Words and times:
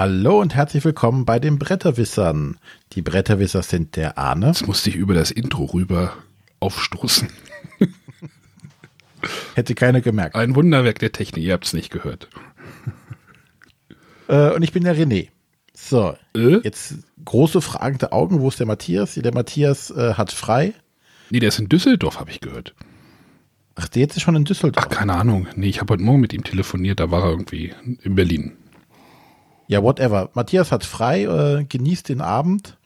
Hallo 0.00 0.40
und 0.40 0.54
herzlich 0.54 0.82
willkommen 0.86 1.26
bei 1.26 1.38
den 1.38 1.58
Bretterwissern. 1.58 2.56
Die 2.94 3.02
Bretterwisser 3.02 3.62
sind 3.62 3.96
der 3.96 4.16
Arne. 4.16 4.46
Jetzt 4.46 4.66
musste 4.66 4.88
ich 4.88 4.96
über 4.96 5.12
das 5.12 5.30
Intro 5.30 5.66
rüber 5.66 6.14
aufstoßen. 6.58 7.28
Hätte 9.54 9.74
keiner 9.74 10.00
gemerkt. 10.00 10.36
Ein 10.36 10.54
Wunderwerk 10.54 11.00
der 11.00 11.12
Technik, 11.12 11.44
ihr 11.44 11.52
habt 11.52 11.66
es 11.66 11.74
nicht 11.74 11.90
gehört. 11.90 12.30
Äh, 14.26 14.54
und 14.54 14.62
ich 14.62 14.72
bin 14.72 14.84
der 14.84 14.96
René. 14.96 15.28
So, 15.74 16.16
Äh? 16.34 16.60
jetzt 16.64 16.94
große 17.22 17.60
fragende 17.60 18.12
Augen. 18.12 18.40
Wo 18.40 18.48
ist 18.48 18.58
der 18.58 18.66
Matthias? 18.66 19.16
Der 19.16 19.34
Matthias 19.34 19.90
äh, 19.90 20.14
hat 20.14 20.32
frei. 20.32 20.72
Nee, 21.28 21.40
der 21.40 21.50
ist 21.50 21.58
in 21.58 21.68
Düsseldorf, 21.68 22.18
habe 22.18 22.30
ich 22.30 22.40
gehört. 22.40 22.74
Ach, 23.74 23.86
der 23.86 24.00
jetzt 24.00 24.16
ist 24.16 24.22
schon 24.22 24.34
in 24.34 24.46
Düsseldorf. 24.46 24.86
Ach, 24.86 24.88
keine 24.88 25.12
Ahnung. 25.12 25.46
Nee, 25.56 25.68
ich 25.68 25.78
habe 25.82 25.92
heute 25.92 26.02
Morgen 26.02 26.20
mit 26.20 26.32
ihm 26.32 26.42
telefoniert, 26.42 27.00
da 27.00 27.10
war 27.10 27.24
er 27.24 27.30
irgendwie 27.32 27.74
in 28.02 28.14
Berlin. 28.14 28.56
Ja, 29.70 29.84
whatever. 29.84 30.30
Matthias 30.34 30.72
hat 30.72 30.84
frei, 30.84 31.22
äh, 31.26 31.64
genießt 31.64 32.08
den 32.08 32.20
Abend. 32.20 32.76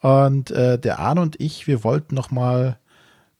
Und 0.00 0.50
äh, 0.50 0.78
der 0.78 0.98
Arne 0.98 1.22
und 1.22 1.40
ich, 1.40 1.66
wir 1.66 1.82
wollten 1.82 2.14
noch 2.14 2.30
mal 2.30 2.78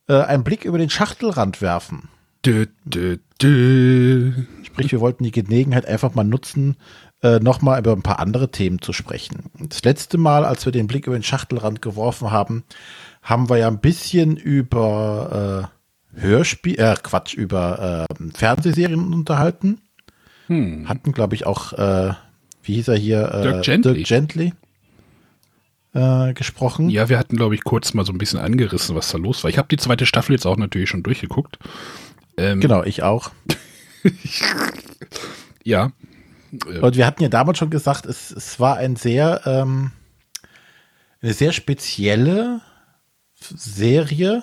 äh, 0.09 0.22
einen 0.22 0.45
Blick 0.45 0.64
über 0.64 0.78
den 0.78 0.88
Schachtelrand 0.88 1.60
werfen. 1.60 2.08
Dö, 2.42 2.64
dö, 2.86 3.19
dö. 3.38 4.32
Sprich, 4.62 4.92
wir 4.92 5.00
wollten 5.00 5.24
die 5.24 5.30
Gelegenheit 5.30 5.84
einfach 5.84 6.14
mal 6.14 6.24
nutzen, 6.24 6.77
äh, 7.22 7.38
noch 7.38 7.60
mal 7.60 7.78
über 7.78 7.92
ein 7.92 8.00
paar 8.00 8.19
andere 8.19 8.50
Themen 8.50 8.80
zu 8.80 8.94
sprechen. 8.94 9.50
Das 9.58 9.84
letzte 9.84 10.16
Mal, 10.16 10.46
als 10.46 10.64
wir 10.64 10.72
den 10.72 10.86
Blick 10.86 11.06
über 11.06 11.19
den 11.19 11.22
Schachtelrand 11.22 11.83
geworfen 11.83 12.30
haben, 12.30 12.64
haben 13.20 13.50
wir 13.50 13.58
ja 13.58 13.69
ein 13.69 13.81
bisschen 13.81 14.38
über 14.38 15.69
äh, 16.14 16.19
Hörspiel, 16.19 16.81
äh, 16.81 16.97
Quatsch, 17.03 17.34
über 17.34 18.06
äh, 18.08 18.31
Fernsehserien 18.33 19.12
unterhalten. 19.12 19.83
Hm. 20.47 20.88
Hatten, 20.88 21.12
glaube 21.12 21.34
ich, 21.34 21.44
auch, 21.44 21.75
äh, 21.75 22.14
wie 22.64 22.74
hieß 22.74 22.88
er 22.88 22.96
hier? 22.96 23.32
Äh, 23.32 23.42
Dirk 23.42 23.64
Gently. 23.64 23.94
Dirk 23.94 24.06
Gently 24.06 24.52
äh, 25.94 26.34
gesprochen. 26.34 26.90
Ja, 26.90 27.08
wir 27.08 27.18
hatten, 27.18 27.36
glaube 27.36 27.54
ich, 27.54 27.64
kurz 27.64 27.94
mal 27.94 28.04
so 28.04 28.12
ein 28.12 28.18
bisschen 28.18 28.40
angerissen, 28.40 28.96
was 28.96 29.10
da 29.10 29.18
los 29.18 29.44
war. 29.44 29.50
Ich 29.50 29.58
habe 29.58 29.68
die 29.68 29.76
zweite 29.76 30.06
Staffel 30.06 30.32
jetzt 30.32 30.46
auch 30.46 30.56
natürlich 30.56 30.90
schon 30.90 31.02
durchgeguckt. 31.02 31.58
Ähm, 32.36 32.60
Genau, 32.60 32.82
ich 32.82 33.02
auch. 33.02 33.30
Ja. 35.66 35.92
Und 36.82 36.96
wir 36.96 37.06
hatten 37.06 37.22
ja 37.22 37.30
damals 37.30 37.56
schon 37.56 37.70
gesagt, 37.70 38.04
es, 38.04 38.30
es 38.30 38.60
war 38.60 38.76
ein 38.76 38.96
sehr, 38.96 39.40
ähm, 39.46 39.92
eine 41.22 41.32
sehr 41.32 41.52
spezielle 41.52 42.60
Serie 43.34 44.42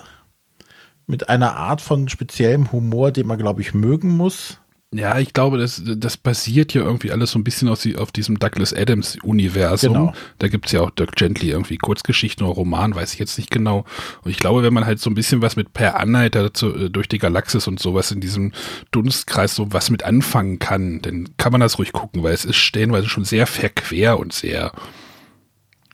mit 1.06 1.28
einer 1.28 1.56
Art 1.56 1.80
von 1.80 2.08
speziellem 2.08 2.72
Humor, 2.72 3.12
den 3.12 3.28
man, 3.28 3.38
glaube 3.38 3.60
ich, 3.62 3.72
mögen 3.72 4.08
muss. 4.16 4.58
Ja, 4.94 5.18
ich 5.18 5.32
glaube, 5.32 5.56
das, 5.56 5.80
das 5.84 6.18
basiert 6.18 6.74
ja 6.74 6.82
irgendwie 6.82 7.12
alles 7.12 7.30
so 7.30 7.38
ein 7.38 7.44
bisschen 7.44 7.68
aus, 7.68 7.88
auf 7.96 8.12
diesem 8.12 8.38
Douglas 8.38 8.74
Adams-Universum. 8.74 9.92
Genau. 9.94 10.12
Da 10.38 10.48
gibt's 10.48 10.70
ja 10.72 10.82
auch 10.82 10.90
Dirk 10.90 11.16
Gently 11.16 11.48
irgendwie 11.48 11.78
Kurzgeschichten 11.78 12.46
oder 12.46 12.56
Roman, 12.56 12.94
weiß 12.94 13.14
ich 13.14 13.18
jetzt 13.18 13.38
nicht 13.38 13.50
genau. 13.50 13.86
Und 14.22 14.30
ich 14.30 14.36
glaube, 14.36 14.62
wenn 14.62 14.74
man 14.74 14.84
halt 14.84 15.00
so 15.00 15.08
ein 15.08 15.14
bisschen 15.14 15.40
was 15.40 15.56
mit 15.56 15.72
Per 15.72 15.98
Anhalter 15.98 16.52
zu, 16.52 16.76
äh, 16.76 16.90
durch 16.90 17.08
die 17.08 17.16
Galaxis 17.16 17.66
und 17.66 17.80
sowas 17.80 18.10
in 18.10 18.20
diesem 18.20 18.52
Dunstkreis 18.90 19.54
so 19.54 19.72
was 19.72 19.88
mit 19.88 20.02
anfangen 20.02 20.58
kann, 20.58 21.00
dann 21.00 21.30
kann 21.38 21.52
man 21.52 21.62
das 21.62 21.78
ruhig 21.78 21.92
gucken, 21.92 22.22
weil 22.22 22.34
es 22.34 22.44
ist 22.44 22.56
stellenweise 22.56 23.08
schon 23.08 23.24
sehr 23.24 23.46
verquer 23.46 24.18
und 24.18 24.34
sehr 24.34 24.72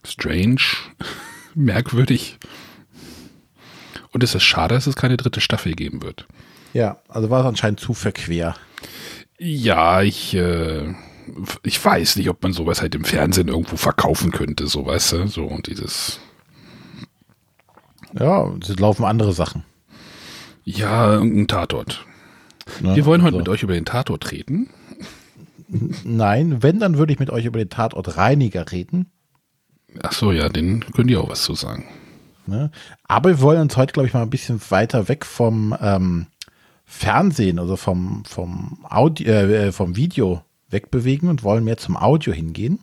strange, 0.04 0.62
merkwürdig. 1.54 2.38
Und 4.10 4.24
es 4.24 4.34
ist 4.34 4.42
schade, 4.42 4.74
dass 4.74 4.88
es 4.88 4.96
keine 4.96 5.16
dritte 5.16 5.40
Staffel 5.40 5.74
geben 5.74 6.02
wird. 6.02 6.26
Ja, 6.72 6.98
also 7.08 7.30
war 7.30 7.40
es 7.40 7.46
anscheinend 7.46 7.80
zu 7.80 7.94
verquer. 7.94 8.54
Ja, 9.38 10.02
ich, 10.02 10.34
äh, 10.34 10.94
ich 11.62 11.82
weiß 11.84 12.16
nicht, 12.16 12.28
ob 12.28 12.42
man 12.42 12.52
sowas 12.52 12.80
halt 12.82 12.94
im 12.94 13.04
Fernsehen 13.04 13.48
irgendwo 13.48 13.76
verkaufen 13.76 14.32
könnte, 14.32 14.66
so 14.66 14.84
weißt 14.86 15.12
du, 15.12 15.26
so 15.28 15.44
und 15.44 15.66
dieses, 15.66 16.20
Ja, 18.18 18.52
es 18.60 18.78
laufen 18.78 19.04
andere 19.04 19.32
Sachen. 19.32 19.64
ja, 20.64 21.12
irgendein 21.14 21.48
Tatort. 21.48 22.04
Ne? 22.80 22.96
Wir 22.96 23.06
wollen 23.06 23.22
heute 23.22 23.36
Also, 23.36 23.38
mit 23.38 23.48
euch 23.48 23.62
über 23.62 23.74
den 23.74 23.84
Tatort 23.86 24.30
reden. 24.30 24.68
Nein, 26.04 26.62
wenn, 26.62 26.80
dann 26.80 26.98
würde 26.98 27.12
ich 27.12 27.18
mit 27.18 27.30
euch 27.30 27.44
über 27.44 27.58
den 27.58 27.70
Tatort 27.70 28.16
Reiniger 28.16 28.70
reden. 28.72 29.10
Ach 30.02 30.12
so, 30.12 30.32
ja, 30.32 30.48
den 30.48 30.80
könnt 30.94 31.10
ihr 31.10 31.20
auch 31.20 31.28
was 31.30 31.42
zu 31.42 31.54
sagen. 31.54 31.84
Ne? 32.46 32.70
Aber 33.04 33.30
wir 33.30 33.40
wollen 33.40 33.60
uns 33.60 33.76
heute, 33.76 33.92
glaube 33.92 34.06
ich, 34.06 34.14
mal 34.14 34.22
ein 34.22 34.30
bisschen 34.30 34.60
weiter 34.70 35.08
weg 35.08 35.24
vom 35.26 35.76
ähm, 35.80 36.26
Fernsehen, 36.90 37.58
also 37.58 37.76
vom, 37.76 38.24
vom, 38.24 38.78
Audio, 38.88 39.30
äh, 39.30 39.72
vom 39.72 39.94
Video 39.94 40.42
wegbewegen 40.70 41.28
und 41.28 41.44
wollen 41.44 41.62
mehr 41.62 41.76
zum 41.76 41.98
Audio 41.98 42.32
hingehen. 42.32 42.80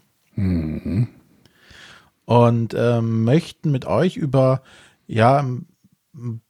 Und 2.25 2.75
ähm, 2.77 3.23
möchten 3.23 3.71
mit 3.71 3.85
euch 3.85 4.15
über 4.15 4.61
ja, 5.07 5.39
ein 5.39 6.41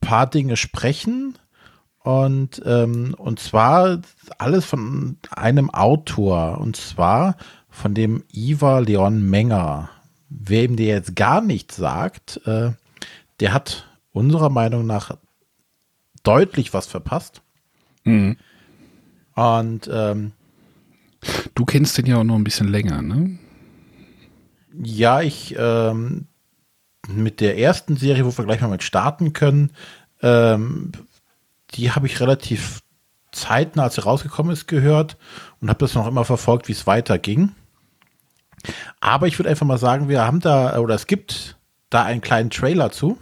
paar 0.00 0.28
Dinge 0.28 0.56
sprechen. 0.56 1.38
Und, 2.00 2.60
ähm, 2.66 3.14
und 3.16 3.38
zwar 3.38 4.00
alles 4.38 4.64
von 4.64 5.18
einem 5.30 5.70
Autor. 5.70 6.58
Und 6.58 6.74
zwar 6.74 7.36
von 7.68 7.94
dem 7.94 8.24
Ivar 8.32 8.80
Leon 8.80 9.22
Menger. 9.30 9.88
Wer 10.30 10.64
ihm 10.64 10.74
der 10.74 10.96
jetzt 10.96 11.14
gar 11.14 11.42
nichts 11.42 11.76
sagt, 11.76 12.40
äh, 12.44 12.72
der 13.38 13.54
hat 13.54 13.88
unserer 14.10 14.50
Meinung 14.50 14.84
nach 14.84 15.16
deutlich 16.22 16.74
was 16.74 16.86
verpasst. 16.86 17.42
Mhm. 18.04 18.36
Und 19.34 19.88
ähm, 19.92 20.32
Du 21.54 21.64
kennst 21.64 21.98
den 21.98 22.06
ja 22.06 22.16
auch 22.18 22.24
noch 22.24 22.36
ein 22.36 22.44
bisschen 22.44 22.68
länger, 22.68 23.02
ne? 23.02 23.38
ja, 24.82 25.20
ich 25.20 25.54
ähm, 25.58 26.26
mit 27.08 27.40
der 27.40 27.58
ersten 27.58 27.96
Serie, 27.96 28.24
wo 28.24 28.36
wir 28.36 28.44
gleich 28.44 28.60
mal 28.60 28.68
mit 28.68 28.82
starten 28.82 29.32
können, 29.32 29.72
ähm, 30.22 30.92
die 31.72 31.92
habe 31.92 32.06
ich 32.06 32.20
relativ 32.20 32.80
zeitnah, 33.32 33.84
als 33.84 33.96
sie 33.96 34.02
rausgekommen 34.02 34.52
ist, 34.52 34.66
gehört 34.66 35.16
und 35.60 35.68
habe 35.68 35.80
das 35.80 35.94
noch 35.94 36.06
immer 36.06 36.24
verfolgt, 36.24 36.68
wie 36.68 36.72
es 36.72 36.86
weiterging. 36.86 37.52
Aber 39.00 39.26
ich 39.26 39.38
würde 39.38 39.50
einfach 39.50 39.66
mal 39.66 39.78
sagen, 39.78 40.08
wir 40.08 40.22
haben 40.22 40.40
da, 40.40 40.78
oder 40.78 40.94
es 40.94 41.06
gibt 41.06 41.56
da 41.90 42.04
einen 42.04 42.20
kleinen 42.20 42.50
Trailer 42.50 42.90
zu. 42.90 43.18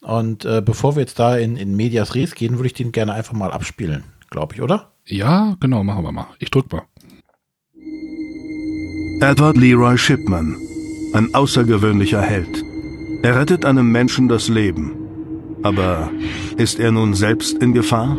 Und 0.00 0.44
äh, 0.44 0.62
bevor 0.64 0.96
wir 0.96 1.00
jetzt 1.00 1.18
da 1.18 1.36
in, 1.36 1.56
in 1.56 1.74
Medias 1.74 2.14
Res 2.14 2.34
gehen, 2.34 2.56
würde 2.56 2.68
ich 2.68 2.74
den 2.74 2.92
gerne 2.92 3.12
einfach 3.12 3.32
mal 3.32 3.50
abspielen, 3.50 4.04
glaube 4.30 4.54
ich, 4.54 4.62
oder? 4.62 4.92
Ja, 5.04 5.56
genau, 5.60 5.82
machen 5.82 6.04
wir 6.04 6.12
mal. 6.12 6.28
Ich 6.38 6.50
drück 6.50 6.70
mal. 6.72 6.82
Edward 9.20 9.56
Leroy 9.56 9.98
Shipman, 9.98 10.56
ein 11.12 11.34
außergewöhnlicher 11.34 12.22
Held. 12.22 12.62
Er 13.22 13.34
rettet 13.34 13.64
einem 13.64 13.90
Menschen 13.90 14.28
das 14.28 14.48
Leben. 14.48 14.92
Aber 15.64 16.10
ist 16.56 16.78
er 16.78 16.92
nun 16.92 17.14
selbst 17.14 17.58
in 17.58 17.72
Gefahr? 17.74 18.16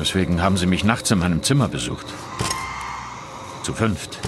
Deswegen 0.00 0.42
haben 0.42 0.56
sie 0.56 0.66
mich 0.66 0.84
nachts 0.84 1.12
in 1.12 1.20
meinem 1.20 1.42
Zimmer 1.44 1.68
besucht. 1.68 2.06
Zu 3.62 3.72
fünft. 3.72 4.18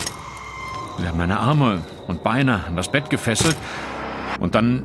Sie 0.99 1.07
haben 1.07 1.19
meine 1.19 1.41
Arme 1.41 1.83
und 2.07 2.23
Beine 2.23 2.65
an 2.67 2.77
das 2.77 2.91
Bett 2.91 3.11
gefesselt 3.11 3.57
und 4.41 4.55
dann 4.55 4.83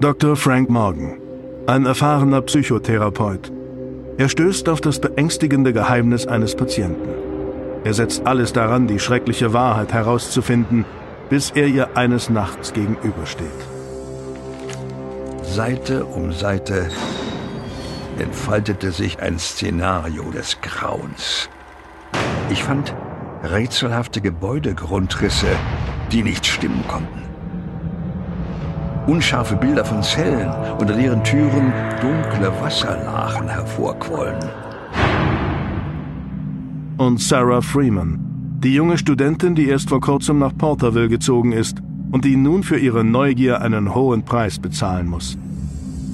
Dr. 0.00 0.36
Frank 0.36 0.70
Morgan, 0.70 1.18
ein 1.66 1.84
erfahrener 1.84 2.40
Psychotherapeut. 2.42 3.50
Er 4.16 4.28
stößt 4.28 4.68
auf 4.68 4.80
das 4.80 5.00
beängstigende 5.00 5.72
Geheimnis 5.72 6.26
eines 6.26 6.54
Patienten. 6.54 7.08
Er 7.84 7.94
setzt 7.94 8.26
alles 8.26 8.52
daran, 8.52 8.86
die 8.86 8.98
schreckliche 8.98 9.52
Wahrheit 9.52 9.92
herauszufinden, 9.92 10.84
bis 11.30 11.50
er 11.50 11.66
ihr 11.66 11.96
eines 11.96 12.30
Nachts 12.30 12.72
gegenübersteht. 12.72 13.46
Seite 15.42 16.04
um 16.04 16.32
Seite 16.32 16.88
entfaltete 18.18 18.92
sich 18.92 19.20
ein 19.20 19.38
Szenario 19.38 20.30
des 20.30 20.60
Grauens. 20.60 21.48
Ich 22.50 22.62
fand 22.62 22.94
rätselhafte 23.42 24.20
Gebäudegrundrisse, 24.20 25.48
die 26.12 26.22
nicht 26.22 26.46
stimmen 26.46 26.84
konnten. 26.88 27.22
Unscharfe 29.06 29.56
Bilder 29.56 29.84
von 29.84 30.02
Zellen, 30.02 30.50
unter 30.78 30.94
deren 30.94 31.24
Türen 31.24 31.72
dunkle 32.00 32.52
Wasserlachen 32.60 33.48
hervorquollen. 33.48 34.38
Und 36.98 37.20
Sarah 37.20 37.62
Freeman, 37.62 38.18
die 38.62 38.74
junge 38.74 38.98
Studentin, 38.98 39.54
die 39.54 39.68
erst 39.68 39.88
vor 39.88 40.00
kurzem 40.00 40.38
nach 40.38 40.56
Porterville 40.56 41.08
gezogen 41.08 41.52
ist 41.52 41.78
und 42.10 42.24
die 42.24 42.36
nun 42.36 42.62
für 42.62 42.78
ihre 42.78 43.04
Neugier 43.04 43.62
einen 43.62 43.94
hohen 43.94 44.24
Preis 44.24 44.58
bezahlen 44.58 45.06
muss. 45.06 45.38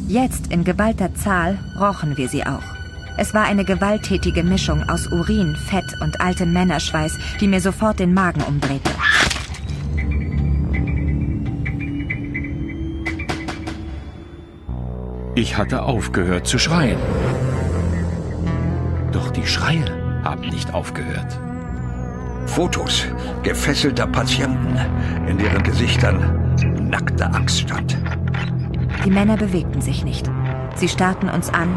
Jetzt 0.06 0.52
in 0.52 0.62
geballter 0.62 1.14
Zahl 1.14 1.58
rochen 1.80 2.16
wir 2.16 2.28
sie 2.28 2.44
auch. 2.44 2.73
Es 3.16 3.32
war 3.32 3.44
eine 3.44 3.64
gewalttätige 3.64 4.42
Mischung 4.42 4.88
aus 4.88 5.06
Urin, 5.06 5.54
Fett 5.54 6.00
und 6.00 6.20
altem 6.20 6.52
Männerschweiß, 6.52 7.16
die 7.40 7.46
mir 7.46 7.60
sofort 7.60 8.00
den 8.00 8.12
Magen 8.12 8.42
umdrehte. 8.42 8.90
Ich 15.36 15.56
hatte 15.56 15.82
aufgehört 15.82 16.46
zu 16.46 16.58
schreien. 16.58 16.98
Doch 19.12 19.30
die 19.30 19.46
Schreie 19.46 19.84
haben 20.24 20.48
nicht 20.48 20.74
aufgehört. 20.74 21.38
Fotos 22.46 23.06
gefesselter 23.42 24.06
Patienten, 24.06 24.76
in 25.28 25.38
deren 25.38 25.62
Gesichtern 25.62 26.88
nackte 26.90 27.26
Angst 27.26 27.60
stand. 27.60 27.96
Die 29.04 29.10
Männer 29.10 29.36
bewegten 29.36 29.80
sich 29.80 30.04
nicht. 30.04 30.28
Sie 30.76 30.88
starrten 30.88 31.28
uns 31.28 31.50
an 31.50 31.68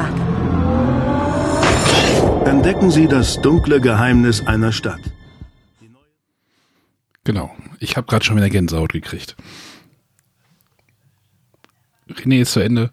warteten. 0.00 0.40
Entdecken 2.46 2.90
Sie 2.90 3.06
das 3.06 3.40
dunkle 3.40 3.80
Geheimnis 3.80 4.46
einer 4.46 4.72
Stadt. 4.72 5.00
Genau. 7.24 7.54
Ich 7.78 7.96
habe 7.96 8.06
gerade 8.06 8.24
schon 8.24 8.36
wieder 8.36 8.50
Gänsehaut 8.50 8.92
gekriegt. 8.92 9.36
René 12.08 12.40
ist 12.40 12.52
zu 12.52 12.60
Ende. 12.60 12.90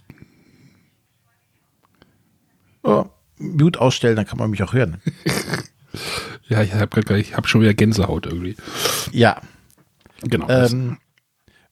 Oh, 2.84 3.06
Mute 3.38 3.82
ausstellen, 3.82 4.16
dann 4.16 4.26
kann 4.26 4.38
man 4.38 4.50
mich 4.50 4.64
auch 4.64 4.74
hören. 4.74 5.02
Ja, 6.50 6.62
ich 6.62 6.74
habe 6.74 7.02
gerade 7.02 7.20
ich 7.20 7.36
hab 7.36 7.48
schon 7.50 7.60
wieder 7.60 7.74
Gänsehaut 7.74 8.26
irgendwie. 8.26 8.56
Ja. 9.12 9.42
Genau. 10.22 10.48
Ähm, 10.48 10.98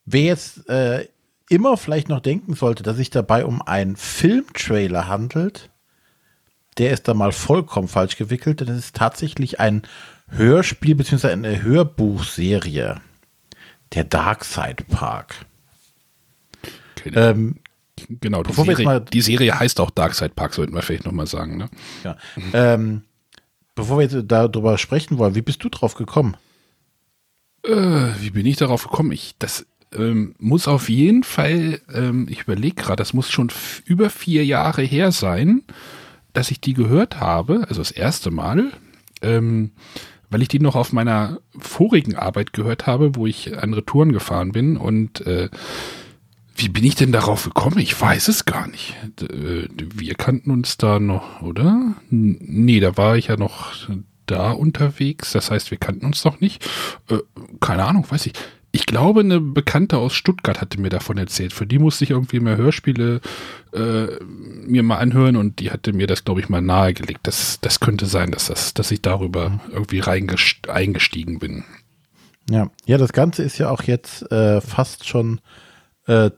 wer 0.04 0.22
jetzt 0.22 0.68
äh, 0.68 1.08
immer 1.48 1.76
vielleicht 1.76 2.08
noch 2.08 2.20
denken 2.20 2.54
sollte, 2.54 2.82
dass 2.82 2.96
sich 2.96 3.10
dabei 3.10 3.44
um 3.44 3.62
einen 3.62 3.96
Filmtrailer 3.96 5.08
handelt, 5.08 5.70
der 6.78 6.90
ist 6.90 7.08
da 7.08 7.14
mal 7.14 7.32
vollkommen 7.32 7.88
falsch 7.88 8.16
gewickelt, 8.16 8.60
denn 8.60 8.68
es 8.68 8.78
ist 8.86 8.96
tatsächlich 8.96 9.60
ein 9.60 9.82
Hörspiel 10.28 10.94
bzw. 10.94 11.28
eine 11.30 11.62
Hörbuchserie. 11.62 13.00
Der 13.94 14.04
Darkside 14.04 14.84
Park. 14.90 15.46
okay, 16.98 17.12
Ähm, 17.14 17.56
genau, 18.08 18.42
die 18.42 18.48
bevor 18.48 18.64
wir 18.64 18.72
jetzt 18.72 18.78
Serie, 18.78 18.84
mal- 18.84 19.00
die 19.00 19.20
Serie 19.20 19.58
heißt 19.58 19.78
auch 19.80 19.90
Darkside 19.90 20.30
Park, 20.30 20.54
sollten 20.54 20.74
wir 20.74 20.82
vielleicht 20.82 21.04
nochmal 21.06 21.28
sagen. 21.28 21.56
Ne? 21.56 21.68
ja. 22.04 22.16
ähm, 22.52 23.02
bevor 23.76 23.98
wir 23.98 24.02
jetzt 24.08 24.16
darüber 24.26 24.76
sprechen 24.78 25.18
wollen, 25.18 25.36
wie 25.36 25.42
bist 25.42 25.62
du 25.62 25.68
drauf 25.68 25.94
gekommen? 25.94 26.36
Äh, 27.64 27.70
wie 28.20 28.30
bin 28.30 28.44
ich 28.44 28.56
darauf 28.56 28.82
gekommen? 28.82 29.12
Ich, 29.12 29.36
das 29.38 29.66
ähm, 29.96 30.34
muss 30.38 30.68
auf 30.68 30.88
jeden 30.88 31.22
Fall, 31.22 31.80
ähm, 31.92 32.26
ich 32.30 32.42
überlege 32.42 32.76
gerade, 32.76 32.96
das 32.96 33.14
muss 33.14 33.30
schon 33.30 33.50
über 33.84 34.10
vier 34.10 34.44
Jahre 34.44 34.82
her 34.82 35.12
sein, 35.12 35.62
dass 36.32 36.50
ich 36.50 36.60
die 36.60 36.74
gehört 36.74 37.20
habe, 37.20 37.64
also 37.68 37.80
das 37.80 37.90
erste 37.90 38.30
Mal, 38.30 38.72
ähm, 39.22 39.72
weil 40.30 40.42
ich 40.42 40.48
die 40.48 40.58
noch 40.58 40.76
auf 40.76 40.92
meiner 40.92 41.38
vorigen 41.56 42.16
Arbeit 42.16 42.52
gehört 42.52 42.86
habe, 42.86 43.14
wo 43.14 43.26
ich 43.26 43.56
an 43.58 43.74
Retouren 43.74 44.12
gefahren 44.12 44.52
bin 44.52 44.76
und 44.76 45.26
äh, 45.26 45.48
wie 46.58 46.68
bin 46.70 46.84
ich 46.84 46.94
denn 46.94 47.12
darauf 47.12 47.44
gekommen? 47.44 47.78
Ich 47.78 48.00
weiß 48.00 48.28
es 48.28 48.46
gar 48.46 48.66
nicht. 48.66 48.96
Äh, 49.20 49.68
wir 49.76 50.14
kannten 50.14 50.50
uns 50.50 50.78
da 50.78 50.98
noch, 50.98 51.42
oder? 51.42 51.94
Nee, 52.10 52.80
da 52.80 52.96
war 52.96 53.16
ich 53.16 53.26
ja 53.26 53.36
noch 53.36 53.72
da 54.24 54.52
unterwegs. 54.52 55.32
Das 55.32 55.50
heißt, 55.50 55.70
wir 55.70 55.78
kannten 55.78 56.06
uns 56.06 56.24
noch 56.24 56.40
nicht. 56.40 56.66
Äh, 57.08 57.18
keine 57.60 57.84
Ahnung, 57.84 58.06
weiß 58.08 58.26
ich. 58.26 58.32
Ich 58.72 58.86
glaube, 58.86 59.20
eine 59.20 59.40
Bekannte 59.40 59.96
aus 59.98 60.14
Stuttgart 60.14 60.60
hatte 60.60 60.80
mir 60.80 60.90
davon 60.90 61.16
erzählt. 61.16 61.52
Für 61.52 61.66
die 61.66 61.78
musste 61.78 62.04
ich 62.04 62.10
irgendwie 62.10 62.40
mehr 62.40 62.56
Hörspiele 62.56 63.20
äh, 63.72 64.06
mir 64.22 64.82
mal 64.82 64.98
anhören 64.98 65.36
und 65.36 65.60
die 65.60 65.70
hatte 65.70 65.92
mir 65.92 66.06
das, 66.06 66.24
glaube 66.24 66.40
ich, 66.40 66.48
mal 66.48 66.60
nahegelegt. 66.60 67.20
Das, 67.22 67.58
das 67.60 67.80
könnte 67.80 68.06
sein, 68.06 68.32
dass, 68.32 68.46
das, 68.46 68.74
dass 68.74 68.90
ich 68.90 69.00
darüber 69.00 69.60
irgendwie 69.72 70.00
reingest 70.00 70.68
eingestiegen 70.68 71.38
bin. 71.38 71.64
Ja, 72.50 72.70
ja, 72.84 72.98
das 72.98 73.12
Ganze 73.12 73.42
ist 73.42 73.58
ja 73.58 73.70
auch 73.70 73.82
jetzt 73.82 74.30
äh, 74.30 74.60
fast 74.60 75.06
schon 75.06 75.40
äh, 76.06 76.30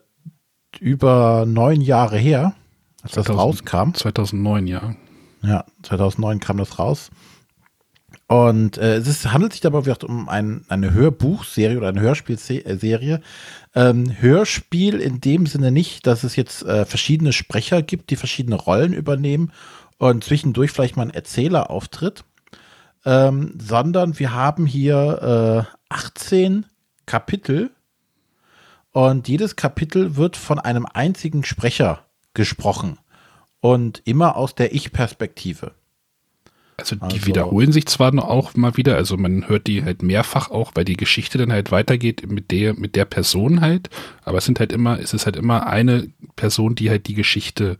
über 0.81 1.45
neun 1.47 1.81
Jahre 1.81 2.19
her, 2.19 2.55
als 3.03 3.13
das 3.13 3.27
2000 3.27 3.39
rauskam. 3.39 3.95
2009, 3.95 4.67
ja. 4.67 4.95
Ja, 5.43 5.65
2009 5.83 6.41
kam 6.41 6.57
das 6.57 6.79
raus. 6.79 7.11
Und 8.29 8.77
äh, 8.77 8.97
es 8.97 9.09
ist, 9.09 9.33
handelt 9.33 9.53
sich 9.53 9.63
dabei 9.63 9.81
gesagt, 9.81 10.05
um 10.05 10.29
ein, 10.29 10.65
eine 10.69 10.93
Hörbuchserie 10.93 11.79
oder 11.79 11.89
eine 11.89 12.03
Hörspielserie. 12.03 13.23
Ähm, 13.75 14.15
Hörspiel 14.21 15.01
in 15.01 15.23
dem 15.23 15.47
Sinne 15.47 15.73
nicht, 15.73 16.07
dass 16.07 16.25
es 16.25 16.37
jetzt 16.37 16.63
äh, 16.63 16.85
verschiedene 16.85 17.33
Sprecher 17.33 17.81
gibt, 17.81 18.11
die 18.11 18.17
verschiedene 18.17 18.57
Rollen 18.57 18.93
übernehmen 18.93 19.51
und 19.97 20.25
zwischendurch 20.25 20.73
vielleicht 20.73 20.97
mal 20.97 21.05
ein 21.05 21.15
Erzähler 21.15 21.71
auftritt, 21.71 22.25
ähm, 23.07 23.55
sondern 23.59 24.19
wir 24.19 24.35
haben 24.35 24.67
hier 24.67 25.67
äh, 25.67 25.95
18 25.95 26.67
Kapitel 27.07 27.71
und 28.93 29.27
jedes 29.27 29.57
Kapitel 29.57 30.17
wird 30.17 30.37
von 30.37 30.59
einem 30.59 30.85
einzigen 30.85 31.45
Sprecher 31.45 32.05
gesprochen 32.35 32.99
und 33.61 34.03
immer 34.05 34.37
aus 34.37 34.55
der 34.55 34.75
Ich-Perspektive. 34.75 35.73
Also 36.79 36.95
die 36.97 37.03
Also- 37.03 37.27
wiederholen 37.27 37.73
sich 37.73 37.87
zwar 37.87 38.13
noch 38.13 38.25
auch 38.29 38.55
mal 38.57 38.77
wieder, 38.77 38.95
also 38.97 39.17
man 39.17 39.49
hört 39.49 39.67
die 39.67 39.83
halt 39.85 40.03
mehrfach 40.03 40.51
auch, 40.51 40.71
weil 40.75 40.85
die 40.85 40.97
Geschichte 40.97 41.37
dann 41.37 41.53
halt 41.53 41.71
weitergeht 41.73 42.31
mit 42.31 42.51
der, 42.53 42.75
mit 42.75 42.95
der 42.97 43.05
Person 43.05 43.61
halt, 43.61 43.91
aber 44.25 44.39
es 44.39 44.45
sind 44.45 44.61
halt 44.61 44.73
immer, 44.73 44.99
es 45.01 45.13
ist 45.13 45.27
halt 45.27 45.37
immer 45.37 45.67
eine 45.67 46.09
Person, 46.37 46.77
die 46.77 46.89
halt 46.89 47.09
die 47.09 47.15
Geschichte 47.15 47.77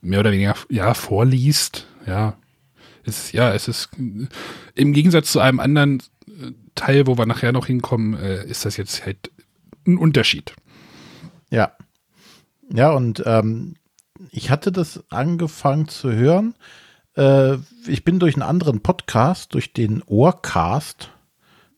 mehr 0.00 0.20
oder 0.20 0.32
weniger, 0.32 0.56
ja, 0.68 0.92
vorliest, 0.94 1.86
ja. 2.06 2.36
Es, 3.04 3.26
ist- 3.26 3.32
ja, 3.32 3.54
es 3.54 3.68
ist 3.68 3.90
im 4.74 4.92
Gegensatz 4.92 5.30
zu 5.32 5.38
einem 5.40 5.60
anderen 5.60 6.02
äh, 6.26 6.50
Teil, 6.74 7.06
wo 7.06 7.16
wir 7.16 7.26
nachher 7.26 7.52
noch 7.52 7.66
hinkommen, 7.66 8.14
äh, 8.14 8.44
ist 8.46 8.64
das 8.64 8.76
jetzt 8.76 9.06
halt 9.06 9.30
ein 9.86 9.98
Unterschied. 9.98 10.54
Ja. 11.50 11.72
Ja, 12.72 12.90
und 12.90 13.22
ähm, 13.26 13.74
ich 14.30 14.50
hatte 14.50 14.72
das 14.72 15.04
angefangen 15.10 15.86
zu 15.88 16.10
hören. 16.12 16.54
Äh, 17.16 17.56
ich 17.86 18.04
bin 18.04 18.18
durch 18.18 18.34
einen 18.34 18.42
anderen 18.42 18.80
Podcast, 18.80 19.54
durch 19.54 19.72
den 19.72 20.02
Ohrcast, 20.02 21.10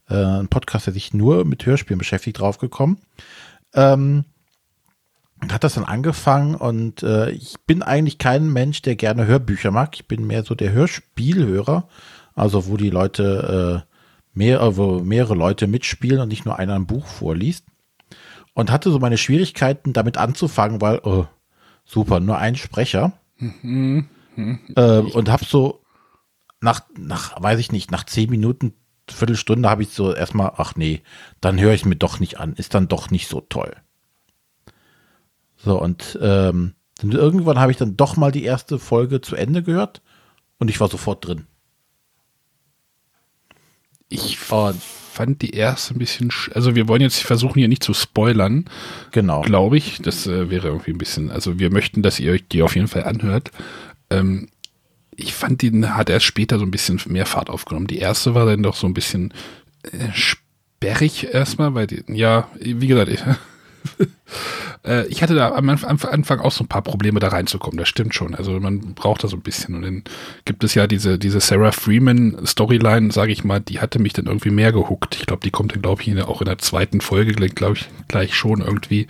äh, 0.08 0.14
ein 0.14 0.48
Podcast, 0.48 0.86
der 0.86 0.94
sich 0.94 1.14
nur 1.14 1.44
mit 1.44 1.66
Hörspielen 1.66 1.98
beschäftigt, 1.98 2.38
draufgekommen. 2.38 2.98
Ähm, 3.74 4.24
hat 5.50 5.64
das 5.64 5.74
dann 5.74 5.84
angefangen 5.84 6.54
und 6.54 7.02
äh, 7.02 7.30
ich 7.30 7.56
bin 7.66 7.82
eigentlich 7.82 8.18
kein 8.18 8.52
Mensch, 8.52 8.82
der 8.82 8.96
gerne 8.96 9.26
Hörbücher 9.26 9.70
mag. 9.70 9.94
Ich 9.94 10.06
bin 10.06 10.26
mehr 10.26 10.42
so 10.42 10.54
der 10.54 10.72
Hörspielhörer, 10.72 11.88
also 12.34 12.66
wo 12.66 12.76
die 12.76 12.90
Leute 12.90 13.84
äh, 13.84 13.94
mehr, 14.32 14.76
wo 14.76 15.00
mehrere 15.00 15.34
Leute 15.34 15.66
mitspielen 15.66 16.20
und 16.20 16.28
nicht 16.28 16.44
nur 16.44 16.58
einer 16.58 16.74
ein 16.74 16.86
Buch 16.86 17.06
vorliest 17.06 17.66
und 18.54 18.70
hatte 18.70 18.90
so 18.90 18.98
meine 18.98 19.18
Schwierigkeiten 19.18 19.92
damit 19.92 20.16
anzufangen, 20.16 20.80
weil 20.80 21.00
oh, 21.02 21.26
super, 21.84 22.20
nur 22.20 22.38
ein 22.38 22.56
Sprecher. 22.56 23.12
Mhm. 23.36 24.08
Äh, 24.36 24.98
und 24.98 25.30
hab 25.30 25.44
so 25.44 25.82
nach, 26.60 26.82
nach, 26.98 27.40
weiß 27.42 27.58
ich 27.60 27.72
nicht, 27.72 27.90
nach 27.90 28.04
zehn 28.04 28.30
Minuten, 28.30 28.74
Viertelstunde 29.10 29.68
habe 29.68 29.82
ich 29.82 29.90
so 29.90 30.14
erstmal, 30.14 30.52
ach 30.56 30.76
nee, 30.76 31.02
dann 31.40 31.60
höre 31.60 31.74
ich 31.74 31.84
mir 31.84 31.96
doch 31.96 32.20
nicht 32.20 32.40
an, 32.40 32.54
ist 32.54 32.72
dann 32.74 32.88
doch 32.88 33.10
nicht 33.10 33.28
so 33.28 33.40
toll. 33.42 33.74
So, 35.56 35.80
und 35.80 36.18
ähm, 36.22 36.74
irgendwann 37.02 37.58
habe 37.58 37.70
ich 37.70 37.76
dann 37.78 37.96
doch 37.96 38.16
mal 38.16 38.32
die 38.32 38.44
erste 38.44 38.78
Folge 38.78 39.20
zu 39.20 39.36
Ende 39.36 39.62
gehört 39.62 40.00
und 40.58 40.68
ich 40.70 40.80
war 40.80 40.88
sofort 40.88 41.26
drin. 41.26 41.46
Ich 44.08 44.38
fand 44.38 45.42
die 45.42 45.50
erste 45.54 45.94
ein 45.94 45.98
bisschen, 45.98 46.30
sch- 46.30 46.52
also 46.52 46.74
wir 46.74 46.88
wollen 46.88 47.00
jetzt 47.00 47.22
versuchen 47.22 47.58
hier 47.58 47.68
nicht 47.68 47.82
zu 47.82 47.94
spoilern, 47.94 48.66
Genau. 49.10 49.40
glaube 49.42 49.76
ich. 49.76 50.00
Das 50.02 50.26
äh, 50.26 50.50
wäre 50.50 50.68
irgendwie 50.68 50.92
ein 50.92 50.98
bisschen, 50.98 51.30
also 51.30 51.58
wir 51.58 51.70
möchten, 51.72 52.02
dass 52.02 52.20
ihr 52.20 52.32
euch 52.32 52.46
die 52.48 52.62
auf 52.62 52.74
jeden 52.76 52.88
Fall 52.88 53.04
anhört. 53.04 53.50
Ähm, 54.10 54.48
ich 55.16 55.34
fand, 55.34 55.62
die 55.62 55.70
hat 55.86 56.10
erst 56.10 56.26
später 56.26 56.58
so 56.58 56.64
ein 56.64 56.70
bisschen 56.70 57.00
mehr 57.06 57.26
Fahrt 57.26 57.50
aufgenommen. 57.50 57.86
Die 57.86 57.98
erste 57.98 58.34
war 58.34 58.46
dann 58.46 58.62
doch 58.62 58.76
so 58.76 58.86
ein 58.86 58.94
bisschen 58.94 59.32
äh, 59.82 60.08
sperrig 60.12 61.32
erstmal, 61.32 61.74
weil 61.74 61.86
die, 61.86 62.02
ja, 62.08 62.48
wie 62.60 62.86
gesagt, 62.86 63.10
ich, 63.10 63.20
äh, 64.84 65.06
ich 65.06 65.22
hatte 65.22 65.34
da 65.34 65.52
am 65.54 65.68
Anf- 65.68 65.84
am 65.84 65.98
Anfang 66.10 66.40
auch 66.40 66.52
so 66.52 66.64
ein 66.64 66.68
paar 66.68 66.82
Probleme 66.82 67.20
da 67.20 67.28
reinzukommen, 67.28 67.78
das 67.78 67.88
stimmt 67.88 68.14
schon. 68.14 68.34
Also 68.34 68.58
man 68.60 68.94
braucht 68.94 69.22
da 69.24 69.28
so 69.28 69.36
ein 69.36 69.42
bisschen. 69.42 69.74
Und 69.76 69.82
dann 69.82 70.04
gibt 70.44 70.64
es 70.64 70.74
ja 70.74 70.86
diese, 70.86 71.18
diese 71.18 71.40
Sarah 71.40 71.72
Freeman 71.72 72.44
Storyline, 72.46 73.12
sage 73.12 73.32
ich 73.32 73.44
mal, 73.44 73.60
die 73.60 73.80
hatte 73.80 73.98
mich 73.98 74.12
dann 74.14 74.26
irgendwie 74.26 74.50
mehr 74.50 74.72
gehuckt. 74.72 75.16
Ich 75.16 75.26
glaube, 75.26 75.42
die 75.44 75.50
kommt 75.50 75.72
dann, 75.74 75.82
glaube 75.82 76.02
ich, 76.02 76.22
auch 76.22 76.40
in 76.40 76.46
der 76.46 76.58
zweiten 76.58 77.00
Folge, 77.00 77.32
glaube 77.34 77.76
ich, 77.76 77.88
gleich 78.08 78.34
schon 78.34 78.60
irgendwie. 78.60 79.06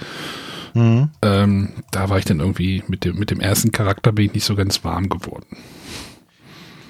Mhm. 0.75 1.11
Ähm, 1.23 1.69
da 1.91 2.11
war 2.11 2.19
ich 2.19 2.25
dann 2.25 2.41
irgendwie 2.41 2.83
mit 2.89 3.05
dem, 3.05 3.17
mit 3.17 3.31
dem 3.31 3.41
ersten 3.41 3.73
Charakter 3.73 4.13
bin 4.13 4.27
ich 4.27 4.35
nicht 4.35 4.45
so 4.45 4.55
ganz 4.55 4.85
warm 4.85 5.09
geworden. 5.09 5.57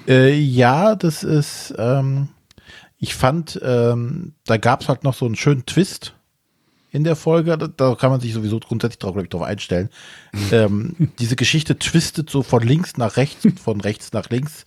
Äh, 0.08 0.34
ja, 0.34 0.96
das 0.96 1.22
ist, 1.22 1.74
ähm, 1.78 2.28
ich 2.98 3.14
fand, 3.14 3.60
ähm, 3.62 4.34
da 4.46 4.56
gab 4.56 4.82
es 4.82 4.88
halt 4.88 5.04
noch 5.04 5.14
so 5.14 5.26
einen 5.26 5.36
schönen 5.36 5.66
Twist 5.66 6.14
in 6.90 7.04
der 7.04 7.16
Folge. 7.16 7.58
Da, 7.58 7.68
da 7.68 7.94
kann 7.94 8.10
man 8.10 8.20
sich 8.20 8.32
sowieso 8.32 8.60
grundsätzlich 8.60 8.98
drauf, 8.98 9.16
ich, 9.16 9.28
drauf 9.28 9.42
einstellen. 9.42 9.90
ähm, 10.52 11.10
diese 11.18 11.36
Geschichte 11.36 11.78
twistet 11.78 12.30
so 12.30 12.42
von 12.42 12.62
links 12.62 12.96
nach 12.96 13.16
rechts, 13.16 13.46
von 13.62 13.80
rechts 13.80 14.12
nach 14.12 14.30
links. 14.30 14.64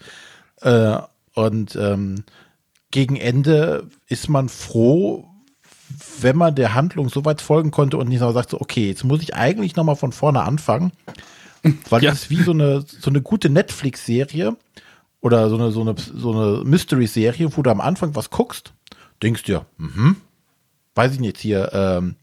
Äh, 0.62 0.98
und 1.34 1.76
ähm, 1.76 2.24
gegen 2.92 3.16
Ende 3.16 3.88
ist 4.08 4.30
man 4.30 4.50
froh, 4.50 5.28
wenn 6.22 6.36
man 6.38 6.56
der 6.56 6.74
Handlung 6.74 7.10
so 7.10 7.24
weit 7.26 7.42
folgen 7.42 7.72
konnte 7.72 7.98
und 7.98 8.10
nicht 8.10 8.20
so 8.20 8.32
sagt, 8.32 8.50
so, 8.52 8.60
okay, 8.62 8.88
jetzt 8.90 9.04
muss 9.04 9.22
ich 9.22 9.36
eigentlich 9.36 9.76
nochmal 9.76 9.96
von 9.96 10.12
vorne 10.12 10.42
anfangen. 10.44 10.92
Weil 11.90 12.04
Ja. 12.04 12.12
das 12.12 12.24
ist 12.24 12.30
wie 12.30 12.44
so 12.44 12.52
eine, 12.52 12.82
so 12.88 13.10
eine 13.10 13.22
gute 13.22 13.50
Netflix-Serie 13.50 14.56
oder 15.22 15.50
so 15.50 15.56
eine, 15.56 15.72
so 15.72 15.82
eine, 15.82 15.96
so 15.98 16.32
eine 16.32 16.64
Mystery-Serie, 16.64 17.56
wo 17.58 17.62
du 17.62 17.70
am 17.72 17.82
Anfang 17.82 18.16
was 18.16 18.30
guckst, 18.30 18.74
denkst 19.24 19.44
dir, 19.44 19.66
mhm, 19.78 20.18
weiß 20.96 21.14
ich 21.14 21.20
nicht, 21.20 21.38
hier, 21.38 21.70
ähm, 21.74 22.16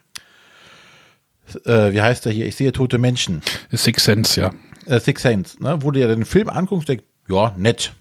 äh, 1.65 1.93
wie 1.93 2.01
heißt 2.01 2.25
der 2.25 2.33
hier? 2.33 2.47
Ich 2.47 2.57
sehe 2.57 2.73
tote 2.73 2.99
Menschen. 2.99 3.43
Six 3.71 4.05
Sense, 4.05 4.41
ja. 4.41 4.53
Äh, 4.87 5.01
Six 5.01 5.23
Sense, 5.23 5.63
ne? 5.63 5.79
wo 5.81 5.91
du 5.91 6.01
dir 6.01 6.09
den 6.09 6.25
Film 6.25 6.49
anguckst, 6.49 6.89
denkst, 6.89 7.05
ja, 7.29 7.55
nett. 7.57 7.93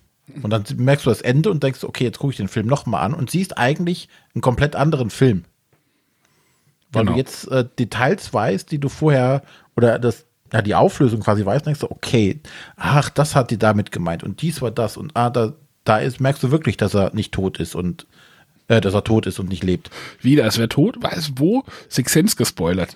Und 0.41 0.49
dann 0.51 0.63
merkst 0.77 1.05
du 1.05 1.09
das 1.09 1.21
Ende 1.21 1.51
und 1.51 1.63
denkst, 1.63 1.83
okay, 1.83 2.05
jetzt 2.05 2.17
gucke 2.19 2.31
ich 2.31 2.37
den 2.37 2.47
Film 2.47 2.67
nochmal 2.67 3.03
an 3.03 3.13
und 3.13 3.29
siehst 3.29 3.57
eigentlich 3.57 4.07
einen 4.33 4.41
komplett 4.41 4.75
anderen 4.75 5.09
Film. 5.09 5.43
Weil 6.93 7.03
Genau. 7.03 7.13
du 7.13 7.17
jetzt 7.17 7.47
äh, 7.51 7.65
Details 7.79 8.33
weißt, 8.33 8.71
die 8.71 8.79
du 8.79 8.87
vorher, 8.89 9.41
oder 9.75 9.99
das, 9.99 10.25
ja, 10.51 10.61
die 10.61 10.75
Auflösung 10.75 11.19
quasi 11.21 11.45
weißt, 11.45 11.65
denkst 11.65 11.81
du, 11.81 11.89
okay, 11.91 12.39
ach, 12.77 13.09
das 13.09 13.35
hat 13.35 13.51
die 13.51 13.57
damit 13.57 13.91
gemeint 13.91 14.23
und 14.23 14.41
dies 14.41 14.61
war 14.61 14.71
das 14.71 14.97
und 14.97 15.11
ah, 15.15 15.29
da, 15.29 15.53
da 15.83 15.97
ist, 15.97 16.21
merkst 16.21 16.43
du 16.43 16.51
wirklich, 16.51 16.77
dass 16.77 16.93
er 16.93 17.13
nicht 17.13 17.33
tot 17.33 17.59
ist 17.59 17.75
und 17.75 18.07
äh, 18.67 18.79
dass 18.81 18.93
er 18.93 19.03
tot 19.03 19.25
ist 19.25 19.39
und 19.39 19.49
nicht 19.49 19.63
lebt. 19.63 19.89
Wieder, 20.21 20.45
es 20.45 20.57
wäre 20.57 20.69
tot, 20.69 21.01
weiß 21.01 21.33
wo? 21.37 21.63
Six 21.89 22.11
Sense 22.13 22.35
gespoilert. 22.35 22.95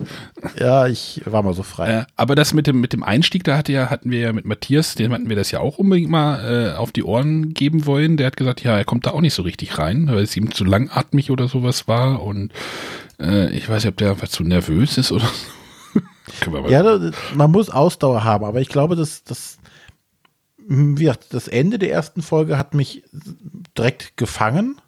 Ja, 0.59 0.87
ich 0.87 1.21
war 1.25 1.43
mal 1.43 1.53
so 1.53 1.63
frei. 1.63 1.91
Äh, 1.99 2.05
aber 2.15 2.35
das 2.35 2.53
mit 2.53 2.67
dem, 2.67 2.79
mit 2.79 2.93
dem 2.93 3.03
Einstieg, 3.03 3.43
da 3.43 3.57
hatte 3.57 3.71
ja, 3.73 3.89
hatten 3.89 4.09
wir 4.11 4.19
ja 4.19 4.33
mit 4.33 4.45
Matthias, 4.45 4.95
dem 4.95 5.11
hatten 5.13 5.29
wir 5.29 5.35
das 5.35 5.51
ja 5.51 5.59
auch 5.59 5.77
unbedingt 5.77 6.09
mal 6.09 6.71
äh, 6.73 6.77
auf 6.77 6.91
die 6.91 7.03
Ohren 7.03 7.53
geben 7.53 7.85
wollen. 7.85 8.17
Der 8.17 8.27
hat 8.27 8.37
gesagt, 8.37 8.63
ja, 8.63 8.77
er 8.77 8.85
kommt 8.85 9.05
da 9.05 9.11
auch 9.11 9.21
nicht 9.21 9.33
so 9.33 9.41
richtig 9.43 9.77
rein, 9.77 10.07
weil 10.07 10.23
es 10.23 10.35
ihm 10.37 10.51
zu 10.51 10.63
langatmig 10.63 11.31
oder 11.31 11.47
sowas 11.47 11.87
war. 11.87 12.23
Und 12.23 12.51
äh, 13.19 13.49
ich 13.55 13.67
weiß 13.67 13.83
nicht, 13.83 13.91
ob 13.91 13.97
der 13.97 14.11
einfach 14.11 14.29
zu 14.29 14.43
nervös 14.43 14.97
ist 14.97 15.11
oder 15.11 15.25
so. 15.25 16.01
Ja, 16.69 16.83
da- 16.83 17.11
man 17.35 17.51
muss 17.51 17.69
Ausdauer 17.69 18.23
haben, 18.23 18.43
aber 18.45 18.59
ich 18.61 18.67
glaube, 18.69 18.95
dass 18.95 19.23
das, 19.23 19.57
wie 20.67 21.03
gesagt, 21.05 21.27
das 21.33 21.47
Ende 21.47 21.79
der 21.79 21.91
ersten 21.91 22.21
Folge 22.21 22.57
hat 22.57 22.73
mich 22.73 23.03
direkt 23.77 24.17
gefangen 24.17 24.79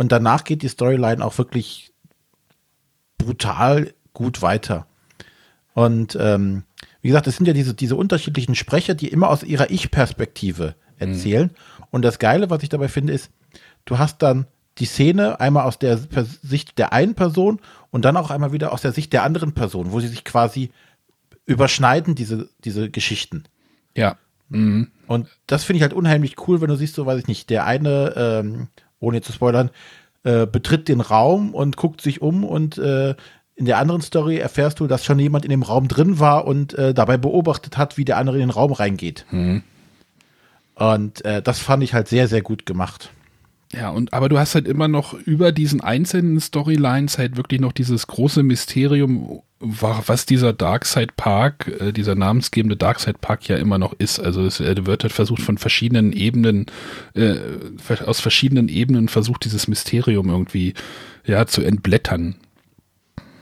und 0.00 0.12
danach 0.12 0.44
geht 0.44 0.62
die 0.62 0.68
Storyline 0.68 1.22
auch 1.22 1.36
wirklich 1.36 1.92
brutal 3.18 3.92
gut 4.14 4.40
weiter. 4.40 4.86
Und 5.74 6.16
ähm, 6.18 6.62
wie 7.02 7.08
gesagt, 7.08 7.26
es 7.26 7.36
sind 7.36 7.44
ja 7.44 7.52
diese, 7.52 7.74
diese 7.74 7.96
unterschiedlichen 7.96 8.54
Sprecher, 8.54 8.94
die 8.94 9.08
immer 9.08 9.28
aus 9.28 9.42
ihrer 9.42 9.70
Ich-Perspektive 9.70 10.74
erzählen. 10.96 11.50
Und 11.90 12.00
das 12.00 12.18
Geile, 12.18 12.48
was 12.48 12.62
ich 12.62 12.70
dabei 12.70 12.88
finde, 12.88 13.12
ist, 13.12 13.30
du 13.84 13.98
hast 13.98 14.22
dann 14.22 14.46
die 14.78 14.86
Szene 14.86 15.38
einmal 15.38 15.66
aus 15.66 15.78
der 15.78 15.98
Sicht 15.98 16.78
der 16.78 16.94
einen 16.94 17.14
Person 17.14 17.60
und 17.90 18.06
dann 18.06 18.16
auch 18.16 18.30
einmal 18.30 18.52
wieder 18.52 18.72
aus 18.72 18.80
der 18.80 18.92
Sicht 18.92 19.12
der 19.12 19.22
anderen 19.22 19.52
Person, 19.52 19.92
wo 19.92 20.00
sie 20.00 20.08
sich 20.08 20.24
quasi 20.24 20.70
überschneiden, 21.44 22.14
diese, 22.14 22.48
diese 22.64 22.88
Geschichten. 22.88 23.44
Ja. 23.94 24.16
Mhm. 24.48 24.92
Und 25.06 25.28
das 25.46 25.64
finde 25.64 25.76
ich 25.76 25.82
halt 25.82 25.92
unheimlich 25.92 26.36
cool, 26.48 26.62
wenn 26.62 26.70
du 26.70 26.76
siehst, 26.76 26.94
so 26.94 27.04
weiß 27.04 27.18
ich 27.18 27.28
nicht, 27.28 27.50
der 27.50 27.66
eine, 27.66 28.14
ähm, 28.16 28.68
ohne 29.00 29.16
jetzt 29.16 29.26
zu 29.26 29.32
spoilern, 29.32 29.70
äh, 30.22 30.46
betritt 30.46 30.88
den 30.88 31.00
Raum 31.00 31.54
und 31.54 31.76
guckt 31.76 32.00
sich 32.00 32.22
um 32.22 32.44
und 32.44 32.78
äh, 32.78 33.14
in 33.56 33.66
der 33.66 33.78
anderen 33.78 34.00
Story 34.00 34.38
erfährst 34.38 34.80
du, 34.80 34.86
dass 34.86 35.04
schon 35.04 35.18
jemand 35.18 35.44
in 35.44 35.50
dem 35.50 35.62
Raum 35.62 35.86
drin 35.88 36.18
war 36.18 36.46
und 36.46 36.72
äh, 36.74 36.94
dabei 36.94 37.18
beobachtet 37.18 37.76
hat, 37.76 37.98
wie 37.98 38.06
der 38.06 38.16
andere 38.16 38.36
in 38.36 38.40
den 38.40 38.50
Raum 38.50 38.72
reingeht. 38.72 39.26
Und 40.74 41.24
äh, 41.26 41.42
das 41.42 41.58
fand 41.58 41.82
ich 41.82 41.92
halt 41.92 42.08
sehr, 42.08 42.26
sehr 42.26 42.40
gut 42.40 42.64
gemacht. 42.64 43.10
Ja, 43.72 43.90
und 43.90 44.12
aber 44.12 44.28
du 44.28 44.36
hast 44.38 44.56
halt 44.56 44.66
immer 44.66 44.88
noch 44.88 45.14
über 45.14 45.52
diesen 45.52 45.80
einzelnen 45.80 46.40
Storylines 46.40 47.18
halt 47.18 47.36
wirklich 47.36 47.60
noch 47.60 47.70
dieses 47.72 48.08
große 48.08 48.42
Mysterium, 48.42 49.42
wa- 49.60 50.02
was 50.06 50.26
dieser 50.26 50.52
Darkside 50.52 51.12
Park, 51.16 51.68
äh, 51.80 51.92
dieser 51.92 52.16
namensgebende 52.16 52.76
Darkside 52.76 53.18
Park 53.20 53.46
ja 53.48 53.56
immer 53.58 53.78
noch 53.78 53.92
ist. 53.92 54.18
Also 54.18 54.44
es 54.44 54.58
äh, 54.58 54.86
wird 54.86 55.04
halt 55.04 55.12
versucht 55.12 55.42
von 55.42 55.56
verschiedenen 55.56 56.12
Ebenen, 56.12 56.66
äh, 57.14 57.36
aus 58.04 58.18
verschiedenen 58.20 58.68
Ebenen 58.68 59.06
versucht 59.08 59.44
dieses 59.44 59.68
Mysterium 59.68 60.28
irgendwie 60.28 60.74
ja 61.24 61.46
zu 61.46 61.62
entblättern. 61.62 62.34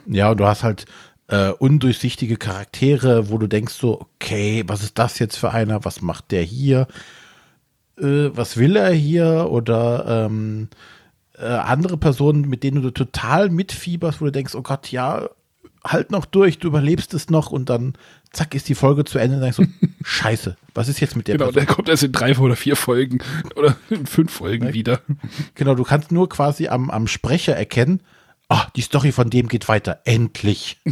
Ja, 0.07 0.31
und 0.31 0.39
du 0.41 0.47
hast 0.47 0.63
halt 0.65 0.87
äh, 1.29 1.51
undurchsichtige 1.51 2.37
Charaktere, 2.37 3.29
wo 3.31 3.39
du 3.39 3.47
denkst 3.47 3.75
so, 3.75 4.01
okay, 4.01 4.65
was 4.67 4.83
ist 4.83 4.99
das 4.99 5.19
jetzt 5.19 5.37
für 5.37 5.51
einer? 5.53 5.85
Was 5.85 6.01
macht 6.01 6.31
der 6.31 6.43
hier? 6.43 6.87
Äh, 8.01 8.37
was 8.37 8.57
will 8.57 8.77
er 8.77 8.93
hier? 8.93 9.49
Oder 9.51 10.27
ähm, 10.27 10.69
äh, 11.39 11.45
andere 11.47 11.97
Personen, 11.97 12.49
mit 12.49 12.63
denen 12.63 12.83
du 12.83 12.91
total 12.91 13.51
mitfieberst, 13.51 14.21
wo 14.21 14.27
du 14.27 14.33
denkst, 14.33 14.55
oh 14.55 14.63
Gott, 14.63 14.91
ja, 14.91 15.29
halt 15.85 16.11
noch 16.11 16.25
durch, 16.25 16.59
du 16.59 16.69
überlebst 16.69 17.15
es 17.15 17.31
noch 17.31 17.51
und 17.51 17.71
dann 17.71 17.95
zack 18.33 18.55
ist 18.55 18.69
die 18.69 18.75
Folge 18.75 19.05
zu 19.05 19.19
Ende 19.19 19.37
und 19.37 19.43
denkst 19.43 19.57
so, 19.57 19.65
scheiße, 20.05 20.57
was 20.75 20.89
ist 20.89 21.01
jetzt 21.01 21.17
mit 21.17 21.29
der 21.29 21.37
Genau, 21.37 21.47
Person? 21.51 21.67
der 21.67 21.75
kommt 21.75 21.89
erst 21.89 22.03
in 22.03 22.13
drei 22.13 22.37
oder 22.37 22.57
vier 22.57 22.77
Folgen 22.77 23.21
oder 23.57 23.77
in 23.89 24.07
fünf 24.07 24.33
Folgen 24.33 24.73
wieder. 24.75 25.01
Genau, 25.55 25.75
du 25.75 25.85
kannst 25.85 26.11
nur 26.13 26.29
quasi 26.29 26.69
am, 26.69 26.91
am 26.91 27.07
Sprecher 27.07 27.57
erkennen, 27.57 28.03
ah, 28.49 28.67
die 28.77 28.83
Story 28.83 29.13
von 29.13 29.31
dem 29.31 29.49
geht 29.49 29.69
weiter, 29.69 30.01
endlich. 30.05 30.79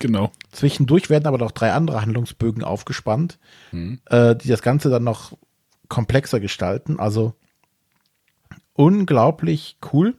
Genau. 0.00 0.32
Zwischendurch 0.50 1.08
werden 1.08 1.26
aber 1.28 1.38
noch 1.38 1.52
drei 1.52 1.72
andere 1.72 2.02
Handlungsbögen 2.02 2.64
aufgespannt, 2.64 3.38
äh, 4.06 4.34
die 4.34 4.48
das 4.48 4.60
Ganze 4.60 4.90
dann 4.90 5.04
noch 5.04 5.38
komplexer 5.88 6.40
gestalten. 6.40 6.98
Also 6.98 7.34
unglaublich 8.74 9.76
cool. 9.92 10.14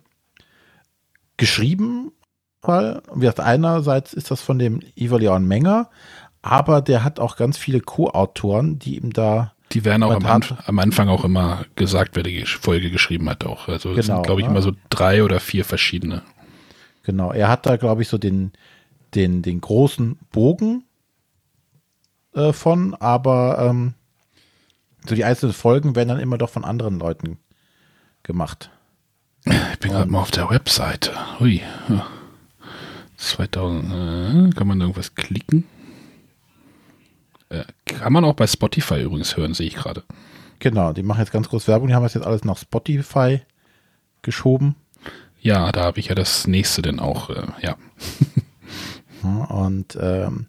Geschrieben, 1.38 2.12
weil, 2.62 3.02
wie 3.14 3.22
gesagt, 3.22 3.42
einerseits 3.42 4.14
ist 4.14 4.32
das 4.32 4.42
von 4.42 4.58
dem 4.58 4.80
Ivo 4.96 5.18
Leon 5.18 5.46
Menger, 5.46 5.90
aber 6.42 6.82
der 6.82 7.04
hat 7.04 7.20
auch 7.20 7.36
ganz 7.36 7.58
viele 7.58 7.82
Co-Autoren, 7.82 8.80
die 8.80 8.98
ihm 8.98 9.12
da 9.12 9.54
Die 9.72 9.84
werden 9.84 10.04
auch 10.04 10.14
am, 10.16 10.26
Anf 10.26 10.54
am 10.66 10.80
Anfang 10.80 11.10
auch 11.10 11.26
immer 11.26 11.66
gesagt, 11.76 12.16
wer 12.16 12.24
die 12.24 12.46
Folge 12.46 12.90
geschrieben 12.90 13.30
hat 13.30 13.44
auch. 13.46 13.68
Also 13.68 13.92
es 13.92 14.06
Genau, 14.06 14.18
sind, 14.18 14.26
glaube 14.26 14.42
ich, 14.42 14.48
ne? 14.48 14.52
immer 14.52 14.62
so 14.62 14.72
drei 14.90 15.24
oder 15.24 15.40
vier 15.40 15.66
verschiedene. 15.66 16.22
Genau, 17.04 17.32
er 17.32 17.50
hat 17.50 17.66
da, 17.66 17.76
glaube 17.76 18.02
ich, 18.04 18.08
so 18.08 18.18
den, 18.18 18.54
den, 19.14 19.42
den 19.42 19.60
großen 19.60 20.18
Bogen 20.32 20.86
äh, 22.34 22.54
von, 22.54 22.94
aber 22.96 23.58
ähm, 23.60 23.94
so 25.08 25.16
die 25.16 25.26
einzelnen 25.26 25.54
Folgen 25.54 25.96
werden 25.96 26.10
dann 26.10 26.20
immer 26.20 26.38
doch 26.38 26.50
von 26.50 26.66
anderen 26.66 27.00
Leuten 27.00 27.38
gemacht. 28.24 28.70
Ich 29.46 29.80
bin 29.80 29.92
gerade 29.92 30.10
mal 30.10 30.22
auf 30.22 30.32
der 30.32 30.50
Webseite. 30.50 31.12
Hui. 31.40 31.62
Ja. 31.90 32.08
2000. 33.18 33.86
Äh, 33.86 34.56
kann 34.56 34.68
man 34.68 34.80
da 34.80 34.86
irgendwas 34.86 35.16
klicken? 35.16 35.66
Äh, 37.50 37.66
kann 37.86 38.12
man 38.12 38.26
auch 38.26 38.34
bei 38.34 38.48
Spotify 38.48 39.02
übrigens 39.02 39.38
hören, 39.38 39.54
sehe 39.54 39.68
ich 39.68 39.76
gerade. 39.76 40.04
Genau, 40.60 40.94
die 40.94 41.04
machen 41.04 41.20
jetzt 41.20 41.32
ganz 41.32 41.50
groß 41.50 41.68
Werbung, 41.68 41.88
die 41.88 41.94
haben 41.94 42.04
das 42.04 42.16
jetzt 42.16 42.26
alles 42.26 42.44
nach 42.44 42.58
Spotify 42.58 43.42
geschoben. 44.22 44.76
Ja, 45.40 45.72
da 45.72 45.84
habe 45.84 46.00
ich 46.00 46.08
ja 46.08 46.16
das 46.16 46.48
nächste 46.48 46.82
denn 46.82 47.00
auch. 47.00 47.30
Äh, 47.30 47.44
ja. 47.62 47.76
Ja, 49.24 49.46
Und 49.46 49.98
ähm, 50.02 50.48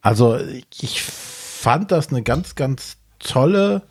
also 0.00 0.38
ich 0.80 1.02
fand 1.02 1.92
das 1.92 2.08
eine 2.08 2.22
ganz, 2.22 2.54
ganz 2.54 2.96
tolle 3.20 3.82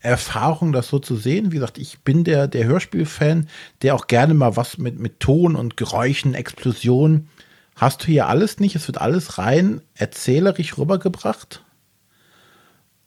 Erfahrung, 0.00 0.72
das 0.72 0.88
so 0.88 0.98
zu 0.98 1.16
sehen. 1.16 1.50
Wie 1.50 1.56
gesagt, 1.56 1.78
ich 1.78 2.00
bin 2.00 2.24
der, 2.24 2.46
der 2.46 2.66
Hörspielfan, 2.66 3.48
der 3.80 3.94
auch 3.94 4.06
gerne 4.06 4.34
mal 4.34 4.54
was 4.56 4.76
mit, 4.76 4.98
mit 4.98 5.18
Ton 5.18 5.56
und 5.56 5.78
Geräuschen, 5.78 6.34
Explosionen. 6.34 7.28
Hast 7.74 8.02
du 8.02 8.06
hier 8.06 8.28
alles 8.28 8.60
nicht? 8.60 8.76
Es 8.76 8.86
wird 8.86 9.00
alles 9.00 9.38
rein 9.38 9.80
erzählerisch 9.94 10.76
rübergebracht. 10.76 11.64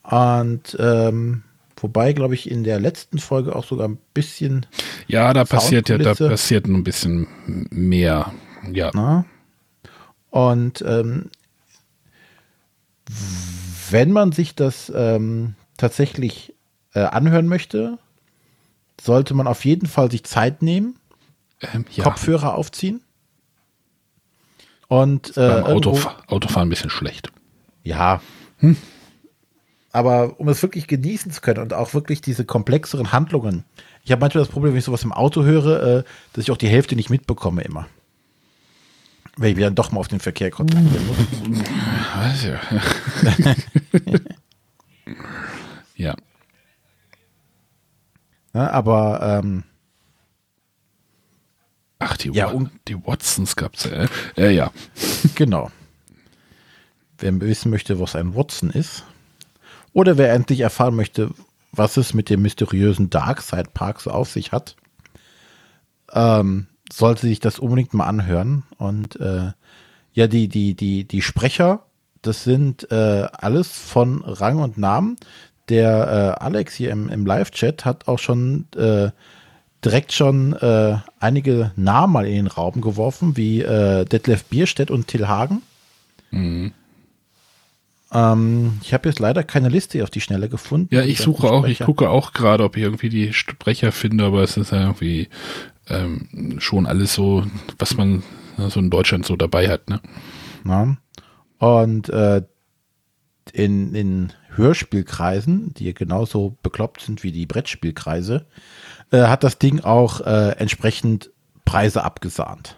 Und 0.02 0.76
ähm, 0.80 1.44
wobei, 1.76 2.14
glaube 2.14 2.34
ich, 2.34 2.50
in 2.50 2.64
der 2.64 2.80
letzten 2.80 3.20
Folge 3.20 3.56
auch 3.56 3.66
sogar 3.66 3.88
ein 3.88 4.00
bisschen 4.14 4.66
Ja, 5.06 5.34
da 5.34 5.46
passiert 5.46 5.90
ja, 5.90 5.98
da 6.00 6.16
passiert 6.16 6.66
ein 6.66 6.84
bisschen 6.84 7.28
mehr. 7.70 8.34
Ja. 8.72 8.90
Na? 8.94 9.26
Und 10.32 10.82
ähm, 10.82 11.30
wenn 13.92 14.12
man 14.12 14.32
sich 14.32 14.56
das 14.56 14.92
ähm, 14.94 15.56
tatsächlich 15.78 16.54
äh, 16.94 17.00
anhören 17.02 17.48
möchte, 17.48 17.98
sollte 19.00 19.34
man 19.34 19.48
auf 19.48 19.64
jeden 19.66 19.88
Fall 19.88 20.10
sich 20.12 20.24
Zeit 20.24 20.62
nehmen, 20.62 20.96
Ähm, 21.74 21.86
ja. 21.92 22.04
Kopfhörer 22.04 22.56
aufziehen. 22.56 23.02
Und 24.88 25.36
äh, 25.38 25.42
Autof 25.62 26.08
Autofahren 26.28 26.68
ein 26.68 26.70
bisschen 26.70 26.90
schlecht. 26.90 27.32
ja. 27.84 28.22
Aber 29.92 30.40
um 30.40 30.48
es 30.50 30.62
wirklich 30.62 30.88
genießen 30.88 31.32
zu 31.32 31.42
können 31.42 31.62
und 31.62 31.74
auch 31.74 31.94
wirklich 31.94 32.22
diese 32.22 32.46
komplexeren 32.46 33.12
Handlungen. 33.12 33.64
Ich 34.04 34.12
habe 34.12 34.20
manchmal 34.20 34.44
das 34.44 34.52
Problem, 34.52 34.74
wenn 34.74 34.80
ich 34.80 34.86
sowas 34.86 35.04
im 35.04 35.12
Auto 35.12 35.44
höre, 35.44 35.82
äh, 36.00 36.04
dass 36.34 36.44
ich 36.44 36.52
auch 36.52 36.58
die 36.58 36.68
Hälfte 36.68 36.96
nicht 36.96 37.10
mitbekomme 37.10 37.62
immer. 37.64 37.88
Wenn 39.38 39.50
ich 39.52 39.56
mich 39.56 39.66
dann 39.66 39.76
doch 39.76 39.92
mal 39.92 40.00
auf 40.00 40.08
den 40.08 40.20
Verkehr 40.20 40.52
konzentrieren 40.52 41.08
muss. 41.08 41.64
Ja. 45.98 46.10
ja. 46.10 46.16
Ja, 48.54 48.72
aber 48.72 49.20
ähm, 49.44 49.63
Ach, 52.00 52.16
die, 52.18 52.30
Ja, 52.32 52.54
Wa- 52.54 52.70
die 52.88 52.96
Watsons 53.06 53.56
gab's 53.56 53.84
ja. 53.86 53.92
Äh, 53.92 54.08
äh, 54.38 54.50
ja. 54.51 54.72
Genau. 55.36 55.72
Wer 57.20 57.39
wissen 57.42 57.72
möchte, 57.72 58.00
was 58.00 58.16
ein 58.16 58.36
Watson 58.36 58.70
ist, 58.70 59.04
oder 59.94 60.18
wer 60.18 60.32
endlich 60.34 60.60
erfahren 60.60 60.96
möchte, 60.96 61.32
was 61.72 61.98
es 61.98 62.13
mit 62.13 62.30
dem 62.30 62.44
mysteriösen 62.44 63.10
Darkside 63.10 63.70
Park 63.74 64.01
so 64.01 64.12
auf 64.12 64.30
sich 64.32 64.51
hat, 64.51 64.75
ähm, 66.13 66.68
sollte 66.92 67.22
sich 67.22 67.39
das 67.39 67.58
unbedingt 67.60 67.94
mal 67.96 68.06
anhören. 68.06 68.63
Und 68.77 69.20
äh, 69.20 69.51
ja, 70.13 70.27
die, 70.27 70.48
die, 70.48 70.75
die, 70.75 71.06
die 71.06 71.22
Sprecher, 71.24 71.86
das 72.22 72.44
sind 72.44 72.92
äh, 72.92 73.27
alles 73.32 73.72
von 73.72 74.24
Rang 74.24 74.60
und 74.60 74.77
Namen. 74.77 75.16
Der 75.70 76.36
äh, 76.40 76.44
Alex 76.44 76.76
hier 76.76 76.92
im, 76.92 77.10
im 77.10 77.26
Live-Chat 77.26 77.86
hat 77.86 78.08
auch 78.08 78.20
schon 78.20 78.66
äh, 78.76 79.10
direkt 79.84 80.14
schon 80.14 80.54
äh, 80.54 80.98
einige 81.20 81.72
Namen 81.76 82.14
mal 82.14 82.26
in 82.26 82.36
den 82.36 82.48
Raum 82.48 82.82
geworfen, 82.82 83.38
wie 83.38 83.62
äh, 83.62 84.06
Detlef 84.06 84.46
Bierstedt 84.46 84.92
und 84.92 85.08
Till 85.08 85.28
Hagen. 85.28 85.62
Ähm, 88.12 88.80
ich 88.84 88.94
habe 88.94 89.10
jetzt 89.10 89.20
leider 89.20 89.44
keine 89.44 89.70
Liste 89.70 90.02
auf 90.04 90.10
die 90.10 90.22
Schnelle 90.22 90.50
gefunden. 90.50 90.94
Ja, 90.94 91.02
ich 91.02 91.20
suche 91.20 91.50
auch, 91.50 91.66
ich 91.66 91.80
gucke 91.80 92.10
auch 92.10 92.34
gerade, 92.34 92.64
ob 92.64 92.78
ich 92.78 92.84
irgendwie 92.84 93.10
die 93.10 93.34
Sprecher 93.34 93.92
finde, 93.92 94.26
aber 94.26 94.44
es 94.44 94.58
ist 94.58 94.72
ja 94.72 94.82
irgendwie 94.82 95.28
ähm, 95.90 96.56
schon 96.60 96.86
alles 96.86 97.14
so, 97.14 97.46
was 97.78 97.98
man 97.98 98.24
ja, 98.58 98.70
so 98.70 98.80
in 98.80 98.90
Deutschland 98.90 99.26
so 99.26 99.36
dabei 99.36 99.70
hat, 99.70 99.90
ne? 99.90 100.00
Ja. 100.66 100.98
Und 101.60 102.10
äh, 102.10 102.44
in, 103.54 103.96
in 103.96 104.34
Hörspielkreisen, 104.58 105.74
die 105.74 105.94
genauso 105.94 106.58
bekloppt 106.64 107.02
sind 107.02 107.24
wie 107.24 107.32
die 107.32 107.46
Brettspielkreise, 107.46 108.46
äh, 109.12 109.24
hat 109.24 109.44
das 109.44 109.60
Ding 109.60 109.82
auch 109.82 110.22
äh, 110.22 110.52
entsprechend 110.58 111.32
Preise 111.66 112.04
abgesahnt. 112.04 112.78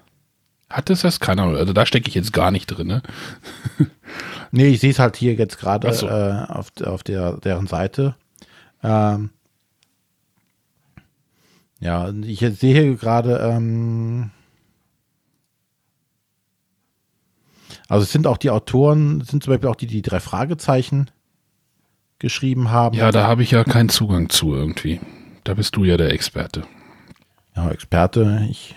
Hat 0.69 0.89
es 0.89 1.01
das? 1.01 1.19
Keine 1.19 1.43
Ahnung. 1.43 1.55
Also 1.55 1.73
da 1.73 1.85
stecke 1.85 2.09
ich 2.09 2.15
jetzt 2.15 2.33
gar 2.33 2.51
nicht 2.51 2.67
drin, 2.67 2.87
ne? 2.87 3.01
Nee, 4.51 4.69
ich 4.69 4.79
sehe 4.79 4.89
es 4.89 4.97
halt 4.97 5.15
hier 5.15 5.35
jetzt 5.35 5.59
gerade 5.59 5.93
so. 5.93 6.07
äh, 6.07 6.45
auf, 6.47 6.71
auf 6.83 7.03
der, 7.03 7.33
deren 7.37 7.67
Seite. 7.67 8.15
Ähm, 8.81 9.29
ja, 11.79 12.09
ich 12.09 12.39
sehe 12.39 12.73
hier 12.73 12.95
gerade, 12.95 13.37
ähm, 13.37 14.31
also 17.87 18.03
es 18.03 18.11
sind 18.11 18.27
auch 18.27 18.37
die 18.37 18.49
Autoren, 18.49 19.21
sind 19.21 19.43
zum 19.43 19.53
Beispiel 19.53 19.69
auch 19.69 19.75
die, 19.75 19.87
die 19.87 20.01
drei 20.01 20.19
Fragezeichen 20.19 21.11
geschrieben 22.19 22.69
haben. 22.69 22.97
Ja, 22.97 23.11
da 23.11 23.25
habe 23.27 23.43
ich 23.43 23.51
ja 23.51 23.63
keinen 23.63 23.89
Zugang 23.89 24.29
zu 24.29 24.53
irgendwie. 24.53 24.99
Da 25.43 25.53
bist 25.55 25.75
du 25.75 25.83
ja 25.83 25.97
der 25.97 26.11
Experte. 26.11 26.63
Ja, 27.55 27.71
Experte, 27.71 28.47
ich, 28.49 28.75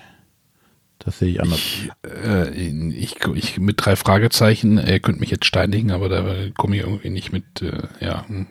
das 0.98 1.18
sehe 1.18 1.28
ich 1.30 1.42
anders. 1.42 1.60
Äh, 2.04 2.50
ich, 2.50 3.16
ich 3.34 3.58
mit 3.58 3.84
drei 3.84 3.96
Fragezeichen, 3.96 4.78
ihr 4.78 5.00
könnt 5.00 5.20
mich 5.20 5.30
jetzt 5.30 5.44
steinigen, 5.46 5.90
aber 5.90 6.08
da 6.08 6.24
komme 6.56 6.76
ich 6.76 6.82
irgendwie 6.82 7.10
nicht 7.10 7.32
mit, 7.32 7.62
äh, 7.62 7.82
ja. 8.00 8.26
hm. 8.28 8.46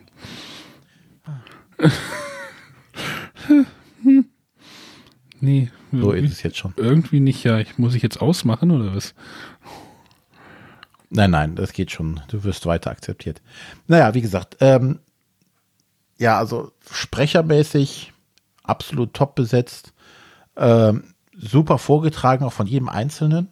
nee, 5.40 5.70
so 5.90 6.12
ist 6.12 6.32
es 6.32 6.42
jetzt 6.42 6.58
schon. 6.58 6.74
irgendwie 6.76 7.20
nicht, 7.20 7.44
ja. 7.44 7.58
Ich, 7.58 7.78
muss 7.78 7.94
ich 7.94 8.02
jetzt 8.02 8.20
ausmachen 8.20 8.70
oder 8.70 8.94
was? 8.94 9.14
Nein, 11.14 11.30
nein, 11.30 11.56
das 11.56 11.74
geht 11.74 11.90
schon. 11.90 12.20
Du 12.28 12.42
wirst 12.42 12.64
weiter 12.64 12.90
akzeptiert. 12.90 13.42
Naja, 13.86 14.14
wie 14.14 14.22
gesagt, 14.22 14.56
ähm, 14.60 15.00
ja, 16.18 16.38
also 16.38 16.72
sprechermäßig 16.90 18.14
absolut 18.62 19.12
top 19.12 19.34
besetzt. 19.34 19.92
Ähm, 20.56 21.14
super 21.36 21.76
vorgetragen, 21.76 22.44
auch 22.44 22.52
von 22.52 22.66
jedem 22.66 22.88
Einzelnen. 22.88 23.48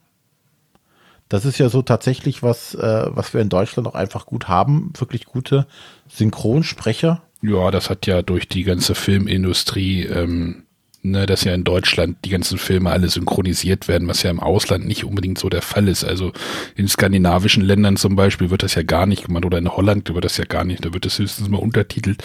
Das 1.29 1.45
ist 1.45 1.59
ja 1.59 1.69
so 1.69 1.83
tatsächlich 1.83 2.43
was, 2.43 2.75
äh, 2.75 3.07
was 3.11 3.35
wir 3.35 3.43
in 3.43 3.51
Deutschland 3.51 3.87
auch 3.87 3.95
einfach 3.95 4.25
gut 4.25 4.49
haben. 4.49 4.93
Wirklich 4.99 5.27
gute 5.27 5.67
Synchronsprecher. 6.09 7.23
Ja, 7.43 7.71
das 7.71 7.91
hat 7.91 8.07
ja 8.07 8.23
durch 8.23 8.49
die 8.49 8.65
ganze 8.65 8.95
Filmindustrie, 8.95 10.05
ähm, 10.05 10.65
ne, 11.03 11.27
dass 11.27 11.45
ja 11.45 11.55
in 11.55 11.65
Deutschland 11.65 12.19
die 12.25 12.31
ganzen 12.31 12.59
Filme 12.59 12.91
alle 12.91 13.09
synchronisiert 13.09 13.89
werden, 13.89 14.09
was 14.09 14.23
ja 14.23 14.31
im 14.31 14.41
Ausland 14.41 14.87
nicht 14.87 15.05
unbedingt 15.05 15.39
so 15.39 15.49
der 15.49 15.63
Fall 15.63 15.89
ist. 15.89 16.05
Also 16.05 16.33
in 16.77 16.89
skandinavischen 16.89 17.63
Ländern 17.63 17.97
zum 17.97 18.17
Beispiel 18.17 18.51
wird 18.51 18.63
das 18.63 18.75
ja 18.75 18.83
gar 18.83 19.07
nicht 19.07 19.27
gemacht 19.27 19.45
oder 19.45 19.59
in 19.59 19.69
Holland 19.69 20.13
wird 20.13 20.25
das 20.25 20.37
ja 20.37 20.45
gar 20.45 20.65
nicht, 20.65 20.85
da 20.85 20.93
wird 20.93 21.07
das 21.07 21.19
höchstens 21.19 21.49
mal 21.49 21.59
untertitelt. 21.59 22.23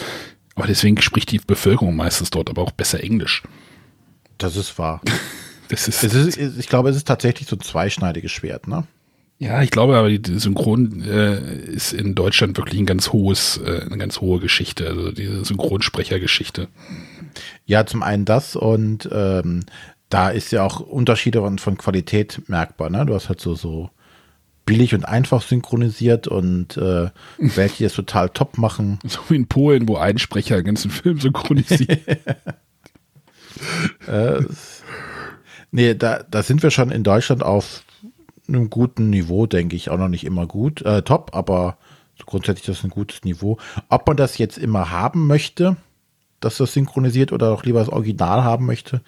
Aber 0.54 0.66
deswegen 0.66 1.00
spricht 1.00 1.30
die 1.30 1.38
Bevölkerung 1.38 1.96
meistens 1.96 2.30
dort 2.30 2.48
aber 2.50 2.62
auch 2.62 2.72
besser 2.72 3.02
Englisch. 3.02 3.42
Das 4.38 4.56
ist 4.56 4.78
wahr. 4.78 5.00
Das 5.68 5.88
ist, 5.88 6.04
ist, 6.04 6.38
ich 6.38 6.68
glaube, 6.68 6.90
es 6.90 6.96
ist 6.96 7.08
tatsächlich 7.08 7.48
so 7.48 7.56
ein 7.56 7.60
zweischneidiges 7.60 8.30
Schwert, 8.30 8.68
ne? 8.68 8.86
Ja, 9.38 9.62
ich 9.62 9.70
glaube 9.70 9.96
aber, 9.96 10.08
die 10.08 10.38
Synchron 10.38 11.02
äh, 11.02 11.38
ist 11.66 11.92
in 11.92 12.14
Deutschland 12.14 12.56
wirklich 12.56 12.80
ein 12.80 12.86
ganz 12.86 13.12
hohes, 13.12 13.60
äh, 13.64 13.82
eine 13.84 13.98
ganz 13.98 14.20
hohe 14.20 14.40
Geschichte, 14.40 14.86
also 14.88 15.12
diese 15.12 15.44
Synchronsprechergeschichte. 15.44 16.68
Ja, 17.66 17.84
zum 17.84 18.02
einen 18.02 18.24
das 18.24 18.56
und 18.56 19.08
ähm, 19.12 19.64
da 20.08 20.30
ist 20.30 20.52
ja 20.52 20.62
auch 20.62 20.80
Unterschiede 20.80 21.40
von, 21.40 21.58
von 21.58 21.76
Qualität 21.76 22.42
merkbar. 22.48 22.90
Ne? 22.90 23.04
Du 23.04 23.14
hast 23.14 23.28
halt 23.28 23.40
so, 23.40 23.54
so 23.54 23.90
billig 24.64 24.94
und 24.94 25.04
einfach 25.04 25.42
synchronisiert 25.42 26.28
und 26.28 26.76
äh, 26.76 27.10
welche 27.38 27.86
es 27.86 27.94
total 27.94 28.30
top 28.30 28.58
machen. 28.58 28.98
So 29.04 29.20
wie 29.28 29.36
in 29.36 29.48
Polen, 29.48 29.88
wo 29.88 29.96
ein 29.96 30.18
Sprecher 30.18 30.56
den 30.56 30.66
ganzen 30.66 30.90
Film 30.90 31.20
synchronisiert. 31.20 32.00
Äh, 34.06 34.42
nee, 35.70 35.94
da, 35.94 36.22
da 36.22 36.42
sind 36.42 36.62
wir 36.62 36.70
schon 36.70 36.90
in 36.90 37.02
Deutschland 37.02 37.42
auf 37.42 37.85
einem 38.48 38.70
guten 38.70 39.10
Niveau, 39.10 39.46
denke 39.46 39.76
ich. 39.76 39.90
Auch 39.90 39.98
noch 39.98 40.08
nicht 40.08 40.24
immer 40.24 40.46
gut, 40.46 40.82
äh, 40.82 41.02
top, 41.02 41.30
aber 41.34 41.76
grundsätzlich 42.24 42.66
das 42.66 42.78
ist 42.78 42.84
ein 42.84 42.90
gutes 42.90 43.24
Niveau. 43.24 43.58
Ob 43.88 44.06
man 44.06 44.16
das 44.16 44.38
jetzt 44.38 44.58
immer 44.58 44.90
haben 44.90 45.26
möchte, 45.26 45.76
dass 46.40 46.58
das 46.58 46.74
synchronisiert 46.74 47.32
oder 47.32 47.50
auch 47.52 47.64
lieber 47.64 47.80
das 47.80 47.88
Original 47.88 48.44
haben 48.44 48.66
möchte, 48.66 49.00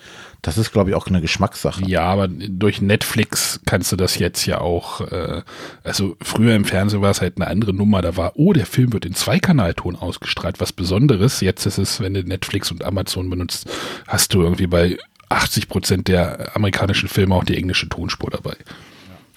das 0.43 0.57
ist, 0.57 0.73
glaube 0.73 0.91
ich, 0.91 0.97
auch 0.97 1.07
eine 1.07 1.21
Geschmackssache. 1.21 1.85
Ja, 1.85 2.03
aber 2.05 2.29
durch 2.29 2.81
Netflix 2.81 3.61
kannst 3.67 3.93
du 3.93 3.97
das 3.97 4.19
jetzt 4.19 4.47
ja 4.47 4.61
auch, 4.61 5.03
äh, 5.03 5.43
also 5.85 6.17
früher 6.23 6.55
im 6.55 6.65
Fernsehen 6.65 7.03
war 7.03 7.11
es 7.11 7.21
halt 7.21 7.37
eine 7.37 7.47
andere 7.47 7.75
Nummer, 7.75 8.03
da 8.03 8.17
war, 8.17 8.33
oh, 8.37 8.53
der 8.53 8.67
Film 8.67 8.93
wird 8.93 9.05
in 9.05 9.15
Zweikanalton 9.15 9.97
ausgestrahlt, 9.97 10.61
was 10.61 10.73
Besonderes. 10.73 11.41
Jetzt 11.41 11.67
ist 11.67 11.79
es, 11.79 12.01
wenn 12.01 12.15
du 12.15 12.23
Netflix 12.23 12.71
und 12.71 12.85
Amazon 12.85 13.29
benutzt, 13.29 13.71
hast 14.07 14.33
du 14.33 14.43
irgendwie 14.43 14.67
bei 14.67 14.97
80 15.29 15.69
Prozent 15.69 16.09
der 16.09 16.57
amerikanischen 16.57 17.09
Filme 17.09 17.35
auch 17.35 17.45
die 17.45 17.57
englische 17.57 17.89
Tonspur 17.89 18.31
dabei. 18.31 18.57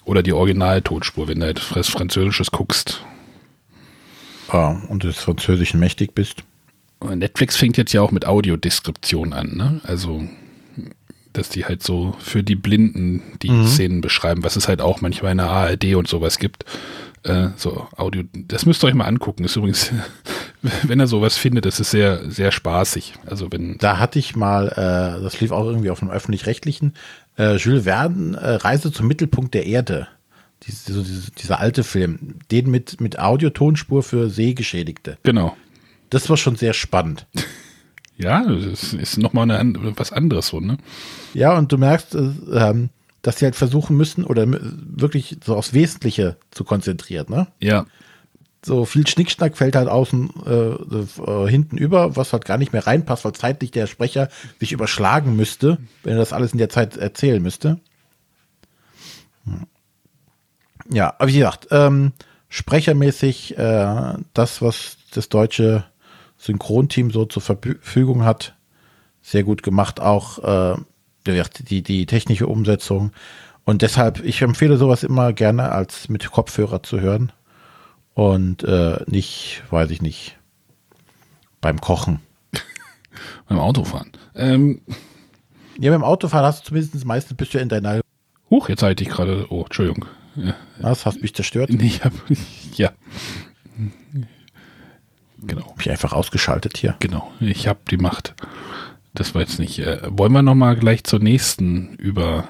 Oder 0.04 0.22
die 0.22 0.32
Originaltonspur, 0.32 1.28
wenn 1.28 1.40
du 1.40 1.46
halt 1.46 1.76
was 1.76 1.88
Französisches 1.88 2.50
guckst. 2.50 3.04
Ja, 4.52 4.82
und 4.88 5.04
des 5.04 5.18
Französischen 5.18 5.80
mächtig 5.80 6.14
bist. 6.14 6.42
Netflix 7.00 7.56
fängt 7.56 7.76
jetzt 7.76 7.92
ja 7.92 8.00
auch 8.00 8.10
mit 8.10 8.26
Audiodeskription 8.26 9.32
an, 9.32 9.56
ne? 9.56 9.80
Also, 9.84 10.22
dass 11.32 11.48
die 11.48 11.64
halt 11.64 11.82
so 11.82 12.14
für 12.18 12.42
die 12.42 12.54
Blinden 12.54 13.22
die 13.42 13.66
Szenen 13.66 14.00
beschreiben, 14.00 14.44
was 14.44 14.56
es 14.56 14.68
halt 14.68 14.80
auch 14.80 15.00
manchmal 15.00 15.32
in 15.32 15.38
der 15.38 15.50
ARD 15.50 15.94
und 15.94 16.06
sowas 16.06 16.38
gibt. 16.38 16.64
Äh, 17.24 17.50
so 17.56 17.86
Audio, 17.96 18.24
das 18.34 18.66
müsst 18.66 18.82
ihr 18.82 18.88
euch 18.88 18.94
mal 18.94 19.04
angucken. 19.04 19.44
Ist 19.44 19.56
übrigens, 19.56 19.92
wenn 20.82 21.00
er 21.00 21.06
sowas 21.06 21.36
findet, 21.36 21.64
das 21.66 21.80
ist 21.80 21.90
sehr, 21.90 22.30
sehr 22.30 22.52
spaßig. 22.52 23.14
Also 23.26 23.50
wenn, 23.52 23.78
Da 23.78 23.98
hatte 23.98 24.18
ich 24.18 24.34
mal, 24.34 24.68
äh, 24.68 25.22
das 25.22 25.40
lief 25.40 25.52
auch 25.52 25.66
irgendwie 25.66 25.90
auf 25.90 26.02
einem 26.02 26.10
öffentlich-rechtlichen, 26.10 26.94
äh, 27.38 27.56
Jules 27.56 27.84
Verne, 27.84 28.36
äh, 28.36 28.54
Reise 28.56 28.92
zum 28.92 29.06
Mittelpunkt 29.06 29.54
der 29.54 29.66
Erde. 29.66 30.08
Diese, 30.64 30.92
so 30.92 31.02
diese, 31.02 31.30
dieser 31.32 31.58
alte 31.60 31.84
Film, 31.84 32.36
den 32.50 32.70
mit, 32.70 33.00
mit 33.00 33.18
Audiotonspur 33.18 34.02
für 34.02 34.30
Sehgeschädigte. 34.30 35.18
genau. 35.22 35.56
Das 36.10 36.28
war 36.28 36.36
schon 36.36 36.56
sehr 36.56 36.74
spannend. 36.74 37.26
Ja, 38.18 38.44
das 38.44 38.92
ist 38.92 39.16
nochmal 39.16 39.50
eine, 39.50 39.96
was 39.96 40.12
anderes 40.12 40.48
so, 40.48 40.60
ne? 40.60 40.76
Ja, 41.32 41.56
und 41.56 41.72
du 41.72 41.78
merkst, 41.78 42.14
äh, 42.14 42.32
ähm, 42.52 42.90
dass 43.22 43.38
sie 43.38 43.44
halt 43.44 43.56
versuchen 43.56 43.96
müssen 43.96 44.24
oder 44.24 44.46
wirklich 44.48 45.38
so 45.44 45.56
aufs 45.56 45.72
Wesentliche 45.72 46.36
zu 46.50 46.64
konzentrieren. 46.64 47.26
Ne? 47.28 47.46
Ja. 47.60 47.86
So 48.64 48.84
viel 48.84 49.06
Schnickschnack 49.06 49.56
fällt 49.56 49.74
halt 49.74 49.88
außen 49.88 50.30
äh, 50.46 51.30
äh, 51.30 51.48
hinten 51.48 51.78
über, 51.78 52.16
was 52.16 52.32
halt 52.32 52.44
gar 52.44 52.58
nicht 52.58 52.72
mehr 52.72 52.86
reinpasst, 52.86 53.24
weil 53.24 53.32
zeitlich 53.32 53.70
der 53.70 53.86
Sprecher 53.86 54.28
sich 54.60 54.72
überschlagen 54.72 55.34
müsste, 55.36 55.78
wenn 56.02 56.14
er 56.14 56.18
das 56.18 56.32
alles 56.32 56.52
in 56.52 56.58
der 56.58 56.68
Zeit 56.68 56.96
erzählen 56.96 57.42
müsste. 57.42 57.80
Hm. 59.44 59.66
Ja, 60.90 61.14
aber 61.18 61.28
wie 61.28 61.38
gesagt, 61.38 61.68
ähm, 61.70 62.12
sprechermäßig 62.48 63.56
äh, 63.56 64.14
das, 64.34 64.62
was 64.62 64.96
das 65.12 65.28
deutsche 65.28 65.84
Synchronteam 66.38 67.10
so 67.12 67.24
zur 67.24 67.42
Verfügung 67.42 68.24
hat, 68.24 68.54
sehr 69.22 69.44
gut 69.44 69.62
gemacht. 69.62 70.00
Auch 70.00 70.74
äh, 70.74 70.80
die, 71.26 71.82
die 71.82 72.06
technische 72.06 72.46
Umsetzung. 72.46 73.12
Und 73.64 73.82
deshalb, 73.82 74.24
ich 74.24 74.42
empfehle 74.42 74.76
sowas 74.76 75.02
immer 75.04 75.32
gerne 75.32 75.70
als 75.70 76.08
mit 76.08 76.30
Kopfhörer 76.30 76.82
zu 76.82 77.00
hören 77.00 77.32
und 78.14 78.64
äh, 78.64 78.98
nicht, 79.06 79.62
weiß 79.70 79.90
ich 79.90 80.02
nicht, 80.02 80.36
beim 81.60 81.80
Kochen. 81.80 82.20
beim 83.48 83.58
Autofahren. 83.60 84.10
Ähm, 84.34 84.80
Ja, 85.78 85.92
beim 85.92 86.02
Autofahren 86.04 86.44
hast 86.44 86.62
du 86.64 86.68
zumindest 86.68 87.04
meistens 87.04 87.36
bist 87.36 87.54
du 87.54 87.58
in 87.58 87.68
deiner. 87.68 88.00
Huch, 88.50 88.68
jetzt 88.68 88.82
halte 88.82 89.04
ich 89.04 89.10
gerade. 89.10 89.46
Oh, 89.50 89.62
Entschuldigung. 89.62 90.06
Ja. 90.34 90.54
Was 90.80 91.06
hast 91.06 91.22
mich 91.22 91.34
zerstört? 91.34 91.70
Nee, 91.70 91.86
ich 91.86 92.04
hab, 92.04 92.12
ja. 92.74 92.90
Genau, 95.38 95.66
Hab 95.66 95.80
ich 95.80 95.90
einfach 95.90 96.12
ausgeschaltet 96.12 96.76
hier. 96.78 96.96
genau. 97.00 97.30
Ich 97.40 97.66
habe 97.66 97.80
die 97.90 97.96
Macht. 97.96 98.34
Das 99.14 99.34
war 99.34 99.42
jetzt 99.42 99.58
nicht. 99.58 99.78
Äh, 99.78 100.00
wollen 100.10 100.32
wir 100.32 100.42
noch 100.42 100.54
mal 100.54 100.76
gleich 100.76 101.04
zur 101.04 101.18
nächsten 101.18 101.94
über 101.98 102.48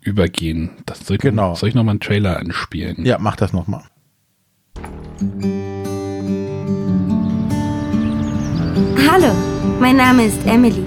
übergehen? 0.00 0.70
Das 0.86 1.00
soll 1.06 1.16
ich, 1.16 1.22
Genau. 1.22 1.50
noch, 1.50 1.56
soll 1.56 1.68
ich 1.68 1.74
noch 1.74 1.84
mal 1.84 1.92
einen 1.92 2.00
Trailer 2.00 2.38
anspielen? 2.38 3.04
Ja, 3.04 3.18
mach 3.18 3.36
das 3.36 3.52
nochmal. 3.52 3.84
Hallo, 9.08 9.32
mein 9.80 9.96
Name 9.96 10.24
ist 10.26 10.44
Emily. 10.46 10.84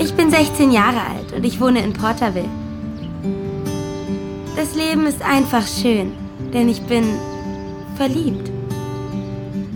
Ich 0.00 0.14
bin 0.14 0.30
16 0.30 0.70
Jahre 0.70 1.00
alt 1.00 1.32
und 1.36 1.44
ich 1.44 1.60
wohne 1.60 1.80
in 1.82 1.92
Porterville. 1.92 2.48
Das 4.56 4.74
Leben 4.74 5.06
ist 5.06 5.22
einfach 5.22 5.66
schön, 5.66 6.12
denn 6.52 6.68
ich 6.68 6.80
bin 6.82 7.04
verliebt. 7.96 8.50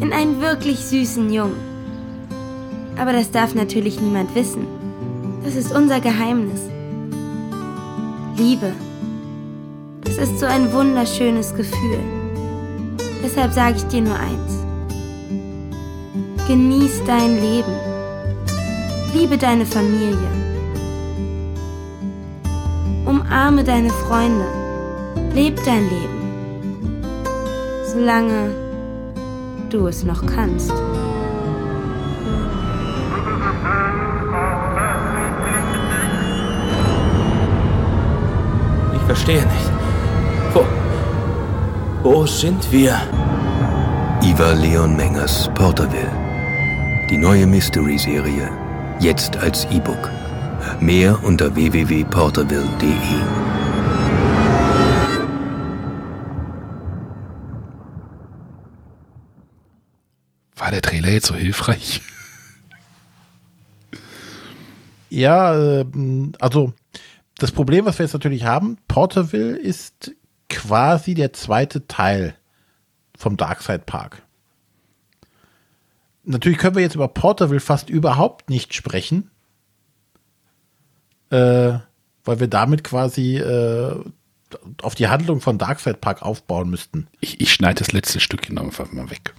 In 0.00 0.12
einen 0.12 0.40
wirklich 0.40 0.78
süßen 0.78 1.32
Jungen. 1.32 1.71
Aber 3.02 3.12
das 3.12 3.32
darf 3.32 3.56
natürlich 3.56 4.00
niemand 4.00 4.32
wissen. 4.36 4.64
Das 5.42 5.56
ist 5.56 5.74
unser 5.74 5.98
Geheimnis. 5.98 6.60
Liebe. 8.36 8.72
Das 10.04 10.18
ist 10.18 10.38
so 10.38 10.46
ein 10.46 10.72
wunderschönes 10.72 11.52
Gefühl. 11.52 11.98
Deshalb 13.24 13.52
sage 13.52 13.78
ich 13.78 13.82
dir 13.86 14.02
nur 14.02 14.14
eins. 14.14 14.56
Genieß 16.46 17.02
dein 17.04 17.40
Leben. 17.40 17.74
Liebe 19.12 19.36
deine 19.36 19.66
Familie. 19.66 20.30
Umarme 23.04 23.64
deine 23.64 23.90
Freunde. 23.90 24.46
Leb 25.34 25.60
dein 25.64 25.90
Leben. 25.90 27.02
Solange 27.84 28.54
du 29.70 29.88
es 29.88 30.04
noch 30.04 30.24
kannst. 30.24 30.72
Verstehe 39.14 39.44
nicht. 39.44 39.70
Wo. 40.54 40.64
Wo 42.02 42.26
sind 42.26 42.72
wir? 42.72 42.94
Iva 44.22 44.52
Leon 44.52 44.96
Mengers 44.96 45.50
Porterville. 45.54 46.10
Die 47.10 47.18
neue 47.18 47.46
Mystery-Serie. 47.46 48.48
Jetzt 49.00 49.36
als 49.36 49.66
E-Book. 49.66 50.10
Mehr 50.80 51.22
unter 51.24 51.54
www.porterville.de. 51.54 52.88
War 60.56 60.70
der 60.70 60.80
Trailer 60.80 61.10
jetzt 61.10 61.26
so 61.26 61.34
hilfreich? 61.34 62.00
Ja, 65.10 65.54
ähm, 65.82 66.32
also 66.40 66.72
das 67.42 67.50
Problem, 67.50 67.84
was 67.84 67.98
wir 67.98 68.06
jetzt 68.06 68.12
natürlich 68.12 68.44
haben, 68.44 68.78
Porterville 68.86 69.56
ist 69.56 70.12
quasi 70.48 71.14
der 71.14 71.32
zweite 71.32 71.88
Teil 71.88 72.36
vom 73.16 73.36
Darkside 73.36 73.80
Park. 73.80 74.22
Natürlich 76.24 76.58
können 76.58 76.76
wir 76.76 76.82
jetzt 76.82 76.94
über 76.94 77.08
Porterville 77.08 77.60
fast 77.60 77.90
überhaupt 77.90 78.48
nicht 78.48 78.74
sprechen, 78.74 79.30
äh, 81.30 81.78
weil 82.24 82.38
wir 82.38 82.46
damit 82.46 82.84
quasi 82.84 83.38
äh, 83.38 84.04
auf 84.80 84.94
die 84.94 85.08
Handlung 85.08 85.40
von 85.40 85.58
Darkside 85.58 85.96
Park 85.96 86.22
aufbauen 86.22 86.70
müssten. 86.70 87.08
Ich, 87.20 87.40
ich 87.40 87.52
schneide 87.52 87.80
das 87.80 87.90
letzte 87.90 88.20
Stückchen 88.20 88.56
einfach 88.58 88.92
mal 88.92 89.10
weg. 89.10 89.34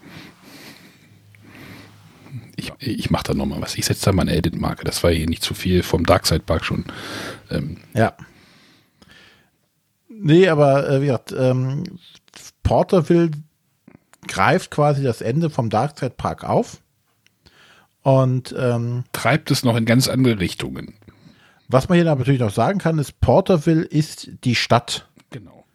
Ich, 2.56 2.72
ich 2.80 3.10
mache 3.10 3.24
da 3.26 3.34
nochmal 3.34 3.62
was. 3.62 3.76
Ich 3.78 3.86
setze 3.86 4.06
da 4.06 4.12
mal 4.12 4.24
eine 4.24 4.36
Edit-Marke. 4.36 4.84
Das 4.84 5.04
war 5.04 5.12
hier 5.12 5.28
nicht 5.28 5.44
zu 5.44 5.54
viel 5.54 5.82
vom 5.84 6.06
Darkside 6.06 6.42
Park 6.42 6.64
schon. 6.66 6.86
Ähm, 7.50 7.78
Ja. 7.94 8.14
Nee, 10.08 10.48
aber 10.48 10.90
äh, 10.90 11.02
wie 11.02 11.08
gesagt, 11.08 11.34
ähm, 11.38 11.84
Porterville 12.62 13.32
greift 14.28 14.72
quasi 14.72 15.04
das 15.04 15.22
Ende 15.22 15.50
vom 15.50 15.70
Darkside 15.70 16.12
Park 16.16 16.44
auf. 16.44 16.82
Und 18.04 18.54
ähm, 18.58 19.06
treibt 19.14 19.50
es 19.50 19.64
noch 19.64 19.76
in 19.78 19.86
ganz 19.86 20.08
andere 20.10 20.40
Richtungen. 20.40 20.96
was 21.70 21.88
man 21.90 21.96
hier 21.96 22.06
natürlich 22.06 22.42
noch 22.42 22.52
sagen 22.54 22.78
kann, 22.80 23.00
ist, 23.00 23.20
Porterville 23.22 23.84
ist 23.84 24.30
die 24.44 24.56
Stadt, 24.56 25.08
Genau. 25.32 25.66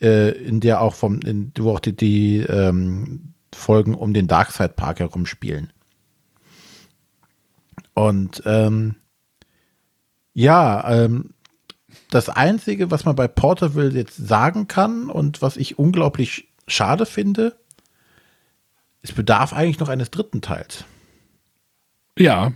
äh, 0.00 0.30
in 0.30 0.60
der 0.60 0.80
auch 0.82 0.94
vom, 0.94 1.20
in, 1.20 1.50
wo 1.58 1.72
auch 1.72 1.80
die, 1.80 1.96
die 1.96 2.38
ähm, 2.40 3.32
Folgen 3.54 3.94
um 3.94 4.12
den 4.14 4.28
Darkside 4.28 4.68
Park 4.70 5.00
herum 5.00 5.26
spielen. 5.26 5.71
Und 7.94 8.42
ähm, 8.46 8.96
ja, 10.34 11.04
ähm, 11.04 11.34
das 12.10 12.28
Einzige, 12.28 12.90
was 12.90 13.04
man 13.04 13.16
bei 13.16 13.28
Porterville 13.28 13.90
jetzt 13.90 14.16
sagen 14.16 14.68
kann 14.68 15.10
und 15.10 15.42
was 15.42 15.56
ich 15.56 15.78
unglaublich 15.78 16.48
schade 16.66 17.06
finde, 17.06 17.56
es 19.02 19.12
bedarf 19.12 19.52
eigentlich 19.52 19.80
noch 19.80 19.88
eines 19.88 20.10
dritten 20.10 20.40
Teils. 20.40 20.84
Ja. 22.18 22.52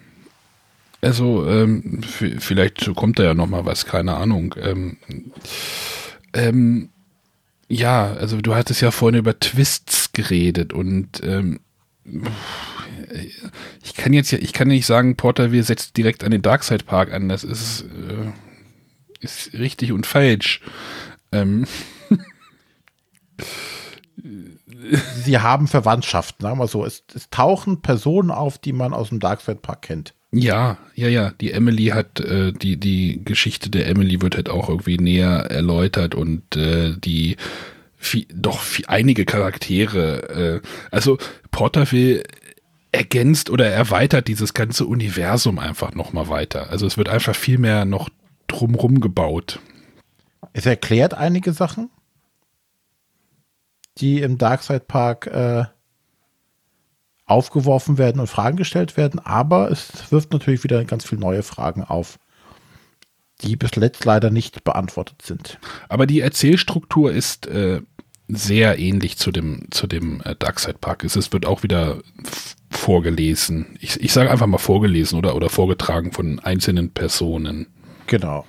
Also, 1.02 1.46
ähm, 1.48 2.02
vielleicht 2.02 2.94
kommt 2.94 3.18
da 3.18 3.24
ja 3.24 3.34
noch 3.34 3.46
mal 3.46 3.64
was, 3.64 3.84
keine 3.84 4.14
Ahnung. 4.14 4.54
Ähm, 4.58 4.96
ähm, 6.32 6.88
ja, 7.68 8.12
also 8.12 8.40
du 8.40 8.54
hattest 8.54 8.80
ja 8.80 8.90
vorhin 8.90 9.18
über 9.18 9.38
Twists 9.38 10.12
geredet 10.12 10.72
und 10.72 11.22
ähm, 11.22 11.60
ich 13.82 13.94
kann 13.94 14.12
jetzt 14.12 14.30
ja, 14.30 14.38
ich 14.38 14.52
kann 14.52 14.68
nicht 14.68 14.86
sagen, 14.86 15.16
Porterville 15.16 15.62
setzt 15.62 15.96
direkt 15.96 16.24
an 16.24 16.30
den 16.30 16.42
Darkside 16.42 16.84
Park 16.84 17.12
an. 17.12 17.28
Das 17.28 17.44
ist, 17.44 17.82
äh, 17.82 18.32
ist 19.20 19.52
richtig 19.54 19.92
und 19.92 20.06
falsch. 20.06 20.60
Ähm, 21.32 21.66
Sie 25.24 25.38
haben 25.38 25.68
Verwandtschaft, 25.68 26.36
sagen 26.40 26.58
wir 26.58 26.68
so. 26.68 26.84
Es, 26.84 27.04
es 27.14 27.30
tauchen 27.30 27.82
Personen 27.82 28.30
auf, 28.30 28.58
die 28.58 28.72
man 28.72 28.92
aus 28.92 29.08
dem 29.10 29.20
Darkside 29.20 29.58
Park 29.58 29.82
kennt. 29.82 30.14
Ja, 30.32 30.78
ja, 30.94 31.08
ja. 31.08 31.32
Die 31.40 31.52
Emily 31.52 31.86
hat, 31.86 32.20
äh, 32.20 32.52
die, 32.52 32.76
die 32.76 33.24
Geschichte 33.24 33.70
der 33.70 33.88
Emily 33.88 34.20
wird 34.20 34.36
halt 34.36 34.48
auch 34.48 34.68
irgendwie 34.68 34.98
näher 34.98 35.46
erläutert 35.50 36.14
und 36.14 36.56
äh, 36.56 36.94
die 36.98 37.36
viel, 37.96 38.26
doch 38.32 38.60
viel, 38.60 38.86
einige 38.86 39.24
Charaktere, 39.24 40.60
äh, 40.62 40.68
also 40.90 41.18
Porterville 41.50 42.22
ergänzt 42.96 43.50
oder 43.50 43.66
erweitert 43.68 44.28
dieses 44.28 44.54
ganze 44.54 44.86
Universum 44.86 45.58
einfach 45.58 45.94
nochmal 45.94 46.28
weiter. 46.28 46.70
Also 46.70 46.86
es 46.86 46.96
wird 46.96 47.08
einfach 47.08 47.36
viel 47.36 47.58
mehr 47.58 47.84
noch 47.84 48.08
drumrum 48.46 49.00
gebaut. 49.00 49.60
Es 50.52 50.66
erklärt 50.66 51.14
einige 51.14 51.52
Sachen, 51.52 51.90
die 53.98 54.20
im 54.20 54.38
Darkside 54.38 54.80
Park 54.80 55.26
äh, 55.26 55.64
aufgeworfen 57.26 57.98
werden 57.98 58.20
und 58.20 58.28
Fragen 58.28 58.56
gestellt 58.56 58.96
werden, 58.96 59.18
aber 59.20 59.70
es 59.70 60.10
wirft 60.12 60.32
natürlich 60.32 60.64
wieder 60.64 60.84
ganz 60.84 61.04
viele 61.04 61.20
neue 61.20 61.42
Fragen 61.42 61.82
auf, 61.82 62.18
die 63.42 63.56
bis 63.56 63.74
letzt 63.76 64.04
leider 64.04 64.30
nicht 64.30 64.64
beantwortet 64.64 65.22
sind. 65.22 65.58
Aber 65.88 66.06
die 66.06 66.20
Erzählstruktur 66.20 67.12
ist 67.12 67.46
äh, 67.46 67.82
sehr 68.28 68.78
ähnlich 68.78 69.18
zu 69.18 69.30
dem, 69.30 69.70
zu 69.70 69.86
dem 69.86 70.20
äh, 70.22 70.34
Darkside 70.36 70.78
Park. 70.78 71.04
Es, 71.04 71.16
es 71.16 71.32
wird 71.32 71.46
auch 71.46 71.62
wieder 71.62 71.98
vorgelesen. 72.70 73.76
Ich, 73.80 74.00
ich 74.00 74.12
sage 74.12 74.30
einfach 74.30 74.46
mal 74.46 74.58
vorgelesen 74.58 75.18
oder, 75.18 75.36
oder 75.36 75.48
vorgetragen 75.48 76.12
von 76.12 76.40
einzelnen 76.40 76.90
Personen. 76.90 77.66
Genau, 78.06 78.46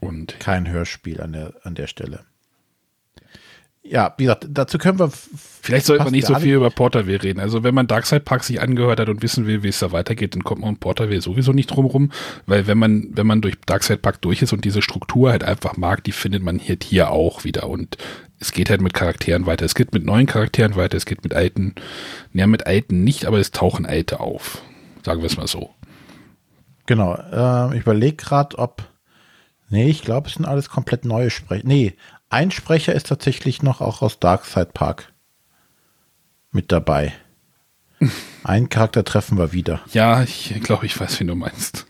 Und 0.00 0.38
kein 0.40 0.68
Hörspiel 0.68 1.20
an 1.20 1.32
der, 1.32 1.54
an 1.62 1.74
der 1.74 1.86
Stelle. 1.86 2.24
Ja, 3.82 4.14
wie 4.18 4.24
gesagt, 4.24 4.46
dazu 4.50 4.76
können 4.76 4.98
wir. 4.98 5.10
vielleicht 5.10 5.86
sollte 5.86 6.04
man 6.04 6.12
nicht 6.12 6.26
so 6.26 6.34
viel 6.34 6.54
über 6.54 6.70
Porterville 6.70 7.22
reden. 7.22 7.40
Also 7.40 7.64
wenn 7.64 7.74
man 7.74 7.86
Darkside 7.86 8.20
Park 8.20 8.44
sich 8.44 8.60
angehört 8.60 9.00
hat 9.00 9.08
und 9.08 9.22
wissen 9.22 9.46
will, 9.46 9.62
wie 9.62 9.68
es 9.68 9.78
da 9.78 9.90
weitergeht, 9.90 10.34
dann 10.34 10.44
kommt 10.44 10.60
man 10.60 10.70
um 10.70 10.76
Porterville 10.76 11.22
sowieso 11.22 11.52
nicht 11.52 11.68
drum 11.68 11.86
rum. 11.86 12.12
Weil 12.46 12.66
wenn 12.66 12.76
man, 12.76 13.08
wenn 13.12 13.26
man 13.26 13.40
durch 13.40 13.56
Darkside 13.64 13.98
Park 13.98 14.20
durch 14.20 14.42
ist 14.42 14.52
und 14.52 14.66
diese 14.66 14.82
Struktur 14.82 15.30
halt 15.30 15.44
einfach 15.44 15.78
mag, 15.78 16.04
die 16.04 16.12
findet 16.12 16.42
man 16.42 16.58
hier, 16.58 16.76
hier 16.82 17.10
auch 17.10 17.44
wieder. 17.44 17.70
Und 17.70 17.96
es 18.40 18.52
geht 18.52 18.70
halt 18.70 18.80
mit 18.80 18.94
Charakteren 18.94 19.46
weiter. 19.46 19.66
Es 19.66 19.74
geht 19.74 19.92
mit 19.92 20.04
neuen 20.04 20.26
Charakteren 20.26 20.74
weiter, 20.74 20.96
es 20.96 21.04
geht 21.04 21.22
mit 21.22 21.34
alten, 21.34 21.74
ja 22.32 22.46
mit 22.46 22.66
alten 22.66 23.04
nicht, 23.04 23.26
aber 23.26 23.38
es 23.38 23.52
tauchen 23.52 23.84
alte 23.86 24.18
auf. 24.18 24.62
Sagen 25.04 25.20
wir 25.20 25.26
es 25.26 25.36
mal 25.36 25.46
so. 25.46 25.74
Genau, 26.86 27.14
äh, 27.14 27.76
ich 27.76 27.82
überlege 27.82 28.16
gerade, 28.16 28.58
ob. 28.58 28.82
Nee, 29.68 29.88
ich 29.88 30.02
glaube, 30.02 30.28
es 30.28 30.34
sind 30.34 30.46
alles 30.46 30.68
komplett 30.68 31.04
neue 31.04 31.30
Sprecher. 31.30 31.66
Nee, 31.66 31.94
ein 32.30 32.50
Sprecher 32.50 32.94
ist 32.94 33.06
tatsächlich 33.06 33.62
noch 33.62 33.80
auch 33.80 34.02
aus 34.02 34.18
Darkside 34.18 34.70
Park 34.72 35.12
mit 36.50 36.72
dabei. 36.72 37.12
Einen 38.42 38.70
Charakter 38.70 39.04
treffen 39.04 39.38
wir 39.38 39.52
wieder. 39.52 39.80
Ja, 39.92 40.22
ich 40.22 40.54
glaube, 40.62 40.86
ich 40.86 40.98
weiß, 40.98 41.20
wen 41.20 41.28
du 41.28 41.34
meinst. 41.36 41.86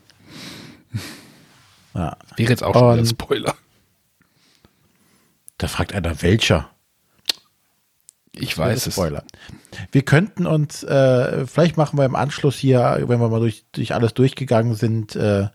Ja. 1.94 2.16
Wäre 2.36 2.50
jetzt 2.50 2.62
auch 2.62 2.74
schon 2.74 2.98
ein 2.98 3.06
Spoiler. 3.06 3.54
Da 5.60 5.68
fragt 5.68 5.94
einer, 5.94 6.22
welcher? 6.22 6.70
Ich 8.32 8.56
weiß 8.56 8.86
es. 8.86 8.94
Spoiler. 8.94 9.24
Wir 9.92 10.00
könnten 10.00 10.46
uns, 10.46 10.82
äh, 10.82 11.46
vielleicht 11.46 11.76
machen 11.76 11.98
wir 11.98 12.06
im 12.06 12.16
Anschluss 12.16 12.56
hier, 12.56 13.04
wenn 13.06 13.20
wir 13.20 13.28
mal 13.28 13.40
durch, 13.40 13.66
durch 13.72 13.92
alles 13.92 14.14
durchgegangen 14.14 14.74
sind, 14.74 15.16
äh, 15.16 15.48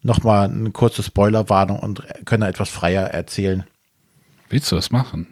nochmal 0.00 0.48
eine 0.48 0.70
kurze 0.70 1.02
Spoilerwarnung 1.02 1.80
und 1.80 2.04
können 2.24 2.44
etwas 2.44 2.68
freier 2.68 3.06
erzählen. 3.06 3.64
Willst 4.48 4.70
du 4.70 4.76
das 4.76 4.92
machen? 4.92 5.26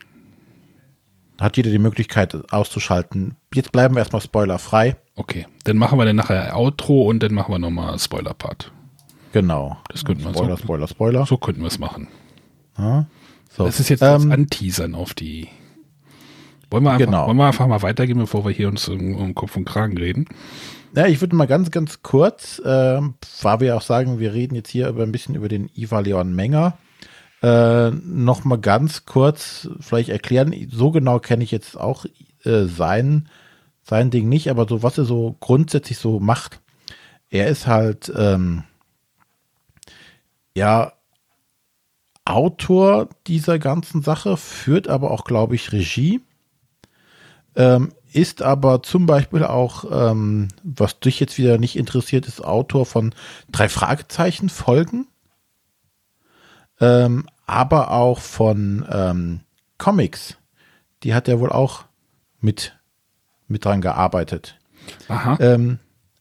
Hat 1.40 1.56
jeder 1.56 1.70
die 1.70 1.78
Möglichkeit 1.78 2.52
auszuschalten. 2.52 3.36
Jetzt 3.54 3.70
bleiben 3.70 3.94
wir 3.94 4.00
erstmal 4.00 4.22
spoilerfrei. 4.22 4.96
Okay, 5.14 5.46
dann 5.62 5.76
machen 5.76 6.00
wir 6.00 6.04
dann 6.04 6.16
nachher 6.16 6.56
Outro 6.56 7.02
und 7.02 7.22
dann 7.22 7.32
machen 7.32 7.52
wir 7.54 7.60
nochmal 7.60 7.96
Spoiler-Part. 7.96 8.72
Genau. 9.32 9.76
Das 9.88 10.04
könnten 10.04 10.24
wir 10.24 10.30
Spoiler, 10.30 10.56
so, 10.56 10.62
Spoiler, 10.64 10.88
Spoiler. 10.88 11.26
So 11.26 11.36
könnten 11.36 11.60
wir 11.60 11.68
es 11.68 11.78
machen. 11.78 12.08
Ja. 12.76 13.06
So. 13.56 13.64
Das 13.64 13.80
ist 13.80 13.88
jetzt 13.88 14.02
ähm, 14.02 14.28
das 14.28 14.30
Anteasern 14.30 14.94
auf 14.94 15.14
die. 15.14 15.48
Wollen 16.70 16.84
wir, 16.84 16.92
einfach, 16.92 17.06
genau. 17.06 17.26
wollen 17.28 17.36
wir 17.36 17.46
einfach 17.46 17.66
mal 17.66 17.82
weitergehen, 17.82 18.18
bevor 18.18 18.44
wir 18.44 18.50
hier 18.50 18.68
uns 18.68 18.88
um, 18.88 19.14
um 19.14 19.34
Kopf 19.34 19.56
und 19.56 19.64
Kragen 19.64 19.96
reden? 19.96 20.26
Ja, 20.94 21.06
ich 21.06 21.20
würde 21.20 21.36
mal 21.36 21.46
ganz, 21.46 21.70
ganz 21.70 22.02
kurz, 22.02 22.58
äh, 22.58 23.00
weil 23.42 23.60
wir 23.60 23.76
auch 23.76 23.82
sagen, 23.82 24.18
wir 24.18 24.34
reden 24.34 24.56
jetzt 24.56 24.70
hier 24.70 24.88
über 24.88 25.04
ein 25.04 25.12
bisschen 25.12 25.34
über 25.34 25.48
den 25.48 25.70
Iva 25.74 26.00
Leon 26.00 26.34
Menger. 26.34 26.76
Äh, 27.42 27.90
noch 27.90 28.44
mal 28.44 28.58
ganz 28.58 29.06
kurz 29.06 29.68
vielleicht 29.80 30.08
erklären. 30.08 30.54
So 30.70 30.90
genau 30.90 31.18
kenne 31.18 31.44
ich 31.44 31.50
jetzt 31.50 31.78
auch 31.78 32.04
äh, 32.44 32.64
sein, 32.64 33.28
sein 33.82 34.10
Ding 34.10 34.28
nicht, 34.28 34.50
aber 34.50 34.66
so 34.68 34.82
was 34.82 34.98
er 34.98 35.04
so 35.04 35.36
grundsätzlich 35.40 35.98
so 35.98 36.18
macht. 36.18 36.60
Er 37.30 37.46
ist 37.48 37.66
halt 37.66 38.12
ähm, 38.16 38.64
ja 40.54 40.92
Autor 42.26 43.08
dieser 43.26 43.58
ganzen 43.58 44.02
Sache, 44.02 44.36
führt 44.36 44.88
aber 44.88 45.10
auch, 45.10 45.24
glaube 45.24 45.54
ich, 45.54 45.72
Regie. 45.72 46.20
Ähm, 47.54 47.92
ist 48.12 48.42
aber 48.42 48.82
zum 48.82 49.06
Beispiel 49.06 49.44
auch, 49.44 49.84
ähm, 49.90 50.48
was 50.62 51.00
dich 51.00 51.20
jetzt 51.20 51.38
wieder 51.38 51.58
nicht 51.58 51.76
interessiert, 51.76 52.26
ist 52.26 52.44
Autor 52.44 52.84
von 52.84 53.14
drei 53.52 53.68
Fragezeichen 53.68 54.48
Folgen, 54.48 55.06
ähm, 56.80 57.26
aber 57.46 57.90
auch 57.92 58.20
von 58.20 58.86
ähm, 58.90 59.40
Comics. 59.78 60.36
Die 61.02 61.14
hat 61.14 61.28
er 61.28 61.40
wohl 61.40 61.50
auch 61.50 61.84
mit, 62.40 62.76
mit 63.48 63.64
dran 63.64 63.80
gearbeitet. 63.80 64.58
Aha. 65.08 65.36
Ähm, 65.40 65.78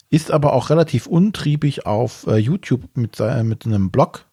ist 0.10 0.32
aber 0.32 0.54
auch 0.54 0.70
relativ 0.70 1.08
untriebig 1.08 1.86
auf 1.86 2.28
äh, 2.28 2.38
YouTube 2.38 2.96
mit, 2.96 3.20
äh, 3.20 3.44
mit 3.44 3.66
einem 3.66 3.90
Blog 3.90 4.26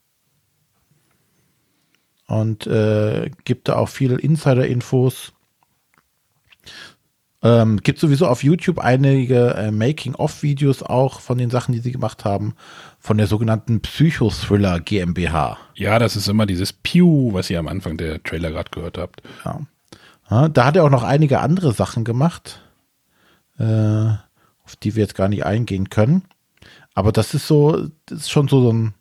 und 2.33 2.67
äh, 2.67 3.31
gibt 3.45 3.69
da 3.69 3.77
auch 3.77 3.91
viele 3.91 4.17
Insider-Infos. 4.17 5.35
Ähm, 7.43 7.77
gibt 7.77 7.99
sowieso 7.99 8.27
auf 8.27 8.43
YouTube 8.43 8.79
einige 8.79 9.51
äh, 9.55 9.71
Making-of-Videos 9.71 10.83
auch 10.83 11.21
von 11.21 11.37
den 11.37 11.51
Sachen, 11.51 11.73
die 11.75 11.81
sie 11.81 11.93
gemacht 11.93 12.25
haben, 12.25 12.55
von 12.99 13.19
der 13.19 13.27
sogenannten 13.27 13.83
Psychothriller 13.83 14.81
GmbH. 14.81 15.59
Ja, 15.75 15.99
das 15.99 16.17
ist 16.17 16.27
immer 16.27 16.47
dieses 16.47 16.73
Pew, 16.73 17.35
was 17.35 17.51
ihr 17.51 17.59
am 17.59 17.69
Anfang 17.69 17.99
der 17.99 18.23
Trailer 18.23 18.51
gerade 18.51 18.71
gehört 18.71 18.97
habt. 18.97 19.23
Ja. 19.45 19.61
ja. 20.31 20.49
Da 20.49 20.65
hat 20.65 20.77
er 20.77 20.85
auch 20.85 20.91
noch 20.91 21.03
einige 21.03 21.41
andere 21.41 21.75
Sachen 21.75 22.03
gemacht, 22.03 22.63
äh, 23.59 23.65
auf 24.65 24.77
die 24.83 24.95
wir 24.95 25.03
jetzt 25.03 25.17
gar 25.17 25.29
nicht 25.29 25.45
eingehen 25.45 25.91
können. 25.91 26.23
Aber 26.95 27.13
das 27.13 27.35
ist 27.35 27.47
so, 27.47 27.89
das 28.07 28.21
ist 28.21 28.31
schon 28.31 28.49
so, 28.49 28.63
so 28.63 28.73
ein 28.73 28.95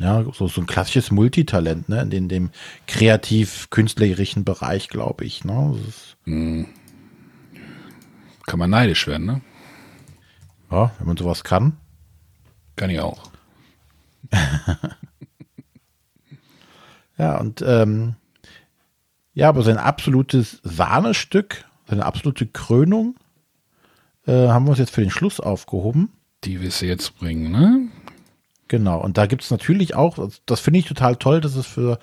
ja, 0.00 0.24
so, 0.32 0.48
so 0.48 0.60
ein 0.60 0.66
klassisches 0.66 1.10
Multitalent, 1.10 1.88
ne, 1.88 2.02
in 2.02 2.10
dem, 2.10 2.28
dem 2.28 2.50
kreativ-künstlerischen 2.86 4.44
Bereich, 4.44 4.88
glaube 4.88 5.24
ich, 5.24 5.44
ne. 5.44 5.76
Hm. 6.24 6.66
Kann 8.46 8.58
man 8.58 8.70
neidisch 8.70 9.06
werden, 9.06 9.26
ne? 9.26 9.40
Ja, 10.70 10.92
wenn 10.98 11.06
man 11.06 11.16
sowas 11.16 11.44
kann. 11.44 11.76
Kann 12.76 12.90
ich 12.90 13.00
auch. 13.00 13.30
ja, 17.18 17.38
und 17.38 17.62
ähm, 17.66 18.16
ja, 19.34 19.48
aber 19.48 19.62
sein 19.62 19.78
absolutes 19.78 20.60
Sahnestück, 20.62 21.64
seine 21.88 22.04
absolute 22.04 22.46
Krönung, 22.46 23.16
äh, 24.26 24.48
haben 24.48 24.64
wir 24.64 24.70
uns 24.70 24.78
jetzt 24.78 24.92
für 24.92 25.02
den 25.02 25.10
Schluss 25.10 25.40
aufgehoben. 25.40 26.12
Die 26.44 26.60
wir 26.60 26.68
jetzt 26.68 27.18
bringen, 27.18 27.50
ne? 27.50 27.88
Genau, 28.68 29.00
und 29.00 29.16
da 29.16 29.26
gibt 29.26 29.42
es 29.42 29.50
natürlich 29.50 29.94
auch, 29.94 30.28
das 30.46 30.60
finde 30.60 30.80
ich 30.80 30.86
total 30.86 31.16
toll, 31.16 31.40
dass 31.40 31.54
es 31.54 31.66
für 31.66 31.98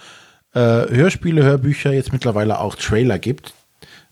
äh, 0.53 0.59
Hörspiele, 0.59 1.43
Hörbücher 1.43 1.91
jetzt 1.91 2.13
mittlerweile 2.13 2.59
auch 2.59 2.75
Trailer 2.75 3.19
gibt. 3.19 3.53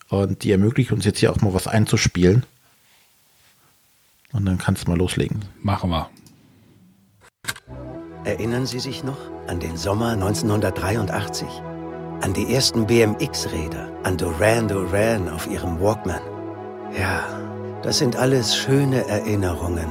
Und 0.09 0.43
die 0.43 0.51
ermöglichen 0.51 0.95
uns 0.95 1.05
jetzt 1.05 1.19
hier 1.19 1.31
auch 1.31 1.39
mal 1.39 1.53
was 1.53 1.67
einzuspielen. 1.67 2.43
Und 4.33 4.45
dann 4.45 4.57
kannst 4.57 4.85
du 4.85 4.91
mal 4.91 4.97
loslegen. 4.97 5.45
Machen 5.61 5.89
wir. 5.89 6.09
Erinnern 8.25 8.65
Sie 8.65 8.79
sich 8.79 9.03
noch 9.03 9.17
an 9.47 9.59
den 9.59 9.77
Sommer 9.77 10.09
1983? 10.11 11.47
An 12.21 12.33
die 12.33 12.53
ersten 12.53 12.85
BMX-Räder, 12.85 13.89
an 14.03 14.17
Duran 14.17 14.67
Duran 14.67 15.27
auf 15.29 15.47
Ihrem 15.47 15.79
Walkman? 15.79 16.21
Ja, 16.97 17.23
das 17.81 17.97
sind 17.97 18.15
alles 18.15 18.55
schöne 18.55 19.07
Erinnerungen. 19.07 19.87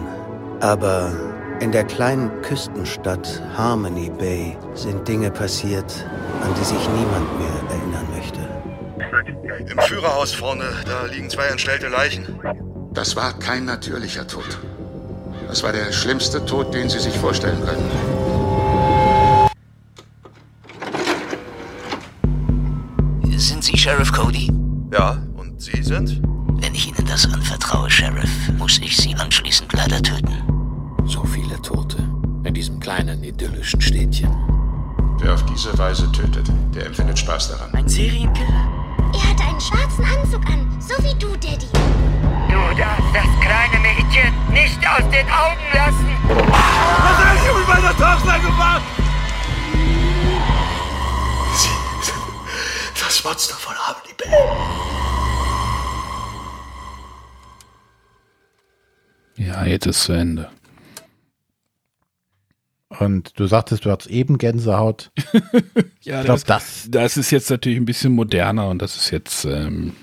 Aber 0.61 1.13
in 1.61 1.73
der 1.73 1.85
kleinen 1.85 2.43
Küstenstadt 2.43 3.43
Harmony 3.57 4.11
Bay 4.11 4.57
sind 4.75 5.07
Dinge 5.07 5.31
passiert, 5.31 6.07
an 6.43 6.55
die 6.59 6.65
sich 6.65 6.89
niemand 6.89 7.39
mehr 7.39 7.49
erinnern 7.69 8.07
möchte. 8.17 8.41
Im 9.71 9.79
Führerhaus 9.81 10.33
vorne, 10.33 10.65
da 10.87 11.05
liegen 11.05 11.29
zwei 11.29 11.47
entstellte 11.47 11.89
Leichen. 11.89 12.41
Das 12.93 13.15
war 13.15 13.39
kein 13.39 13.67
natürlicher 13.67 14.27
Tod. 14.27 14.59
Das 15.47 15.63
war 15.63 15.73
der 15.73 15.93
schlimmste 15.93 16.45
Tod, 16.47 16.73
den 16.73 16.89
Sie 16.89 16.99
sich 16.99 17.17
vorstellen 17.17 17.61
können. 17.63 17.91
Sind 23.37 23.65
Sie 23.65 23.77
Sheriff 23.77 24.13
Cody? 24.13 24.51
Ja, 24.93 25.19
und 25.37 25.61
Sie 25.61 25.83
sind? 25.83 26.23
Wenn 26.63 26.75
ich 26.75 26.89
Ihnen 26.89 27.07
das 27.07 27.27
anvertraue, 27.27 27.91
Sheriff, 27.91 28.31
muss 28.59 28.79
ich 28.79 28.97
Sie 28.97 29.15
anschließend 29.15 29.73
leider 29.73 30.03
töten. 30.03 30.70
So 31.11 31.25
viele 31.25 31.61
Tote 31.61 31.99
in 32.45 32.55
diesem 32.55 32.79
kleinen 32.79 33.25
idyllischen 33.25 33.81
Städtchen. 33.81 34.31
Wer 35.19 35.35
auf 35.35 35.45
diese 35.45 35.77
Weise 35.77 36.11
tötet, 36.13 36.49
der 36.73 36.87
empfindet 36.87 37.19
Spaß 37.19 37.49
daran. 37.49 37.75
Ein 37.75 37.89
Serienkiller? 37.89 38.69
Er 39.13 39.31
hatte 39.31 39.43
einen 39.43 39.61
schwarzen 39.61 40.05
Anzug 40.05 40.47
an, 40.47 40.81
so 40.81 40.95
wie 41.03 41.13
du, 41.19 41.33
Daddy. 41.33 41.67
Du 42.49 42.77
darfst 42.79 43.13
das 43.13 43.27
kleine 43.41 43.81
Mädchen 43.81 44.33
nicht 44.53 44.79
aus 44.87 45.03
den 45.11 45.27
Augen 45.27 45.67
lassen. 45.75 46.07
Was 46.29 47.19
habe 47.19 47.37
ich 47.37 47.59
mit 47.59 47.67
meiner 47.69 47.91
Tochter 47.91 48.39
gemacht? 48.39 48.83
Sie 51.57 51.71
das 53.05 53.25
Monster 53.25 53.57
von 53.57 53.75
Harmony 53.75 54.15
Bay. 54.17 54.31
Ja, 59.45 59.65
jetzt 59.65 59.87
ist 59.87 60.03
zu 60.05 60.13
Ende. 60.13 60.49
Und 62.99 63.39
du 63.39 63.47
sagtest, 63.47 63.85
du 63.85 63.91
hattest 63.91 64.11
eben 64.11 64.37
Gänsehaut. 64.37 65.13
ja, 66.03 66.21
ich 66.21 66.25
glaube, 66.25 66.43
das, 66.45 66.89
das 66.89 67.17
ist 67.17 67.31
jetzt 67.31 67.49
natürlich 67.49 67.79
ein 67.79 67.85
bisschen 67.85 68.13
moderner 68.13 68.69
und 68.69 68.83
das 68.83 68.97
ist 68.97 69.11
jetzt, 69.11 69.45
ähm, 69.45 69.95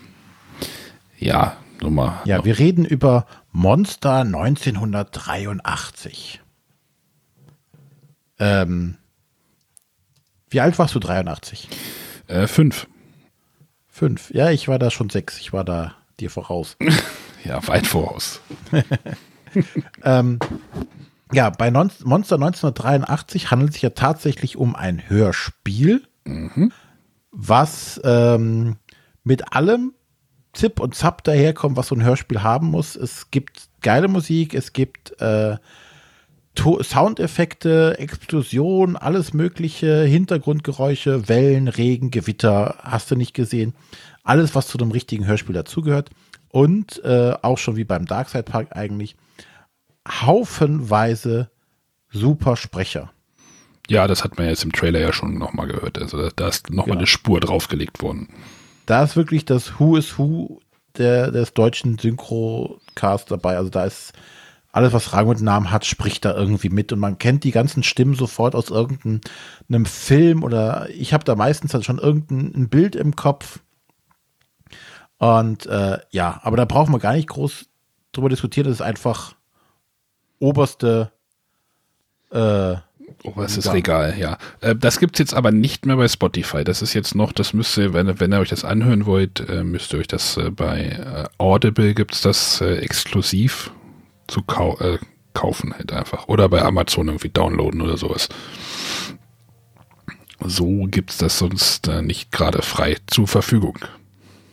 ja, 1.19 1.57
nochmal. 1.81 2.21
Ja, 2.23 2.37
noch. 2.37 2.45
wir 2.45 2.57
reden 2.57 2.85
über 2.85 3.27
Monster 3.51 4.21
1983. 4.21 6.39
Ähm, 8.39 8.95
wie 10.49 10.61
alt 10.61 10.79
warst 10.79 10.95
du 10.95 10.99
83? 10.99 11.67
Äh, 12.27 12.47
fünf. 12.47 12.87
Fünf. 13.89 14.33
Ja, 14.33 14.49
ich 14.51 14.69
war 14.69 14.79
da 14.79 14.91
schon 14.91 15.09
sechs. 15.09 15.39
Ich 15.39 15.51
war 15.51 15.65
da 15.65 15.95
dir 16.19 16.29
voraus. 16.29 16.77
ja, 17.43 17.67
weit 17.67 17.85
voraus. 17.85 18.39
ähm, 20.03 20.39
ja, 21.33 21.49
bei 21.49 21.71
Monster 21.71 22.35
1983 22.35 23.51
handelt 23.51 23.69
es 23.69 23.75
sich 23.75 23.81
ja 23.83 23.89
tatsächlich 23.89 24.57
um 24.57 24.75
ein 24.75 25.09
Hörspiel, 25.09 26.03
mhm. 26.25 26.71
was 27.31 27.99
ähm, 28.03 28.77
mit 29.23 29.53
allem 29.53 29.93
Zip 30.53 30.79
und 30.79 30.95
Zap 30.95 31.23
daherkommt, 31.23 31.77
was 31.77 31.87
so 31.87 31.95
ein 31.95 32.03
Hörspiel 32.03 32.41
haben 32.43 32.67
muss. 32.67 32.95
Es 32.95 33.29
gibt 33.29 33.69
geile 33.81 34.07
Musik, 34.07 34.53
es 34.53 34.73
gibt 34.73 35.19
äh, 35.21 35.57
Soundeffekte, 36.57 37.99
Explosion, 37.99 38.95
alles 38.95 39.33
mögliche, 39.33 40.03
Hintergrundgeräusche, 40.03 41.29
Wellen, 41.29 41.67
Regen, 41.67 42.09
Gewitter, 42.09 42.75
hast 42.81 43.11
du 43.11 43.15
nicht 43.15 43.33
gesehen. 43.33 43.75
Alles, 44.23 44.55
was 44.55 44.67
zu 44.67 44.79
einem 44.79 44.91
richtigen 44.91 45.27
Hörspiel 45.27 45.53
dazugehört. 45.53 46.09
Und 46.49 47.03
äh, 47.03 47.33
auch 47.41 47.57
schon 47.57 47.75
wie 47.75 47.83
beim 47.83 48.05
Darkside 48.05 48.43
Park 48.43 48.69
eigentlich 48.71 49.15
haufenweise 50.07 51.49
super 52.09 52.55
Sprecher. 52.55 53.11
Ja, 53.89 54.07
das 54.07 54.23
hat 54.23 54.37
man 54.37 54.47
jetzt 54.47 54.63
im 54.63 54.71
Trailer 54.73 54.99
ja 54.99 55.13
schon 55.13 55.37
nochmal 55.37 55.67
gehört. 55.67 55.97
Also 56.01 56.29
da 56.35 56.47
ist 56.47 56.69
nochmal 56.69 56.85
Genau. 56.85 56.97
eine 56.99 57.07
Spur 57.07 57.39
draufgelegt 57.39 58.01
worden. 58.01 58.27
Da 58.85 59.03
ist 59.03 59.15
wirklich 59.15 59.45
das 59.45 59.79
Who 59.79 59.95
is 59.97 60.17
Who 60.17 60.59
der, 60.97 61.31
des 61.31 61.53
deutschen 61.53 61.97
Synchro-Cast 61.97 63.31
dabei. 63.31 63.57
Also 63.57 63.69
da 63.69 63.85
ist 63.85 64.13
alles, 64.73 64.93
was 64.93 65.13
Rang 65.13 65.27
und 65.27 65.41
Namen 65.41 65.71
hat, 65.71 65.85
spricht 65.85 66.25
da 66.25 66.35
irgendwie 66.35 66.69
mit. 66.69 66.91
Und 66.91 66.99
man 66.99 67.17
kennt 67.17 67.43
die 67.45 67.51
ganzen 67.51 67.81
Stimmen 67.83 68.15
sofort 68.15 68.55
aus 68.55 68.69
irgendeinem 68.69 69.85
Film 69.85 70.43
oder 70.43 70.89
ich 70.89 71.13
habe 71.13 71.23
da 71.23 71.35
meistens 71.35 71.71
dann 71.71 71.83
schon 71.83 71.97
irgendein 71.97 72.53
ein 72.55 72.69
Bild 72.69 72.95
im 72.95 73.15
Kopf. 73.15 73.59
Und 75.17 75.65
äh, 75.65 75.99
ja, 76.11 76.39
aber 76.43 76.57
da 76.57 76.65
brauchen 76.65 76.93
wir 76.93 76.99
gar 76.99 77.13
nicht 77.13 77.29
groß 77.29 77.65
drüber 78.11 78.29
diskutieren. 78.29 78.67
Das 78.67 78.75
ist 78.75 78.81
einfach 78.81 79.33
oberste 80.39 81.11
äh, 82.31 82.75
Oberstes 83.23 83.65
Ja. 83.65 83.71
Regal, 83.71 84.15
ja. 84.19 84.37
Äh, 84.61 84.75
das 84.75 84.99
gibt's 84.99 85.17
jetzt 85.17 85.33
aber 85.33 85.51
nicht 85.51 85.85
mehr 85.85 85.95
bei 85.95 86.07
Spotify. 86.07 86.63
Das 86.63 86.81
ist 86.81 86.93
jetzt 86.93 87.15
noch, 87.15 87.31
das 87.31 87.53
müsst 87.53 87.77
ihr, 87.77 87.93
wenn, 87.93 88.07
ihr- 88.07 88.19
wenn 88.19 88.33
ihr 88.33 88.39
euch 88.39 88.49
das 88.49 88.65
anhören 88.65 89.05
wollt, 89.05 89.39
äh, 89.49 89.63
müsst 89.63 89.93
ihr 89.93 89.99
euch 89.99 90.07
das 90.07 90.35
äh, 90.37 90.51
bei 90.51 91.25
Audible 91.37 91.93
gibt's 91.93 92.21
das 92.21 92.59
äh, 92.61 92.75
exklusiv 92.77 93.71
zu 94.27 94.41
kau 94.43 94.77
äh, 94.79 94.99
kaufen 95.33 95.73
halt 95.73 95.93
einfach. 95.93 96.27
Oder 96.27 96.49
bei 96.49 96.61
Amazon 96.61 97.07
irgendwie 97.07 97.29
downloaden 97.29 97.81
oder 97.81 97.97
sowas. 97.97 98.27
So 100.43 100.85
gibt's 100.87 101.17
das 101.17 101.39
sonst 101.39 101.87
nicht 102.01 102.31
gerade 102.31 102.61
frei 102.61 102.97
zur 103.07 103.27
Verfügung. 103.27 103.79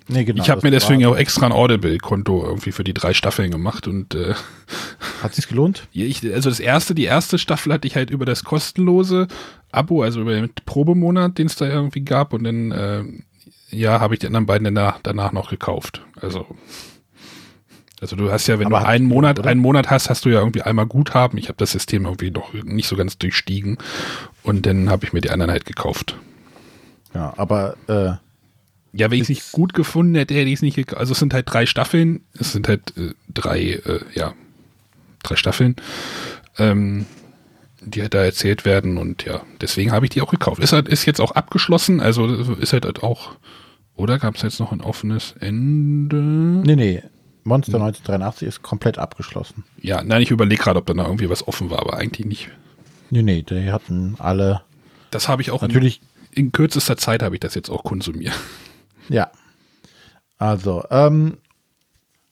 Nee, 0.07 0.25
genau, 0.25 0.43
ich 0.43 0.51
habe 0.51 0.61
mir 0.63 0.71
deswegen 0.71 1.05
auch 1.07 1.17
extra 1.17 1.47
ein 1.47 1.53
Audible-Konto 1.53 2.45
irgendwie 2.45 2.73
für 2.73 2.85
die 2.85 2.93
drei 2.93 3.15
Staffeln 3.15 3.51
gemacht 3.51 3.89
und 3.89 4.15
äh, 4.15 4.35
Hat 5.23 5.35
sich's 5.35 5.49
gelohnt? 5.49 5.89
ich, 5.93 6.23
also 6.33 6.51
das 6.51 6.61
erste, 6.61 6.95
die 6.95 7.05
erste 7.05 7.39
Staffel 7.39 7.73
hatte 7.73 7.89
ich 7.89 7.97
halt 7.97 8.11
über 8.11 8.27
das 8.27 8.45
kostenlose 8.45 9.29
Abo, 9.73 10.03
also 10.03 10.21
über 10.21 10.35
den 10.35 10.51
Probemonat, 10.67 11.39
den 11.39 11.47
es 11.47 11.57
da 11.57 11.67
irgendwie 11.67 12.03
gab 12.03 12.35
und 12.35 12.45
dann 12.45 12.71
äh, 12.71 13.05
ja, 13.71 14.01
habe 14.01 14.15
ich 14.15 14.21
die 14.21 14.27
anderen 14.27 14.47
beiden 14.47 14.65
danach, 14.65 15.01
danach 15.03 15.33
noch 15.33 15.51
gekauft. 15.51 16.03
Also 16.21 16.47
also 18.01 18.17
du 18.17 18.31
hast 18.31 18.47
ja, 18.49 18.59
wenn 18.59 18.67
Aber 18.67 18.81
du 18.81 18.87
einen 18.87 19.07
Monat, 19.07 19.39
oder? 19.39 19.49
einen 19.49 19.61
Monat 19.61 19.89
hast, 19.89 20.11
hast 20.11 20.27
du 20.27 20.29
ja 20.29 20.41
irgendwie 20.41 20.61
einmal 20.61 20.85
Guthaben. 20.85 21.39
Ich 21.39 21.49
habe 21.49 21.57
das 21.57 21.73
System 21.73 22.05
irgendwie 22.05 22.31
noch 22.31 22.53
nicht 22.53 22.87
so 22.87 22.97
ganz 22.97 23.17
durchstiegen 23.17 23.79
und 24.43 24.67
dann 24.67 24.91
habe 24.91 25.07
ich 25.07 25.15
mir 25.15 25.23
die 25.23 25.31
anderen 25.31 25.51
halt 25.51 25.65
gekauft. 25.65 26.15
Ja, 27.15 27.33
aber 27.39 27.77
äh, 27.87 28.13
Ja, 28.97 29.11
wenn 29.11 29.17
ich 29.17 29.25
es 29.25 29.29
nicht 29.29 29.53
gut 29.53 29.75
gefunden 29.75 30.15
hätte, 30.15 30.35
hätte 30.35 30.49
ich 30.49 30.55
es 30.55 30.63
nicht 30.63 30.77
gekauft. 30.77 31.01
Also 31.01 31.13
es 31.13 31.19
sind 31.19 31.35
halt 31.35 31.53
drei 31.53 31.67
Staffeln. 31.67 32.21
Es 32.39 32.53
sind 32.53 32.69
halt 32.69 32.97
äh, 32.97 33.13
drei, 33.29 33.61
äh, 33.61 34.01
ja, 34.15 34.35
drei 35.25 35.35
Staffeln, 35.35 35.75
ähm, 36.59 37.07
die 37.81 38.03
halt 38.03 38.15
da 38.15 38.25
erzählt 38.25 38.65
werden 38.65 38.97
und 38.97 39.25
ja, 39.25 39.43
deswegen 39.61 39.91
habe 39.91 40.07
ich 40.07 40.11
die 40.11 40.23
auch 40.23 40.31
gekauft. 40.31 40.63
Ist 40.63 40.73
halt, 40.73 40.89
ist 40.89 41.07
jetzt 41.07 41.21
auch 41.21 41.33
abgeschlossen, 41.33 42.01
also 42.01 42.27
ist 42.55 42.73
halt, 42.73 42.85
halt 42.85 43.03
auch, 43.03 43.33
oder 43.97 44.19
gab 44.19 44.37
es 44.37 44.43
jetzt 44.43 44.61
noch 44.61 44.73
ein 44.73 44.81
offenes 44.81 45.35
Ende? 45.41 46.17
nee, 46.17 46.77
nee. 46.77 47.03
Monster 47.47 47.75
1983 47.75 48.49
ist 48.49 48.63
komplett 48.63 48.97
abgeschlossen. 48.97 49.65
Ja, 49.83 50.03
nein, 50.03 50.23
ich 50.23 50.31
überlege 50.31 50.63
gerade, 50.63 50.79
ob 50.79 50.87
da 50.87 50.95
noch 50.95 51.05
irgendwie 51.05 51.29
was 51.29 51.47
offen 51.47 51.69
war, 51.69 51.81
aber 51.81 51.99
eigentlich 51.99 52.27
nicht. 52.27 52.49
Nee, 53.11 53.23
nee, 53.23 53.43
die 53.43 53.71
hatten 53.71 54.17
alle. 54.19 54.63
Das 55.11 55.29
habe 55.29 55.43
ich 55.43 55.51
auch 55.51 55.61
Natürlich. 55.61 56.01
In, 56.31 56.47
in 56.47 56.53
kürzester 56.53 56.97
Zeit 56.97 57.23
habe 57.23 57.37
ich 57.37 57.41
das 57.41 57.55
jetzt 57.55 57.69
auch 57.69 57.85
konsumiert. 57.85 58.33
Ja. 59.09 59.31
Also, 60.39 60.85
ähm, 60.91 61.39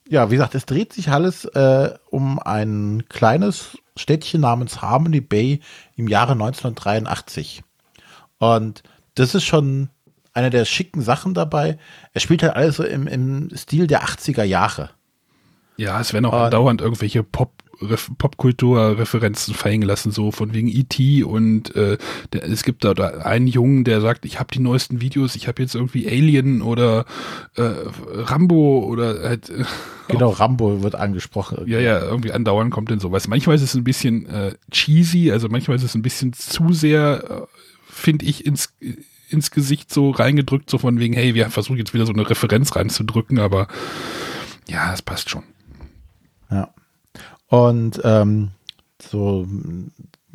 ja, 0.07 0.29
wie 0.29 0.35
gesagt, 0.35 0.55
es 0.55 0.65
dreht 0.65 0.93
sich 0.93 1.09
alles 1.09 1.45
äh, 1.45 1.93
um 2.09 2.39
ein 2.39 3.05
kleines 3.09 3.77
Städtchen 3.95 4.41
namens 4.41 4.81
Harmony 4.81 5.21
Bay 5.21 5.61
im 5.95 6.07
Jahre 6.07 6.33
1983. 6.33 7.63
Und 8.39 8.83
das 9.15 9.35
ist 9.35 9.43
schon 9.43 9.89
eine 10.33 10.49
der 10.49 10.65
schicken 10.65 11.01
Sachen 11.01 11.33
dabei. 11.33 11.77
Es 12.13 12.23
spielt 12.23 12.43
halt 12.43 12.55
alles 12.55 12.77
so 12.77 12.83
im, 12.83 13.07
im 13.07 13.55
Stil 13.55 13.87
der 13.87 14.03
80er 14.03 14.43
Jahre. 14.43 14.89
Ja, 15.77 15.99
es 15.99 16.13
werden 16.13 16.25
auch 16.25 16.33
andauernd 16.33 16.81
irgendwelche 16.81 17.23
Pop 17.23 17.62
Popkultur-Referenzen 18.17 19.53
fallen 19.53 19.81
lassen, 19.81 20.11
so 20.11 20.31
von 20.31 20.53
wegen 20.53 20.67
E.T. 20.67 21.23
und 21.23 21.75
äh, 21.75 21.97
der, 22.31 22.43
es 22.45 22.63
gibt 22.63 22.83
da, 22.83 22.93
da 22.93 23.09
einen 23.19 23.47
Jungen, 23.47 23.83
der 23.83 24.01
sagt, 24.01 24.25
ich 24.25 24.39
habe 24.39 24.51
die 24.53 24.59
neuesten 24.59 25.01
Videos, 25.01 25.35
ich 25.35 25.47
habe 25.47 25.61
jetzt 25.61 25.75
irgendwie 25.75 26.07
Alien 26.07 26.61
oder 26.61 27.05
äh, 27.55 27.63
Rambo 27.63 28.85
oder 28.87 29.21
halt 29.23 29.49
äh, 29.49 29.63
Genau, 30.09 30.29
Rambo 30.29 30.83
wird 30.83 30.95
angesprochen. 30.95 31.63
ja, 31.65 31.79
ja, 31.79 31.99
irgendwie 31.99 32.33
andauernd 32.33 32.71
kommt 32.71 32.89
denn 32.89 32.99
sowas. 32.99 33.27
Manchmal 33.27 33.55
ist 33.55 33.61
es 33.61 33.73
ein 33.73 33.83
bisschen 33.83 34.25
äh, 34.27 34.55
cheesy, 34.69 35.31
also 35.31 35.47
manchmal 35.49 35.77
ist 35.77 35.83
es 35.83 35.95
ein 35.95 36.01
bisschen 36.01 36.33
zu 36.33 36.73
sehr, 36.73 37.23
äh, 37.29 37.57
finde 37.85 38.25
ich, 38.25 38.45
ins, 38.45 38.73
ins 39.29 39.51
Gesicht 39.51 39.93
so 39.93 40.11
reingedrückt, 40.11 40.69
so 40.69 40.77
von 40.77 40.99
wegen, 40.99 41.13
hey, 41.13 41.33
wir 41.35 41.49
versuchen 41.49 41.77
jetzt 41.77 41.93
wieder 41.93 42.05
so 42.05 42.13
eine 42.13 42.29
Referenz 42.29 42.75
reinzudrücken, 42.75 43.39
aber 43.39 43.67
ja, 44.67 44.93
es 44.93 45.01
passt 45.01 45.29
schon. 45.29 45.43
Ja. 46.51 46.73
Und 47.53 48.01
ähm, 48.03 48.49
so 48.99 49.43
ein 49.43 49.91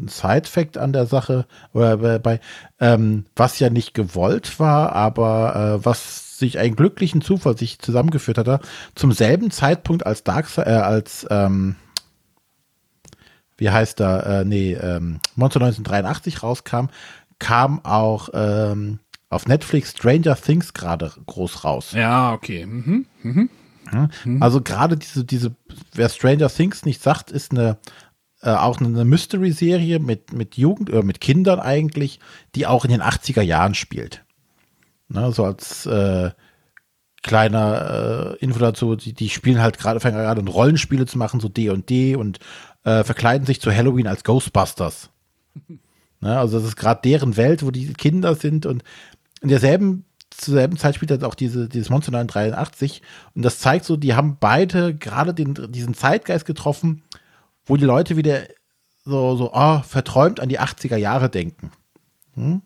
Side-Fact 0.06 0.78
an 0.78 0.92
der 0.92 1.06
Sache, 1.06 1.46
oder 1.72 1.96
bei, 1.96 2.20
bei 2.20 2.40
ähm, 2.78 3.24
was 3.34 3.58
ja 3.58 3.70
nicht 3.70 3.92
gewollt 3.92 4.60
war, 4.60 4.92
aber 4.92 5.80
äh, 5.80 5.84
was 5.84 6.38
sich 6.38 6.60
einen 6.60 6.76
glücklichen 6.76 7.20
Zufall 7.20 7.58
sich 7.58 7.80
zusammengeführt 7.80 8.38
hatte, 8.38 8.60
zum 8.94 9.10
selben 9.10 9.50
Zeitpunkt 9.50 10.06
als 10.06 10.22
Darkseid, 10.22 10.68
äh, 10.68 10.70
als 10.70 11.26
ähm, 11.28 11.74
wie 13.56 13.70
heißt 13.70 14.00
er, 14.00 14.26
äh, 14.26 14.44
nee, 14.44 14.74
ähm, 14.74 15.18
Monster 15.34 15.60
1983 15.60 16.44
rauskam, 16.44 16.86
kam 17.40 17.84
auch 17.84 18.28
ähm, 18.32 19.00
auf 19.28 19.48
Netflix 19.48 19.90
Stranger 19.90 20.36
Things 20.36 20.72
gerade 20.72 21.10
groß 21.26 21.64
raus. 21.64 21.90
Ja, 21.96 22.32
okay. 22.32 22.64
Mhm. 22.64 23.06
Mhm. 23.24 23.50
Ja, 23.92 24.08
Also 24.40 24.60
gerade 24.60 24.96
diese, 24.96 25.24
diese, 25.24 25.54
wer 25.94 26.08
Stranger 26.08 26.48
Things 26.48 26.84
nicht 26.84 27.02
sagt, 27.02 27.30
ist 27.30 27.52
eine 27.52 27.78
äh, 28.40 28.50
auch 28.50 28.80
eine 28.80 29.04
Mystery-Serie 29.04 29.98
mit, 29.98 30.32
mit 30.32 30.56
Jugend, 30.56 30.90
äh, 30.90 31.02
mit 31.02 31.20
Kindern 31.20 31.58
eigentlich, 31.58 32.20
die 32.54 32.66
auch 32.66 32.84
in 32.84 32.90
den 32.90 33.02
80er 33.02 33.42
Jahren 33.42 33.74
spielt. 33.74 34.24
Ne, 35.08 35.32
so 35.32 35.44
als 35.44 35.86
äh, 35.86 36.30
kleiner 37.22 38.36
äh, 38.38 38.44
Info 38.44 38.58
dazu, 38.58 38.94
die, 38.94 39.12
die 39.12 39.30
spielen 39.30 39.60
halt 39.60 39.78
gerade, 39.78 40.00
fangen 40.00 40.16
gerade 40.16 40.40
an 40.40 40.48
Rollenspiele 40.48 41.06
zu 41.06 41.18
machen, 41.18 41.40
so 41.40 41.48
D 41.48 41.70
und 41.70 41.88
D 41.88 42.14
und 42.14 42.38
äh, 42.84 43.02
verkleiden 43.04 43.46
sich 43.46 43.60
zu 43.60 43.74
Halloween 43.74 44.06
als 44.06 44.24
Ghostbusters. 44.24 45.10
Ne, 46.20 46.36
also 46.36 46.58
das 46.58 46.66
ist 46.66 46.74
gerade 46.74 47.00
deren 47.04 47.36
Welt, 47.36 47.62
wo 47.62 47.70
die 47.70 47.92
Kinder 47.92 48.34
sind 48.34 48.66
und 48.66 48.82
in 49.40 49.50
derselben 49.50 50.04
zur 50.38 50.54
selben 50.54 50.76
Zeit 50.76 50.94
spielt 50.94 51.10
halt 51.10 51.24
auch 51.24 51.34
diese, 51.34 51.68
dieses 51.68 51.90
Monster 51.90 52.12
983 52.12 53.02
und 53.34 53.44
das 53.44 53.58
zeigt 53.58 53.84
so, 53.84 53.96
die 53.96 54.14
haben 54.14 54.38
beide 54.40 54.94
gerade 54.94 55.34
den, 55.34 55.54
diesen 55.70 55.94
Zeitgeist 55.94 56.46
getroffen, 56.46 57.02
wo 57.66 57.76
die 57.76 57.84
Leute 57.84 58.16
wieder 58.16 58.42
so, 59.04 59.36
so, 59.36 59.50
oh, 59.52 59.80
verträumt 59.80 60.40
an 60.40 60.48
die 60.48 60.60
80er 60.60 60.96
Jahre 60.96 61.28
denken. 61.28 61.72
Hm? 62.34 62.62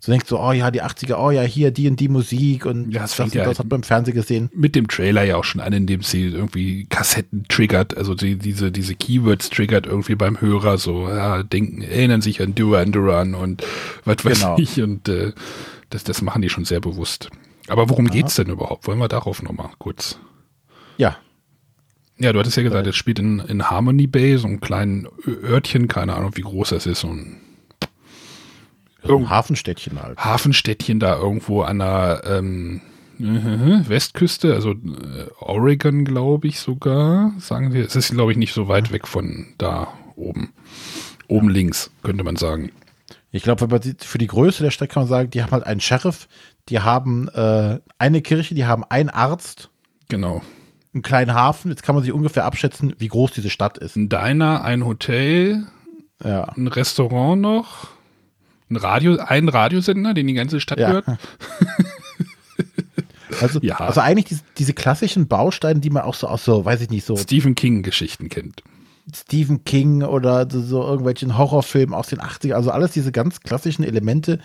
So 0.00 0.12
denkst 0.12 0.28
du, 0.28 0.38
oh 0.38 0.52
ja, 0.52 0.70
die 0.70 0.82
80er, 0.82 1.16
oh 1.16 1.30
ja, 1.30 1.40
hier 1.40 1.70
die 1.70 1.88
und 1.88 1.98
die 1.98 2.08
Musik 2.08 2.66
und 2.66 2.90
Ja, 2.90 3.02
das, 3.02 3.18
und 3.18 3.34
ja 3.34 3.44
das 3.44 3.58
hat 3.58 3.70
man 3.70 3.78
im 3.80 3.82
Fernsehen 3.84 4.14
gesehen. 4.14 4.50
Mit 4.52 4.74
dem 4.74 4.86
Trailer 4.86 5.22
ja 5.24 5.36
auch 5.36 5.44
schon 5.44 5.62
an, 5.62 5.72
indem 5.72 6.02
sie 6.02 6.24
irgendwie 6.26 6.84
Kassetten 6.84 7.44
triggert, 7.48 7.96
also 7.96 8.14
die, 8.14 8.36
diese, 8.36 8.70
diese 8.70 8.94
Keywords 8.94 9.48
triggert 9.48 9.86
irgendwie 9.86 10.14
beim 10.14 10.40
Hörer, 10.42 10.76
so, 10.76 11.08
ja, 11.08 11.42
denken, 11.42 11.80
erinnern 11.80 12.20
sich 12.20 12.42
an 12.42 12.54
Duran 12.54 12.92
Duran 12.92 13.34
und 13.34 13.62
was 14.04 14.22
weiß 14.24 14.40
Genau. 14.40 14.58
ich 14.58 14.82
und 14.82 15.08
äh, 15.08 15.32
das, 15.90 16.04
das 16.04 16.22
machen 16.22 16.42
die 16.42 16.50
schon 16.50 16.64
sehr 16.64 16.80
bewusst. 16.80 17.30
Aber 17.68 17.88
worum 17.88 18.08
geht's 18.08 18.34
denn 18.34 18.48
überhaupt? 18.48 18.86
Wollen 18.86 18.98
wir 18.98 19.08
darauf 19.08 19.42
nochmal 19.42 19.70
kurz? 19.78 20.18
Ja. 20.98 21.16
Ja, 22.18 22.32
du 22.32 22.38
hattest 22.38 22.56
ja 22.56 22.62
gesagt, 22.62 22.86
es 22.86 22.96
spielt 22.96 23.18
in, 23.18 23.40
in 23.40 23.70
Harmony 23.70 24.06
Bay, 24.06 24.36
so 24.36 24.46
einem 24.46 24.60
kleinen 24.60 25.08
Örtchen, 25.26 25.88
keine 25.88 26.14
Ahnung, 26.14 26.36
wie 26.36 26.42
groß 26.42 26.70
das 26.70 26.86
ist, 26.86 27.00
so 27.00 27.08
ein 27.08 27.40
ein 29.06 29.28
Hafenstädtchen 29.28 30.02
halt. 30.02 30.18
Hafenstädtchen 30.18 30.98
da 30.98 31.18
irgendwo 31.18 31.62
an 31.62 31.78
der 31.78 32.22
ähm, 32.26 32.80
Westküste, 33.18 34.54
also 34.54 34.72
äh, 34.72 35.28
Oregon, 35.40 36.04
glaube 36.04 36.48
ich 36.48 36.58
sogar. 36.58 37.32
Sagen 37.38 37.72
wir, 37.72 37.84
es 37.84 37.96
ist, 37.96 38.12
glaube 38.12 38.32
ich, 38.32 38.38
nicht 38.38 38.54
so 38.54 38.68
weit 38.68 38.92
weg 38.92 39.06
von 39.06 39.46
da 39.58 39.88
oben. 40.16 40.52
Oben 41.28 41.48
links, 41.48 41.90
könnte 42.02 42.24
man 42.24 42.36
sagen. 42.36 42.70
Ich 43.34 43.42
glaube, 43.42 43.80
für 43.98 44.18
die 44.18 44.26
Größe 44.28 44.62
der 44.62 44.70
Stadt 44.70 44.90
kann 44.90 45.02
man 45.02 45.08
sagen, 45.08 45.30
die 45.30 45.42
haben 45.42 45.50
halt 45.50 45.64
einen 45.66 45.80
Sheriff, 45.80 46.28
die 46.68 46.78
haben 46.78 47.26
äh, 47.30 47.80
eine 47.98 48.22
Kirche, 48.22 48.54
die 48.54 48.64
haben 48.64 48.84
einen 48.84 49.10
Arzt. 49.10 49.70
Genau. 50.08 50.40
Einen 50.92 51.02
kleinen 51.02 51.34
Hafen. 51.34 51.70
Jetzt 51.72 51.82
kann 51.82 51.96
man 51.96 52.04
sich 52.04 52.12
ungefähr 52.12 52.44
abschätzen, 52.44 52.94
wie 52.98 53.08
groß 53.08 53.32
diese 53.32 53.50
Stadt 53.50 53.76
ist. 53.78 53.96
Ein 53.96 54.08
Diner, 54.08 54.62
ein 54.62 54.84
Hotel, 54.86 55.66
ja. 56.22 56.44
ein 56.44 56.68
Restaurant 56.68 57.42
noch, 57.42 57.88
ein 58.70 58.76
Radio, 58.76 59.16
ein 59.18 59.48
Radiosender, 59.48 60.14
den 60.14 60.28
die 60.28 60.34
ganze 60.34 60.60
Stadt 60.60 60.78
Ja. 60.78 60.92
hört. 60.92 61.04
Also, 63.40 63.58
Ja. 63.62 63.78
also 63.80 64.00
eigentlich 64.00 64.26
diese, 64.26 64.42
diese 64.58 64.74
klassischen 64.74 65.26
Bausteine, 65.26 65.80
die 65.80 65.90
man 65.90 66.04
auch 66.04 66.14
so 66.14 66.28
aus 66.28 66.44
so, 66.44 66.64
weiß 66.64 66.80
ich 66.82 66.90
nicht, 66.90 67.04
so. 67.04 67.16
Stephen 67.16 67.56
King-Geschichten 67.56 68.28
kennt. 68.28 68.62
Stephen 69.12 69.64
King 69.64 70.02
oder 70.02 70.48
so 70.50 70.82
irgendwelchen 70.82 71.36
Horrorfilmen 71.36 71.94
aus 71.94 72.08
den 72.08 72.20
80ern. 72.20 72.54
Also 72.54 72.70
alles 72.70 72.92
diese 72.92 73.12
ganz 73.12 73.40
klassischen 73.40 73.84
Elemente, 73.84 74.38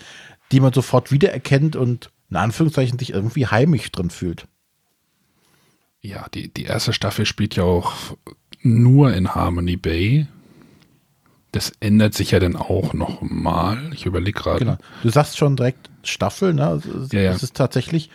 die 0.52 0.60
man 0.60 0.72
sofort 0.72 1.10
wiedererkennt 1.12 1.76
und 1.76 2.10
in 2.30 2.36
Anführungszeichen 2.36 2.98
sich 2.98 3.12
irgendwie 3.12 3.46
heimisch 3.46 3.90
drin 3.90 4.10
fühlt. 4.10 4.46
Ja, 6.02 6.26
die, 6.32 6.52
die 6.52 6.64
erste 6.64 6.92
Staffel 6.92 7.26
spielt 7.26 7.56
ja 7.56 7.64
auch 7.64 7.92
nur 8.62 9.12
in 9.12 9.34
Harmony 9.34 9.76
Bay. 9.76 10.26
Das 11.52 11.72
ändert 11.80 12.14
sich 12.14 12.30
ja 12.30 12.38
dann 12.38 12.56
auch 12.56 12.94
noch 12.94 13.22
mal. 13.22 13.90
Ich 13.92 14.06
überlege 14.06 14.40
gerade. 14.40 14.58
Genau. 14.60 14.76
Du 15.02 15.10
sagst 15.10 15.36
schon 15.36 15.56
direkt 15.56 15.90
Staffel, 16.04 16.54
ne? 16.54 16.80
Das, 16.84 17.12
ja, 17.12 17.20
ja. 17.20 17.32
das 17.32 17.42
ist 17.42 17.56
tatsächlich 17.56 18.10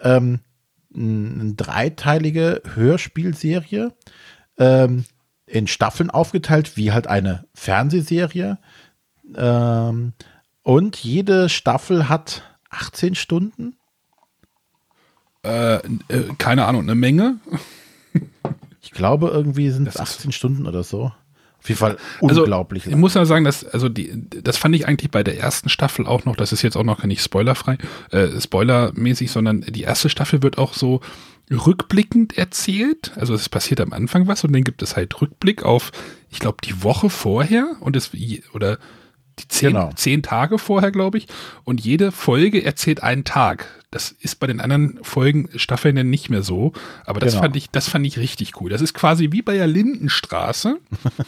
ähm, 0.00 0.40
eine 0.94 1.54
dreiteilige 1.54 2.62
Hörspielserie 2.74 3.92
ähm, 4.58 5.04
in 5.46 5.66
Staffeln 5.66 6.10
aufgeteilt, 6.10 6.76
wie 6.76 6.92
halt 6.92 7.06
eine 7.06 7.46
Fernsehserie. 7.54 8.58
Ähm, 9.34 10.12
und 10.62 10.96
jede 10.96 11.48
Staffel 11.48 12.08
hat 12.08 12.42
18 12.70 13.14
Stunden. 13.14 13.76
Äh, 15.44 15.76
äh, 15.76 16.34
keine 16.38 16.66
Ahnung, 16.66 16.82
eine 16.82 16.96
Menge. 16.96 17.36
ich 18.82 18.90
glaube, 18.90 19.28
irgendwie 19.28 19.70
sind 19.70 19.86
es 19.86 19.96
18 19.96 20.32
Stunden 20.32 20.66
oder 20.66 20.82
so. 20.82 21.12
Auf 21.66 21.70
jeden 21.70 21.78
Fall 21.80 21.96
also, 22.22 22.42
unglaublich. 22.42 22.84
Also, 22.84 22.90
ich 22.90 23.00
muss 23.00 23.14
ja 23.14 23.24
sagen, 23.24 23.44
dass, 23.44 23.64
also 23.64 23.88
die, 23.88 24.12
das 24.40 24.56
fand 24.56 24.76
ich 24.76 24.86
eigentlich 24.86 25.10
bei 25.10 25.24
der 25.24 25.36
ersten 25.36 25.68
Staffel 25.68 26.06
auch 26.06 26.24
noch, 26.24 26.36
das 26.36 26.52
ist 26.52 26.62
jetzt 26.62 26.76
auch 26.76 26.84
noch 26.84 27.02
nicht 27.02 27.20
spoilerfrei, 27.20 27.76
äh, 28.12 28.40
spoilermäßig, 28.40 29.32
sondern 29.32 29.62
die 29.62 29.82
erste 29.82 30.08
Staffel 30.08 30.44
wird 30.44 30.58
auch 30.58 30.74
so 30.74 31.00
rückblickend 31.50 32.38
erzählt. 32.38 33.10
Also 33.16 33.34
es 33.34 33.48
passiert 33.48 33.80
am 33.80 33.92
Anfang 33.92 34.28
was 34.28 34.44
und 34.44 34.52
dann 34.52 34.62
gibt 34.62 34.80
es 34.80 34.94
halt 34.94 35.20
Rückblick 35.20 35.64
auf, 35.64 35.90
ich 36.30 36.38
glaube, 36.38 36.58
die 36.62 36.84
Woche 36.84 37.10
vorher 37.10 37.74
und 37.80 37.96
es, 37.96 38.12
oder 38.52 38.78
die 39.38 39.48
zehn, 39.48 39.72
genau. 39.72 39.90
zehn 39.94 40.22
Tage 40.22 40.58
vorher, 40.58 40.90
glaube 40.90 41.18
ich. 41.18 41.28
Und 41.64 41.80
jede 41.80 42.10
Folge 42.12 42.64
erzählt 42.64 43.02
einen 43.02 43.24
Tag. 43.24 43.66
Das 43.90 44.10
ist 44.10 44.36
bei 44.36 44.46
den 44.46 44.60
anderen 44.60 44.98
Folgen, 45.02 45.48
Staffeln 45.56 45.96
dann 45.96 46.10
nicht 46.10 46.30
mehr 46.30 46.42
so. 46.42 46.72
Aber 47.04 47.20
das 47.20 47.32
genau. 47.32 47.42
fand 47.42 47.56
ich, 47.56 47.70
das 47.70 47.88
fand 47.88 48.06
ich 48.06 48.18
richtig 48.18 48.60
cool. 48.60 48.70
Das 48.70 48.80
ist 48.80 48.94
quasi 48.94 49.32
wie 49.32 49.42
bei 49.42 49.54
der 49.54 49.66
Lindenstraße. 49.66 50.78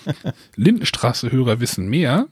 Lindenstraße-Hörer 0.56 1.60
wissen 1.60 1.88
mehr. 1.88 2.26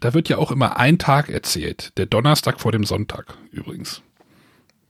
Da 0.00 0.14
wird 0.14 0.28
ja 0.28 0.38
auch 0.38 0.50
immer 0.50 0.76
ein 0.76 0.98
Tag 0.98 1.28
erzählt. 1.28 1.92
Der 1.96 2.06
Donnerstag 2.06 2.60
vor 2.60 2.72
dem 2.72 2.84
Sonntag 2.84 3.34
übrigens. 3.52 4.02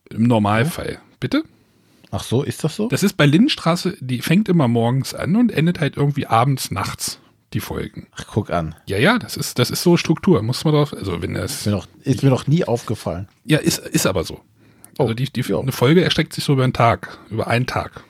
Im 0.09 0.24
Normalfall. 0.24 0.98
Bitte? 1.20 1.44
Ach 2.11 2.24
so, 2.24 2.42
ist 2.42 2.64
das 2.64 2.74
so? 2.74 2.88
Das 2.88 3.03
ist 3.03 3.16
bei 3.16 3.26
Lindenstraße, 3.26 3.96
die 4.01 4.20
fängt 4.20 4.48
immer 4.48 4.66
morgens 4.66 5.14
an 5.14 5.36
und 5.36 5.53
endet 5.53 5.78
halt 5.78 5.96
irgendwie 5.96 6.26
abends, 6.26 6.70
nachts 6.70 7.20
die 7.53 7.61
Folgen. 7.61 8.07
Ach, 8.16 8.24
guck 8.32 8.51
an. 8.51 8.74
Ja, 8.86 8.98
ja, 8.98 9.18
das 9.18 9.36
ist, 9.36 9.59
das 9.59 9.70
ist 9.70 9.82
so 9.82 9.96
Struktur, 9.96 10.42
muss 10.42 10.64
man 10.64 10.74
drauf, 10.74 10.94
also 10.94 11.20
wenn 11.20 11.34
das. 11.34 11.61
Ist 11.61 11.66
mir 11.66 11.72
noch, 11.72 11.86
ist 12.03 12.22
mir 12.22 12.30
noch 12.30 12.46
nie 12.46 12.64
aufgefallen. 12.64 13.28
Ja, 13.44 13.59
ist, 13.59 13.78
ist 13.78 14.07
aber 14.07 14.24
so. 14.24 14.40
Oh, 14.98 15.05
also 15.05 15.14
die, 15.14 15.24
die, 15.24 15.40
ja. 15.40 15.59
eine 15.59 15.72
Folge 15.72 16.05
erstreckt 16.05 16.32
sich 16.32 16.44
so 16.44 16.53
über 16.53 16.64
einen 16.64 16.72
Tag, 16.72 17.18
über 17.30 17.46
einen 17.46 17.66
Tag. 17.66 18.05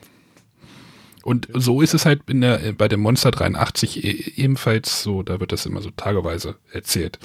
Und 1.23 1.47
so 1.53 1.81
ist 1.81 1.93
es 1.93 2.05
halt 2.05 2.21
in 2.29 2.41
der, 2.41 2.73
bei 2.73 2.87
dem 2.87 2.99
Monster 2.99 3.31
83 3.31 4.03
e, 4.03 4.41
ebenfalls 4.41 5.03
so, 5.03 5.23
da 5.23 5.39
wird 5.39 5.51
das 5.51 5.65
immer 5.65 5.81
so 5.81 5.91
tageweise 5.91 6.55
erzählt. 6.71 7.19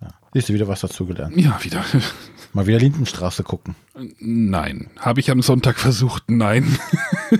Ja. 0.00 0.08
Siehst 0.32 0.48
du 0.48 0.54
wieder 0.54 0.68
was 0.68 0.80
dazugelernt? 0.80 1.36
Ja, 1.36 1.58
wieder. 1.62 1.84
Mal 2.52 2.66
wieder 2.66 2.78
Lindenstraße 2.78 3.44
gucken. 3.44 3.76
Nein. 4.18 4.90
Habe 4.98 5.20
ich 5.20 5.30
am 5.30 5.40
Sonntag 5.40 5.78
versucht? 5.78 6.24
Nein. 6.30 6.78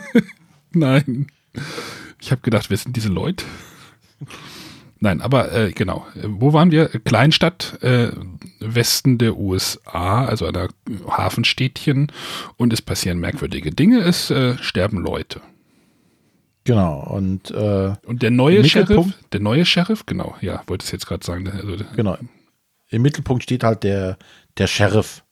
Nein. 0.73 1.27
Ich 2.23 2.31
habe 2.31 2.41
gedacht, 2.41 2.71
wer 2.71 2.77
sind 2.77 2.95
diese 2.95 3.09
Leute? 3.09 3.45
Nein, 5.01 5.21
aber 5.21 5.51
äh, 5.53 5.73
genau. 5.73 6.07
Wo 6.15 6.53
waren 6.53 6.71
wir? 6.71 6.87
Kleinstadt, 6.89 7.83
äh, 7.83 8.13
Westen 8.61 9.19
der 9.19 9.37
USA, 9.37 10.25
also 10.25 10.47
einer 10.47 10.69
Hafenstädtchen. 11.09 12.13
Und 12.57 12.73
es 12.73 12.81
passieren 12.81 13.19
merkwürdige 13.19 13.73
Dinge. 13.73 13.99
Es 13.99 14.31
äh, 14.31 14.57
sterben 14.59 14.99
Leute. 14.99 15.41
Genau. 16.63 17.01
Und, 17.01 17.51
äh, 17.51 17.95
und 18.07 18.23
der 18.23 18.31
neue 18.31 18.65
Sheriff, 18.65 19.07
der 19.33 19.41
neue 19.41 19.67
Sheriff, 19.67 20.07
genau, 20.07 20.37
ja, 20.41 20.63
wollte 20.69 20.85
es 20.85 20.93
jetzt 20.93 21.07
gerade 21.07 21.27
sagen. 21.27 21.51
Also, 21.51 21.85
genau. 21.97 22.17
Im 22.89 23.03
Mittelpunkt 23.03 23.43
steht 23.43 23.65
halt 23.65 23.83
der, 23.83 24.17
der 24.59 24.69
Sheriff 24.69 25.25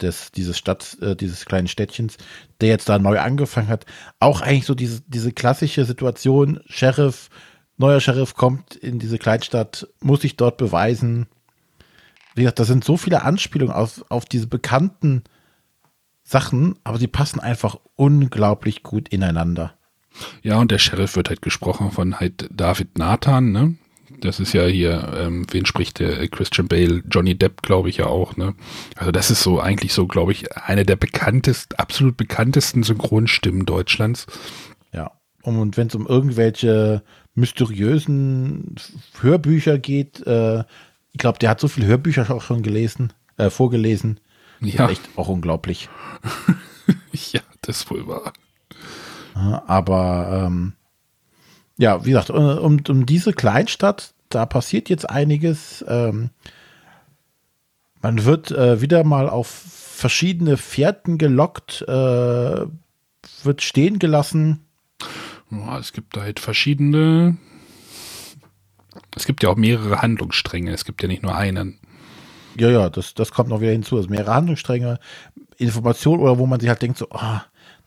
des, 0.00 0.32
dieses 0.32 0.58
Stadt, 0.58 0.96
äh, 1.00 1.16
dieses 1.16 1.44
kleinen 1.44 1.68
Städtchens, 1.68 2.16
der 2.60 2.68
jetzt 2.68 2.88
da 2.88 2.98
neu 2.98 3.18
angefangen 3.18 3.68
hat. 3.68 3.86
Auch 4.20 4.40
eigentlich 4.40 4.66
so 4.66 4.74
diese, 4.74 5.02
diese 5.06 5.32
klassische 5.32 5.84
Situation, 5.84 6.60
Sheriff, 6.66 7.30
neuer 7.76 8.00
Sheriff 8.00 8.34
kommt 8.34 8.76
in 8.76 8.98
diese 8.98 9.18
Kleinstadt, 9.18 9.88
muss 10.00 10.22
sich 10.22 10.36
dort 10.36 10.56
beweisen. 10.56 11.26
Wie 12.34 12.42
gesagt, 12.42 12.58
da 12.58 12.64
sind 12.64 12.84
so 12.84 12.96
viele 12.96 13.22
Anspielungen 13.22 13.74
auf, 13.74 14.04
auf 14.08 14.24
diese 14.24 14.46
bekannten 14.46 15.24
Sachen, 16.22 16.76
aber 16.84 16.98
sie 16.98 17.06
passen 17.06 17.40
einfach 17.40 17.78
unglaublich 17.96 18.82
gut 18.82 19.08
ineinander. 19.08 19.74
Ja, 20.42 20.58
und 20.58 20.70
der 20.70 20.78
Sheriff 20.78 21.16
wird 21.16 21.28
halt 21.28 21.42
gesprochen 21.42 21.90
von 21.90 22.20
halt 22.20 22.48
David 22.52 22.98
Nathan, 22.98 23.52
ne? 23.52 23.76
Das 24.20 24.40
ist 24.40 24.52
ja 24.52 24.66
hier, 24.66 25.12
ähm, 25.16 25.46
wen 25.50 25.66
spricht 25.66 25.98
der 25.98 26.26
Christian 26.28 26.68
Bale, 26.68 27.02
Johnny 27.10 27.36
Depp, 27.36 27.62
glaube 27.62 27.88
ich 27.88 27.98
ja 27.98 28.06
auch, 28.06 28.36
ne? 28.36 28.54
Also 28.96 29.12
das 29.12 29.30
ist 29.30 29.42
so 29.42 29.60
eigentlich 29.60 29.92
so, 29.92 30.06
glaube 30.06 30.32
ich, 30.32 30.56
eine 30.56 30.84
der 30.84 30.96
bekanntesten, 30.96 31.76
absolut 31.76 32.16
bekanntesten 32.16 32.82
Synchronstimmen 32.82 33.66
Deutschlands. 33.66 34.26
Ja. 34.92 35.12
Und 35.42 35.76
wenn 35.76 35.86
es 35.86 35.94
um 35.94 36.06
irgendwelche 36.06 37.02
mysteriösen 37.34 38.74
Hörbücher 39.20 39.78
geht, 39.78 40.26
äh, 40.26 40.60
ich 41.12 41.18
glaube, 41.18 41.38
der 41.38 41.50
hat 41.50 41.60
so 41.60 41.68
viele 41.68 41.86
Hörbücher 41.86 42.30
auch 42.30 42.42
schon 42.42 42.62
gelesen, 42.62 43.12
äh, 43.36 43.50
vorgelesen. 43.50 44.20
Ja. 44.60 44.88
Echt 44.88 45.02
auch 45.16 45.28
unglaublich. 45.28 45.88
ja, 47.32 47.40
das 47.62 47.78
ist 47.78 47.90
wohl 47.90 48.06
wahr. 48.06 48.32
Aber 49.34 50.46
ähm, 50.46 50.72
ja, 51.78 52.04
wie 52.04 52.10
gesagt, 52.10 52.30
um, 52.30 52.80
um 52.86 53.06
diese 53.06 53.32
Kleinstadt, 53.32 54.12
da 54.28 54.44
passiert 54.46 54.88
jetzt 54.88 55.08
einiges. 55.08 55.84
Ähm, 55.88 56.30
man 58.02 58.24
wird 58.24 58.50
äh, 58.50 58.80
wieder 58.80 59.04
mal 59.04 59.28
auf 59.28 59.46
verschiedene 59.48 60.56
Fährten 60.56 61.18
gelockt, 61.18 61.82
äh, 61.82 62.66
wird 63.42 63.62
stehen 63.62 63.98
gelassen. 63.98 64.64
Ja, 65.50 65.78
es 65.78 65.92
gibt 65.92 66.16
halt 66.16 66.40
verschiedene. 66.40 67.36
Es 69.16 69.26
gibt 69.26 69.42
ja 69.42 69.48
auch 69.48 69.56
mehrere 69.56 70.02
Handlungsstränge. 70.02 70.72
Es 70.72 70.84
gibt 70.84 71.02
ja 71.02 71.08
nicht 71.08 71.22
nur 71.22 71.34
einen. 71.34 71.78
Ja, 72.58 72.68
ja, 72.70 72.90
das, 72.90 73.14
das 73.14 73.32
kommt 73.32 73.48
noch 73.48 73.60
wieder 73.60 73.72
hinzu. 73.72 73.96
Also 73.96 74.08
mehrere 74.08 74.34
Handlungsstränge, 74.34 74.98
Informationen 75.56 76.22
oder 76.22 76.38
wo 76.38 76.46
man 76.46 76.60
sich 76.60 76.68
halt 76.68 76.82
denkt, 76.82 76.98
so, 76.98 77.06
oh, 77.10 77.40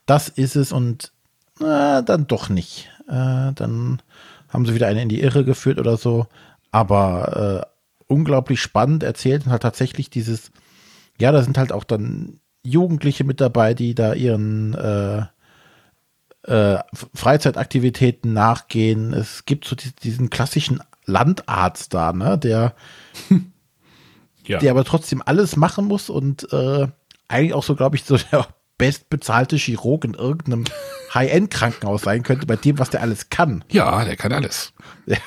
das 0.05 0.29
ist 0.29 0.55
es 0.55 0.71
und 0.71 1.11
äh, 1.59 2.03
dann 2.03 2.27
doch 2.27 2.49
nicht. 2.49 2.89
Äh, 3.11 3.53
dann 3.53 4.01
haben 4.49 4.65
sie 4.65 4.73
wieder 4.73 4.87
eine 4.87 5.01
in 5.01 5.09
die 5.09 5.21
Irre 5.21 5.43
geführt 5.43 5.79
oder 5.79 5.97
so. 5.97 6.27
Aber 6.71 7.65
äh, 7.67 8.11
unglaublich 8.11 8.61
spannend 8.61 9.03
erzählt 9.03 9.45
und 9.45 9.51
halt 9.51 9.61
tatsächlich 9.61 10.09
dieses, 10.09 10.51
ja, 11.19 11.31
da 11.31 11.43
sind 11.43 11.57
halt 11.57 11.71
auch 11.71 11.83
dann 11.83 12.39
Jugendliche 12.63 13.23
mit 13.23 13.41
dabei, 13.41 13.73
die 13.73 13.95
da 13.95 14.13
ihren 14.13 14.73
äh, 14.73 15.25
äh, 16.43 16.79
Freizeitaktivitäten 17.13 18.33
nachgehen. 18.33 19.13
Es 19.13 19.45
gibt 19.45 19.65
so 19.65 19.75
diesen 19.75 20.29
klassischen 20.29 20.81
Landarzt 21.05 21.93
da, 21.93 22.13
ne, 22.13 22.37
der, 22.37 22.75
ja. 24.45 24.59
der 24.59 24.71
aber 24.71 24.85
trotzdem 24.85 25.21
alles 25.25 25.55
machen 25.55 25.85
muss 25.85 26.09
und 26.09 26.51
äh, 26.53 26.87
eigentlich 27.27 27.53
auch 27.53 27.63
so, 27.63 27.75
glaube 27.75 27.95
ich, 27.95 28.03
so 28.03 28.17
der 28.17 28.47
bestbezahlte 28.77 29.57
Chirurg 29.57 30.05
in 30.05 30.13
irgendeinem 30.13 30.65
High-End-Krankenhaus 31.13 32.03
sein 32.03 32.23
könnte, 32.23 32.45
bei 32.45 32.55
dem, 32.55 32.79
was 32.79 32.89
der 32.89 33.01
alles 33.01 33.29
kann. 33.29 33.63
Ja, 33.69 34.03
der 34.05 34.15
kann 34.15 34.31
alles. 34.31 34.73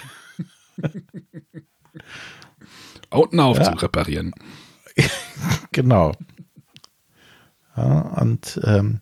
Autenaufzug 3.11 3.75
ja. 3.75 3.81
reparieren. 3.81 4.33
genau. 5.73 6.13
Ja, 7.77 8.01
und 8.21 8.61
ähm, 8.65 9.01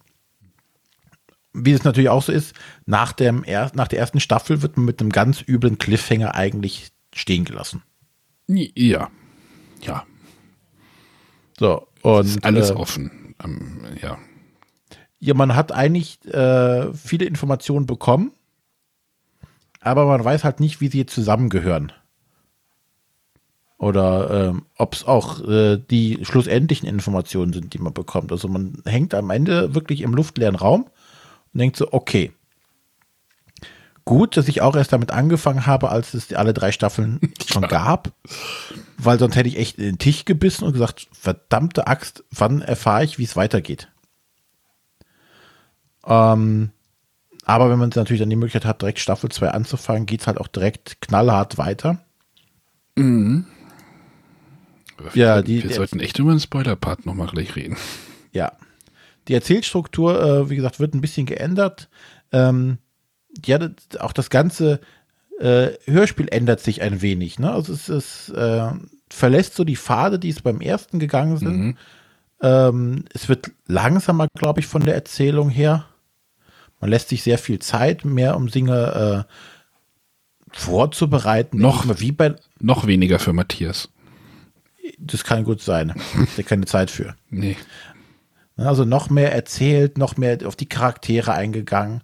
wie 1.52 1.72
es 1.72 1.84
natürlich 1.84 2.10
auch 2.10 2.22
so 2.22 2.32
ist, 2.32 2.54
nach, 2.86 3.12
dem 3.12 3.44
er, 3.44 3.70
nach 3.74 3.88
der 3.88 3.98
ersten 3.98 4.20
Staffel 4.20 4.62
wird 4.62 4.76
man 4.76 4.86
mit 4.86 5.00
einem 5.00 5.10
ganz 5.10 5.42
üblen 5.46 5.78
Cliffhanger 5.78 6.34
eigentlich 6.34 6.92
stehen 7.14 7.44
gelassen. 7.44 7.82
Ja. 8.46 9.10
Ja. 9.82 10.04
So, 11.58 11.86
und. 12.02 12.26
Ist 12.26 12.44
alles 12.44 12.70
äh, 12.70 12.74
offen. 12.74 13.34
Ähm, 13.42 13.82
ja 14.00 14.18
ja, 15.22 15.34
man 15.34 15.54
hat 15.54 15.70
eigentlich 15.70 16.18
äh, 16.26 16.92
viele 16.94 17.26
Informationen 17.26 17.86
bekommen, 17.86 18.32
aber 19.80 20.04
man 20.06 20.24
weiß 20.24 20.42
halt 20.42 20.58
nicht, 20.58 20.80
wie 20.80 20.88
sie 20.88 21.06
zusammengehören. 21.06 21.92
Oder 23.78 24.48
ähm, 24.48 24.66
ob 24.76 24.94
es 24.94 25.04
auch 25.04 25.40
äh, 25.46 25.76
die 25.76 26.24
schlussendlichen 26.24 26.88
Informationen 26.88 27.52
sind, 27.52 27.72
die 27.72 27.78
man 27.78 27.94
bekommt. 27.94 28.32
Also 28.32 28.48
man 28.48 28.82
hängt 28.84 29.14
am 29.14 29.30
Ende 29.30 29.76
wirklich 29.76 30.00
im 30.00 30.12
luftleeren 30.12 30.56
Raum 30.56 30.86
und 31.52 31.58
denkt 31.58 31.76
so, 31.76 31.92
okay, 31.92 32.32
gut, 34.04 34.36
dass 34.36 34.48
ich 34.48 34.60
auch 34.60 34.74
erst 34.74 34.92
damit 34.92 35.12
angefangen 35.12 35.66
habe, 35.66 35.90
als 35.90 36.14
es 36.14 36.32
alle 36.32 36.52
drei 36.52 36.72
Staffeln 36.72 37.20
schon 37.46 37.68
gab. 37.68 38.10
Weil 38.98 39.20
sonst 39.20 39.36
hätte 39.36 39.48
ich 39.48 39.58
echt 39.58 39.78
in 39.78 39.84
den 39.84 39.98
Tisch 39.98 40.24
gebissen 40.24 40.64
und 40.64 40.72
gesagt, 40.72 41.06
verdammte 41.12 41.86
Axt, 41.86 42.24
wann 42.32 42.60
erfahre 42.60 43.04
ich, 43.04 43.20
wie 43.20 43.24
es 43.24 43.36
weitergeht? 43.36 43.91
Ähm, 46.06 46.70
aber 47.44 47.70
wenn 47.70 47.78
man 47.78 47.90
natürlich 47.94 48.20
dann 48.20 48.30
die 48.30 48.36
Möglichkeit 48.36 48.64
hat, 48.64 48.82
direkt 48.82 48.98
Staffel 49.00 49.30
2 49.30 49.50
anzufangen, 49.50 50.06
geht 50.06 50.20
es 50.20 50.26
halt 50.26 50.38
auch 50.38 50.48
direkt 50.48 51.00
knallhart 51.00 51.58
weiter. 51.58 51.98
Mhm. 52.96 53.46
Ja, 55.14 55.36
wir, 55.36 55.42
die- 55.42 55.62
wir 55.62 55.68
die- 55.68 55.74
sollten 55.74 56.00
echt 56.00 56.18
über 56.18 56.30
den 56.32 56.40
Spoiler-Part 56.40 57.06
nochmal 57.06 57.26
gleich 57.28 57.56
reden. 57.56 57.76
Ja. 58.32 58.52
Die 59.28 59.34
Erzählstruktur, 59.34 60.22
äh, 60.22 60.50
wie 60.50 60.56
gesagt, 60.56 60.80
wird 60.80 60.94
ein 60.94 61.00
bisschen 61.00 61.26
geändert. 61.26 61.88
Ähm, 62.32 62.78
ja, 63.44 63.58
auch 64.00 64.12
das 64.12 64.30
ganze 64.30 64.80
äh, 65.40 65.70
Hörspiel 65.86 66.28
ändert 66.30 66.60
sich 66.60 66.82
ein 66.82 67.02
wenig. 67.02 67.38
Ne? 67.38 67.50
Also 67.50 67.72
es, 67.72 67.88
es 67.88 68.28
äh, 68.28 68.70
verlässt 69.10 69.54
so 69.54 69.64
die 69.64 69.76
Pfade, 69.76 70.18
die 70.18 70.28
es 70.28 70.42
beim 70.42 70.60
ersten 70.60 70.98
gegangen 71.00 71.36
sind. 71.38 71.76
Ähm, 72.42 73.04
es 73.12 73.28
wird 73.28 73.50
langsamer, 73.66 74.28
glaube 74.38 74.60
ich, 74.60 74.66
von 74.66 74.84
der 74.84 74.94
Erzählung 74.94 75.48
her. 75.50 75.86
Man 76.82 76.90
lässt 76.90 77.08
sich 77.10 77.22
sehr 77.22 77.38
viel 77.38 77.60
Zeit, 77.60 78.04
mehr 78.04 78.36
um 78.36 78.48
Dinge 78.48 79.26
äh, 79.28 79.32
vorzubereiten. 80.52 81.58
Noch- 81.58 81.86
wie 82.00 82.10
bei, 82.12 82.34
Noch 82.58 82.86
weniger 82.88 83.20
für 83.20 83.32
Matthias. 83.32 83.88
das 84.98 85.22
kann 85.22 85.44
gut 85.44 85.62
sein. 85.62 85.94
Ist 86.22 86.36
ja 86.38 86.42
keine 86.42 86.66
Zeit 86.66 86.90
für. 86.90 87.14
Nee. 87.30 87.56
Also 88.56 88.84
noch 88.84 89.10
mehr 89.10 89.32
erzählt, 89.32 89.96
noch 89.96 90.16
mehr 90.16 90.38
auf 90.44 90.56
die 90.56 90.68
Charaktere 90.68 91.32
eingegangen. 91.34 92.02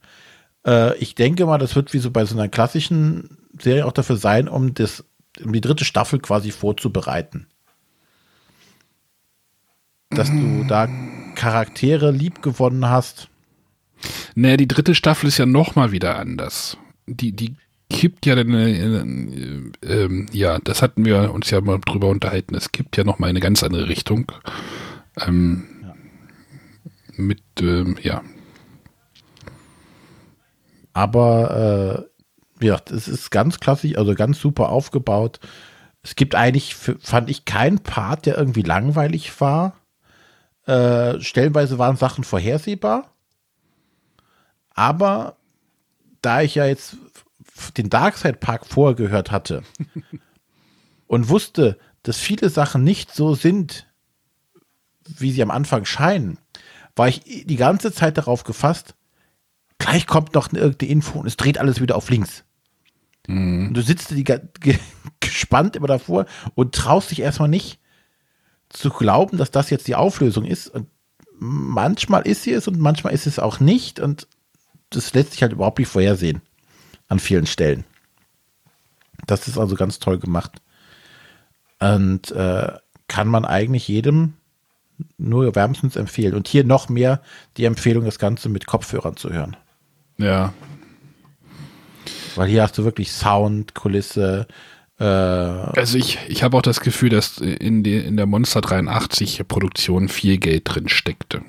Äh, 0.64 0.96
ich 0.98 1.16
denke 1.16 1.44
mal, 1.44 1.58
das 1.58 1.74
wird 1.74 1.92
wie 1.92 1.98
so 1.98 2.12
bei 2.12 2.24
so 2.24 2.36
einer 2.36 2.48
klassischen 2.48 3.36
Serie 3.60 3.84
auch 3.84 3.92
dafür 3.92 4.16
sein, 4.16 4.48
um, 4.48 4.74
das, 4.74 5.04
um 5.44 5.52
die 5.52 5.60
dritte 5.60 5.84
Staffel 5.84 6.20
quasi 6.20 6.52
vorzubereiten. 6.52 7.48
Dass 10.10 10.28
du 10.30 10.64
da 10.68 10.88
Charaktere 11.34 12.12
lieb 12.12 12.42
gewonnen 12.42 12.88
hast. 12.88 13.28
Naja, 14.34 14.56
die 14.56 14.68
dritte 14.68 14.94
Staffel 14.94 15.28
ist 15.28 15.38
ja 15.38 15.46
nochmal 15.46 15.92
wieder 15.92 16.18
anders. 16.18 16.76
Die, 17.06 17.32
die 17.32 17.56
kippt 17.90 18.26
ja 18.26 18.34
dann, 18.34 18.52
äh, 18.52 19.86
ähm, 19.86 20.26
ja, 20.32 20.58
das 20.62 20.82
hatten 20.82 21.04
wir 21.04 21.32
uns 21.32 21.50
ja 21.50 21.60
mal 21.60 21.80
drüber 21.84 22.08
unterhalten. 22.08 22.54
Es 22.54 22.72
kippt 22.72 22.96
ja 22.96 23.04
nochmal 23.04 23.30
in 23.30 23.36
eine 23.36 23.42
ganz 23.42 23.62
andere 23.62 23.88
Richtung. 23.88 24.30
Ähm, 25.26 25.64
Mit, 27.16 27.42
ähm, 27.60 27.96
ja. 28.02 28.22
Aber 30.92 32.08
äh, 32.60 32.66
ja, 32.66 32.80
es 32.90 33.08
ist 33.08 33.30
ganz 33.30 33.60
klassisch, 33.60 33.96
also 33.96 34.14
ganz 34.14 34.40
super 34.40 34.68
aufgebaut. 34.68 35.40
Es 36.02 36.16
gibt 36.16 36.34
eigentlich, 36.34 36.74
fand 36.74 37.30
ich, 37.30 37.44
keinen 37.44 37.80
Part, 37.80 38.26
der 38.26 38.38
irgendwie 38.38 38.62
langweilig 38.62 39.40
war. 39.40 39.76
Äh, 40.66 41.20
stellenweise 41.20 41.78
waren 41.78 41.96
Sachen 41.96 42.24
vorhersehbar. 42.24 43.14
Aber 44.78 45.36
da 46.22 46.42
ich 46.42 46.54
ja 46.54 46.64
jetzt 46.64 46.96
den 47.76 47.90
Darkside 47.90 48.34
Park 48.38 48.64
vorher 48.64 48.94
gehört 48.94 49.32
hatte 49.32 49.64
und 51.08 51.28
wusste, 51.28 51.80
dass 52.04 52.18
viele 52.18 52.48
Sachen 52.48 52.84
nicht 52.84 53.12
so 53.12 53.34
sind, 53.34 53.88
wie 55.04 55.32
sie 55.32 55.42
am 55.42 55.50
Anfang 55.50 55.84
scheinen, 55.84 56.38
war 56.94 57.08
ich 57.08 57.22
die 57.24 57.56
ganze 57.56 57.90
Zeit 57.92 58.18
darauf 58.18 58.44
gefasst, 58.44 58.94
gleich 59.78 60.06
kommt 60.06 60.34
noch 60.34 60.50
eine 60.50 60.60
irgendeine 60.60 60.92
Info 60.92 61.18
und 61.18 61.26
es 61.26 61.36
dreht 61.36 61.58
alles 61.58 61.80
wieder 61.80 61.96
auf 61.96 62.08
links. 62.08 62.44
Und 63.68 63.74
du 63.74 63.82
sitzt 63.82 64.12
die, 64.12 64.22
ge- 64.22 64.42
gespannt 65.18 65.74
immer 65.74 65.88
davor 65.88 66.26
und 66.54 66.72
traust 66.76 67.10
dich 67.10 67.18
erstmal 67.20 67.48
nicht 67.48 67.80
zu 68.68 68.90
glauben, 68.90 69.38
dass 69.38 69.50
das 69.50 69.70
jetzt 69.70 69.88
die 69.88 69.96
Auflösung 69.96 70.44
ist. 70.44 70.68
Und 70.68 70.86
manchmal 71.34 72.28
ist 72.28 72.44
sie 72.44 72.52
es 72.52 72.68
und 72.68 72.78
manchmal 72.78 73.12
ist 73.12 73.26
es 73.26 73.40
auch 73.40 73.58
nicht. 73.58 73.98
Und 73.98 74.28
das 74.90 75.14
lässt 75.14 75.32
sich 75.32 75.42
halt 75.42 75.52
überhaupt 75.52 75.78
nicht 75.78 75.88
vorhersehen 75.88 76.42
an 77.08 77.18
vielen 77.18 77.46
Stellen. 77.46 77.84
Das 79.26 79.48
ist 79.48 79.58
also 79.58 79.74
ganz 79.74 79.98
toll 79.98 80.18
gemacht. 80.18 80.60
Und 81.80 82.30
äh, 82.32 82.72
kann 83.08 83.28
man 83.28 83.44
eigentlich 83.44 83.88
jedem 83.88 84.34
nur 85.16 85.54
wärmstens 85.54 85.96
empfehlen. 85.96 86.34
Und 86.34 86.48
hier 86.48 86.64
noch 86.64 86.88
mehr 86.88 87.22
die 87.56 87.64
Empfehlung, 87.64 88.04
das 88.04 88.18
Ganze 88.18 88.48
mit 88.48 88.66
Kopfhörern 88.66 89.16
zu 89.16 89.32
hören. 89.32 89.56
Ja. 90.18 90.52
Weil 92.34 92.48
hier 92.48 92.62
hast 92.62 92.76
du 92.78 92.84
wirklich 92.84 93.12
Sound, 93.12 93.74
Kulisse. 93.74 94.46
Äh, 94.98 95.04
Also 95.04 95.98
ich, 95.98 96.18
ich 96.28 96.42
habe 96.42 96.56
auch 96.56 96.62
das 96.62 96.80
Gefühl, 96.80 97.10
dass 97.10 97.38
in, 97.38 97.82
die, 97.82 97.96
in 97.96 98.16
der 98.16 98.26
Monster 98.26 98.60
83 98.60 99.46
Produktion 99.46 100.08
viel 100.08 100.38
Geld 100.38 100.62
drin 100.64 100.88
steckte. 100.88 101.42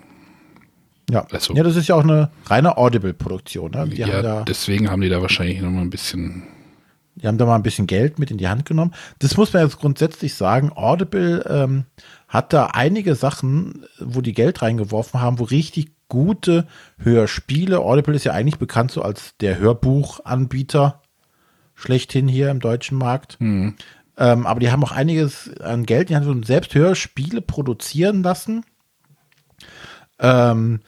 Ja. 1.09 1.25
Also- 1.31 1.53
ja, 1.53 1.63
das 1.63 1.75
ist 1.75 1.87
ja 1.87 1.95
auch 1.95 2.03
eine 2.03 2.29
reine 2.45 2.77
Audible-Produktion. 2.77 3.71
Ne? 3.71 3.89
Ja, 3.93 4.07
haben 4.07 4.23
da, 4.23 4.41
deswegen 4.43 4.89
haben 4.89 5.01
die 5.01 5.09
da 5.09 5.21
wahrscheinlich 5.21 5.61
nochmal 5.61 5.81
ein 5.83 5.89
bisschen. 5.89 6.43
die 7.15 7.27
haben 7.27 7.37
da 7.37 7.45
mal 7.45 7.55
ein 7.55 7.63
bisschen 7.63 7.87
Geld 7.87 8.17
mit 8.19 8.31
in 8.31 8.37
die 8.37 8.47
Hand 8.47 8.65
genommen. 8.65 8.93
Das 9.19 9.35
muss 9.37 9.51
man 9.53 9.63
jetzt 9.63 9.77
grundsätzlich 9.79 10.33
sagen. 10.35 10.71
Audible 10.73 11.43
ähm, 11.49 11.85
hat 12.27 12.53
da 12.53 12.67
einige 12.67 13.15
Sachen, 13.15 13.85
wo 13.99 14.21
die 14.21 14.33
Geld 14.33 14.61
reingeworfen 14.61 15.19
haben, 15.19 15.39
wo 15.39 15.43
richtig 15.43 15.91
gute 16.07 16.65
Hörspiele. 16.97 17.79
Audible 17.79 18.15
ist 18.15 18.23
ja 18.23 18.31
eigentlich 18.33 18.57
bekannt 18.57 18.91
so 18.91 19.01
als 19.01 19.35
der 19.41 19.59
Hörbuchanbieter 19.59 21.01
schlechthin 21.75 22.27
hier 22.27 22.49
im 22.51 22.59
deutschen 22.59 22.97
Markt. 22.97 23.37
Ähm, 23.41 23.75
aber 24.17 24.59
die 24.59 24.71
haben 24.71 24.83
auch 24.83 24.91
einiges 24.91 25.49
an 25.59 25.85
Geld, 25.85 26.09
die 26.09 26.15
haben 26.15 26.25
so 26.25 26.41
selbst 26.43 26.73
Hörspiele 26.75 27.41
produzieren 27.41 28.21
lassen. 28.23 28.65
Ähm, 30.19 30.81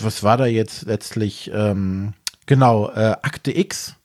was 0.00 0.22
war 0.22 0.36
da 0.36 0.46
jetzt 0.46 0.82
letztlich? 0.82 1.50
Ähm, 1.52 2.14
genau, 2.46 2.90
äh, 2.90 3.16
Akte 3.22 3.56
X. 3.56 3.96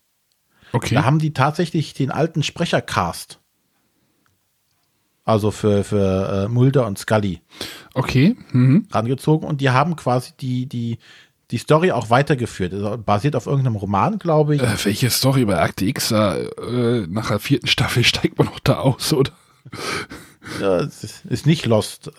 Okay. 0.72 0.96
Da 0.96 1.06
haben 1.06 1.20
die 1.20 1.34
tatsächlich 1.34 1.94
den 1.94 2.12
alten 2.12 2.44
Sprechercast. 2.44 3.40
Also 5.24 5.50
für, 5.50 5.84
für 5.84 6.46
äh, 6.46 6.48
Mulder 6.48 6.86
und 6.86 7.00
Scully 7.00 7.42
Okay. 7.96 8.36
Mhm. 8.52 8.88
rangezogen 8.92 9.48
und 9.48 9.60
die 9.60 9.72
haben 9.72 9.96
quasi 9.96 10.34
die, 10.40 10.68
die, 10.68 11.00
die 11.50 11.58
Story 11.58 11.92
auch 11.92 12.10
weitergeführt. 12.12 12.74
Also 12.74 12.98
basiert 12.98 13.36
auf 13.36 13.48
irgendeinem 13.48 13.78
Roman, 13.78 14.20
glaube 14.20 14.56
ich. 14.56 14.62
Äh, 14.62 14.76
welche 14.84 15.10
Story 15.10 15.46
bei 15.46 15.60
Akte 15.60 15.86
X? 15.86 16.12
Äh, 16.12 17.08
nach 17.08 17.30
der 17.30 17.40
vierten 17.40 17.68
Staffel 17.68 18.04
steigt 18.04 18.38
man 18.38 18.48
noch 18.48 18.60
da 18.60 18.78
aus, 18.80 19.14
oder? 19.14 19.32
Ja, 20.62 20.78
ist 20.80 21.46
nicht 21.48 21.66
Lost. 21.66 22.12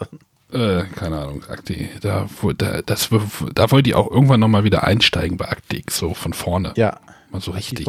Äh, 0.53 0.85
keine 0.95 1.19
Ahnung, 1.19 1.43
Akte, 1.49 1.75
da, 2.01 2.29
da, 2.57 2.83
das, 2.83 3.09
da 3.55 3.71
wollte 3.71 3.91
ich 3.91 3.97
auch 3.97 4.11
irgendwann 4.11 4.41
nochmal 4.41 4.65
wieder 4.65 4.85
einsteigen 4.85 5.37
bei 5.37 5.49
Akte 5.49 5.77
X, 5.77 5.99
so 5.99 6.15
von 6.15 6.33
vorne. 6.33 6.73
Ja. 6.77 7.01
Mal 7.31 7.41
so 7.41 7.51
Ich 7.53 7.73
richtig. 7.73 7.89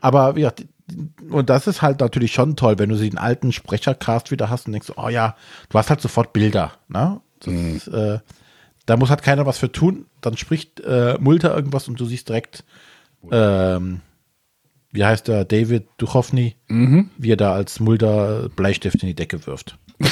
Aber 0.00 0.36
wie 0.36 0.40
gesagt, 0.40 0.66
und 1.30 1.50
das 1.50 1.66
ist 1.66 1.82
halt 1.82 2.00
natürlich 2.00 2.32
schon 2.32 2.56
toll, 2.56 2.78
wenn 2.78 2.88
du 2.90 2.96
den 2.96 3.18
alten 3.18 3.52
Sprechercast 3.52 4.30
wieder 4.30 4.48
hast 4.50 4.66
und 4.66 4.72
denkst, 4.72 4.92
oh 4.96 5.08
ja, 5.08 5.36
du 5.70 5.78
hast 5.78 5.90
halt 5.90 6.00
sofort 6.00 6.32
Bilder. 6.32 6.72
Ne? 6.88 7.20
Das 7.40 7.54
ist, 7.54 7.88
äh, 7.88 8.18
da 8.86 8.96
muss 8.96 9.10
halt 9.10 9.22
keiner 9.22 9.46
was 9.46 9.58
für 9.58 9.70
tun. 9.72 10.06
Dann 10.20 10.36
spricht 10.36 10.80
äh, 10.80 11.16
Mulder 11.20 11.54
irgendwas 11.54 11.88
und 11.88 11.98
du 12.00 12.04
siehst 12.06 12.28
direkt, 12.28 12.64
ähm, 13.30 14.00
wie 14.92 15.04
heißt 15.04 15.28
der, 15.28 15.44
David 15.44 15.86
Duchovny, 15.98 16.56
Mhm. 16.68 17.10
wie 17.18 17.32
er 17.32 17.36
da 17.36 17.52
als 17.52 17.80
Mulder 17.80 18.48
Bleistift 18.48 19.02
in 19.02 19.08
die 19.08 19.14
Decke 19.14 19.46
wirft. 19.46 19.76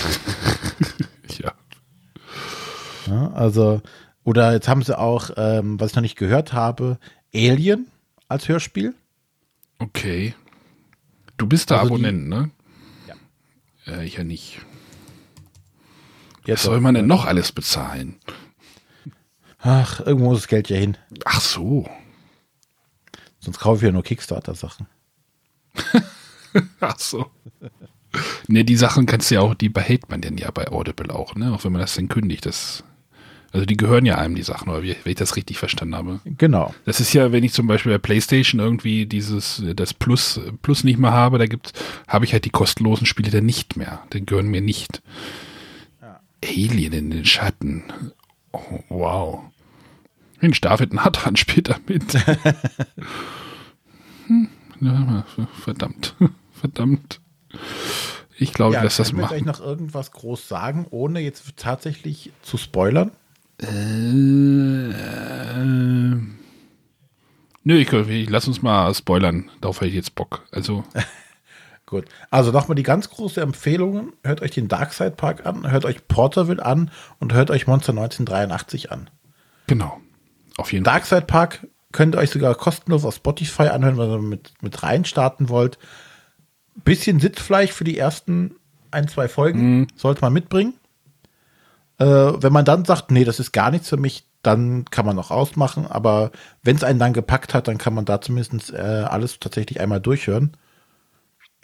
ja. 3.06 3.12
Ja, 3.14 3.30
also, 3.32 3.80
oder 4.24 4.52
jetzt 4.52 4.68
haben 4.68 4.82
sie 4.82 4.98
auch, 4.98 5.30
ähm, 5.36 5.78
was 5.80 5.90
ich 5.90 5.96
noch 5.96 6.02
nicht 6.02 6.16
gehört 6.16 6.52
habe, 6.52 6.98
Alien 7.34 7.86
als 8.28 8.48
Hörspiel. 8.48 8.94
Okay. 9.78 10.34
Du 11.36 11.46
bist 11.46 11.70
da 11.70 11.76
Also 11.80 11.96
die- 11.96 12.04
Abonnent, 12.04 12.28
ne? 12.28 12.50
Ja. 13.06 13.14
Äh, 13.94 14.06
ich 14.06 14.16
ja 14.16 14.24
nicht. 14.24 14.60
Jetzt 16.46 16.60
Was 16.60 16.64
soll 16.64 16.80
man 16.80 16.94
denn 16.94 17.06
noch 17.06 17.24
alles 17.26 17.52
bezahlen? 17.52 18.16
Ach, 19.58 20.00
irgendwo 20.00 20.30
muss 20.30 20.40
das 20.42 20.48
Geld 20.48 20.68
ja 20.70 20.76
hin. 20.76 20.96
Ach 21.24 21.40
so. 21.40 21.88
Sonst 23.40 23.58
kaufe 23.58 23.78
ich 23.78 23.82
ja 23.86 23.92
nur 23.92 24.02
Kickstarter-Sachen. 24.04 24.86
Ach 26.80 26.98
so. 26.98 27.30
Ne, 28.48 28.64
die 28.64 28.76
Sachen 28.76 29.06
kannst 29.06 29.30
du 29.30 29.34
ja 29.36 29.40
auch, 29.42 29.54
die 29.54 29.68
behält 29.68 30.08
man 30.08 30.20
denn 30.20 30.38
ja 30.38 30.50
bei 30.50 30.68
Audible 30.68 31.12
auch, 31.14 31.34
ne? 31.34 31.52
Auch 31.52 31.64
wenn 31.64 31.72
man 31.72 31.80
das 31.82 31.94
dann 31.96 32.08
kündigt. 32.08 32.46
Das, 32.46 32.82
also 33.56 33.66
die 33.66 33.76
gehören 33.76 34.04
ja 34.04 34.18
einem, 34.18 34.34
die 34.34 34.42
Sachen, 34.42 34.68
oder 34.68 34.82
wie, 34.82 34.96
wenn 35.02 35.12
ich 35.12 35.16
das 35.16 35.36
richtig 35.36 35.58
verstanden 35.58 35.96
habe. 35.96 36.20
Genau. 36.24 36.74
Das 36.84 37.00
ist 37.00 37.12
ja, 37.14 37.32
wenn 37.32 37.42
ich 37.42 37.52
zum 37.52 37.66
Beispiel 37.66 37.92
bei 37.92 37.98
PlayStation 37.98 38.60
irgendwie 38.60 39.06
dieses, 39.06 39.62
das 39.74 39.94
Plus, 39.94 40.40
Plus 40.62 40.84
nicht 40.84 40.98
mehr 40.98 41.12
habe, 41.12 41.38
da 41.38 41.46
gibt, 41.46 41.72
habe 42.06 42.26
ich 42.26 42.32
halt 42.32 42.44
die 42.44 42.50
kostenlosen 42.50 43.06
Spiele 43.06 43.30
dann 43.30 43.46
nicht 43.46 43.76
mehr. 43.76 44.02
Die 44.12 44.24
gehören 44.24 44.48
mir 44.48 44.60
nicht. 44.60 45.02
Alien 46.44 46.92
in 46.92 47.10
den 47.10 47.24
Schatten. 47.24 47.84
Oh, 48.52 48.80
wow. 48.88 49.40
Mensch, 50.40 50.60
David 50.60 50.92
Nathan 50.92 51.36
spielt 51.36 51.70
da 51.70 51.76
mit. 51.86 52.14
hm, 54.26 54.48
ja, 54.80 55.24
verdammt. 55.64 56.14
Verdammt. 56.52 57.20
Ich 58.38 58.52
glaube, 58.52 58.74
ja, 58.74 58.82
dass 58.82 58.96
das 58.96 59.12
machen. 59.12 59.28
Können 59.28 59.44
wir 59.44 59.52
noch 59.52 59.60
irgendwas 59.60 60.10
groß 60.10 60.48
sagen, 60.48 60.86
ohne 60.90 61.20
jetzt 61.20 61.56
tatsächlich 61.56 62.32
zu 62.42 62.56
spoilern? 62.56 63.12
Äh, 63.62 64.90
äh, 64.90 65.64
nö, 67.64 67.76
ich, 67.76 67.92
ich 67.92 68.30
lass 68.30 68.48
uns 68.48 68.62
mal 68.62 68.94
spoilern. 68.94 69.50
Darauf 69.60 69.80
hätte 69.80 69.88
ich 69.88 69.94
jetzt 69.94 70.14
Bock. 70.14 70.44
Also. 70.50 70.84
Gut. 71.86 72.04
Also 72.30 72.50
nochmal 72.50 72.74
die 72.74 72.82
ganz 72.82 73.08
große 73.10 73.40
Empfehlung. 73.40 74.12
Hört 74.24 74.42
euch 74.42 74.50
den 74.50 74.66
Darkside 74.66 75.12
Park 75.12 75.46
an, 75.46 75.70
hört 75.70 75.84
euch 75.84 76.08
Porterville 76.08 76.64
an 76.64 76.90
und 77.20 77.32
hört 77.32 77.50
euch 77.50 77.68
Monster 77.68 77.92
1983 77.92 78.90
an. 78.90 79.08
Genau. 79.68 80.00
Auf 80.56 80.72
jeden 80.72 80.84
Darkside 80.84 81.20
Fall. 81.20 81.26
Park 81.26 81.66
könnt 81.92 82.16
ihr 82.16 82.18
euch 82.18 82.30
sogar 82.30 82.56
kostenlos 82.56 83.04
auf 83.04 83.14
Spotify 83.14 83.68
anhören, 83.68 83.98
wenn 83.98 84.10
ihr 84.10 84.18
mit, 84.18 84.52
mit 84.62 84.82
rein 84.82 85.04
starten 85.04 85.48
wollt. 85.48 85.78
Bisschen 86.74 87.20
Sitzfleisch 87.20 87.70
für 87.70 87.84
die 87.84 87.96
ersten 87.96 88.56
ein, 88.90 89.06
zwei 89.06 89.28
Folgen 89.28 89.78
mhm. 89.78 89.86
sollte 89.94 90.22
man 90.22 90.32
mitbringen. 90.32 90.74
Äh, 91.98 92.04
wenn 92.04 92.52
man 92.52 92.64
dann 92.64 92.84
sagt, 92.84 93.10
nee, 93.10 93.24
das 93.24 93.40
ist 93.40 93.52
gar 93.52 93.70
nichts 93.70 93.88
für 93.88 93.96
mich, 93.96 94.26
dann 94.42 94.84
kann 94.86 95.06
man 95.06 95.16
noch 95.16 95.30
ausmachen. 95.30 95.86
Aber 95.86 96.30
wenn 96.62 96.76
es 96.76 96.84
einen 96.84 96.98
dann 96.98 97.12
gepackt 97.12 97.54
hat, 97.54 97.68
dann 97.68 97.78
kann 97.78 97.94
man 97.94 98.04
da 98.04 98.20
zumindest 98.20 98.72
äh, 98.72 98.76
alles 98.76 99.40
tatsächlich 99.40 99.80
einmal 99.80 100.00
durchhören. 100.00 100.56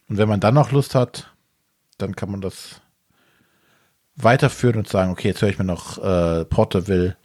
Und 0.09 0.18
wenn 0.18 0.28
man 0.28 0.41
dann 0.41 0.55
noch 0.55 0.72
Lust 0.72 0.95
hat, 0.95 1.33
dann 1.99 2.16
kann 2.16 2.30
man 2.30 2.41
das 2.41 2.80
weiterführen 4.16 4.76
und 4.76 4.89
sagen, 4.89 5.11
okay, 5.11 5.28
jetzt 5.28 5.43
höre 5.43 5.49
ich 5.49 5.59
mir 5.59 5.64
noch 5.64 5.99
äh, 5.99 6.45
Porterville 6.45 7.16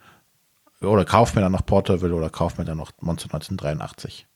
oder 0.81 1.05
kauf 1.05 1.33
mir 1.35 1.41
dann 1.41 1.51
noch 1.51 1.65
Porterville 1.65 2.13
oder 2.13 2.29
kauf 2.29 2.57
mir 2.57 2.65
dann 2.65 2.77
noch 2.77 2.91
Monster 3.01 3.33
1983. 3.33 4.26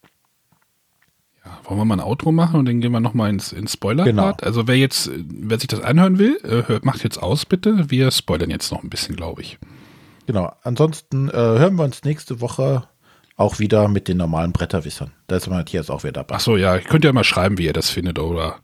Ja, 1.43 1.59
wollen 1.63 1.79
wir 1.79 1.85
mal 1.85 1.95
ein 1.95 2.05
Outro 2.05 2.31
machen 2.31 2.59
und 2.59 2.65
dann 2.65 2.81
gehen 2.81 2.91
wir 2.91 2.99
nochmal 2.99 3.29
ins, 3.31 3.51
ins 3.51 3.73
Spoiler-Part? 3.73 4.37
Genau. 4.41 4.47
Also 4.47 4.67
wer 4.67 4.77
jetzt, 4.77 5.09
wer 5.15 5.57
sich 5.57 5.67
das 5.67 5.81
anhören 5.81 6.19
will, 6.19 6.37
äh, 6.43 6.67
hört, 6.67 6.85
macht 6.85 7.03
jetzt 7.03 7.17
aus 7.17 7.45
bitte. 7.45 7.89
Wir 7.89 8.11
spoilern 8.11 8.51
jetzt 8.51 8.71
noch 8.71 8.83
ein 8.83 8.89
bisschen, 8.89 9.15
glaube 9.15 9.41
ich. 9.41 9.57
Genau. 10.27 10.53
Ansonsten 10.63 11.29
äh, 11.29 11.33
hören 11.33 11.75
wir 11.75 11.83
uns 11.83 12.03
nächste 12.03 12.41
Woche 12.41 12.87
auch 13.37 13.57
wieder 13.57 13.87
mit 13.87 14.07
den 14.07 14.17
normalen 14.17 14.51
Bretterwissern. 14.51 15.11
Da 15.27 15.37
ist 15.37 15.49
Matthias 15.49 15.89
auch 15.89 16.03
wieder 16.03 16.13
dabei. 16.13 16.35
Ach 16.35 16.39
so, 16.39 16.57
ja. 16.57 16.75
Ich 16.77 16.85
könnte 16.85 17.07
ja 17.07 17.13
mal 17.13 17.23
schreiben, 17.23 17.57
wie 17.57 17.65
ihr 17.65 17.73
das 17.73 17.89
findet 17.89 18.19
oder. 18.19 18.59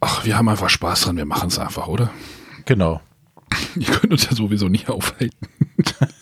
Ach, 0.00 0.24
wir 0.24 0.36
haben 0.36 0.48
einfach 0.48 0.70
Spaß 0.70 1.02
dran. 1.02 1.16
Wir 1.16 1.24
machen 1.24 1.48
es 1.48 1.58
einfach, 1.58 1.88
oder? 1.88 2.10
Genau. 2.66 3.00
Ihr 3.74 3.86
könnt 3.86 4.12
uns 4.12 4.26
ja 4.26 4.34
sowieso 4.34 4.68
nicht 4.68 4.88
aufhalten. 4.88 5.48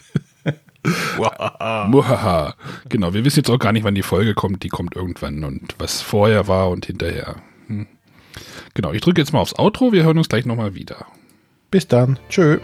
Muhaha. 1.89 2.55
genau, 2.89 3.13
wir 3.13 3.25
wissen 3.25 3.41
jetzt 3.41 3.51
auch 3.51 3.59
gar 3.59 3.73
nicht, 3.73 3.85
wann 3.85 3.95
die 3.95 4.03
Folge 4.03 4.35
kommt. 4.35 4.63
Die 4.63 4.69
kommt 4.69 4.97
irgendwann 4.97 5.45
und 5.45 5.75
was 5.79 6.01
vorher 6.01 6.49
war 6.49 6.71
und 6.71 6.87
hinterher. 6.87 7.37
Hm. 7.67 7.87
Genau, 8.75 8.93
ich 8.93 9.01
drücke 9.01 9.21
jetzt 9.21 9.33
mal 9.33 9.41
aufs 9.41 9.59
Outro. 9.59 9.93
Wir 9.93 10.05
hören 10.05 10.19
uns 10.19 10.29
gleich 10.29 10.47
nochmal 10.47 10.75
wieder. 10.75 11.07
Bis 11.71 11.87
dann. 11.87 12.19
Tschö. 12.29 12.59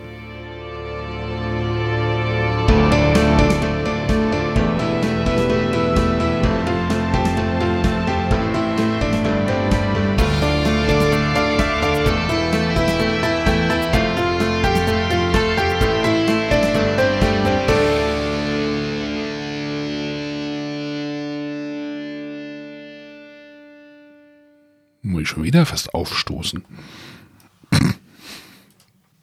Ich 25.26 25.30
schon 25.30 25.44
wieder 25.44 25.66
fast 25.66 25.94
aufstoßen. 25.94 26.64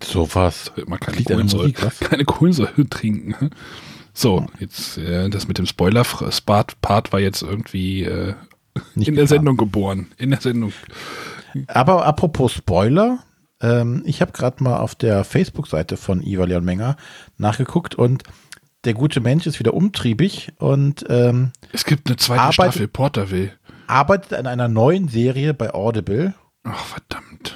So 0.04 0.28
was. 0.36 0.72
Man 0.86 1.00
kann 1.00 1.16
keine 1.16 1.24
Kohlensäure, 1.24 1.92
keine 2.00 2.26
Kohlensäure 2.26 2.88
trinken. 2.90 3.50
So, 4.14 4.46
jetzt 4.60 4.98
äh, 4.98 5.30
das 5.30 5.48
mit 5.48 5.58
dem 5.58 5.66
Spoiler-Part 5.66 7.14
war 7.14 7.20
jetzt 7.20 7.42
irgendwie 7.42 8.04
äh, 8.04 8.36
in 8.96 9.04
der 9.04 9.14
klar. 9.14 9.28
Sendung 9.28 9.58
geboren. 9.58 10.12
In 10.18 10.32
der 10.32 10.42
Sendung. 10.42 10.74
Aber 11.68 12.06
apropos 12.06 12.54
Spoiler, 12.54 13.24
ähm, 13.62 14.04
ich 14.06 14.22
habe 14.22 14.32
gerade 14.32 14.64
mal 14.64 14.78
auf 14.78 14.94
der 14.94 15.24
Facebook-Seite 15.24 15.98
von 15.98 16.22
Iva 16.22 16.46
Leon 16.46 16.66
Menger 16.66 16.98
nachgeguckt 17.38 17.96
und 17.96 18.24
der 18.84 18.94
gute 18.94 19.22
Mensch 19.22 19.48
ist 19.48 19.60
wieder 19.60 19.74
umtriebig 19.74 20.52
und 20.58 21.06
ähm, 21.10 21.52
es 21.72 21.86
gibt 21.86 22.08
eine 22.08 22.18
zweite 22.18 22.54
Staffel 22.54 22.88
Porterville 22.88 23.52
arbeitet 23.94 24.34
an 24.34 24.48
einer 24.48 24.68
neuen 24.68 25.08
Serie 25.08 25.54
bei 25.54 25.72
Audible. 25.74 26.34
Ach, 26.64 26.84
verdammt. 26.84 27.56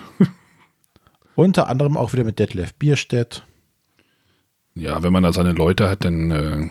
Unter 1.36 1.68
anderem 1.68 1.98
auch 1.98 2.14
wieder 2.14 2.24
mit 2.24 2.38
Detlef 2.38 2.76
Bierstedt. 2.76 3.44
Ja, 4.76 5.02
wenn 5.02 5.12
man 5.12 5.24
da 5.24 5.34
seine 5.34 5.54
Leute 5.54 5.90
hat, 5.90 6.06
dann, 6.06 6.30
äh, 6.30 6.70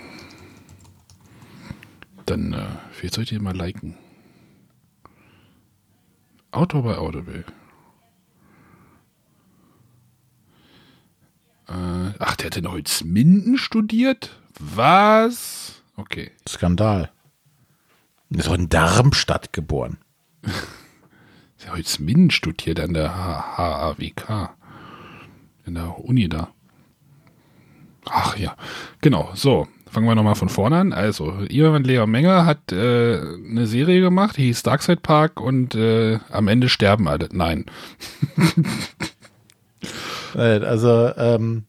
dann, 2.27 2.53
äh, 2.53 2.67
wie 3.01 3.09
soll 3.09 3.25
ich 3.25 3.31
die 3.31 3.39
mal 3.41 3.57
liken? 3.57 3.97
Autor 6.53 6.85
bei 6.85 6.97
Audible. 6.97 7.45
Äh, 11.69 12.13
ach, 12.21 12.37
der 12.37 12.47
hat 12.47 12.57
in 12.57 12.71
Holzminden 12.71 13.59
studiert? 13.59 14.41
Was? 14.61 15.83
Okay. 15.97 16.31
Skandal. 16.49 17.11
Ist 18.31 18.49
auch 18.49 18.55
in 18.55 18.69
Darmstadt 18.69 19.53
geboren. 19.53 19.99
Holzminden 21.71 22.31
studiert 22.31 22.81
an 22.81 22.95
der 22.95 23.17
HAWK. 23.57 24.51
In 25.67 25.75
der 25.75 25.99
Uni 25.99 26.29
da. 26.29 26.49
Ach 28.05 28.37
ja, 28.37 28.57
genau. 29.01 29.31
So, 29.35 29.67
fangen 29.91 30.07
wir 30.07 30.15
nochmal 30.15 30.37
von 30.37 30.49
vorne 30.49 30.77
an. 30.77 30.93
Also, 30.93 31.41
Ivan 31.49 31.83
Lea 31.83 32.07
Menger 32.07 32.47
hat 32.47 32.71
äh, 32.71 33.19
eine 33.19 33.67
Serie 33.67 34.01
gemacht, 34.01 34.37
die 34.37 34.45
hieß 34.45 34.63
Darkside 34.63 35.01
Park 35.01 35.41
und 35.41 35.75
äh, 35.75 36.21
am 36.31 36.47
Ende 36.47 36.69
sterben 36.69 37.09
alle. 37.09 37.29
Nein. 37.33 37.67
also, 40.35 41.13
ähm, 41.17 41.65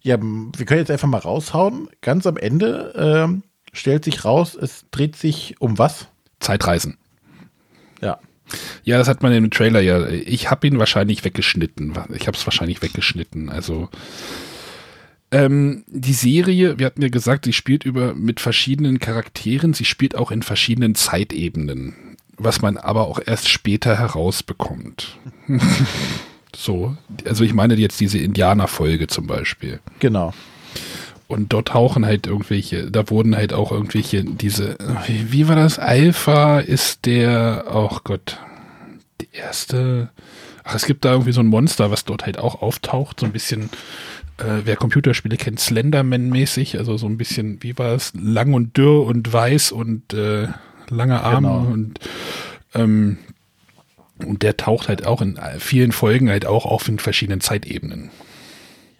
ja, 0.00 0.20
wir 0.20 0.66
können 0.66 0.80
jetzt 0.80 0.90
einfach 0.90 1.08
mal 1.08 1.18
raushauen. 1.18 1.88
Ganz 2.00 2.26
am 2.26 2.36
Ende 2.36 2.92
ähm, 2.96 3.42
stellt 3.74 4.04
sich 4.04 4.24
raus, 4.24 4.56
es 4.58 4.86
dreht 4.90 5.16
sich 5.16 5.56
um 5.58 5.78
was? 5.78 6.08
Zeitreisen. 6.40 6.96
Ja. 8.00 8.18
Ja, 8.84 8.98
das 8.98 9.08
hat 9.08 9.22
man 9.22 9.32
im 9.32 9.50
Trailer 9.50 9.80
ja. 9.80 10.06
Ich 10.08 10.50
habe 10.50 10.66
ihn 10.66 10.78
wahrscheinlich 10.78 11.24
weggeschnitten. 11.24 11.94
Ich 12.14 12.26
habe 12.26 12.36
es 12.36 12.46
wahrscheinlich 12.46 12.82
weggeschnitten. 12.82 13.48
Also 13.48 13.88
ähm, 15.30 15.84
die 15.88 16.12
Serie, 16.12 16.78
wir 16.78 16.86
hatten 16.86 17.02
ja 17.02 17.08
gesagt, 17.08 17.46
sie 17.46 17.52
spielt 17.52 17.84
über 17.84 18.14
mit 18.14 18.40
verschiedenen 18.40 19.00
Charakteren. 19.00 19.74
Sie 19.74 19.84
spielt 19.84 20.14
auch 20.14 20.30
in 20.30 20.42
verschiedenen 20.42 20.94
Zeitebenen, 20.94 22.16
was 22.36 22.62
man 22.62 22.76
aber 22.76 23.08
auch 23.08 23.18
erst 23.24 23.48
später 23.48 23.98
herausbekommt. 23.98 25.18
so, 26.54 26.96
also 27.24 27.42
ich 27.42 27.54
meine 27.54 27.74
jetzt 27.74 27.98
diese 28.00 28.18
Indianerfolge 28.18 29.06
zum 29.08 29.26
Beispiel. 29.26 29.80
Genau. 29.98 30.32
Und 31.26 31.52
dort 31.52 31.68
tauchen 31.68 32.04
halt 32.04 32.26
irgendwelche, 32.26 32.90
da 32.90 33.08
wurden 33.08 33.34
halt 33.34 33.52
auch 33.52 33.72
irgendwelche, 33.72 34.24
diese, 34.24 34.76
wie, 35.06 35.32
wie 35.32 35.48
war 35.48 35.56
das? 35.56 35.78
Alpha 35.78 36.60
ist 36.60 37.06
der, 37.06 37.64
oh 37.72 37.98
Gott, 38.04 38.38
die 39.20 39.28
erste, 39.32 40.10
ach, 40.64 40.74
es 40.74 40.86
gibt 40.86 41.04
da 41.04 41.12
irgendwie 41.12 41.32
so 41.32 41.40
ein 41.40 41.46
Monster, 41.46 41.90
was 41.90 42.04
dort 42.04 42.26
halt 42.26 42.38
auch 42.38 42.60
auftaucht, 42.60 43.20
so 43.20 43.26
ein 43.26 43.32
bisschen, 43.32 43.70
äh, 44.36 44.62
wer 44.64 44.76
Computerspiele 44.76 45.38
kennt, 45.38 45.60
Slenderman-mäßig, 45.60 46.76
also 46.76 46.98
so 46.98 47.06
ein 47.06 47.16
bisschen, 47.16 47.62
wie 47.62 47.78
war 47.78 47.94
es, 47.94 48.12
lang 48.20 48.52
und 48.52 48.76
dürr 48.76 49.06
und 49.06 49.32
weiß 49.32 49.72
und 49.72 50.12
äh, 50.12 50.48
lange 50.90 51.22
Arme 51.22 51.48
genau. 51.48 51.72
und 51.72 52.00
ähm, 52.74 53.18
und 54.24 54.42
der 54.42 54.56
taucht 54.56 54.88
halt 54.88 55.06
auch 55.06 55.20
in 55.20 55.38
vielen 55.58 55.92
Folgen 55.92 56.30
halt 56.30 56.46
auch 56.46 56.66
auf 56.66 56.88
in 56.88 56.98
verschiedenen 56.98 57.40
Zeitebenen. 57.40 58.10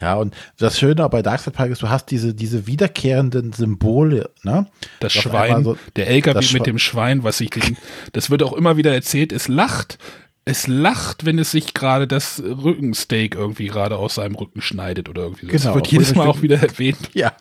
Ja, 0.05 0.16
und 0.16 0.36
das 0.59 0.78
Schöne 0.78 1.09
bei 1.09 1.22
Darkseid 1.22 1.55
Park 1.55 1.70
ist, 1.70 1.80
du 1.80 1.88
hast 1.88 2.11
diese, 2.11 2.34
diese 2.34 2.66
wiederkehrenden 2.66 3.55
Symbole, 3.55 4.28
ne? 4.42 4.66
Das 5.00 5.14
Schwein, 5.14 5.64
so, 5.64 5.78
der 5.96 6.09
LKW 6.09 6.40
mit 6.40 6.44
Schwe 6.44 6.61
dem 6.61 6.78
Schwein, 6.78 7.24
was 7.24 7.38
sich 7.38 7.48
den, 7.48 7.78
das 8.12 8.28
wird 8.28 8.42
auch 8.42 8.52
immer 8.52 8.76
wieder 8.76 8.92
erzählt, 8.92 9.32
es 9.32 9.48
lacht, 9.48 9.96
es 10.44 10.66
lacht, 10.66 11.24
wenn 11.24 11.38
es 11.38 11.52
sich 11.52 11.72
gerade 11.72 12.07
das 12.07 12.42
Rückensteak 12.42 13.34
irgendwie 13.34 13.68
gerade 13.68 13.96
aus 13.96 14.16
seinem 14.16 14.34
Rücken 14.34 14.61
schneidet 14.61 15.09
oder 15.09 15.22
irgendwie 15.22 15.46
so. 15.46 15.52
Genau, 15.52 15.64
das 15.64 15.74
wird 15.74 15.86
jedes 15.86 16.14
Mal 16.14 16.28
auch 16.28 16.42
wieder 16.42 16.61
erwähnt. 16.61 16.98
Ja. 17.14 17.32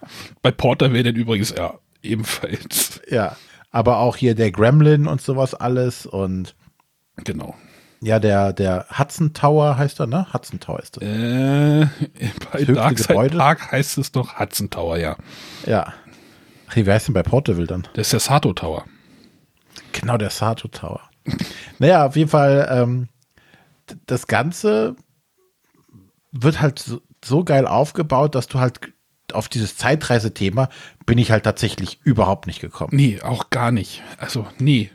Bei 0.42 0.52
Porter 0.52 0.94
wäre 0.94 1.04
dann 1.04 1.16
übrigens, 1.16 1.54
ja, 1.58 1.80
ebenfalls. 2.02 3.02
Ja, 3.10 3.36
aber 3.72 3.98
auch 3.98 4.16
hier 4.16 4.36
der 4.36 4.52
Gremlin 4.52 5.06
und 5.08 5.20
sowas 5.22 5.54
alles 5.54 6.06
und. 6.06 6.56
Genau. 7.26 7.56
Ja, 8.04 8.20
der, 8.20 8.52
der 8.52 8.86
Hudson 8.98 9.34
Tower 9.34 9.78
heißt 9.78 10.00
er, 10.02 10.08
ne? 10.08 10.28
Hudson 10.34 10.60
Tower 10.60 10.80
ist 10.80 10.98
das. 10.98 11.04
Äh, 11.04 11.88
bei 12.52 12.60
höchste 12.60 12.74
Darkside? 12.74 13.38
Park 13.38 13.72
heißt 13.72 13.98
es 13.98 14.12
doch 14.12 14.40
Hudson 14.40 14.70
Tower, 14.70 14.98
ja. 14.98 15.16
Ja. 15.66 15.94
Ach, 16.68 16.76
wie 16.76 16.86
heißt 16.86 17.08
denn 17.08 17.14
bei 17.14 17.24
Porterville 17.24 17.68
dann? 17.68 17.88
Das 17.94 18.08
ist 18.08 18.14
der 18.14 18.20
Sato 18.20 18.52
Tower. 18.52 18.84
Genau, 19.94 20.18
der 20.18 20.32
Sato 20.32 20.68
Tower. 20.68 21.00
naja, 21.80 22.06
auf 22.06 22.18
jeden 22.18 22.30
Fall, 22.30 22.68
ähm, 22.70 23.08
das 24.06 24.28
Ganze 24.28 24.98
wird 26.34 26.60
halt 26.60 26.80
so, 26.80 27.02
so 27.24 27.46
geil 27.46 27.66
aufgebaut, 27.66 28.36
dass 28.36 28.48
du 28.48 28.60
halt 28.60 28.80
auf 29.32 29.48
dieses 29.48 29.78
Zeitreisethema 29.78 30.68
bin 31.06 31.18
ich 31.18 31.32
halt 31.32 31.46
tatsächlich 31.46 32.00
überhaupt 32.04 32.48
nicht 32.48 32.60
gekommen. 32.60 32.92
Nee, 32.94 33.22
auch 33.22 33.50
gar 33.50 33.72
nicht. 33.72 34.04
Also, 34.18 34.46
nee. 34.60 34.92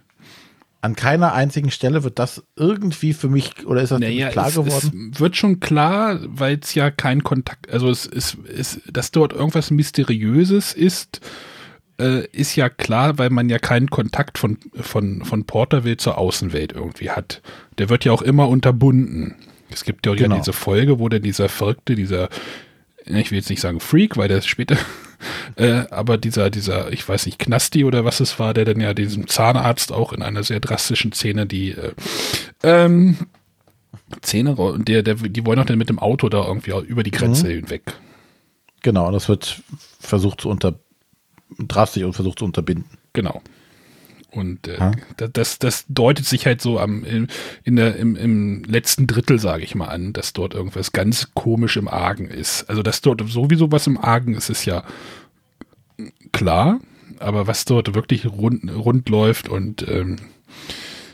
An 0.80 0.94
keiner 0.94 1.32
einzigen 1.34 1.70
Stelle 1.72 2.04
wird 2.04 2.18
das 2.20 2.44
irgendwie 2.56 3.12
für 3.12 3.28
mich, 3.28 3.66
oder 3.66 3.82
ist 3.82 3.90
das 3.90 3.98
Naja, 3.98 4.26
nicht 4.26 4.32
klar 4.32 4.46
es, 4.48 4.54
geworden? 4.54 5.10
es 5.12 5.20
wird 5.20 5.36
schon 5.36 5.58
klar, 5.58 6.20
weil 6.24 6.58
es 6.62 6.74
ja 6.74 6.90
kein 6.92 7.24
Kontakt, 7.24 7.68
also 7.70 7.90
es 7.90 8.06
ist, 8.06 8.36
es, 8.46 8.80
dass 8.90 9.10
dort 9.10 9.32
irgendwas 9.32 9.72
Mysteriöses 9.72 10.72
ist, 10.72 11.20
äh, 12.00 12.24
ist 12.28 12.54
ja 12.54 12.68
klar, 12.68 13.18
weil 13.18 13.30
man 13.30 13.48
ja 13.48 13.58
keinen 13.58 13.90
Kontakt 13.90 14.38
von, 14.38 14.56
von, 14.80 15.24
von 15.24 15.44
Porterville 15.46 15.96
zur 15.96 16.16
Außenwelt 16.16 16.72
irgendwie 16.72 17.10
hat. 17.10 17.42
Der 17.78 17.88
wird 17.88 18.04
ja 18.04 18.12
auch 18.12 18.22
immer 18.22 18.48
unterbunden. 18.48 19.34
Es 19.70 19.82
gibt 19.84 20.06
ja, 20.06 20.14
Genau. 20.14 20.36
ja 20.36 20.40
diese 20.40 20.52
Folge, 20.52 21.00
wo 21.00 21.08
dann 21.08 21.22
dieser 21.22 21.48
Verrückte, 21.48 21.96
dieser, 21.96 22.28
ich 23.04 23.32
will 23.32 23.38
jetzt 23.38 23.50
nicht 23.50 23.60
sagen 23.60 23.80
Freak, 23.80 24.16
weil 24.16 24.28
der 24.28 24.40
später, 24.42 24.76
äh, 25.56 25.84
aber 25.90 26.18
dieser, 26.18 26.50
dieser, 26.50 26.92
ich 26.92 27.08
weiß 27.08 27.26
nicht, 27.26 27.38
Knasti 27.38 27.84
oder 27.84 28.04
was 28.04 28.20
es 28.20 28.38
war, 28.38 28.54
der 28.54 28.64
dann 28.64 28.80
ja 28.80 28.94
diesem 28.94 29.26
Zahnarzt 29.26 29.92
auch 29.92 30.12
in 30.12 30.22
einer 30.22 30.42
sehr 30.42 30.60
drastischen 30.60 31.12
Szene 31.12 31.46
die 31.46 31.72
äh, 31.72 31.92
ähm, 32.62 33.16
Zähne, 34.22 34.56
der, 34.78 35.02
der, 35.02 35.14
die 35.16 35.44
wollen 35.44 35.58
auch 35.58 35.66
dann 35.66 35.78
mit 35.78 35.88
dem 35.88 35.98
Auto 35.98 36.28
da 36.28 36.46
irgendwie 36.46 36.72
über 36.86 37.02
die 37.02 37.10
Grenze 37.10 37.46
Mhm. 37.46 37.50
hinweg. 37.50 37.82
Genau, 38.82 39.10
das 39.10 39.28
wird 39.28 39.60
versucht 40.00 40.40
zu 40.42 40.48
unter, 40.48 40.74
drastisch 41.58 42.04
und 42.04 42.12
versucht 42.14 42.38
zu 42.38 42.44
unterbinden. 42.44 42.86
Genau. 43.12 43.42
Und 44.30 44.68
äh, 44.68 44.92
das, 45.16 45.58
das 45.58 45.86
deutet 45.88 46.26
sich 46.26 46.44
halt 46.44 46.60
so 46.60 46.78
am, 46.78 47.02
in, 47.02 47.28
in 47.64 47.76
der, 47.76 47.96
im, 47.96 48.14
im 48.14 48.62
letzten 48.64 49.06
Drittel, 49.06 49.38
sage 49.38 49.64
ich 49.64 49.74
mal, 49.74 49.86
an, 49.88 50.12
dass 50.12 50.34
dort 50.34 50.52
irgendwas 50.54 50.92
ganz 50.92 51.30
komisch 51.34 51.78
im 51.78 51.88
Argen 51.88 52.26
ist. 52.26 52.68
Also, 52.68 52.82
dass 52.82 53.00
dort 53.00 53.26
sowieso 53.26 53.72
was 53.72 53.86
im 53.86 53.96
Argen 53.96 54.34
ist, 54.34 54.50
ist 54.50 54.66
ja 54.66 54.84
klar. 56.32 56.80
Aber 57.20 57.46
was 57.46 57.64
dort 57.64 57.94
wirklich 57.94 58.26
rund, 58.26 58.70
rund 58.70 59.08
läuft 59.08 59.48
und 59.48 59.88
ähm, 59.88 60.16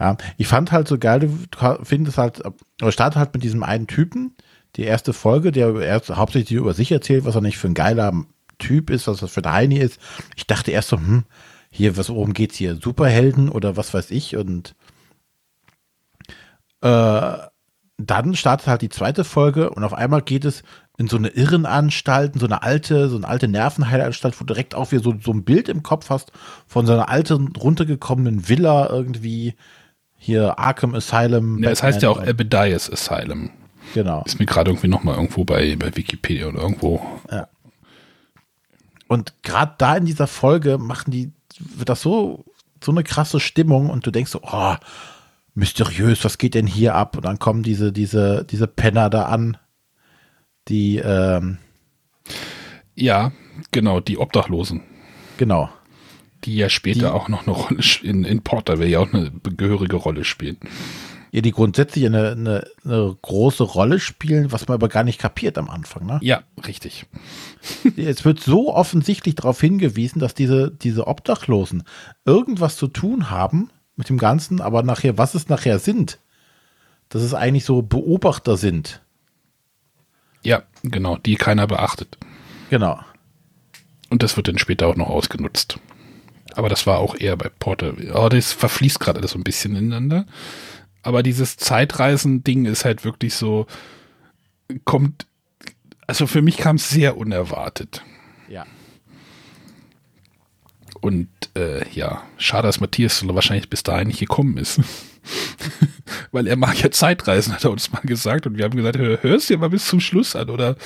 Ja, 0.00 0.16
ich 0.36 0.48
fand 0.48 0.72
halt 0.72 0.88
so 0.88 0.98
geil, 0.98 1.20
du 1.20 1.78
findest 1.82 2.18
halt, 2.18 2.42
oder 2.82 2.92
startet 2.92 3.18
halt 3.18 3.32
mit 3.32 3.42
diesem 3.42 3.62
einen 3.62 3.86
Typen, 3.86 4.34
die 4.76 4.82
erste 4.82 5.12
Folge, 5.12 5.52
der 5.52 5.74
erst 5.76 6.10
hauptsächlich 6.10 6.58
über 6.58 6.74
sich 6.74 6.90
erzählt, 6.90 7.24
was 7.24 7.36
er 7.36 7.40
nicht 7.40 7.58
für 7.58 7.68
ein 7.68 7.74
geiler 7.74 8.12
Typ 8.58 8.90
ist, 8.90 9.06
was 9.06 9.22
er 9.22 9.28
für 9.28 9.44
ein 9.44 9.52
Heini 9.52 9.78
ist. 9.78 10.00
Ich 10.36 10.46
dachte 10.46 10.72
erst 10.72 10.88
so, 10.88 10.96
hm, 10.96 11.24
hier, 11.74 11.96
was, 11.96 12.08
worum 12.08 12.34
geht's 12.34 12.54
hier? 12.54 12.76
Superhelden 12.76 13.48
oder 13.48 13.76
was 13.76 13.92
weiß 13.92 14.12
ich? 14.12 14.36
Und 14.36 14.76
äh, 16.82 17.36
dann 17.98 18.36
startet 18.36 18.68
halt 18.68 18.82
die 18.82 18.88
zweite 18.90 19.24
Folge 19.24 19.70
und 19.70 19.82
auf 19.82 19.92
einmal 19.92 20.22
geht 20.22 20.44
es 20.44 20.62
in 20.98 21.08
so 21.08 21.16
eine 21.16 21.30
Irrenanstalt, 21.30 22.34
in 22.34 22.40
so 22.40 22.46
eine 22.46 22.62
alte, 22.62 23.08
so 23.08 23.16
eine 23.16 23.26
alte 23.26 23.48
Nervenheilanstalt, 23.48 24.40
wo 24.40 24.44
du 24.44 24.54
direkt 24.54 24.76
auch 24.76 24.92
wieder 24.92 25.02
so, 25.02 25.14
so 25.20 25.32
ein 25.32 25.42
Bild 25.42 25.68
im 25.68 25.82
Kopf 25.82 26.10
hast 26.10 26.30
von 26.68 26.86
so 26.86 26.92
einer 26.92 27.08
alten, 27.08 27.48
runtergekommenen 27.56 28.48
Villa 28.48 28.88
irgendwie. 28.88 29.54
Hier 30.16 30.60
Arkham 30.60 30.94
Asylum. 30.94 31.60
ja, 31.60 31.70
es 31.70 31.82
heißt 31.82 32.02
ja 32.02 32.08
auch. 32.08 32.24
Abedias 32.24 32.88
Asylum. 32.88 33.50
Genau. 33.94 34.22
Ist 34.24 34.38
mir 34.38 34.46
gerade 34.46 34.70
irgendwie 34.70 34.88
nochmal 34.88 35.16
irgendwo 35.16 35.44
bei, 35.44 35.74
bei 35.74 35.94
Wikipedia 35.96 36.46
oder 36.46 36.60
irgendwo. 36.60 37.04
Ja. 37.32 37.48
Und 39.08 39.34
gerade 39.42 39.74
da 39.78 39.96
in 39.96 40.06
dieser 40.06 40.28
Folge 40.28 40.78
machen 40.78 41.10
die, 41.10 41.32
wird 41.58 41.88
das 41.88 42.00
so, 42.02 42.44
so 42.82 42.92
eine 42.92 43.04
krasse 43.04 43.40
Stimmung 43.40 43.90
und 43.90 44.06
du 44.06 44.10
denkst 44.10 44.30
so, 44.30 44.40
oh, 44.42 44.74
mysteriös, 45.54 46.24
was 46.24 46.38
geht 46.38 46.54
denn 46.54 46.66
hier 46.66 46.94
ab? 46.94 47.16
Und 47.16 47.24
dann 47.24 47.38
kommen 47.38 47.62
diese, 47.62 47.92
diese, 47.92 48.44
diese 48.50 48.66
Penner 48.66 49.08
da 49.10 49.24
an, 49.26 49.56
die, 50.68 50.96
ähm, 50.98 51.58
Ja, 52.94 53.32
genau, 53.70 54.00
die 54.00 54.18
Obdachlosen. 54.18 54.82
genau. 55.36 55.68
Die 56.44 56.56
ja 56.56 56.68
später 56.68 56.98
Die- 57.00 57.06
auch 57.06 57.28
noch 57.28 57.46
eine 57.46 57.52
Rolle 57.56 57.80
sch- 57.80 58.02
in, 58.02 58.24
in 58.24 58.42
Porterville 58.42 58.90
ja 58.90 58.98
auch 59.00 59.12
eine 59.14 59.30
gehörige 59.56 59.96
Rolle 59.96 60.24
spielen. 60.24 60.58
Ja, 61.34 61.40
die 61.40 61.50
grundsätzlich 61.50 62.06
eine, 62.06 62.30
eine, 62.30 62.64
eine 62.84 63.16
große 63.20 63.64
Rolle 63.64 63.98
spielen, 63.98 64.52
was 64.52 64.68
man 64.68 64.76
aber 64.76 64.88
gar 64.88 65.02
nicht 65.02 65.20
kapiert 65.20 65.58
am 65.58 65.68
Anfang, 65.68 66.06
ne? 66.06 66.20
Ja, 66.22 66.44
richtig. 66.64 67.06
Es 67.96 68.24
wird 68.24 68.38
so 68.38 68.72
offensichtlich 68.72 69.34
darauf 69.34 69.60
hingewiesen, 69.60 70.20
dass 70.20 70.34
diese, 70.34 70.70
diese 70.70 71.08
Obdachlosen 71.08 71.82
irgendwas 72.24 72.76
zu 72.76 72.86
tun 72.86 73.30
haben 73.30 73.70
mit 73.96 74.10
dem 74.10 74.18
Ganzen, 74.18 74.60
aber 74.60 74.84
nachher, 74.84 75.18
was 75.18 75.34
es 75.34 75.48
nachher 75.48 75.80
sind, 75.80 76.20
dass 77.08 77.22
es 77.22 77.34
eigentlich 77.34 77.64
so 77.64 77.82
Beobachter 77.82 78.56
sind. 78.56 79.02
Ja, 80.44 80.62
genau, 80.84 81.16
die 81.16 81.34
keiner 81.34 81.66
beachtet. 81.66 82.16
Genau. 82.70 83.00
Und 84.08 84.22
das 84.22 84.36
wird 84.36 84.46
dann 84.46 84.58
später 84.58 84.86
auch 84.86 84.94
noch 84.94 85.08
ausgenutzt. 85.08 85.80
Aber 86.54 86.68
das 86.68 86.86
war 86.86 86.98
auch 86.98 87.16
eher 87.16 87.36
bei 87.36 87.48
Porterville. 87.48 88.14
Aber 88.14 88.28
das 88.28 88.52
verfließt 88.52 89.00
gerade 89.00 89.18
alles 89.18 89.32
so 89.32 89.38
ein 89.40 89.42
bisschen 89.42 89.74
ineinander. 89.74 90.26
Aber 91.04 91.22
dieses 91.22 91.56
Zeitreisen-Ding 91.58 92.64
ist 92.64 92.84
halt 92.84 93.04
wirklich 93.04 93.34
so, 93.34 93.66
kommt, 94.84 95.26
also 96.06 96.26
für 96.26 96.42
mich 96.42 96.56
kam 96.56 96.76
es 96.76 96.88
sehr 96.88 97.18
unerwartet. 97.18 98.02
Ja. 98.48 98.66
Und 101.02 101.28
äh, 101.54 101.86
ja, 101.90 102.22
schade, 102.38 102.66
dass 102.66 102.80
Matthias 102.80 103.26
wahrscheinlich 103.28 103.68
bis 103.68 103.82
dahin 103.82 104.08
nicht 104.08 104.20
gekommen 104.20 104.56
ist. 104.56 104.80
Weil 106.32 106.46
er 106.46 106.56
mag 106.56 106.82
ja 106.82 106.90
Zeitreisen, 106.90 107.52
hat 107.52 107.64
er 107.64 107.70
uns 107.70 107.92
mal 107.92 108.00
gesagt. 108.00 108.46
Und 108.46 108.56
wir 108.56 108.64
haben 108.64 108.76
gesagt, 108.76 108.96
hör, 108.96 109.22
hörst 109.22 109.50
dir 109.50 109.58
mal 109.58 109.68
bis 109.68 109.86
zum 109.86 110.00
Schluss 110.00 110.34
an, 110.34 110.48
oder? 110.48 110.76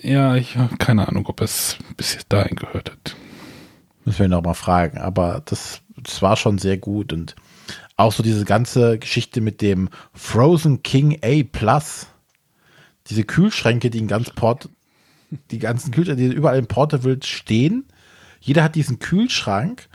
Ja, 0.00 0.36
ich 0.36 0.56
habe 0.56 0.78
keine 0.78 1.06
Ahnung, 1.06 1.26
ob 1.26 1.40
er 1.40 1.44
es 1.44 1.76
bis 1.98 2.18
dahin 2.28 2.56
gehört 2.56 2.90
hat. 2.90 3.16
Müssen 4.06 4.18
wir 4.18 4.26
ihn 4.26 4.30
noch 4.30 4.42
mal 4.42 4.54
fragen. 4.54 4.96
Aber 4.96 5.42
das, 5.44 5.80
das 5.98 6.22
war 6.22 6.36
schon 6.36 6.56
sehr 6.56 6.78
gut. 6.78 7.12
Und 7.12 7.36
auch 7.96 8.12
so 8.12 8.22
diese 8.22 8.44
ganze 8.44 8.98
Geschichte 8.98 9.40
mit 9.40 9.60
dem 9.60 9.88
Frozen 10.14 10.82
King 10.82 11.18
A 11.22 11.42
Plus. 11.50 12.06
Diese 13.08 13.24
Kühlschränke, 13.24 13.90
die 13.90 13.98
in 13.98 14.08
ganz 14.08 14.30
Port, 14.30 14.68
die 15.50 15.58
ganzen 15.58 15.90
Kühlschränke, 15.90 16.28
die 16.28 16.34
überall 16.34 16.58
in 16.58 16.66
Porterville 16.66 17.22
stehen. 17.22 17.84
Jeder 18.40 18.62
hat 18.62 18.74
diesen 18.74 18.98
Kühlschrank. 18.98 19.88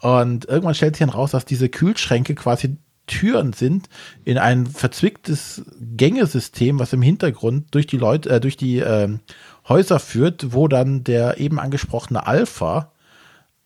Und 0.00 0.44
irgendwann 0.44 0.74
stellt 0.74 0.96
sich 0.96 1.06
dann 1.06 1.14
raus, 1.14 1.32
dass 1.32 1.44
diese 1.44 1.68
Kühlschränke 1.68 2.34
quasi 2.34 2.76
Türen 3.08 3.52
sind 3.52 3.88
in 4.24 4.38
ein 4.38 4.66
verzwicktes 4.66 5.64
Gängesystem, 5.80 6.78
was 6.78 6.92
im 6.92 7.02
Hintergrund 7.02 7.74
durch 7.74 7.86
die 7.86 7.96
Leute, 7.96 8.30
äh, 8.30 8.40
durch 8.40 8.56
die 8.56 8.78
ähm, 8.78 9.20
Häuser 9.68 9.98
führt, 9.98 10.52
wo 10.52 10.68
dann 10.68 11.02
der 11.02 11.38
eben 11.40 11.58
angesprochene 11.58 12.26
Alpha 12.26 12.92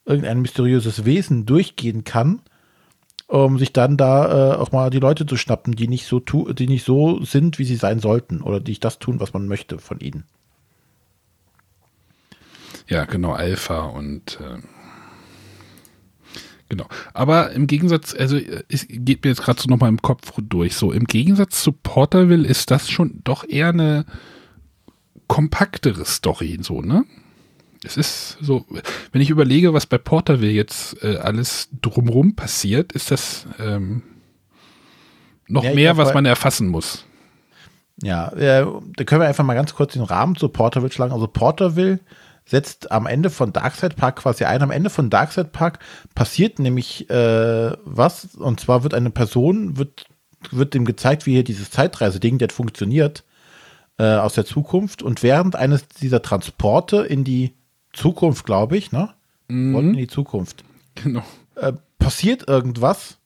irgendein 0.07 0.41
mysteriöses 0.41 1.05
Wesen 1.05 1.45
durchgehen 1.45 2.05
kann, 2.05 2.41
um 3.33 3.59
sich 3.59 3.73
dann 3.73 3.97
da 3.97 4.53
äh, 4.53 4.57
auch 4.57 4.73
mal 4.73 4.91
die 4.91 4.99
Leute 4.99 5.25
zu 5.25 5.39
schnappen, 5.39 5.75
die 5.75 5.89
nicht 5.89 6.05
so 6.05 6.21
tu 6.21 6.53
die 6.53 6.67
nicht 6.67 6.85
so 6.85 7.25
sind, 7.25 7.59
wie 7.59 7.65
sie 7.65 7.77
sein 7.77 7.99
sollten 7.99 8.43
oder 8.43 8.61
die 8.61 8.73
nicht 8.73 8.85
das 8.85 8.99
tun, 8.99 9.21
was 9.21 9.33
man 9.33 9.49
möchte 9.49 9.79
von 9.79 10.01
ihnen. 10.01 10.25
Ja, 12.89 13.07
genau, 13.07 13.33
Alpha 13.33 13.87
und 13.87 14.39
äh, 14.39 14.59
genau. 16.69 16.87
Aber 17.15 17.53
im 17.53 17.67
Gegensatz, 17.67 18.15
also 18.15 18.37
äh, 18.37 18.65
es 18.69 18.87
geht 18.87 19.25
mir 19.25 19.31
jetzt 19.31 19.43
gerade 19.43 19.63
so 19.63 19.71
nochmal 19.71 19.89
im 19.89 20.03
Kopf 20.03 20.33
durch. 20.37 20.77
So, 20.77 20.93
im 20.93 21.05
Gegensatz 21.05 21.63
zu 21.63 21.73
Porterville 21.73 22.47
ist 22.47 22.71
das 22.71 22.91
schon 22.91 23.23
doch 23.25 23.49
eher 23.49 23.71
eine 23.71 24.05
kompaktere 25.27 26.05
Story, 26.05 26.59
so, 26.61 26.83
ne? 26.83 27.07
Es 27.85 27.97
ist 27.97 28.39
so, 28.41 28.65
wenn 29.11 29.21
ich 29.21 29.31
überlege, 29.31 29.75
was 29.75 29.87
bei 29.87 29.99
Porterville 29.99 30.53
jetzt 30.53 31.03
äh, 31.03 31.17
alles 31.17 31.69
drumrum 31.81 32.37
passiert, 32.37 32.93
ist 32.93 33.11
das 33.11 33.47
ähm, 33.59 34.03
noch 35.49 35.65
Ja, 35.65 35.75
mehr, 35.75 35.95
glaub, 35.95 36.07
was 36.07 36.15
man 36.15 36.25
erfassen 36.25 36.69
muss. 36.69 37.05
Ja, 38.03 38.29
äh, 38.33 38.67
da 38.97 39.05
können 39.05 39.21
wir 39.21 39.29
einfach 39.29 39.45
mal 39.45 39.55
ganz 39.55 39.75
kurz 39.75 39.95
den 39.95 40.03
Rahmen 40.03 40.37
zu 40.37 40.49
Porterville 40.49 40.93
schlagen. 40.93 41.13
Also 41.13 41.27
Porterville 41.27 42.01
setzt 42.45 42.91
am 42.91 43.07
Ende 43.07 43.31
von 43.31 43.53
Darkside 43.53 43.95
Park 43.95 44.17
quasi 44.17 44.45
ein. 44.45 44.63
Am 44.63 44.71
Ende 44.71 44.91
von 44.91 45.11
Darkside 45.11 45.49
Park 45.49 45.79
passiert 46.15 46.59
nämlich 46.59 47.09
äh, 47.11 47.73
was, 47.85 48.35
und 48.37 48.61
zwar 48.61 48.83
wird 48.83 48.95
eine 48.95 49.11
Person, 49.11 49.77
wird, 49.77 50.07
wird 50.51 50.75
dem 50.75 50.85
gezeigt, 50.85 51.27
wie 51.27 51.33
hier 51.33 51.45
dieses 51.45 51.71
Zeitreise-Ding, 51.71 52.39
das 52.39 52.53
funktioniert, 52.53 53.25
äh, 53.99 54.05
aus 54.05 54.35
der 54.35 54.45
Zukunft. 54.45 55.03
Und 55.03 55.23
während 55.23 55.57
eines 55.57 55.87
dieser 55.89 56.23
Transporte 56.23 56.99
in 56.99 57.25
die 57.25 57.55
Zukunft, 57.93 58.45
glaube 58.45 58.77
ich, 58.77 58.93
ne? 58.93 59.15
Wollten 59.49 59.91
In 59.91 59.97
die 59.97 60.07
Zukunft. 60.07 60.65
Genau. 60.95 61.23
Äh, 61.57 61.73
passiert 61.99 62.49
irgendwas 62.49 63.19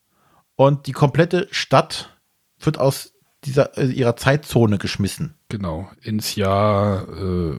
und 0.57 0.87
die 0.87 0.93
komplette 0.93 1.49
Stadt 1.51 2.17
wird 2.59 2.79
aus 2.79 3.13
dieser 3.45 3.77
äh, 3.79 3.87
ihrer 3.87 4.17
Zeitzone 4.17 4.79
geschmissen. 4.79 5.35
Genau, 5.49 5.89
ins 6.03 6.35
Jahr 6.35 7.07
äh, 7.09 7.55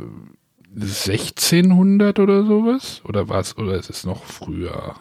1600 0.76 2.20
oder 2.20 2.46
sowas? 2.46 3.02
Oder 3.06 3.30
was? 3.30 3.58
Oder 3.58 3.76
ist 3.76 3.90
es 3.90 4.06
noch 4.06 4.24
früher? 4.24 4.96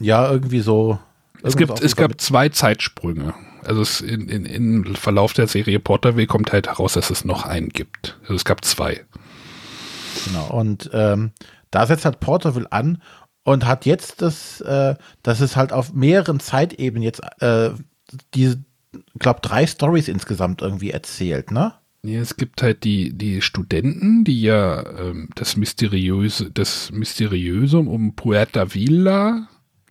Ja, 0.00 0.30
irgendwie 0.30 0.60
so. 0.60 0.98
Es 1.42 1.56
gibt, 1.56 1.80
es 1.80 1.96
gab 1.96 2.20
zwei 2.20 2.48
Zeitsprünge. 2.50 3.34
Also 3.64 3.82
es 3.82 4.00
in, 4.00 4.28
in, 4.28 4.44
im 4.44 4.94
Verlauf 4.94 5.32
der 5.32 5.46
Serie 5.46 5.80
Porterville 5.80 6.26
kommt 6.26 6.52
halt 6.52 6.68
heraus, 6.68 6.94
dass 6.94 7.10
es 7.10 7.24
noch 7.24 7.44
einen 7.44 7.70
gibt. 7.70 8.18
Also 8.22 8.34
es 8.34 8.44
gab 8.44 8.64
zwei. 8.64 9.04
Genau. 10.26 10.48
Und 10.50 10.90
ähm, 10.92 11.32
da 11.70 11.86
setzt 11.86 12.04
halt 12.04 12.20
Porterville 12.20 12.70
an 12.70 13.02
und 13.44 13.66
hat 13.66 13.86
jetzt 13.86 14.22
das, 14.22 14.60
äh, 14.60 14.94
dass 15.22 15.40
es 15.40 15.56
halt 15.56 15.72
auf 15.72 15.92
mehreren 15.92 16.40
Zeitebenen 16.40 17.02
jetzt 17.02 17.22
äh, 17.40 17.70
diese, 18.34 18.62
glaube 19.18 19.40
drei 19.42 19.66
Stories 19.66 20.08
insgesamt 20.08 20.62
irgendwie 20.62 20.90
erzählt, 20.90 21.50
ne? 21.50 21.74
Ja, 22.02 22.20
es 22.20 22.36
gibt 22.36 22.62
halt 22.62 22.84
die, 22.84 23.12
die 23.12 23.42
Studenten, 23.42 24.24
die 24.24 24.40
ja 24.40 24.84
ähm, 24.98 25.28
das 25.34 25.56
mysteriöse, 25.56 26.50
das 26.50 26.90
Mysteriösum 26.92 27.88
um 27.88 28.14
Puerta 28.14 28.74
Villa 28.74 29.48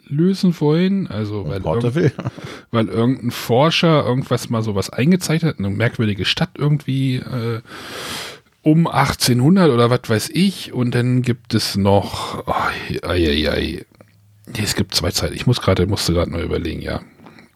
lösen 0.07 0.59
wollen. 0.59 1.07
Also 1.07 1.47
weil, 1.47 1.61
irgend, 1.63 2.13
weil 2.71 2.87
irgendein 2.87 3.29
Forscher 3.29 4.03
irgendwas 4.03 4.49
mal 4.49 4.63
sowas 4.63 4.89
eingezeichnet 4.89 5.53
hat, 5.53 5.59
eine 5.59 5.69
merkwürdige 5.69 6.25
Stadt 6.25 6.51
irgendwie 6.57 7.17
äh, 7.17 7.61
um 8.61 8.87
1800 8.87 9.71
oder 9.71 9.89
was 9.89 10.01
weiß 10.07 10.29
ich. 10.33 10.73
Und 10.73 10.95
dann 10.95 11.21
gibt 11.21 11.53
es 11.53 11.75
noch, 11.75 12.47
oh, 12.47 12.53
ei, 13.07 13.19
ei, 13.27 13.49
ei. 13.49 13.85
Es 14.57 14.75
gibt 14.75 14.95
zwei 14.95 15.11
Zeiten. 15.11 15.35
Ich 15.35 15.47
muss 15.47 15.61
gerade, 15.61 15.85
musste 15.85 16.13
gerade 16.13 16.31
mal 16.31 16.43
überlegen, 16.43 16.81
ja. 16.81 17.01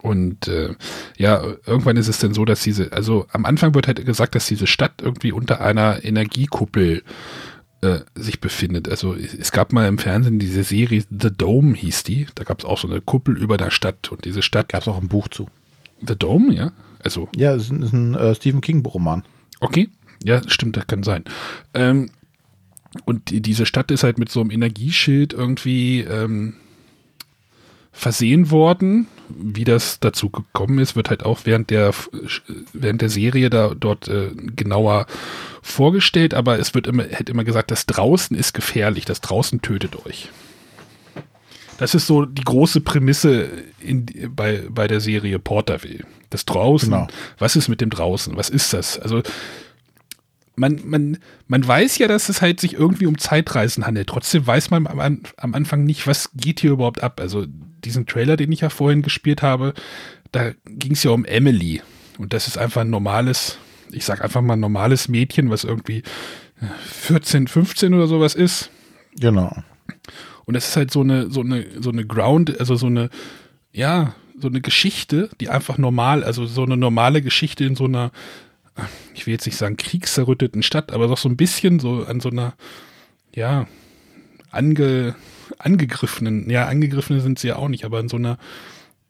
Und 0.03 0.49
äh, 0.49 0.75
ja, 1.17 1.41
irgendwann 1.65 1.95
ist 1.95 2.09
es 2.09 2.19
dann 2.19 2.33
so, 2.33 2.43
dass 2.43 2.61
diese, 2.61 2.91
also 2.91 3.25
am 3.31 3.45
Anfang 3.45 3.73
wird 3.73 3.87
halt 3.87 4.05
gesagt, 4.05 4.35
dass 4.35 4.47
diese 4.47 4.67
Stadt 4.67 5.01
irgendwie 5.01 5.31
unter 5.31 5.61
einer 5.61 6.03
Energiekuppel 6.03 7.03
äh, 7.81 7.99
sich 8.13 8.41
befindet. 8.41 8.89
Also 8.89 9.15
es 9.15 9.53
gab 9.53 9.71
mal 9.71 9.87
im 9.87 9.97
Fernsehen 9.97 10.39
diese 10.39 10.63
Serie 10.63 11.03
The 11.09 11.29
Dome 11.35 11.75
hieß 11.75 12.03
die. 12.03 12.27
Da 12.35 12.43
gab 12.43 12.59
es 12.59 12.65
auch 12.65 12.77
so 12.77 12.87
eine 12.89 12.99
Kuppel 12.99 13.37
über 13.37 13.55
der 13.55 13.71
Stadt 13.71 14.11
und 14.11 14.25
diese 14.25 14.41
Stadt. 14.41 14.69
Gab 14.69 14.81
es 14.81 14.87
auch 14.89 15.01
ein 15.01 15.07
Buch 15.07 15.29
zu. 15.29 15.47
The 16.05 16.17
Dome, 16.17 16.53
ja? 16.53 16.73
Also. 17.01 17.29
Ja, 17.35 17.55
es 17.55 17.63
ist 17.63 17.71
ein, 17.71 17.81
ist 17.81 17.93
ein 17.93 18.15
äh, 18.15 18.35
Stephen 18.35 18.59
King-Roman. 18.61 19.23
Okay. 19.61 19.89
Ja, 20.23 20.41
stimmt, 20.47 20.77
das 20.77 20.87
kann 20.87 21.03
sein. 21.03 21.23
Ähm, 21.73 22.09
und 23.05 23.29
die, 23.29 23.41
diese 23.41 23.65
Stadt 23.65 23.91
ist 23.91 24.03
halt 24.03 24.17
mit 24.17 24.29
so 24.29 24.41
einem 24.41 24.51
Energieschild 24.51 25.33
irgendwie 25.33 26.01
ähm, 26.01 26.55
versehen 27.91 28.51
worden. 28.51 29.07
Wie 29.29 29.63
das 29.63 29.99
dazu 29.99 30.29
gekommen 30.29 30.79
ist, 30.79 30.95
wird 30.95 31.09
halt 31.09 31.23
auch 31.23 31.41
während 31.45 31.69
der 31.69 31.93
während 32.73 33.01
der 33.01 33.09
Serie 33.09 33.49
da 33.49 33.73
dort 33.73 34.07
äh, 34.07 34.31
genauer 34.55 35.07
vorgestellt, 35.61 36.33
aber 36.33 36.59
es 36.59 36.75
wird 36.75 36.87
immer, 36.87 37.03
hätte 37.03 37.31
immer 37.31 37.45
gesagt, 37.45 37.71
das 37.71 37.85
draußen 37.85 38.35
ist 38.37 38.53
gefährlich, 38.53 39.05
das 39.05 39.21
draußen 39.21 39.61
tötet 39.61 40.05
euch. 40.05 40.29
Das 41.77 41.95
ist 41.95 42.05
so 42.05 42.25
die 42.25 42.43
große 42.43 42.81
Prämisse 42.81 43.49
in, 43.79 44.05
bei, 44.35 44.63
bei 44.69 44.87
der 44.87 44.99
Serie 44.99 45.39
Porterville. 45.39 46.05
Das 46.29 46.45
draußen, 46.45 46.91
genau. 46.91 47.07
was 47.37 47.55
ist 47.55 47.69
mit 47.69 47.81
dem 47.81 47.89
draußen? 47.89 48.35
Was 48.35 48.49
ist 48.49 48.73
das? 48.73 48.99
Also 48.99 49.21
man, 50.55 50.79
man, 50.85 51.17
man 51.47 51.67
weiß 51.67 51.97
ja, 51.97 52.07
dass 52.07 52.29
es 52.29 52.41
halt 52.41 52.59
sich 52.59 52.73
irgendwie 52.73 53.05
um 53.05 53.17
Zeitreisen 53.17 53.85
handelt. 53.85 54.07
Trotzdem 54.07 54.45
weiß 54.45 54.69
man 54.69 54.87
am, 54.87 55.21
am 55.37 55.53
Anfang 55.53 55.83
nicht, 55.83 56.05
was 56.05 56.31
geht 56.35 56.59
hier 56.59 56.71
überhaupt 56.71 57.01
ab. 57.01 57.19
Also 57.19 57.45
diesen 57.47 58.05
Trailer, 58.05 58.37
den 58.37 58.51
ich 58.51 58.61
ja 58.61 58.69
vorhin 58.69 59.01
gespielt 59.01 59.41
habe, 59.41 59.73
da 60.31 60.51
ging 60.65 60.93
es 60.93 61.03
ja 61.03 61.11
um 61.11 61.25
Emily. 61.25 61.81
Und 62.17 62.33
das 62.33 62.47
ist 62.47 62.57
einfach 62.57 62.81
ein 62.81 62.89
normales, 62.89 63.57
ich 63.91 64.05
sag 64.05 64.23
einfach 64.23 64.41
mal 64.41 64.53
ein 64.53 64.59
normales 64.59 65.07
Mädchen, 65.07 65.49
was 65.49 65.63
irgendwie 65.63 66.03
14, 66.85 67.47
15 67.47 67.93
oder 67.93 68.07
sowas 68.07 68.35
ist. 68.35 68.69
Genau. 69.19 69.55
Und 70.45 70.53
das 70.55 70.69
ist 70.69 70.75
halt 70.75 70.91
so 70.91 71.01
eine, 71.01 71.29
so 71.29 71.41
eine, 71.41 71.65
so 71.81 71.89
eine 71.89 72.05
Ground, 72.05 72.59
also 72.59 72.75
so 72.75 72.87
eine, 72.87 73.09
ja, 73.71 74.13
so 74.39 74.47
eine 74.47 74.61
Geschichte, 74.61 75.29
die 75.39 75.49
einfach 75.49 75.77
normal, 75.77 76.23
also 76.23 76.45
so 76.45 76.63
eine 76.63 76.77
normale 76.77 77.21
Geschichte 77.21 77.65
in 77.65 77.75
so 77.75 77.85
einer 77.85 78.11
ich 79.13 79.25
will 79.25 79.33
jetzt 79.33 79.45
nicht 79.45 79.57
sagen 79.57 79.77
kriegszerrütteten 79.77 80.63
Stadt, 80.63 80.91
aber 80.91 81.07
doch 81.07 81.17
so 81.17 81.29
ein 81.29 81.37
bisschen 81.37 81.79
so 81.79 82.05
an 82.05 82.19
so 82.19 82.29
einer, 82.29 82.53
ja, 83.35 83.67
ange, 84.51 85.15
angegriffenen, 85.59 86.49
ja, 86.49 86.67
angegriffene 86.67 87.21
sind 87.21 87.39
sie 87.39 87.49
ja 87.49 87.55
auch 87.57 87.69
nicht, 87.69 87.85
aber 87.85 87.99
in 87.99 88.09
so 88.09 88.17
einer 88.17 88.37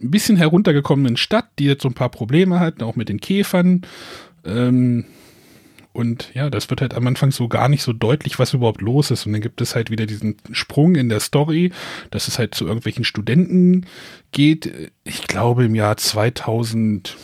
ein 0.02 0.12
bisschen 0.12 0.38
heruntergekommenen 0.38 1.18
Stadt, 1.18 1.48
die 1.60 1.66
jetzt 1.66 1.84
so 1.84 1.90
ein 1.90 1.94
paar 1.94 2.10
Probleme 2.10 2.60
hat, 2.60 2.84
auch 2.84 2.96
mit 2.96 3.10
den 3.10 3.22
Käfern. 3.22 3.82
Ähm, 4.46 5.06
und 5.94 6.32
ja, 6.34 6.50
das 6.50 6.70
wird 6.70 6.82
halt 6.82 6.96
am 6.96 7.06
Anfang 7.06 7.32
so 7.32 7.48
gar 7.48 7.70
nicht 7.70 7.84
so 7.84 7.94
deutlich, 7.94 8.40
was 8.40 8.54
überhaupt 8.54 8.82
los 8.82 9.12
ist. 9.12 9.26
Und 9.26 9.34
dann 9.34 9.42
gibt 9.42 9.62
es 9.62 9.76
halt 9.76 9.92
wieder 9.92 10.08
diesen 10.08 10.38
Sprung 10.52 10.96
in 10.96 11.08
der 11.08 11.20
Story, 11.20 11.72
dass 12.10 12.28
es 12.28 12.40
halt 12.40 12.56
zu 12.56 12.66
irgendwelchen 12.66 13.06
Studenten 13.06 13.86
geht. 14.32 14.92
Ich 15.04 15.28
glaube 15.28 15.66
im 15.66 15.76
Jahr 15.76 15.96
2000, 15.96 17.16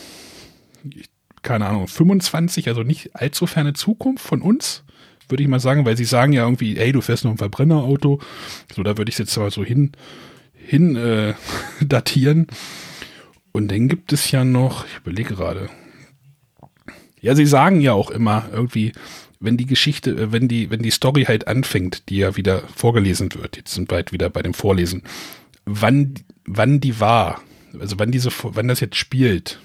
keine 1.42 1.66
Ahnung, 1.66 1.88
25, 1.88 2.68
also 2.68 2.82
nicht 2.82 3.14
allzu 3.14 3.46
ferne 3.46 3.72
Zukunft 3.72 4.24
von 4.24 4.42
uns, 4.42 4.84
würde 5.28 5.42
ich 5.42 5.48
mal 5.48 5.60
sagen, 5.60 5.84
weil 5.84 5.96
sie 5.96 6.04
sagen 6.04 6.32
ja 6.32 6.44
irgendwie, 6.44 6.76
ey, 6.76 6.92
du 6.92 7.00
fährst 7.00 7.24
noch 7.24 7.30
ein 7.30 7.38
Verbrennerauto. 7.38 8.20
So, 8.74 8.82
da 8.82 8.98
würde 8.98 9.10
ich 9.10 9.14
es 9.14 9.18
jetzt 9.18 9.36
mal 9.36 9.50
so 9.50 9.64
hin, 9.64 9.92
hin 10.54 10.96
äh, 10.96 11.34
datieren. 11.80 12.48
Und 13.52 13.70
dann 13.70 13.88
gibt 13.88 14.12
es 14.12 14.30
ja 14.30 14.44
noch, 14.44 14.84
ich 14.86 14.98
überlege 14.98 15.34
gerade. 15.34 15.68
Ja, 17.20 17.34
sie 17.34 17.46
sagen 17.46 17.80
ja 17.80 17.92
auch 17.92 18.10
immer 18.10 18.48
irgendwie, 18.52 18.92
wenn 19.40 19.56
die 19.56 19.66
Geschichte, 19.66 20.10
äh, 20.10 20.32
wenn 20.32 20.48
die, 20.48 20.70
wenn 20.70 20.82
die 20.82 20.90
Story 20.90 21.24
halt 21.24 21.48
anfängt, 21.48 22.08
die 22.08 22.18
ja 22.18 22.36
wieder 22.36 22.62
vorgelesen 22.74 23.32
wird, 23.34 23.56
jetzt 23.56 23.74
sind 23.74 23.90
wir 23.90 23.96
halt 23.96 24.12
wieder 24.12 24.30
bei 24.30 24.42
dem 24.42 24.54
Vorlesen, 24.54 25.02
wann, 25.64 26.14
wann 26.44 26.80
die 26.80 27.00
war, 27.00 27.40
also 27.78 27.98
wann 27.98 28.10
diese, 28.10 28.30
wann 28.42 28.68
das 28.68 28.80
jetzt 28.80 28.96
spielt, 28.96 29.60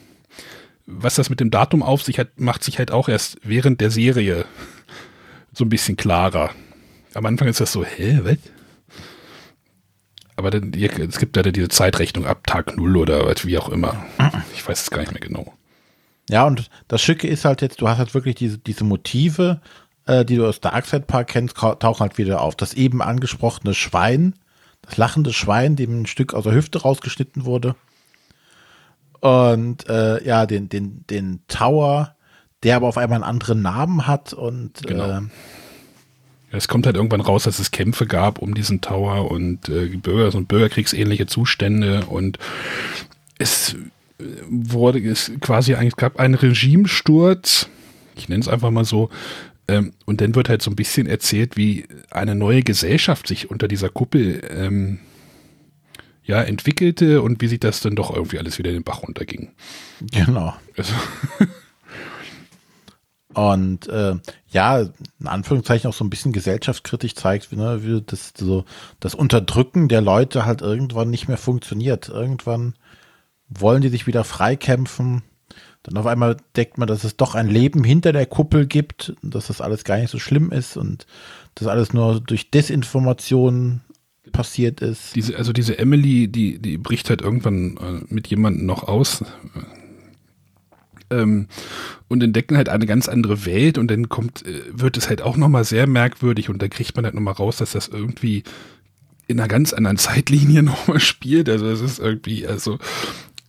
was 0.85 1.15
das 1.15 1.29
mit 1.29 1.39
dem 1.39 1.51
Datum 1.51 1.83
auf 1.83 2.03
sich 2.03 2.19
hat, 2.19 2.39
macht 2.39 2.63
sich 2.63 2.79
halt 2.79 2.91
auch 2.91 3.09
erst 3.09 3.37
während 3.43 3.81
der 3.81 3.91
Serie 3.91 4.45
so 5.53 5.65
ein 5.65 5.69
bisschen 5.69 5.97
klarer. 5.97 6.51
Am 7.13 7.25
Anfang 7.25 7.47
ist 7.47 7.61
das 7.61 7.71
so, 7.71 7.83
hä, 7.83 8.19
was? 8.23 8.37
Aber 10.35 10.51
dann, 10.51 10.73
es 10.73 11.17
gibt 11.17 11.37
ja 11.37 11.43
diese 11.43 11.69
Zeitrechnung 11.69 12.25
ab 12.25 12.45
Tag 12.45 12.75
Null 12.75 12.97
oder 12.97 13.33
wie 13.43 13.57
auch 13.57 13.69
immer. 13.69 14.05
Ich 14.53 14.67
weiß 14.67 14.81
es 14.81 14.91
gar 14.91 14.99
nicht 14.99 15.13
mehr 15.13 15.21
genau. 15.21 15.53
Ja, 16.29 16.45
und 16.45 16.69
das 16.87 17.01
Schicke 17.01 17.27
ist 17.27 17.45
halt 17.45 17.61
jetzt, 17.61 17.81
du 17.81 17.87
hast 17.87 17.99
halt 17.99 18.13
wirklich 18.13 18.35
diese, 18.35 18.57
diese 18.57 18.83
Motive, 18.83 19.61
äh, 20.05 20.25
die 20.25 20.35
du 20.35 20.45
aus 20.45 20.59
Darkseid 20.59 21.07
Park 21.07 21.29
kennst, 21.29 21.55
tauchen 21.55 21.99
halt 22.01 22.17
wieder 22.17 22.41
auf. 22.41 22.55
Das 22.55 22.73
eben 22.73 23.01
angesprochene 23.01 23.73
Schwein, 23.73 24.33
das 24.81 24.97
lachende 24.97 25.31
Schwein, 25.31 25.75
dem 25.75 26.01
ein 26.01 26.05
Stück 26.05 26.33
aus 26.33 26.43
der 26.43 26.53
Hüfte 26.53 26.81
rausgeschnitten 26.81 27.45
wurde. 27.45 27.75
Und 29.25 29.89
äh, 29.89 30.23
ja, 30.23 30.45
den, 30.45 30.69
den, 30.69 31.03
den 31.09 31.39
Tower, 31.47 32.15
der 32.61 32.75
aber 32.75 32.87
auf 32.87 32.99
einmal 32.99 33.15
einen 33.15 33.23
anderen 33.23 33.63
Namen 33.63 34.05
hat 34.05 34.33
und 34.33 34.83
genau. 34.85 35.17
äh, 35.17 35.21
es 36.51 36.67
kommt 36.67 36.85
halt 36.85 36.95
irgendwann 36.95 37.21
raus, 37.21 37.45
dass 37.45 37.57
es 37.57 37.71
Kämpfe 37.71 38.05
gab 38.05 38.37
um 38.37 38.53
diesen 38.53 38.81
Tower 38.81 39.31
und 39.31 39.67
äh, 39.67 39.87
Bürger 39.87 40.37
und 40.37 40.47
Bürgerkriegsähnliche 40.47 41.25
Zustände 41.25 42.05
und 42.05 42.37
es 43.39 43.73
äh, 44.19 44.25
wurde 44.47 44.99
es 44.99 45.31
quasi 45.41 45.73
eigentlich 45.73 45.95
gab 45.95 46.19
einen 46.19 46.35
Regimesturz, 46.35 47.67
ich 48.15 48.29
nenne 48.29 48.41
es 48.41 48.47
einfach 48.47 48.69
mal 48.69 48.85
so, 48.85 49.09
ähm, 49.67 49.93
und 50.05 50.21
dann 50.21 50.35
wird 50.35 50.49
halt 50.49 50.61
so 50.61 50.69
ein 50.69 50.75
bisschen 50.75 51.07
erzählt, 51.07 51.57
wie 51.57 51.87
eine 52.11 52.35
neue 52.35 52.61
Gesellschaft 52.61 53.25
sich 53.25 53.49
unter 53.49 53.67
dieser 53.67 53.89
Kuppel 53.89 54.43
ähm, 54.55 54.99
ja, 56.25 56.41
entwickelte 56.41 57.21
und 57.21 57.41
wie 57.41 57.47
sich 57.47 57.59
das 57.59 57.81
dann 57.81 57.95
doch 57.95 58.13
irgendwie 58.13 58.39
alles 58.39 58.57
wieder 58.57 58.71
in 58.71 58.77
den 58.77 58.83
Bach 58.83 59.03
runterging. 59.03 59.51
Genau. 60.11 60.55
Also. 60.75 60.93
und 63.33 63.87
äh, 63.87 64.15
ja, 64.49 64.79
in 64.79 65.27
Anführungszeichen 65.27 65.89
auch 65.89 65.93
so 65.93 66.03
ein 66.03 66.09
bisschen 66.09 66.31
gesellschaftskritisch 66.31 67.13
zeigt, 67.13 67.51
ne, 67.53 67.83
wie 67.83 68.01
das, 68.01 68.33
so, 68.35 68.65
das 68.99 69.13
Unterdrücken 69.13 69.87
der 69.87 70.01
Leute 70.01 70.45
halt 70.45 70.61
irgendwann 70.61 71.11
nicht 71.11 71.27
mehr 71.27 71.37
funktioniert. 71.37 72.09
Irgendwann 72.09 72.73
wollen 73.47 73.83
die 73.83 73.89
sich 73.89 74.07
wieder 74.07 74.23
freikämpfen. 74.23 75.21
Dann 75.83 75.97
auf 75.97 76.07
einmal 76.07 76.37
deckt 76.55 76.79
man, 76.79 76.87
dass 76.87 77.03
es 77.03 77.17
doch 77.17 77.35
ein 77.35 77.47
Leben 77.47 77.83
hinter 77.83 78.11
der 78.11 78.25
Kuppel 78.25 78.65
gibt, 78.65 79.13
dass 79.21 79.47
das 79.47 79.61
alles 79.61 79.83
gar 79.83 79.97
nicht 79.97 80.09
so 80.09 80.17
schlimm 80.17 80.51
ist 80.51 80.75
und 80.75 81.05
das 81.53 81.67
alles 81.67 81.93
nur 81.93 82.19
durch 82.19 82.49
Desinformation 82.49 83.81
passiert 84.35 84.81
ist. 84.81 85.15
Diese, 85.15 85.37
also 85.37 85.53
diese 85.53 85.77
Emily, 85.77 86.27
die, 86.27 86.59
die 86.59 86.77
bricht 86.77 87.09
halt 87.09 87.21
irgendwann 87.21 87.77
äh, 87.77 88.13
mit 88.13 88.27
jemandem 88.27 88.65
noch 88.65 88.83
aus 88.83 89.23
ähm, 91.09 91.47
und 92.07 92.23
entdecken 92.23 92.57
halt 92.57 92.69
eine 92.69 92.85
ganz 92.85 93.07
andere 93.07 93.45
Welt 93.45 93.77
und 93.77 93.89
dann 93.89 94.09
kommt, 94.09 94.45
äh, 94.45 94.61
wird 94.71 94.97
es 94.97 95.09
halt 95.09 95.21
auch 95.21 95.37
nochmal 95.37 95.63
sehr 95.63 95.87
merkwürdig 95.87 96.49
und 96.49 96.61
da 96.61 96.67
kriegt 96.67 96.95
man 96.95 97.05
halt 97.05 97.15
nochmal 97.15 97.33
raus, 97.33 97.57
dass 97.57 97.71
das 97.71 97.87
irgendwie 97.87 98.43
in 99.27 99.39
einer 99.39 99.47
ganz 99.47 99.73
anderen 99.73 99.97
Zeitlinie 99.97 100.63
nochmal 100.63 100.99
spielt. 100.99 101.49
Also 101.49 101.67
es 101.67 101.81
ist 101.81 101.99
irgendwie, 101.99 102.47
also 102.47 102.77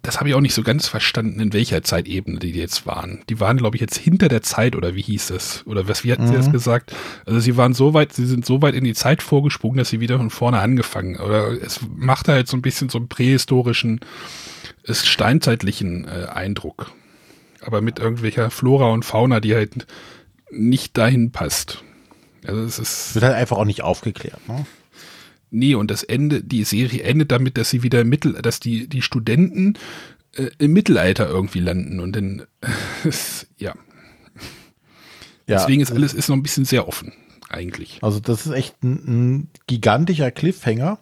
das 0.07 0.18
habe 0.18 0.28
ich 0.28 0.34
auch 0.34 0.40
nicht 0.40 0.54
so 0.54 0.62
ganz 0.62 0.86
verstanden, 0.86 1.40
in 1.40 1.52
welcher 1.52 1.82
Zeitebene 1.82 2.38
die 2.38 2.52
jetzt 2.52 2.86
waren. 2.86 3.22
Die 3.28 3.40
waren, 3.40 3.57
glaube 3.57 3.76
ich, 3.76 3.80
jetzt 3.80 3.96
hinter 3.96 4.28
der 4.28 4.42
Zeit 4.42 4.76
oder 4.76 4.94
wie 4.94 5.02
hieß 5.02 5.30
es? 5.30 5.66
Oder 5.66 5.88
was, 5.88 6.04
wie 6.04 6.12
hatten 6.12 6.24
mhm. 6.24 6.28
sie 6.28 6.34
das 6.34 6.52
gesagt? 6.52 6.94
Also 7.26 7.40
sie 7.40 7.57
waren 7.57 7.74
so 7.74 7.92
weit, 7.92 8.12
sie 8.12 8.26
sind 8.26 8.46
so 8.46 8.62
weit 8.62 8.74
in 8.74 8.84
die 8.84 8.94
Zeit 8.94 9.22
vorgesprungen, 9.22 9.78
dass 9.78 9.90
sie 9.90 10.00
wieder 10.00 10.16
von 10.18 10.30
vorne 10.30 10.61
angefangen. 10.61 11.16
Oder 11.16 11.50
es 11.61 11.80
macht 11.96 12.28
halt 12.28 12.46
so 12.46 12.57
ein 12.57 12.62
bisschen 12.62 12.88
so 12.88 12.98
einen 12.98 13.09
prähistorischen, 13.09 14.00
ist 14.84 15.07
steinzeitlichen 15.09 16.07
äh, 16.07 16.26
Eindruck. 16.26 16.92
Aber 17.61 17.80
mit 17.80 17.98
irgendwelcher 17.98 18.50
Flora 18.50 18.92
und 18.92 19.04
Fauna, 19.04 19.40
die 19.40 19.54
halt 19.54 19.86
nicht 20.50 20.96
dahin 20.96 21.32
passt. 21.32 21.82
Also 22.46 22.62
es 22.62 22.78
ist. 22.78 23.14
Wird 23.14 23.24
halt 23.24 23.34
einfach 23.34 23.59
auch 23.59 23.64
nicht 23.64 23.82
aufgeklärt, 23.82 24.48
ne? 24.48 24.64
Nee, 25.51 25.74
und 25.74 25.90
das 25.90 26.03
Ende, 26.03 26.42
die 26.42 26.64
Serie 26.64 27.03
endet 27.03 27.30
damit, 27.30 27.57
dass 27.57 27.70
sie 27.70 27.82
wieder 27.82 28.01
im 28.01 28.09
Mittel, 28.09 28.34
dass 28.34 28.61
die, 28.61 28.88
die 28.88 29.03
Studenten 29.03 29.74
äh, 30.34 30.51
im 30.59 30.72
Mittelalter 30.72 31.28
irgendwie 31.28 31.61
landen 31.61 32.01
und 32.01 32.14
dann, 32.16 32.40
äh, 33.05 33.11
ja. 33.59 33.74
ja. 33.74 33.74
Deswegen 35.47 35.80
ist 35.80 35.92
alles 35.92 36.14
ist 36.14 36.28
noch 36.28 36.36
ein 36.36 36.42
bisschen 36.42 36.64
sehr 36.64 36.88
offen, 36.88 37.12
eigentlich. 37.49 37.99
Also 38.03 38.20
das 38.20 38.47
ist 38.47 38.53
echt 38.53 38.82
ein, 38.82 38.92
ein 39.07 39.49
gigantischer 39.66 40.30
Cliffhanger. 40.30 40.99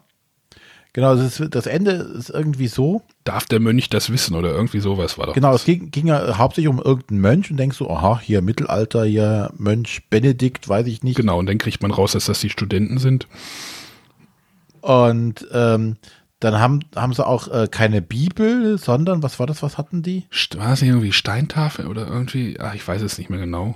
Genau, 0.95 1.13
das, 1.13 1.41
ist, 1.41 1.53
das, 1.53 1.65
Ende 1.65 1.91
ist 1.91 2.29
irgendwie 2.29 2.67
so. 2.67 3.01
Darf 3.25 3.43
der 3.47 3.59
Mönch 3.59 3.89
das 3.89 4.09
wissen 4.11 4.33
oder 4.33 4.53
irgendwie 4.53 4.79
sowas 4.79 5.17
war 5.17 5.25
doch. 5.25 5.33
Genau, 5.33 5.53
es 5.53 5.65
ging, 5.65 5.91
ging 5.91 6.07
ja 6.07 6.37
hauptsächlich 6.37 6.69
um 6.69 6.79
irgendeinen 6.81 7.19
Mönch 7.19 7.51
und 7.51 7.57
denkst 7.57 7.75
so, 7.75 7.89
aha, 7.89 8.21
hier 8.23 8.41
Mittelalter, 8.41 9.03
hier 9.03 9.51
Mönch 9.57 10.03
Benedikt, 10.09 10.69
weiß 10.69 10.87
ich 10.87 11.03
nicht. 11.03 11.17
Genau, 11.17 11.37
und 11.37 11.47
dann 11.47 11.57
kriegt 11.57 11.81
man 11.81 11.91
raus, 11.91 12.13
dass 12.13 12.27
das 12.27 12.39
die 12.39 12.49
Studenten 12.49 12.97
sind. 12.97 13.27
Und 14.85 15.47
ähm, 15.51 15.97
dann 16.39 16.59
haben, 16.59 16.81
haben 16.95 17.11
sie 17.11 17.25
auch 17.25 17.47
äh, 17.47 17.67
keine 17.67 18.03
Bibel, 18.03 18.77
sondern, 18.77 19.23
was 19.23 19.39
war 19.39 19.47
das, 19.47 19.63
was 19.63 19.79
hatten 19.79 20.03
die? 20.03 20.27
War 20.57 20.73
es 20.73 20.83
irgendwie 20.83 21.11
Steintafel 21.11 21.87
oder 21.87 22.05
irgendwie, 22.05 22.59
ach, 22.59 22.75
ich 22.75 22.87
weiß 22.87 23.01
es 23.01 23.17
nicht 23.17 23.31
mehr 23.31 23.39
genau. 23.39 23.75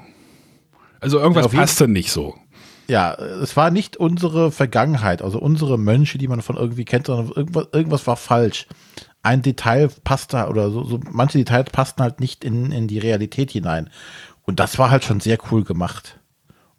Also 1.00 1.18
irgendwas 1.18 1.52
ja, 1.52 1.62
passte 1.62 1.88
nicht 1.88 2.12
so. 2.12 2.36
Ja, 2.88 3.16
es 3.16 3.58
war 3.58 3.72
nicht 3.72 3.98
unsere 3.98 4.52
Vergangenheit, 4.52 5.24
also 5.24 5.40
unsere 5.40 5.80
Mönche, 5.80 6.20
die 6.20 6.28
man 6.28 6.44
von 6.44 6.58
irgendwie 6.58 6.86
kennt, 6.86 7.08
sondern 7.08 7.36
irgendwas, 7.36 7.66
irgendwas 7.72 8.06
war 8.06 8.16
falsch. 8.16 8.68
Ein 9.24 9.42
Detail 9.42 9.90
passte 10.04 10.46
oder 10.48 10.70
so, 10.70 10.84
so 10.84 11.00
manche 11.10 11.40
Details 11.40 11.72
passten 11.72 12.04
halt 12.04 12.20
nicht 12.20 12.44
in, 12.44 12.72
in 12.72 12.88
die 12.88 13.00
Realität 13.00 13.50
hinein. 13.50 13.90
Und 14.44 14.60
das 14.60 14.78
war 14.78 14.92
halt 14.92 15.06
schon 15.06 15.22
sehr 15.22 15.40
cool 15.50 15.64
gemacht. 15.64 16.20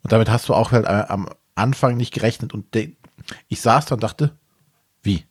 Und 0.04 0.12
damit 0.12 0.30
hast 0.30 0.48
du 0.48 0.54
auch 0.54 0.70
halt 0.70 0.86
am 0.86 1.28
Anfang 1.56 1.96
nicht 1.96 2.14
gerechnet. 2.14 2.54
Und 2.54 2.76
de, 2.76 2.94
ich 3.48 3.60
saß 3.60 3.86
da 3.86 3.94
und 3.94 4.02
dachte, 4.02 4.32
wie? 5.02 5.24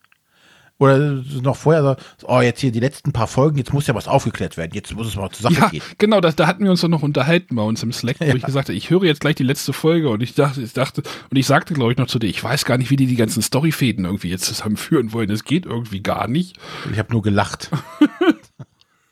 Oder 0.80 1.22
noch 1.42 1.58
vorher, 1.58 1.98
oh, 2.24 2.40
jetzt 2.40 2.62
hier 2.62 2.72
die 2.72 2.80
letzten 2.80 3.12
paar 3.12 3.28
Folgen, 3.28 3.58
jetzt 3.58 3.74
muss 3.74 3.88
ja 3.88 3.96
was 3.96 4.08
aufgeklärt 4.08 4.56
werden, 4.56 4.72
jetzt 4.74 4.96
muss 4.96 5.08
es 5.08 5.18
mal 5.18 5.30
zur 5.30 5.52
Sache 5.52 5.62
ja, 5.62 5.68
gehen. 5.68 5.82
Genau, 5.98 6.22
das, 6.22 6.38
da 6.38 6.48
hatten 6.48 6.64
wir 6.64 6.72
uns 6.72 6.80
doch 6.80 6.88
noch 6.88 7.04
unterhalten 7.04 7.58
bei 7.58 7.64
uns 7.64 7.84
im 7.84 7.92
Slack, 7.92 8.22
wo 8.22 8.26
ja. 8.30 8.34
ich 8.34 8.44
gesagt 8.44 8.70
habe, 8.70 8.78
ich 8.78 8.90
höre 8.90 9.04
jetzt 9.04 9.20
gleich 9.20 9.36
die 9.36 9.44
letzte 9.44 9.74
Folge 9.74 10.08
und 10.10 10.24
ich 10.24 10.36
dachte, 10.36 10.62
ich 10.62 10.72
dachte, 10.72 11.04
und 11.30 11.36
ich 11.36 11.46
sagte, 11.46 11.74
glaube 11.74 11.92
ich, 11.92 11.98
noch 11.98 12.08
zu 12.08 12.18
dir, 12.18 12.28
ich 12.28 12.42
weiß 12.42 12.64
gar 12.64 12.78
nicht, 12.78 12.92
wie 12.92 12.96
die 12.96 13.08
die 13.08 13.18
ganzen 13.18 13.42
Storyfäden 13.42 14.06
irgendwie 14.06 14.30
jetzt 14.30 14.46
zusammenführen 14.46 15.12
wollen. 15.12 15.28
Das 15.28 15.44
geht 15.44 15.66
irgendwie 15.66 16.02
gar 16.02 16.30
nicht. 16.30 16.58
Ich 16.94 16.98
habe 16.98 17.12
nur 17.12 17.24
gelacht. 17.24 17.72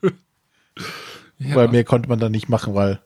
ja. 1.38 1.54
Weil 1.54 1.68
mehr 1.68 1.84
konnte 1.84 2.08
man 2.08 2.18
da 2.18 2.30
nicht 2.30 2.48
machen, 2.48 2.74
weil 2.74 3.02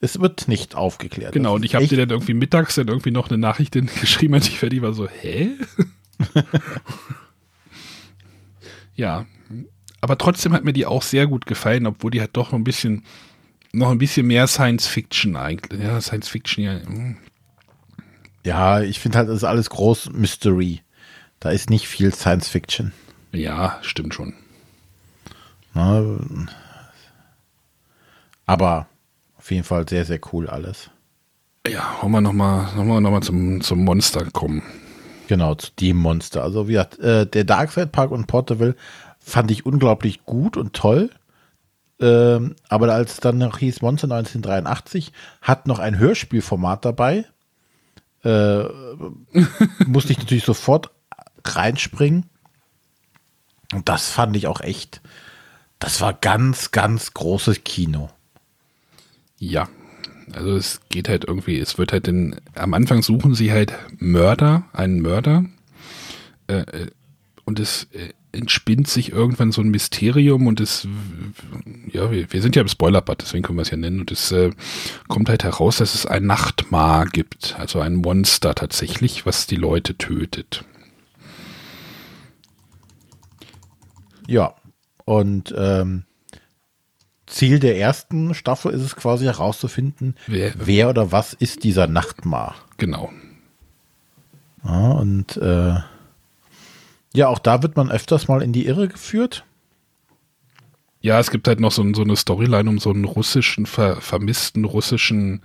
es 0.00 0.20
wird 0.20 0.48
nicht 0.48 0.74
aufgeklärt. 0.74 1.32
Genau, 1.32 1.54
und 1.54 1.64
ich 1.64 1.74
habe 1.74 1.86
dir 1.86 1.96
dann 1.96 2.10
irgendwie 2.10 2.34
mittags 2.34 2.74
dann 2.74 2.88
irgendwie 2.88 3.10
noch 3.10 3.28
eine 3.28 3.38
Nachricht 3.38 3.72
geschrieben, 4.00 4.34
als 4.34 4.48
ich 4.48 4.58
fertig 4.58 4.82
war, 4.82 4.92
so, 4.92 5.08
hä? 5.08 5.52
ja, 8.94 9.26
aber 10.00 10.18
trotzdem 10.18 10.52
hat 10.52 10.64
mir 10.64 10.72
die 10.72 10.86
auch 10.86 11.02
sehr 11.02 11.26
gut 11.26 11.46
gefallen, 11.46 11.86
obwohl 11.86 12.10
die 12.10 12.22
hat 12.22 12.30
doch 12.34 12.52
noch 12.52 12.58
ein 12.58 12.64
bisschen, 12.64 13.04
noch 13.72 13.90
ein 13.90 13.98
bisschen 13.98 14.26
mehr 14.26 14.46
Science 14.46 14.86
Fiction 14.86 15.36
eigentlich. 15.36 15.82
Ja, 15.82 16.00
Science 16.00 16.28
Fiction, 16.28 16.64
ja. 16.64 16.80
Hm. 16.84 17.16
Ja, 18.44 18.80
ich 18.80 19.00
finde 19.00 19.18
halt, 19.18 19.28
das 19.28 19.38
ist 19.38 19.44
alles 19.44 19.70
groß 19.70 20.10
Mystery. 20.12 20.82
Da 21.40 21.50
ist 21.50 21.70
nicht 21.70 21.88
viel 21.88 22.14
Science 22.14 22.48
Fiction. 22.48 22.92
Ja, 23.32 23.78
stimmt 23.82 24.14
schon. 24.14 24.34
Na, 25.74 26.18
aber 28.46 28.88
auf 29.46 29.52
jeden 29.52 29.62
Fall 29.62 29.88
sehr, 29.88 30.04
sehr 30.04 30.18
cool 30.32 30.50
alles. 30.50 30.90
Ja, 31.68 31.98
wollen 32.00 32.10
wir 32.10 32.20
nochmal 32.20 32.74
noch 32.74 32.82
mal, 32.82 33.00
noch 33.00 33.12
mal 33.12 33.22
zum, 33.22 33.60
zum 33.60 33.84
Monster 33.84 34.28
kommen. 34.32 34.60
Genau, 35.28 35.54
zu 35.54 35.70
dem 35.78 35.98
Monster. 35.98 36.42
Also 36.42 36.66
wie 36.66 36.72
gesagt, 36.72 36.98
äh, 36.98 37.28
der 37.28 37.44
Darkside 37.44 37.86
Park 37.86 38.10
und 38.10 38.26
Porterville 38.26 38.74
fand 39.20 39.52
ich 39.52 39.64
unglaublich 39.64 40.24
gut 40.24 40.56
und 40.56 40.72
toll. 40.72 41.10
Ähm, 42.00 42.56
aber 42.68 42.92
als 42.92 43.12
es 43.12 43.20
dann 43.20 43.38
noch 43.38 43.58
hieß 43.58 43.82
Monster 43.82 44.06
1983, 44.10 45.12
hat 45.42 45.68
noch 45.68 45.78
ein 45.78 45.96
Hörspielformat 45.96 46.84
dabei. 46.84 47.24
Äh, 48.24 48.64
musste 49.86 50.10
ich 50.10 50.18
natürlich 50.18 50.44
sofort 50.44 50.90
reinspringen. 51.44 52.28
Und 53.72 53.88
das 53.88 54.10
fand 54.10 54.34
ich 54.34 54.48
auch 54.48 54.60
echt, 54.60 55.02
das 55.78 56.00
war 56.00 56.14
ganz, 56.14 56.72
ganz 56.72 57.14
großes 57.14 57.62
Kino. 57.62 58.10
Ja, 59.38 59.68
also 60.32 60.56
es 60.56 60.80
geht 60.88 61.08
halt 61.08 61.24
irgendwie, 61.24 61.58
es 61.58 61.78
wird 61.78 61.92
halt 61.92 62.08
in, 62.08 62.36
am 62.54 62.74
Anfang 62.74 63.02
suchen 63.02 63.34
sie 63.34 63.52
halt 63.52 63.74
Mörder, 63.98 64.64
einen 64.72 65.00
Mörder, 65.00 65.44
äh, 66.48 66.60
äh, 66.60 66.90
und 67.44 67.60
es 67.60 67.84
äh, 67.92 68.12
entspinnt 68.32 68.88
sich 68.88 69.12
irgendwann 69.12 69.52
so 69.52 69.62
ein 69.62 69.68
Mysterium 69.68 70.46
und 70.46 70.60
es, 70.60 70.86
ja, 71.90 72.10
wir, 72.10 72.32
wir 72.32 72.42
sind 72.42 72.56
ja 72.56 72.62
im 72.62 72.68
Spoilerbad, 72.68 73.22
deswegen 73.22 73.42
können 73.42 73.58
wir 73.58 73.62
es 73.62 73.70
ja 73.70 73.76
nennen, 73.76 74.00
und 74.00 74.10
es 74.10 74.32
äh, 74.32 74.50
kommt 75.08 75.28
halt 75.28 75.44
heraus, 75.44 75.78
dass 75.78 75.94
es 75.94 76.06
ein 76.06 76.26
Nachtmar 76.26 77.06
gibt, 77.06 77.56
also 77.58 77.80
ein 77.80 77.96
Monster 77.96 78.54
tatsächlich, 78.54 79.26
was 79.26 79.46
die 79.46 79.56
Leute 79.56 79.96
tötet. 79.96 80.64
Ja, 84.26 84.54
und 85.04 85.54
ähm, 85.56 86.04
Ziel 87.26 87.58
der 87.58 87.78
ersten 87.78 88.34
Staffel 88.34 88.72
ist 88.72 88.82
es 88.82 88.96
quasi 88.96 89.24
herauszufinden, 89.24 90.14
wer, 90.26 90.52
wer 90.56 90.88
oder 90.88 91.12
was 91.12 91.32
ist 91.32 91.64
dieser 91.64 91.86
Nachtmar. 91.86 92.54
Genau. 92.76 93.10
Ja, 94.64 94.92
und 94.92 95.36
äh, 95.36 95.74
ja, 97.14 97.28
auch 97.28 97.38
da 97.38 97.62
wird 97.62 97.76
man 97.76 97.90
öfters 97.90 98.28
mal 98.28 98.42
in 98.42 98.52
die 98.52 98.66
Irre 98.66 98.88
geführt. 98.88 99.44
Ja, 101.00 101.20
es 101.20 101.30
gibt 101.30 101.46
halt 101.46 101.60
noch 101.60 101.72
so, 101.72 101.84
so 101.94 102.02
eine 102.02 102.16
Storyline 102.16 102.68
um 102.68 102.78
so 102.78 102.90
einen 102.90 103.04
russischen, 103.04 103.66
ver, 103.66 104.00
vermissten 104.00 104.64
russischen 104.64 105.42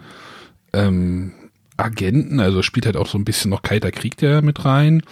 ähm, 0.74 1.34
Agenten. 1.78 2.40
Also 2.40 2.62
spielt 2.62 2.86
halt 2.86 2.98
auch 2.98 3.08
so 3.08 3.18
ein 3.18 3.26
bisschen 3.26 3.52
noch 3.52 3.62
Kalter 3.62 3.92
Krieg 3.92 4.18
der 4.18 4.42
mit 4.42 4.66
rein 4.66 5.04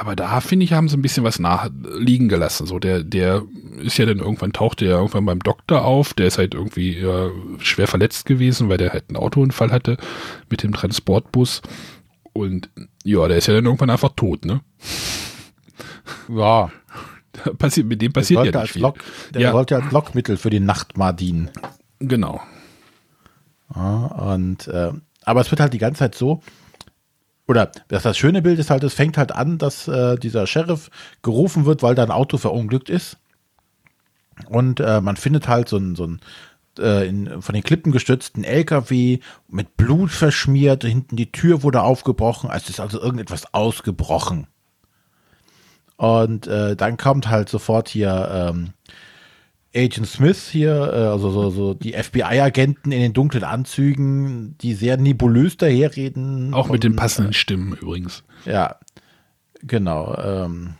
aber 0.00 0.16
da 0.16 0.40
finde 0.40 0.64
ich, 0.64 0.72
haben 0.72 0.88
sie 0.88 0.96
ein 0.96 1.02
bisschen 1.02 1.24
was 1.24 1.38
nachliegen 1.38 2.30
gelassen. 2.30 2.66
So, 2.66 2.78
der, 2.78 3.04
der 3.04 3.42
ist 3.82 3.98
ja 3.98 4.06
dann 4.06 4.18
irgendwann, 4.18 4.54
tauchte 4.54 4.86
ja 4.86 4.92
irgendwann 4.92 5.26
beim 5.26 5.40
Doktor 5.40 5.84
auf, 5.84 6.14
der 6.14 6.26
ist 6.26 6.38
halt 6.38 6.54
irgendwie 6.54 6.98
ja, 6.98 7.28
schwer 7.58 7.86
verletzt 7.86 8.24
gewesen, 8.24 8.70
weil 8.70 8.78
der 8.78 8.94
halt 8.94 9.04
einen 9.08 9.18
Autounfall 9.18 9.70
hatte 9.70 9.98
mit 10.48 10.62
dem 10.62 10.72
Transportbus. 10.72 11.60
Und 12.32 12.70
ja, 13.04 13.28
der 13.28 13.36
ist 13.36 13.46
ja 13.46 13.52
dann 13.52 13.66
irgendwann 13.66 13.90
einfach 13.90 14.12
tot, 14.16 14.46
ne? 14.46 14.62
Ja. 16.28 16.70
Passiert, 17.58 17.86
mit 17.86 18.00
dem 18.00 18.12
passiert 18.12 18.46
ja 18.46 18.62
nicht 18.62 18.72
viel. 18.72 18.82
Lok, 18.82 18.96
der 19.34 19.42
ja. 19.42 19.52
sollte 19.52 19.76
als 19.76 19.92
Lockmittel 19.92 20.38
für 20.38 20.50
die 20.50 20.60
Nachtmar 20.60 21.12
dienen. 21.12 21.50
Genau. 21.98 22.40
Ja, 23.74 24.06
und, 24.06 24.66
äh, 24.66 24.92
aber 25.24 25.40
es 25.42 25.50
wird 25.50 25.60
halt 25.60 25.74
die 25.74 25.78
ganze 25.78 26.00
Zeit 26.00 26.14
so, 26.14 26.42
oder 27.50 27.72
das, 27.88 28.04
das 28.04 28.16
schöne 28.16 28.42
Bild 28.42 28.60
ist 28.60 28.70
halt, 28.70 28.84
es 28.84 28.94
fängt 28.94 29.18
halt 29.18 29.32
an, 29.32 29.58
dass 29.58 29.88
äh, 29.88 30.16
dieser 30.16 30.46
Sheriff 30.46 30.88
gerufen 31.20 31.66
wird, 31.66 31.82
weil 31.82 31.96
da 31.96 32.04
ein 32.04 32.12
Auto 32.12 32.38
verunglückt 32.38 32.88
ist. 32.88 33.18
Und 34.48 34.78
äh, 34.78 35.00
man 35.00 35.16
findet 35.16 35.48
halt 35.48 35.68
so 35.68 35.76
ein, 35.76 35.96
so 35.96 36.06
ein 36.06 36.20
äh, 36.78 37.08
in, 37.08 37.42
von 37.42 37.52
den 37.52 37.64
Klippen 37.64 37.90
gestützten 37.90 38.44
LKW 38.44 39.18
mit 39.48 39.76
Blut 39.76 40.12
verschmiert. 40.12 40.84
Hinten 40.84 41.16
die 41.16 41.32
Tür 41.32 41.64
wurde 41.64 41.82
aufgebrochen. 41.82 42.50
Es 42.54 42.70
ist 42.70 42.78
also 42.78 43.00
irgendetwas 43.00 43.52
ausgebrochen. 43.52 44.46
Und 45.96 46.46
äh, 46.46 46.76
dann 46.76 46.98
kommt 46.98 47.28
halt 47.28 47.48
sofort 47.48 47.88
hier 47.88 48.30
ähm, 48.32 48.74
Agent 49.74 50.06
Smith 50.06 50.48
hier, 50.50 50.92
äh, 50.92 51.06
also 51.06 51.30
so, 51.30 51.50
so 51.50 51.74
die 51.74 51.92
FBI-Agenten 51.92 52.90
in 52.90 53.00
den 53.00 53.12
dunklen 53.12 53.44
Anzügen, 53.44 54.56
die 54.60 54.74
sehr 54.74 54.96
nebulös 54.96 55.56
daherreden. 55.56 56.52
Auch 56.54 56.68
mit 56.68 56.82
den 56.82 56.96
passenden 56.96 57.32
Stimmen 57.32 57.74
übrigens. 57.74 58.24
Ja, 58.44 58.76
genau. 59.62 60.16
Ähm, 60.16 60.74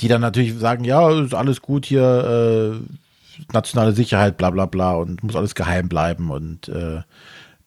die 0.00 0.08
dann 0.08 0.22
natürlich 0.22 0.54
sagen, 0.54 0.84
ja, 0.84 1.08
ist 1.20 1.34
alles 1.34 1.62
gut 1.62 1.86
hier, 1.86 2.82
äh, 2.82 3.52
nationale 3.52 3.92
Sicherheit, 3.92 4.36
bla 4.36 4.50
bla 4.50 4.66
bla 4.66 4.94
und 4.94 5.22
muss 5.22 5.36
alles 5.36 5.54
geheim 5.54 5.88
bleiben 5.88 6.30
und 6.30 6.68
äh, 6.68 7.02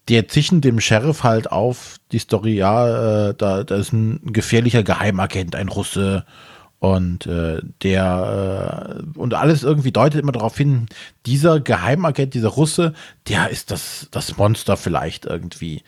die 0.10 0.26
zischen 0.28 0.62
dem 0.62 0.80
Sheriff 0.80 1.24
halt 1.24 1.52
auf 1.52 1.98
die 2.12 2.20
Story, 2.20 2.56
ja, 2.56 3.30
äh, 3.30 3.34
da, 3.38 3.64
da 3.64 3.76
ist 3.76 3.92
ein 3.92 4.22
gefährlicher 4.24 4.84
Geheimagent, 4.84 5.56
ein 5.56 5.68
Russe 5.68 6.26
Und 6.80 7.26
äh, 7.26 7.60
der 7.82 9.00
äh, 9.00 9.20
und 9.20 9.34
alles 9.34 9.64
irgendwie 9.64 9.92
deutet 9.92 10.22
immer 10.22 10.32
darauf 10.32 10.56
hin, 10.56 10.86
dieser 11.26 11.60
Geheimagent, 11.60 12.36
dieser 12.36 12.50
Russe, 12.50 12.94
der 13.28 13.50
ist 13.50 13.72
das, 13.72 14.08
das 14.12 14.38
Monster 14.38 14.78
vielleicht 14.78 15.26
irgendwie. 15.26 15.82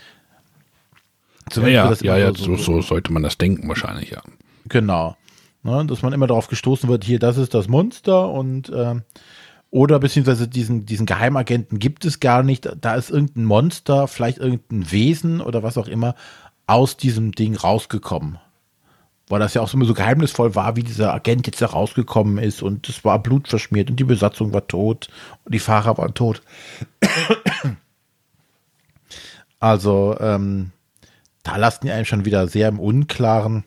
Zumindest 1.51 2.01
ja, 2.01 2.17
ja, 2.17 2.29
ja, 2.29 2.35
so, 2.35 2.55
so, 2.55 2.81
sollte 2.81 3.13
man 3.13 3.21
das 3.21 3.37
denken 3.37 3.67
wahrscheinlich, 3.67 4.11
ja. 4.11 4.21
Genau. 4.67 5.15
Ne, 5.61 5.85
dass 5.85 6.01
man 6.01 6.13
immer 6.13 6.27
darauf 6.27 6.47
gestoßen 6.47 6.89
wird, 6.89 7.03
hier, 7.03 7.19
das 7.19 7.37
ist 7.37 7.53
das 7.53 7.67
Monster 7.67 8.29
und 8.29 8.69
äh, 8.69 8.95
oder 9.71 9.99
beziehungsweise 9.99 10.47
diesen, 10.47 10.87
diesen 10.87 11.05
Geheimagenten 11.05 11.77
gibt 11.77 12.05
es 12.05 12.19
gar 12.19 12.41
nicht. 12.41 12.67
Da 12.81 12.95
ist 12.95 13.11
irgendein 13.11 13.45
Monster, 13.45 14.07
vielleicht 14.07 14.39
irgendein 14.39 14.91
Wesen 14.91 15.41
oder 15.41 15.61
was 15.61 15.77
auch 15.77 15.87
immer 15.87 16.15
aus 16.65 16.97
diesem 16.97 17.33
Ding 17.33 17.55
rausgekommen 17.55 18.39
weil 19.29 19.39
das 19.39 19.53
ja 19.53 19.61
auch 19.61 19.69
so, 19.69 19.81
so 19.83 19.93
geheimnisvoll 19.93 20.55
war, 20.55 20.75
wie 20.75 20.83
dieser 20.83 21.13
Agent 21.13 21.47
jetzt 21.47 21.61
da 21.61 21.67
rausgekommen 21.67 22.39
ist 22.39 22.61
und 22.61 22.89
es 22.89 23.05
war 23.05 23.19
blutverschmiert 23.19 23.89
und 23.89 23.97
die 23.97 24.03
Besatzung 24.03 24.53
war 24.53 24.67
tot 24.67 25.07
und 25.45 25.53
die 25.53 25.59
Fahrer 25.59 25.97
waren 25.97 26.13
tot. 26.13 26.41
Also, 29.61 30.15
ähm, 30.21 30.71
da 31.43 31.57
lassen 31.57 31.85
die 31.85 31.91
einen 31.91 32.05
schon 32.05 32.23
wieder 32.23 32.47
sehr 32.47 32.69
im 32.69 32.79
Unklaren, 32.79 33.65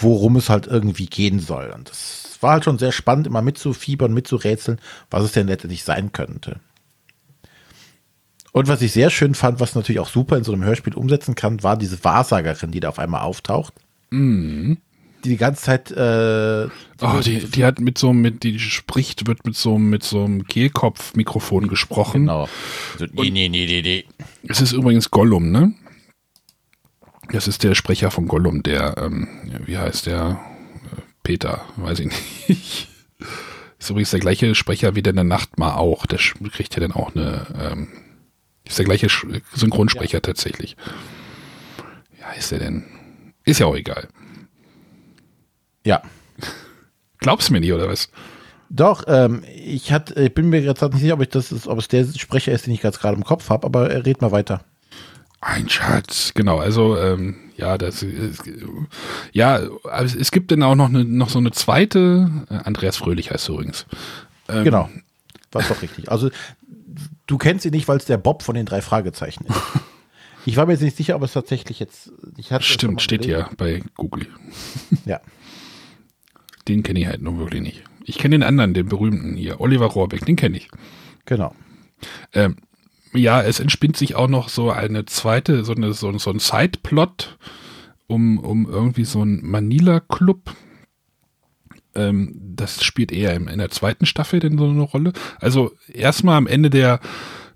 worum 0.00 0.34
es 0.34 0.48
halt 0.48 0.66
irgendwie 0.66 1.06
gehen 1.06 1.38
soll. 1.38 1.70
Und 1.70 1.88
das 1.88 2.38
war 2.40 2.52
halt 2.54 2.64
schon 2.64 2.78
sehr 2.78 2.90
spannend, 2.90 3.28
immer 3.28 3.42
mitzufiebern, 3.42 4.12
mitzurätseln, 4.12 4.80
was 5.08 5.22
es 5.22 5.32
denn 5.32 5.46
letztendlich 5.46 5.84
sein 5.84 6.10
könnte. 6.10 6.58
Und 8.52 8.68
was 8.68 8.82
ich 8.82 8.92
sehr 8.92 9.10
schön 9.10 9.34
fand, 9.34 9.60
was 9.60 9.74
natürlich 9.74 10.00
auch 10.00 10.08
super 10.08 10.36
in 10.36 10.44
so 10.44 10.52
einem 10.52 10.64
Hörspiel 10.64 10.94
umsetzen 10.94 11.34
kann, 11.34 11.62
war 11.62 11.76
diese 11.76 12.02
Wahrsagerin, 12.02 12.72
die 12.72 12.80
da 12.80 12.88
auf 12.88 12.98
einmal 12.98 13.22
auftaucht. 13.22 13.74
Mhm. 14.10 14.78
Die 15.24 15.30
die 15.30 15.36
ganze 15.36 15.62
Zeit. 15.62 15.90
Äh, 15.90 16.66
die, 16.66 17.04
oh, 17.04 17.20
die, 17.20 17.40
die, 17.40 17.64
hat 17.64 17.78
mit 17.78 17.98
so 17.98 18.12
mit, 18.12 18.42
die 18.42 18.58
spricht, 18.58 19.26
wird 19.26 19.44
mit 19.44 19.54
so 19.54 19.78
mit 19.78 20.02
so 20.02 20.24
einem 20.24 20.46
Kehlkopf-Mikrofon 20.46 21.68
gesprochen. 21.68 22.22
Genau. 22.22 22.48
So, 22.98 23.04
nee, 23.12 23.30
nee, 23.30 23.48
nee, 23.48 23.66
nee, 23.66 23.82
nee. 23.82 24.04
Es 24.48 24.60
ist 24.60 24.72
übrigens 24.72 25.10
Gollum, 25.10 25.50
ne? 25.50 25.74
Das 27.30 27.46
ist 27.46 27.62
der 27.62 27.74
Sprecher 27.74 28.10
von 28.10 28.26
Gollum, 28.26 28.62
der, 28.62 28.96
ähm, 28.98 29.28
wie 29.66 29.78
heißt 29.78 30.06
der? 30.06 30.40
Peter, 31.22 31.60
weiß 31.76 32.00
ich 32.00 32.06
nicht. 32.48 32.88
ist 33.78 33.90
übrigens 33.90 34.10
der 34.10 34.20
gleiche 34.20 34.54
Sprecher 34.54 34.94
wie 34.96 35.02
der 35.02 35.10
in 35.10 35.16
der 35.16 35.24
Nachtmar 35.24 35.76
auch. 35.76 36.06
Der 36.06 36.18
kriegt 36.18 36.74
ja 36.74 36.80
dann 36.80 36.92
auch 36.92 37.14
eine 37.14 37.46
ähm, 37.60 37.88
ist 38.70 38.78
der 38.78 38.86
gleiche 38.86 39.08
Synchronsprecher 39.54 40.18
ja. 40.18 40.20
tatsächlich. 40.20 40.76
Wie 42.16 42.24
heißt 42.24 42.52
der 42.52 42.60
denn? 42.60 42.84
Ist 43.44 43.60
ja 43.60 43.66
auch 43.66 43.76
egal. 43.76 44.08
Ja. 45.84 46.02
Glaubst 47.18 47.48
du 47.48 47.52
mir 47.52 47.60
nicht, 47.60 47.72
oder 47.72 47.88
was? 47.88 48.10
Doch, 48.68 49.04
ähm, 49.08 49.42
ich, 49.52 49.92
hat, 49.92 50.16
ich 50.16 50.32
bin 50.32 50.48
mir 50.48 50.62
gerade 50.62 50.86
nicht 50.90 51.00
sicher, 51.00 51.14
ob, 51.14 51.22
ich 51.22 51.28
das 51.28 51.50
ist, 51.50 51.66
ob 51.66 51.78
es 51.78 51.88
der 51.88 52.06
Sprecher 52.16 52.52
ist, 52.52 52.66
den 52.66 52.74
ich 52.74 52.80
gerade 52.80 53.16
im 53.16 53.24
Kopf 53.24 53.50
habe, 53.50 53.66
aber 53.66 54.06
red 54.06 54.22
mal 54.22 54.30
weiter. 54.30 54.64
Ein 55.40 55.68
Schatz, 55.68 56.32
genau. 56.34 56.58
Also 56.58 56.96
ähm, 56.96 57.36
ja, 57.56 57.78
das 57.78 58.02
ist, 58.02 58.42
ja, 59.32 59.60
also 59.84 60.18
es 60.18 60.30
gibt 60.30 60.52
dann 60.52 60.62
auch 60.62 60.74
noch 60.74 60.88
eine, 60.88 61.04
noch 61.04 61.30
so 61.30 61.38
eine 61.38 61.50
zweite. 61.50 62.30
Äh, 62.50 62.54
Andreas 62.64 62.98
Fröhlich 62.98 63.30
heißt 63.30 63.48
übrigens. 63.48 63.86
Ähm, 64.48 64.64
genau, 64.64 64.88
war 65.52 65.62
doch 65.62 65.82
richtig. 65.82 66.10
Also 66.10 66.30
du 67.30 67.38
kennst 67.38 67.64
ihn 67.64 67.70
nicht, 67.70 67.88
weil 67.88 67.98
es 67.98 68.04
der 68.04 68.18
Bob 68.18 68.42
von 68.42 68.54
den 68.54 68.66
drei 68.66 68.82
Fragezeichen 68.82 69.46
ist. 69.46 69.56
Ich 70.46 70.56
war 70.56 70.64
mir 70.64 70.72
jetzt 70.72 70.80
nicht 70.80 70.96
sicher, 70.96 71.16
ob 71.16 71.22
es 71.22 71.34
tatsächlich 71.34 71.80
jetzt. 71.80 72.10
Stimmt, 72.60 73.02
steht 73.02 73.26
ja 73.26 73.50
bei 73.58 73.82
Google. 73.94 74.26
Ja. 75.04 75.20
Den 76.66 76.82
kenne 76.82 77.00
ich 77.00 77.06
halt 77.06 77.20
nur 77.20 77.38
wirklich 77.38 77.60
nicht. 77.60 77.84
Ich 78.04 78.16
kenne 78.16 78.36
den 78.36 78.42
anderen, 78.42 78.72
den 78.72 78.88
berühmten 78.88 79.36
hier, 79.36 79.60
Oliver 79.60 79.84
Rohrbeck, 79.84 80.24
den 80.24 80.36
kenne 80.36 80.56
ich. 80.56 80.70
Genau. 81.26 81.54
Ähm, 82.32 82.56
ja, 83.12 83.42
es 83.42 83.60
entspinnt 83.60 83.98
sich 83.98 84.14
auch 84.14 84.28
noch 84.28 84.48
so 84.48 84.70
eine 84.70 85.04
zweite, 85.04 85.62
so, 85.62 85.74
eine, 85.74 85.92
so, 85.92 86.16
so 86.16 86.30
ein 86.30 86.38
Sideplot 86.38 87.36
um, 88.06 88.38
um 88.38 88.66
irgendwie 88.66 89.04
so 89.04 89.22
ein 89.22 89.40
Manila-Club. 89.42 90.56
Ähm, 91.94 92.34
das 92.56 92.84
spielt 92.84 93.12
eher 93.12 93.34
in, 93.34 93.48
in 93.48 93.58
der 93.58 93.70
zweiten 93.70 94.06
Staffel 94.06 94.40
denn 94.40 94.58
so 94.58 94.68
eine 94.68 94.82
Rolle. 94.82 95.12
Also 95.40 95.72
erstmal 95.92 96.36
am 96.36 96.46
Ende 96.46 96.70
der 96.70 97.00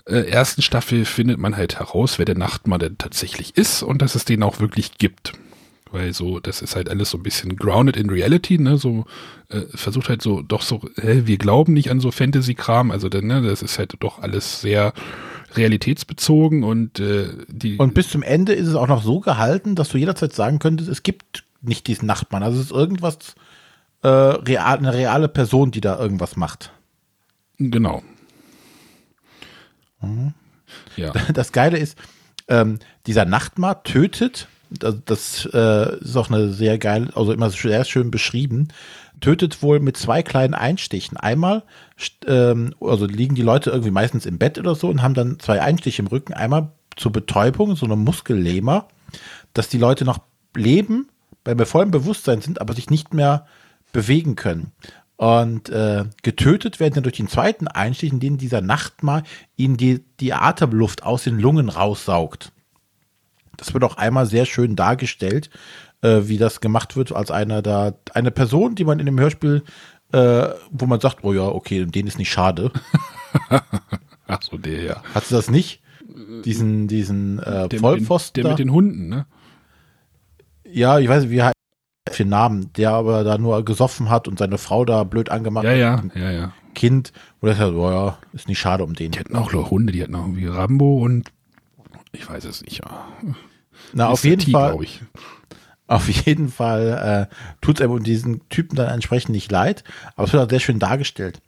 äh, 0.07 0.29
ersten 0.29 0.63
Staffel 0.63 1.05
findet 1.05 1.39
man 1.39 1.57
halt 1.57 1.79
heraus, 1.79 2.19
wer 2.19 2.25
der 2.25 2.37
Nachtmann 2.37 2.81
denn 2.81 2.99
tatsächlich 2.99 3.57
ist 3.57 3.83
und 3.83 4.03
dass 4.03 4.15
es 4.15 4.25
den 4.25 4.43
auch 4.43 4.61
wirklich 4.61 4.99
gibt. 4.99 5.33
Weil 5.91 6.13
so, 6.13 6.41
das 6.41 6.61
ist 6.61 6.75
halt 6.75 6.89
alles 6.91 7.11
so 7.11 7.19
ein 7.19 7.23
bisschen 7.23 7.57
grounded 7.57 7.97
in 7.97 8.11
reality, 8.11 8.59
ne? 8.59 8.79
So 8.79 9.05
äh, 9.49 9.61
versucht 9.75 10.09
halt 10.09 10.23
so, 10.23 10.43
doch 10.43 10.63
so, 10.63 10.81
hä, 10.97 11.23
wir 11.27 11.39
glauben 11.39 11.73
nicht 11.73 11.91
an 11.91 12.01
so 12.01 12.11
Fantasy-Kram, 12.11 12.91
also 12.91 13.09
dann, 13.09 13.29
ne, 13.29 13.43
das 13.43 13.63
ist 13.63 13.79
halt 13.79 13.95
doch 14.01 14.19
alles 14.19 14.61
sehr 14.61 14.93
realitätsbezogen 15.55 16.65
und 16.65 16.99
äh, 16.99 17.29
die. 17.47 17.77
Und 17.77 17.95
bis 17.95 18.09
zum 18.09 18.25
Ende 18.25 18.55
ist 18.55 18.67
es 18.67 18.75
auch 18.75 18.89
noch 18.89 19.05
so 19.05 19.21
gehalten, 19.21 19.77
dass 19.77 19.91
du 19.91 19.99
jederzeit 19.99 20.33
sagen 20.33 20.59
könntest, 20.59 20.91
es 20.91 21.05
gibt 21.05 21.45
nicht 21.63 21.87
diesen 21.87 22.07
Nachtmann. 22.07 22.43
Also 22.43 22.59
es 22.59 22.67
ist 22.67 22.73
irgendwas 22.73 23.37
äh, 24.05 24.09
real, 24.09 24.79
eine 24.79 24.93
reale 24.93 25.29
Person, 25.29 25.71
die 25.71 25.81
da 25.81 25.99
irgendwas 25.99 26.37
macht. 26.37 26.71
Genau. 27.59 28.03
Mhm. 30.01 30.35
Ja. 30.97 31.13
Das 31.33 31.53
Geile 31.53 31.79
ist, 31.79 31.99
ähm, 32.49 32.79
dieser 33.07 33.25
Nachtmar 33.25 33.83
tötet, 33.83 34.49
das, 34.71 34.97
das 35.07 35.49
äh, 35.53 35.99
ist 36.01 36.17
auch 36.17 36.31
eine 36.31 36.53
sehr 36.53 36.79
geil, 36.79 37.11
also 37.15 37.33
immer 37.33 37.49
sehr 37.49 37.85
schön 37.85 38.11
beschrieben, 38.11 38.69
tötet 39.21 39.63
wohl 39.63 39.81
mit 39.81 39.97
zwei 39.97 40.23
kleinen 40.23 40.53
Einstichen. 40.53 41.17
Einmal, 41.17 41.63
ähm, 42.27 42.75
also 42.81 43.07
liegen 43.07 43.35
die 43.35 43.43
Leute 43.43 43.71
irgendwie 43.71 43.91
meistens 43.91 44.27
im 44.27 44.39
Bett 44.39 44.59
oder 44.59 44.75
so 44.75 44.89
und 44.89 45.01
haben 45.01 45.15
dann 45.15 45.39
zwei 45.39 45.63
Einstiche 45.63 46.03
im 46.03 46.09
Rücken. 46.09 46.35
Einmal 46.35 46.73
zur 46.97 47.13
Betäubung, 47.13 47.75
so 47.75 47.87
eine 47.87 47.97
Muskellähmer, 47.97 48.89
dass 49.55 49.71
die 49.71 49.79
Leute 49.79 50.05
noch 50.05 50.19
leben, 50.55 51.09
bei 51.43 51.57
vollem 51.65 51.91
Bewusstsein 51.91 52.43
sind, 52.43 52.61
aber 52.61 52.75
sich 52.75 52.91
nicht 52.91 53.15
mehr 53.15 53.47
bewegen 53.95 54.37
können. 54.37 54.73
Und 55.17 55.71
äh, 55.71 56.05
getötet 56.23 56.81
werden 56.81 56.95
dann 56.95 57.05
durch 57.05 57.17
den 57.17 57.29
zweiten 57.29 57.69
Einstich, 57.69 58.13
in 58.13 58.21
dem 58.21 58.37
dieser 58.37 58.61
Nachtmar 58.61 59.23
ihnen 59.57 59.79
die, 59.79 60.05
die 60.21 60.35
Atemluft 60.35 61.05
aus 61.05 61.25
den 61.25 61.39
Lungen 61.39 61.71
raussaugt. 61.71 62.53
Das 63.57 63.73
wird 63.73 63.85
auch 63.85 63.97
einmal 63.97 64.27
sehr 64.27 64.45
schön 64.45 64.75
dargestellt, 64.75 65.49
äh, 66.03 66.23
wie 66.25 66.37
das 66.37 66.61
gemacht 66.61 66.97
wird, 66.97 67.13
als 67.13 67.31
einer 67.31 67.63
da, 67.63 67.95
eine 68.13 68.33
Person, 68.33 68.75
die 68.75 68.85
man 68.85 68.99
in 68.99 69.07
dem 69.07 69.19
Hörspiel, 69.19 69.63
äh, 70.13 70.49
wo 70.71 70.87
man 70.87 71.01
sagt, 71.01 71.23
oh 71.23 71.33
ja, 71.33 71.47
okay, 71.47 71.87
den 71.87 72.09
ist 72.09 72.19
nicht 72.19 72.33
schade. 72.33 72.73
Ach 74.27 74.43
so, 74.43 74.59
der, 74.59 74.83
ja. 74.83 75.03
Hast 75.15 75.31
du 75.31 75.37
das 75.37 75.49
nicht? 75.49 75.81
Diesen, 76.45 76.89
diesen 76.89 77.39
äh, 77.39 77.69
der 77.69 77.79
Vollpfosten. 77.79 78.43
Mit 78.43 78.45
den, 78.45 78.45
der 78.45 78.51
mit 78.51 78.59
den 78.59 78.73
Hunden, 78.73 79.09
ne? 79.09 79.27
Ja, 80.65 80.99
ich 80.99 81.09
weiß 81.09 81.23
nicht, 81.23 81.31
wie 81.31 81.43
heißt 81.43 81.54
für 82.11 82.25
Namen, 82.25 82.73
der 82.75 82.91
aber 82.91 83.25
da 83.25 83.39
nur 83.39 83.65
gesoffen 83.65 84.11
hat 84.11 84.29
und 84.29 84.39
seine 84.39 84.59
Frau 84.59 84.85
da 84.85 85.05
blöd 85.05 85.31
angemacht 85.31 85.65
ja, 85.65 85.97
hat. 85.97 86.15
Ja, 86.15 86.23
ja, 86.23 86.31
ja. 86.31 86.53
Kind, 86.75 87.13
wo 87.41 87.47
das 87.47 87.59
halt, 87.59 87.75
oh 87.75 87.91
ja, 87.91 88.19
ist 88.33 88.49
nicht 88.49 88.59
schade 88.59 88.85
um 88.85 88.95
den. 88.95 89.13
Die 89.13 89.19
hatten 89.19 89.37
auch 89.37 89.53
Hunde, 89.71 89.93
die 89.93 90.03
hatten 90.03 90.15
auch 90.15 90.23
irgendwie 90.23 90.47
Rambo 90.47 90.99
und 90.99 91.33
ich 92.13 92.29
weiß 92.29 92.45
es 92.45 92.63
nicht. 92.63 92.85
Ja. 92.85 93.09
Na, 93.93 94.09
auf 94.09 94.25
jeden, 94.25 94.51
Fall, 94.51 94.79
auf 95.87 96.09
jeden 96.09 96.49
Fall. 96.49 97.29
äh, 97.31 97.35
tut 97.61 97.77
es 97.77 97.83
einem 97.83 97.93
um 97.93 98.03
diesen 98.03 98.49
Typen 98.49 98.77
dann 98.77 98.89
entsprechend 98.89 99.31
nicht 99.31 99.51
leid, 99.51 99.85
aber 100.17 100.27
es 100.27 100.33
wird 100.33 100.45
auch 100.45 100.51
sehr 100.51 100.61
schön 100.61 100.79
dargestellt. 100.79 101.41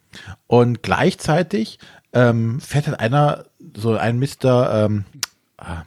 Und 0.46 0.82
gleichzeitig 0.82 1.78
ähm, 2.12 2.60
fährt 2.60 2.86
halt 2.86 2.98
einer, 2.98 3.44
so 3.76 3.94
ein 3.94 4.18
Mr. 4.18 4.86
Ähm, 4.86 5.04
ah, 5.58 5.82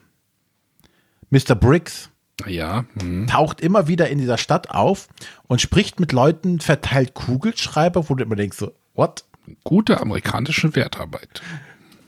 Mr. 1.31 1.55
Briggs, 1.55 2.09
ja. 2.47 2.85
Mhm. 3.01 3.27
Taucht 3.27 3.61
immer 3.61 3.87
wieder 3.87 4.09
in 4.09 4.17
dieser 4.17 4.37
Stadt 4.37 4.69
auf 4.71 5.07
und 5.47 5.61
spricht 5.61 5.99
mit 5.99 6.11
Leuten, 6.11 6.59
verteilt 6.59 7.13
Kugelschreiber, 7.13 8.09
wo 8.09 8.15
du 8.15 8.23
immer 8.23 8.35
denkst, 8.35 8.57
so, 8.57 8.71
what? 8.93 9.23
Gute 9.63 9.99
amerikanische 9.99 10.75
Wertarbeit. 10.75 11.41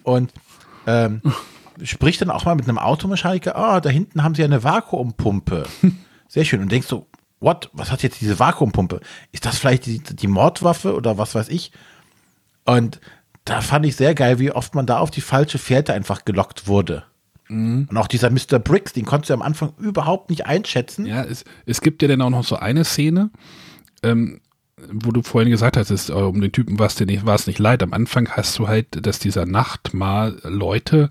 Und 0.04 0.32
ähm, 0.86 1.22
spricht 1.84 2.22
dann 2.22 2.30
auch 2.30 2.46
mal 2.46 2.56
mit 2.56 2.68
einem 2.68 2.78
Automechaniker, 2.78 3.56
ah, 3.56 3.82
da 3.82 3.90
hinten 3.90 4.24
haben 4.24 4.36
sie 4.36 4.44
eine 4.44 4.64
Vakuumpumpe. 4.64 5.68
Sehr 6.28 6.46
schön. 6.46 6.62
Und 6.62 6.72
denkst 6.72 6.88
so, 6.88 7.08
what? 7.40 7.70
Was 7.74 7.92
hat 7.92 8.04
jetzt 8.04 8.22
diese 8.22 8.40
Vakuumpumpe? 8.40 9.02
Ist 9.32 9.46
das 9.46 9.58
vielleicht 9.58 9.86
die, 9.86 10.00
die 10.00 10.28
Mordwaffe 10.28 10.96
oder 10.96 11.18
was 11.18 11.36
weiß 11.36 11.50
ich? 11.50 11.72
Und 12.66 13.02
da 13.44 13.62
fand 13.62 13.86
ich 13.86 13.96
sehr 13.96 14.14
geil, 14.14 14.40
wie 14.40 14.52
oft 14.52 14.76
man 14.76 14.86
da 14.86 15.00
auf 15.00 15.10
die 15.10 15.22
falsche 15.22 15.58
Fährte 15.58 15.94
einfach 15.94 16.26
gelockt 16.26 16.68
wurde. 16.68 17.04
Mhm. 17.52 17.88
Und 17.90 17.98
auch 17.98 18.08
dieser 18.08 18.30
Mr. 18.30 18.60
Briggs, 18.60 18.94
den 18.94 19.06
konntest 19.06 19.30
du 19.30 19.34
am 19.34 19.42
Anfang 19.42 19.74
überhaupt 19.80 20.30
nicht 20.30 20.46
einschätzen. 20.46 21.06
Ja, 21.06 21.24
es, 21.24 21.44
es 21.66 21.82
gibt 21.82 22.02
ja 22.02 22.08
dann 22.08 22.22
auch 22.22 22.30
noch 22.30 22.46
so 22.46 22.56
eine 22.56 22.86
Szene, 22.86 23.30
ähm, 24.04 24.40
wo 24.92 25.12
du 25.12 25.22
vorhin 25.22 25.52
gesagt 25.52 25.76
hast, 25.78 25.92
ist, 25.92 26.10
äh, 26.10 26.14
um 26.14 26.40
den 26.42 26.52
Typen 26.52 26.80
war 26.80 26.88
es 26.88 26.96
dir 26.96 27.06
nicht, 27.06 27.26
war 27.26 27.36
es 27.36 27.48
nicht 27.48 27.60
leid. 27.60 27.84
Am 27.84 27.94
Anfang 27.94 28.30
hast 28.30 28.58
du 28.58 28.68
halt, 28.68 29.06
dass 29.06 29.20
dieser 29.20 29.46
Nacht 29.46 29.94
mal 29.94 30.40
Leute 30.44 31.10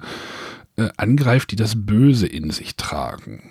äh, 0.77 0.89
angreift, 0.97 1.51
die 1.53 1.57
das 1.57 1.75
Böse 1.87 2.27
in 2.27 2.51
sich 2.51 2.77
tragen. 2.77 3.43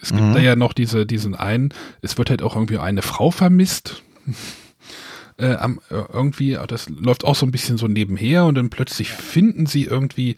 Es 0.00 0.08
gibt 0.10 0.22
Mhm. 0.22 0.34
da 0.34 0.40
ja 0.40 0.56
noch 0.56 0.72
diese, 0.72 1.06
diesen 1.06 1.34
einen, 1.36 1.72
es 2.00 2.16
wird 2.18 2.30
halt 2.30 2.42
auch 2.42 2.56
irgendwie 2.56 2.78
eine 2.78 3.02
Frau 3.02 3.30
vermisst. 3.30 4.02
Äh, 5.38 5.54
am, 5.54 5.80
äh, 5.90 5.94
irgendwie, 6.12 6.58
das 6.68 6.88
läuft 6.88 7.24
auch 7.24 7.34
so 7.34 7.46
ein 7.46 7.52
bisschen 7.52 7.78
so 7.78 7.86
nebenher 7.88 8.44
und 8.44 8.54
dann 8.54 8.70
plötzlich 8.70 9.10
finden 9.10 9.66
sie 9.66 9.84
irgendwie, 9.84 10.36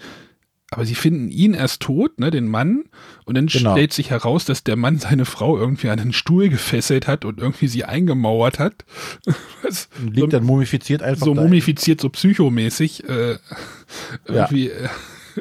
aber 0.75 0.85
sie 0.85 0.95
finden 0.95 1.31
ihn 1.31 1.55
erst 1.55 1.83
tot, 1.83 2.19
ne, 2.19 2.31
den 2.31 2.49
Mann, 2.49 2.85
und 3.25 3.37
dann 3.37 3.47
Genau. 3.47 3.73
stellt 3.73 3.93
sich 3.93 4.11
heraus, 4.11 4.45
dass 4.45 4.65
der 4.65 4.77
Mann 4.77 4.99
seine 4.99 5.25
Frau 5.25 5.57
irgendwie 5.59 5.89
an 5.89 5.99
einen 5.99 6.13
Stuhl 6.13 6.49
gefesselt 6.49 7.07
hat 7.07 7.25
und 7.25 7.39
irgendwie 7.39 7.69
sie 7.69 7.85
eingemauert 7.85 8.59
hat. 8.59 8.85
Was 9.63 9.89
Liegt 10.05 10.33
dann 10.33 10.45
mumifiziert 10.45 11.03
einfach 11.03 11.25
so 11.27 11.35
da. 11.35 11.43
mumifiziert, 11.43 12.01
so 12.01 12.09
psychomäßig, 12.11 13.09
äh, 13.09 13.39
irgendwie 14.27 14.69
äh, 14.69 14.89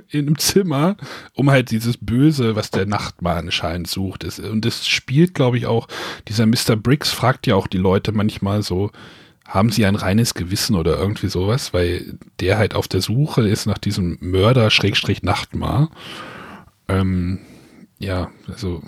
in 0.10 0.28
einem 0.28 0.38
Zimmer, 0.40 0.98
um 1.36 1.52
halt 1.52 1.70
dieses 1.70 1.98
Böse, 1.98 2.56
was 2.56 2.72
der 2.72 2.88
Nachtmann 2.88 3.38
anscheinend 3.46 3.88
sucht. 3.88 4.24
Ist, 4.24 4.40
und 4.40 4.66
das 4.66 4.88
spielt, 4.88 5.36
glaube 5.36 5.58
ich, 5.58 5.68
auch, 5.68 5.88
dieser 6.28 6.48
Mr. 6.48 6.76
Briggs 6.76 7.12
fragt 7.12 7.46
ja 7.46 7.54
auch 7.56 7.68
die 7.68 7.78
Leute 7.78 8.12
manchmal 8.12 8.64
so, 8.64 8.90
haben 9.48 9.72
sie 9.72 9.86
ein 9.86 9.96
reines 9.96 10.34
Gewissen 10.34 10.76
oder 10.76 10.98
irgendwie 10.98 11.28
sowas, 11.28 11.74
weil 11.74 12.18
der 12.40 12.58
halt 12.58 12.76
auf 12.76 12.88
der 12.88 13.02
Suche 13.02 13.48
ist 13.48 13.66
nach 13.66 13.78
diesem 13.78 14.18
Mörder 14.22 14.70
Schrägstrich 14.70 15.22
Nachtmar. 15.22 15.90
Ähm, 16.88 17.40
ja, 18.00 18.30
also 18.48 18.82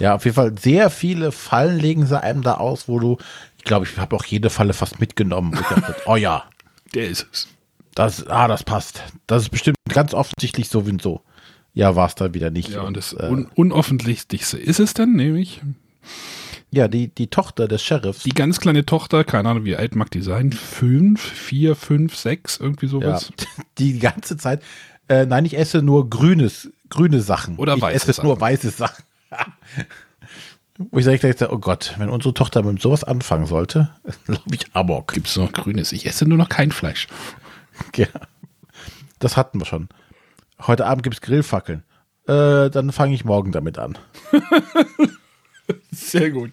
Ja, 0.00 0.14
auf 0.14 0.24
jeden 0.24 0.34
Fall 0.34 0.58
sehr 0.58 0.90
viele 0.90 1.30
Fallen 1.32 1.78
legen 1.78 2.06
sie 2.06 2.20
einem 2.20 2.42
da 2.42 2.54
aus, 2.54 2.88
wo 2.88 2.98
du, 2.98 3.18
ich 3.58 3.64
glaube, 3.64 3.86
ich 3.86 3.96
habe 3.98 4.16
auch 4.16 4.24
jede 4.24 4.50
Falle 4.50 4.72
fast 4.72 4.98
mitgenommen. 4.98 5.52
dachte, 5.52 5.96
oh 6.06 6.16
ja, 6.16 6.44
der 6.94 7.08
ist 7.08 7.26
es. 7.32 7.48
das, 7.94 8.26
ah, 8.26 8.48
das 8.48 8.64
passt. 8.64 9.02
Das 9.26 9.42
ist 9.42 9.50
bestimmt 9.50 9.76
ganz 9.88 10.14
offensichtlich 10.14 10.68
so 10.68 10.86
wie 10.86 10.96
so. 11.00 11.22
Ja, 11.74 11.96
war 11.96 12.06
es 12.06 12.14
da 12.14 12.34
wieder 12.34 12.50
nicht. 12.50 12.70
Ja, 12.70 12.82
und 12.82 12.96
das 12.96 13.12
äh, 13.14 13.28
un 13.30 13.46
unoffensichtlichste 13.54 14.58
ist 14.58 14.80
es 14.80 14.92
dann, 14.92 15.12
nämlich 15.12 15.62
ja, 16.72 16.88
die, 16.88 17.08
die 17.08 17.26
Tochter 17.26 17.68
des 17.68 17.82
Sheriffs. 17.82 18.22
die 18.22 18.30
ganz 18.30 18.58
kleine 18.58 18.86
Tochter, 18.86 19.24
keine 19.24 19.50
Ahnung, 19.50 19.64
wie 19.64 19.76
alt 19.76 19.94
mag 19.94 20.10
die 20.10 20.22
sein? 20.22 20.52
Fünf, 20.52 21.20
vier, 21.20 21.76
fünf, 21.76 22.16
sechs, 22.16 22.56
irgendwie 22.58 22.86
Ja, 22.86 22.90
sowas. 22.90 23.32
die 23.78 23.98
ganze 23.98 24.38
Zeit. 24.38 24.62
Äh, 25.06 25.26
nein, 25.26 25.44
ich 25.44 25.58
esse 25.58 25.82
nur 25.82 26.08
grünes, 26.08 26.72
grüne 26.88 27.20
Sachen. 27.20 27.56
Oder 27.58 27.76
ich 27.76 27.82
weiße 27.82 28.08
esse 28.08 28.22
nur 28.22 28.40
weiße 28.40 28.70
Sachen. 28.70 29.04
Wo 30.78 30.98
ich 30.98 31.04
dachte, 31.04 31.52
oh 31.52 31.58
Gott, 31.58 31.94
wenn 31.98 32.08
unsere 32.08 32.32
Tochter 32.32 32.62
mit 32.62 32.80
sowas 32.80 33.04
anfangen 33.04 33.44
sollte, 33.44 33.90
glaube 34.24 34.54
ich 34.54 34.64
Amok. 34.72 35.12
Gibt's 35.12 35.36
noch 35.36 35.52
grünes? 35.52 35.92
Ich 35.92 36.06
esse 36.06 36.26
nur 36.26 36.38
noch 36.38 36.48
kein 36.48 36.72
Fleisch. 36.72 37.06
Ja, 37.96 38.06
das 39.18 39.36
hatten 39.36 39.60
wir 39.60 39.66
schon. 39.66 39.90
Heute 40.58 40.86
Abend 40.86 41.02
gibt 41.02 41.16
es 41.16 41.20
Grillfackeln. 41.20 41.82
Äh, 42.26 42.70
dann 42.70 42.92
fange 42.92 43.14
ich 43.14 43.26
morgen 43.26 43.52
damit 43.52 43.78
an. 43.78 43.98
Sehr 45.90 46.30
gut. 46.30 46.50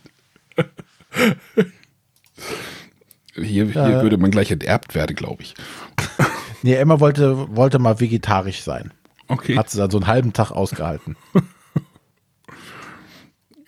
Hier, 3.36 3.66
hier 3.66 3.72
Ja. 3.74 4.02
würde 4.02 4.18
man 4.18 4.32
gleich 4.32 4.52
enterbt 4.52 4.96
werden, 4.96 5.16
glaube 5.16 5.44
ich. 5.44 5.54
Nee, 6.62 6.74
Emma 6.76 7.00
wollte, 7.00 7.56
wollte 7.56 7.80
mal 7.80 8.00
vegetarisch 8.00 8.62
sein. 8.62 8.92
Okay. 9.28 9.58
Hat 9.58 9.70
sie 9.70 9.78
dann 9.78 9.90
so 9.92 9.98
einen 9.98 10.08
halben 10.08 10.34
Tag 10.34 10.52
ausgehalten. 10.52 11.16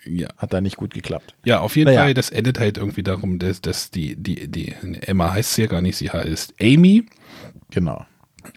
Ja. 0.04 0.26
Hat 0.36 0.52
da 0.52 0.60
nicht 0.60 0.76
gut 0.76 0.94
geklappt. 0.94 1.36
Ja, 1.44 1.60
auf 1.60 1.76
jeden 1.76 1.86
Naja. 1.86 2.00
Fall, 2.02 2.14
das 2.14 2.30
endet 2.30 2.58
halt 2.58 2.76
irgendwie 2.76 3.04
darum, 3.04 3.38
dass, 3.38 3.60
dass 3.60 3.92
die, 3.92 4.16
die, 4.16 4.48
die, 4.50 4.74
Emma 5.02 5.32
heißt 5.32 5.54
sie 5.54 5.62
ja 5.62 5.68
gar 5.68 5.80
nicht, 5.80 5.96
sie 5.96 6.10
heißt 6.10 6.54
Amy. 6.60 7.06
Genau. 7.70 8.04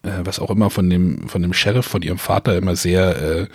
Äh, 0.02 0.22
was 0.24 0.40
auch 0.40 0.50
immer 0.50 0.72
von 0.72 0.90
dem, 0.90 1.30
von 1.30 1.44
dem 1.44 1.54
Sheriff, 1.54 1.86
von 1.86 2.02
ihrem 2.02 2.18
Vater 2.18 2.58
immer 2.58 2.76
sehr 2.76 3.22
äh, 3.22 3.48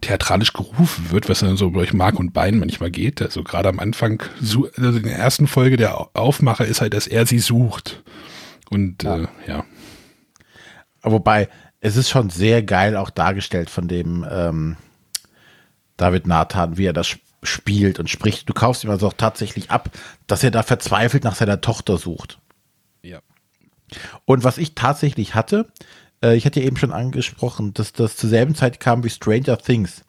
theatralisch 0.00 0.52
gerufen 0.52 1.10
wird, 1.10 1.28
was 1.28 1.40
dann 1.40 1.56
so 1.56 1.70
durch 1.70 1.92
Mark 1.92 2.18
und 2.18 2.32
Bein 2.32 2.58
manchmal 2.58 2.90
geht. 2.90 3.20
Also 3.22 3.42
gerade 3.42 3.68
am 3.68 3.78
Anfang, 3.78 4.22
also 4.40 4.66
in 4.66 5.02
der 5.02 5.16
ersten 5.16 5.46
Folge 5.46 5.76
der 5.76 5.98
Au- 5.98 6.10
Aufmacher 6.14 6.64
ist 6.64 6.80
halt, 6.80 6.94
dass 6.94 7.06
er 7.06 7.26
sie 7.26 7.38
sucht. 7.38 8.02
Und 8.70 9.02
ja, 9.02 9.18
äh, 9.18 9.26
ja. 9.46 9.64
Wobei, 11.02 11.48
es 11.80 11.96
ist 11.96 12.10
schon 12.10 12.30
sehr 12.30 12.62
geil 12.62 12.96
auch 12.96 13.10
dargestellt 13.10 13.70
von 13.70 13.88
dem 13.88 14.26
ähm, 14.30 14.76
David 15.96 16.26
Nathan, 16.26 16.76
wie 16.76 16.86
er 16.86 16.92
das 16.92 17.08
sp- 17.08 17.24
spielt 17.42 17.98
und 17.98 18.10
spricht. 18.10 18.48
Du 18.48 18.52
kaufst 18.52 18.84
ihm 18.84 18.90
also 18.90 19.06
auch 19.06 19.14
tatsächlich 19.14 19.70
ab, 19.70 19.90
dass 20.26 20.44
er 20.44 20.50
da 20.50 20.62
verzweifelt 20.62 21.24
nach 21.24 21.34
seiner 21.34 21.62
Tochter 21.62 21.96
sucht. 21.96 22.38
Ja. 23.02 23.20
Und 24.26 24.44
was 24.44 24.58
ich 24.58 24.74
tatsächlich 24.74 25.34
hatte, 25.34 25.66
äh, 26.22 26.36
ich 26.36 26.46
hatte 26.46 26.60
ja 26.60 26.66
eben 26.66 26.76
schon 26.76 26.92
angesprochen, 26.92 27.74
dass 27.74 27.92
das 27.92 28.16
zur 28.16 28.30
selben 28.30 28.54
Zeit 28.54 28.80
kam 28.80 29.04
wie 29.04 29.10
Stranger 29.10 29.58
Things. 29.58 30.02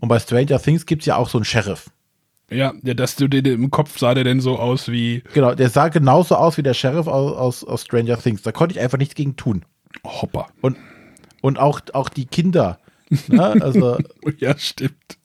Und 0.00 0.08
bei 0.08 0.18
Stranger 0.18 0.60
Things 0.60 0.86
gibt 0.86 1.02
es 1.02 1.06
ja 1.06 1.16
auch 1.16 1.28
so 1.28 1.38
einen 1.38 1.44
Sheriff. 1.44 1.90
Ja, 2.50 2.74
ja, 2.82 2.94
dass 2.94 3.16
du 3.16 3.28
den 3.28 3.44
im 3.46 3.70
Kopf 3.70 3.98
sah 3.98 4.14
der 4.14 4.24
denn 4.24 4.40
so 4.40 4.58
aus 4.58 4.88
wie. 4.88 5.22
Genau, 5.32 5.54
der 5.54 5.70
sah 5.70 5.88
genauso 5.88 6.36
aus 6.36 6.58
wie 6.58 6.62
der 6.62 6.74
Sheriff 6.74 7.06
aus, 7.06 7.36
aus, 7.36 7.64
aus 7.64 7.82
Stranger 7.82 8.18
Things. 8.18 8.42
Da 8.42 8.52
konnte 8.52 8.74
ich 8.74 8.80
einfach 8.80 8.98
nichts 8.98 9.14
gegen 9.14 9.36
tun. 9.36 9.64
Hopper. 10.04 10.48
Und, 10.60 10.76
und 11.40 11.58
auch, 11.58 11.80
auch 11.92 12.08
die 12.08 12.26
Kinder. 12.26 12.78
Ne? 13.28 13.62
Also, 13.62 13.98
ja, 14.38 14.56
stimmt. 14.58 15.18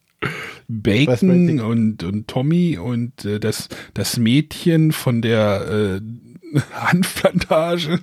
Bacon 0.68 1.60
und, 1.60 2.04
und 2.04 2.28
Tommy 2.28 2.78
und 2.78 3.26
äh, 3.26 3.40
das, 3.40 3.70
das 3.94 4.18
Mädchen 4.18 4.92
von 4.92 5.22
der 5.22 6.00
äh, 6.02 6.60
Handplantage. 6.74 8.00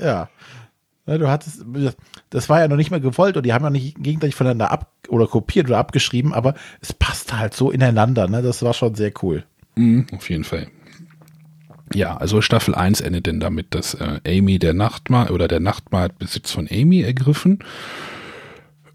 ja. 0.00 0.28
Ne, 1.10 1.18
Du 1.18 1.28
hattest, 1.28 1.64
das 2.30 2.48
war 2.48 2.60
ja 2.60 2.68
noch 2.68 2.76
nicht 2.76 2.92
mehr 2.92 3.00
gewollt 3.00 3.36
und 3.36 3.44
die 3.44 3.52
haben 3.52 3.64
ja 3.64 3.70
nicht 3.70 4.00
gegenseitig 4.00 4.36
voneinander 4.36 4.70
ab 4.70 4.92
oder 5.08 5.26
kopiert 5.26 5.66
oder 5.66 5.78
abgeschrieben, 5.78 6.32
aber 6.32 6.54
es 6.80 6.92
passte 6.92 7.36
halt 7.36 7.52
so 7.52 7.72
ineinander. 7.72 8.28
Ne? 8.28 8.42
Das 8.42 8.62
war 8.62 8.74
schon 8.74 8.94
sehr 8.94 9.12
cool. 9.20 9.42
Mhm, 9.74 10.06
auf 10.12 10.30
jeden 10.30 10.44
Fall. 10.44 10.68
Ja, 11.92 12.16
also 12.16 12.40
Staffel 12.40 12.76
1 12.76 13.00
endet 13.00 13.26
denn 13.26 13.40
damit, 13.40 13.74
dass 13.74 13.94
äh, 13.94 14.20
Amy 14.24 14.60
der 14.60 14.72
Nachtmahl 14.72 15.32
oder 15.32 15.48
der 15.48 15.58
Nachtmahl 15.58 16.04
hat 16.04 16.18
Besitz 16.20 16.52
von 16.52 16.68
Amy 16.70 17.02
ergriffen. 17.02 17.58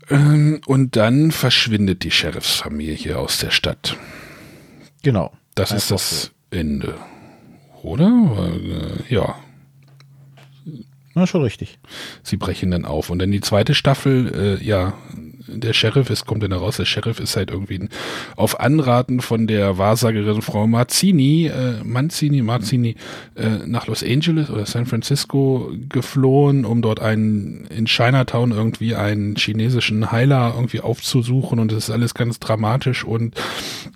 Ähm, 0.09 0.61
und 0.67 0.95
dann 0.95 1.31
verschwindet 1.31 2.05
die 2.05 2.11
Sheriffsfamilie 2.11 3.17
aus 3.17 3.39
der 3.39 3.51
Stadt. 3.51 3.97
Genau. 5.03 5.33
Das 5.53 5.73
ist 5.73 5.91
das 5.91 6.31
Ende. 6.49 6.95
Oder? 7.83 8.05
Weil, 8.07 9.03
äh, 9.09 9.13
ja. 9.13 9.35
Na, 11.15 11.25
schon 11.25 11.41
richtig. 11.41 11.79
Sie 12.23 12.35
brechen 12.35 12.71
dann 12.71 12.85
auf. 12.85 13.09
Und 13.09 13.19
dann 13.19 13.31
die 13.31 13.41
zweite 13.41 13.73
Staffel, 13.73 14.59
äh, 14.61 14.63
ja, 14.63 14.93
der 15.47 15.73
Sheriff 15.73 16.09
ist, 16.09 16.25
kommt 16.25 16.43
dann 16.43 16.51
heraus, 16.51 16.77
der 16.77 16.85
Sheriff 16.85 17.19
ist 17.19 17.35
halt 17.35 17.51
irgendwie 17.51 17.87
auf 18.35 18.59
Anraten 18.59 19.21
von 19.21 19.47
der 19.47 19.77
Wahrsagerin 19.77 20.41
Frau 20.41 20.67
Mazzini, 20.67 21.47
äh, 21.47 21.83
Manzini, 21.83 22.41
Mazzini, 22.41 22.95
äh, 23.35 23.65
nach 23.65 23.87
Los 23.87 24.03
Angeles 24.03 24.49
oder 24.49 24.65
San 24.65 24.85
Francisco 24.85 25.71
geflohen, 25.89 26.65
um 26.65 26.81
dort 26.81 26.99
einen, 27.01 27.65
in 27.65 27.85
Chinatown 27.85 28.51
irgendwie 28.51 28.95
einen 28.95 29.35
chinesischen 29.35 30.11
Heiler 30.11 30.53
irgendwie 30.55 30.81
aufzusuchen. 30.81 31.59
Und 31.59 31.71
das 31.71 31.85
ist 31.85 31.89
alles 31.89 32.13
ganz 32.13 32.39
dramatisch. 32.39 33.03
Und 33.03 33.35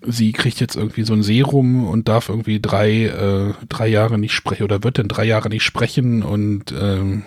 sie 0.05 0.31
kriegt 0.31 0.59
jetzt 0.59 0.75
irgendwie 0.75 1.03
so 1.03 1.13
ein 1.13 1.23
Serum 1.23 1.87
und 1.87 2.07
darf 2.07 2.29
irgendwie 2.29 2.59
drei, 2.59 3.05
äh, 3.05 3.53
drei 3.67 3.87
Jahre 3.87 4.17
nicht 4.17 4.33
sprechen 4.33 4.63
oder 4.63 4.83
wird 4.83 4.97
dann 4.97 5.07
drei 5.07 5.25
Jahre 5.25 5.49
nicht 5.49 5.63
sprechen. 5.63 6.23
Und 6.23 6.73
ähm, 6.79 7.23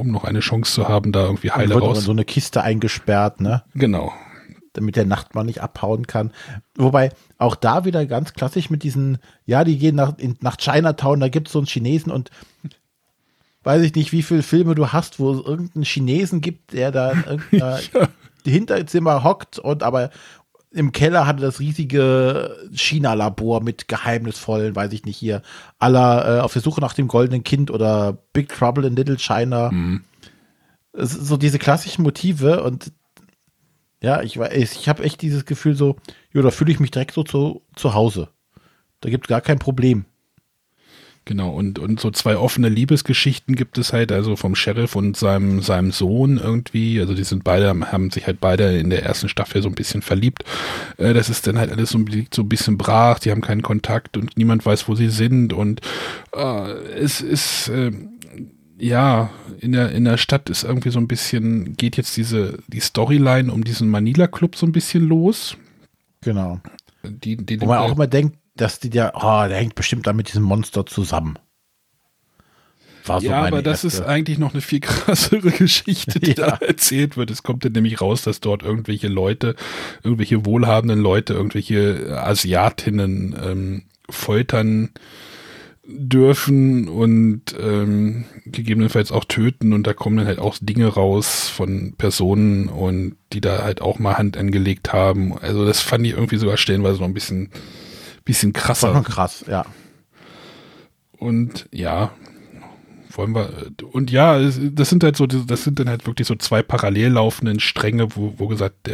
um 0.00 0.10
noch 0.10 0.24
eine 0.24 0.40
Chance 0.40 0.72
zu 0.72 0.88
haben, 0.88 1.12
da 1.12 1.24
irgendwie 1.24 1.50
heile 1.50 1.74
aber 1.74 1.84
in 1.84 1.90
raus. 1.90 2.04
so 2.04 2.10
eine 2.10 2.24
Kiste 2.24 2.62
eingesperrt, 2.62 3.40
ne? 3.40 3.62
Genau. 3.74 4.12
Damit 4.72 4.96
der 4.96 5.04
Nachtmann 5.04 5.46
nicht 5.46 5.60
abhauen 5.60 6.06
kann. 6.06 6.32
Wobei 6.76 7.10
auch 7.38 7.54
da 7.54 7.84
wieder 7.84 8.06
ganz 8.06 8.32
klassisch 8.32 8.70
mit 8.70 8.82
diesen, 8.82 9.18
ja, 9.44 9.64
die 9.64 9.78
gehen 9.78 9.96
nach, 9.96 10.16
in, 10.18 10.36
nach 10.40 10.56
Chinatown, 10.56 11.20
da 11.20 11.28
gibt 11.28 11.48
es 11.48 11.52
so 11.52 11.58
einen 11.58 11.66
Chinesen 11.66 12.10
und 12.10 12.30
weiß 13.62 13.82
ich 13.82 13.94
nicht, 13.94 14.12
wie 14.12 14.22
viele 14.22 14.42
Filme 14.42 14.74
du 14.74 14.88
hast, 14.88 15.20
wo 15.20 15.32
es 15.32 15.44
irgendeinen 15.44 15.84
Chinesen 15.84 16.40
gibt, 16.40 16.72
der 16.72 16.92
da 16.92 17.12
in 17.12 17.20
irgendeinem 17.50 18.08
Hinterzimmer 18.44 19.22
hockt 19.22 19.58
und 19.58 19.82
aber 19.82 20.10
im 20.72 20.92
Keller 20.92 21.26
hatte 21.26 21.42
das 21.42 21.58
riesige 21.58 22.56
China-Labor 22.72 23.62
mit 23.62 23.88
geheimnisvollen, 23.88 24.76
weiß 24.76 24.92
ich 24.92 25.04
nicht 25.04 25.16
hier, 25.16 25.42
aller 25.78 26.38
äh, 26.38 26.40
auf 26.40 26.52
der 26.52 26.62
Suche 26.62 26.80
nach 26.80 26.94
dem 26.94 27.08
goldenen 27.08 27.42
Kind 27.42 27.70
oder 27.70 28.18
Big 28.32 28.48
Trouble 28.48 28.86
in 28.86 28.94
Little 28.94 29.18
China. 29.18 29.70
Ist 30.92 31.12
so 31.12 31.36
diese 31.36 31.58
klassischen 31.58 32.02
Motive 32.02 32.62
und 32.62 32.92
ja, 34.02 34.22
ich 34.22 34.38
weiß, 34.38 34.72
ich 34.76 34.88
habe 34.88 35.02
echt 35.02 35.20
dieses 35.22 35.44
Gefühl 35.44 35.74
so, 35.76 35.96
ja, 36.32 36.40
da 36.42 36.50
fühle 36.50 36.72
ich 36.72 36.80
mich 36.80 36.90
direkt 36.90 37.12
so 37.14 37.22
zu, 37.22 37.62
zu 37.76 37.94
Hause. 37.94 38.28
Da 39.00 39.10
gibt 39.10 39.26
es 39.26 39.28
gar 39.28 39.40
kein 39.40 39.58
Problem. 39.58 40.04
Genau, 41.30 41.50
und, 41.50 41.78
und 41.78 42.00
so 42.00 42.10
zwei 42.10 42.36
offene 42.36 42.68
Liebesgeschichten 42.68 43.54
gibt 43.54 43.78
es 43.78 43.92
halt, 43.92 44.10
also 44.10 44.34
vom 44.34 44.56
Sheriff 44.56 44.96
und 44.96 45.16
seinem, 45.16 45.62
seinem 45.62 45.92
Sohn 45.92 46.38
irgendwie. 46.38 46.98
Also 46.98 47.14
die 47.14 47.22
sind 47.22 47.44
beide, 47.44 47.68
haben 47.92 48.10
sich 48.10 48.26
halt 48.26 48.40
beide 48.40 48.76
in 48.76 48.90
der 48.90 49.04
ersten 49.04 49.28
Staffel 49.28 49.62
so 49.62 49.68
ein 49.68 49.76
bisschen 49.76 50.02
verliebt. 50.02 50.42
Äh, 50.96 51.14
das 51.14 51.30
ist 51.30 51.46
dann 51.46 51.56
halt 51.56 51.70
alles 51.70 51.90
so, 51.90 52.04
so 52.34 52.42
ein 52.42 52.48
bisschen 52.48 52.76
brach, 52.76 53.20
die 53.20 53.30
haben 53.30 53.42
keinen 53.42 53.62
Kontakt 53.62 54.16
und 54.16 54.36
niemand 54.36 54.66
weiß, 54.66 54.88
wo 54.88 54.96
sie 54.96 55.08
sind. 55.08 55.52
Und 55.52 55.82
äh, 56.34 56.72
es 56.98 57.20
ist, 57.20 57.68
äh, 57.68 57.92
ja, 58.76 59.30
in 59.60 59.70
der, 59.70 59.92
in 59.92 60.06
der 60.06 60.16
Stadt 60.16 60.50
ist 60.50 60.64
irgendwie 60.64 60.90
so 60.90 60.98
ein 60.98 61.06
bisschen, 61.06 61.76
geht 61.76 61.96
jetzt 61.96 62.16
diese, 62.16 62.58
die 62.66 62.80
Storyline 62.80 63.52
um 63.52 63.62
diesen 63.62 63.88
Manila 63.88 64.26
Club 64.26 64.56
so 64.56 64.66
ein 64.66 64.72
bisschen 64.72 65.06
los. 65.06 65.56
Genau. 66.22 66.58
Die, 67.04 67.36
die, 67.36 67.60
Wo 67.60 67.66
man 67.66 67.78
auch 67.78 67.92
immer 67.92 68.08
denkt, 68.08 68.36
dass 68.60 68.80
die 68.80 68.90
da, 68.90 69.12
oh, 69.14 69.48
der 69.48 69.58
hängt 69.58 69.74
bestimmt 69.74 70.06
da 70.06 70.12
mit 70.12 70.28
diesem 70.28 70.42
Monster 70.42 70.86
zusammen. 70.86 71.38
War 73.06 73.20
so 73.20 73.28
ja, 73.28 73.42
aber 73.44 73.62
das 73.62 73.84
erste. 73.84 74.02
ist 74.02 74.06
eigentlich 74.06 74.38
noch 74.38 74.52
eine 74.52 74.60
viel 74.60 74.80
krassere 74.80 75.50
Geschichte, 75.50 76.20
die 76.20 76.32
ja. 76.32 76.46
da 76.46 76.66
erzählt 76.66 77.16
wird. 77.16 77.30
Es 77.30 77.42
kommt 77.42 77.64
dann 77.64 77.72
nämlich 77.72 78.00
raus, 78.00 78.22
dass 78.22 78.40
dort 78.40 78.62
irgendwelche 78.62 79.08
Leute, 79.08 79.54
irgendwelche 80.02 80.44
wohlhabenden 80.44 81.00
Leute, 81.00 81.34
irgendwelche 81.34 82.20
Asiatinnen 82.22 83.34
ähm, 83.42 83.82
foltern 84.08 84.90
dürfen 85.92 86.88
und 86.88 87.42
ähm, 87.60 88.24
gegebenenfalls 88.46 89.10
auch 89.10 89.24
töten 89.24 89.72
und 89.72 89.86
da 89.86 89.92
kommen 89.92 90.18
dann 90.18 90.26
halt 90.26 90.38
auch 90.38 90.56
Dinge 90.60 90.86
raus 90.86 91.48
von 91.48 91.94
Personen 91.96 92.68
und 92.68 93.16
die 93.32 93.40
da 93.40 93.64
halt 93.64 93.80
auch 93.80 93.98
mal 93.98 94.16
Hand 94.16 94.36
angelegt 94.36 94.92
haben. 94.92 95.36
Also 95.38 95.64
das 95.64 95.80
fand 95.80 96.06
ich 96.06 96.12
irgendwie 96.12 96.36
sogar 96.36 96.56
stellenweise 96.56 97.00
noch 97.00 97.08
ein 97.08 97.14
bisschen, 97.14 97.50
bisschen 98.24 98.52
krasser. 98.52 98.94
War 98.94 99.02
krass, 99.02 99.44
ja. 99.48 99.64
Und 101.18 101.68
ja, 101.72 102.12
wollen 103.16 103.34
wir, 103.34 103.50
und 103.92 104.10
ja, 104.10 104.38
das 104.38 104.88
sind 104.88 105.04
halt 105.04 105.16
so, 105.16 105.26
das 105.26 105.64
sind 105.64 105.78
dann 105.78 105.88
halt 105.88 106.06
wirklich 106.06 106.26
so 106.26 106.34
zwei 106.36 106.62
parallel 106.62 107.12
laufenden 107.12 107.60
Stränge, 107.60 108.16
wo, 108.16 108.34
wo 108.38 108.48
gesagt, 108.48 108.90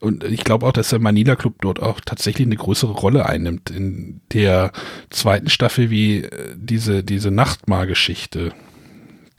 und 0.00 0.24
ich 0.24 0.44
glaube 0.44 0.66
auch, 0.66 0.72
dass 0.72 0.90
der 0.90 0.98
Manila 0.98 1.36
Club 1.36 1.54
dort 1.60 1.80
auch 1.80 2.00
tatsächlich 2.00 2.46
eine 2.46 2.56
größere 2.56 2.92
Rolle 2.92 3.26
einnimmt 3.26 3.70
in 3.70 4.20
der 4.32 4.72
zweiten 5.10 5.48
Staffel 5.48 5.90
wie 5.90 6.24
äh, 6.24 6.54
diese, 6.56 7.04
diese 7.04 7.30
Nachtmar-Geschichte. 7.30 8.52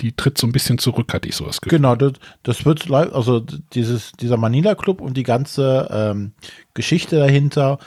Die 0.02 0.12
tritt 0.12 0.38
so 0.38 0.46
ein 0.46 0.52
bisschen 0.52 0.78
zurück, 0.78 1.14
hatte 1.14 1.30
ich 1.30 1.36
so 1.36 1.46
das 1.46 1.62
Gefühl. 1.62 1.78
Genau, 1.78 1.96
das, 1.96 2.14
das 2.44 2.66
wird, 2.66 2.92
also 2.92 3.40
dieses, 3.40 4.12
dieser 4.14 4.36
Manila 4.36 4.76
Club 4.76 5.00
und 5.00 5.16
die 5.16 5.24
ganze 5.24 5.88
ähm, 5.90 6.34
Geschichte 6.74 7.18
dahinter 7.18 7.80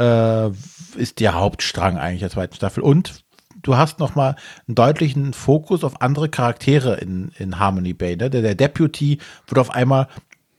äh, 0.00 0.50
ist 0.96 1.20
der 1.20 1.34
Hauptstrang 1.34 1.98
eigentlich 1.98 2.20
der 2.20 2.30
zweiten 2.30 2.54
Staffel. 2.54 2.82
Und 2.82 3.22
du 3.62 3.76
hast 3.76 3.98
nochmal 3.98 4.36
einen 4.66 4.74
deutlichen 4.74 5.32
Fokus 5.32 5.84
auf 5.84 6.00
andere 6.00 6.28
Charaktere 6.28 6.96
in, 6.96 7.30
in 7.38 7.58
Harmony 7.58 7.92
Bay. 7.92 8.16
Ne? 8.16 8.30
Der, 8.30 8.42
der 8.42 8.54
Deputy 8.54 9.18
wird 9.46 9.58
auf 9.58 9.70
einmal, 9.70 10.08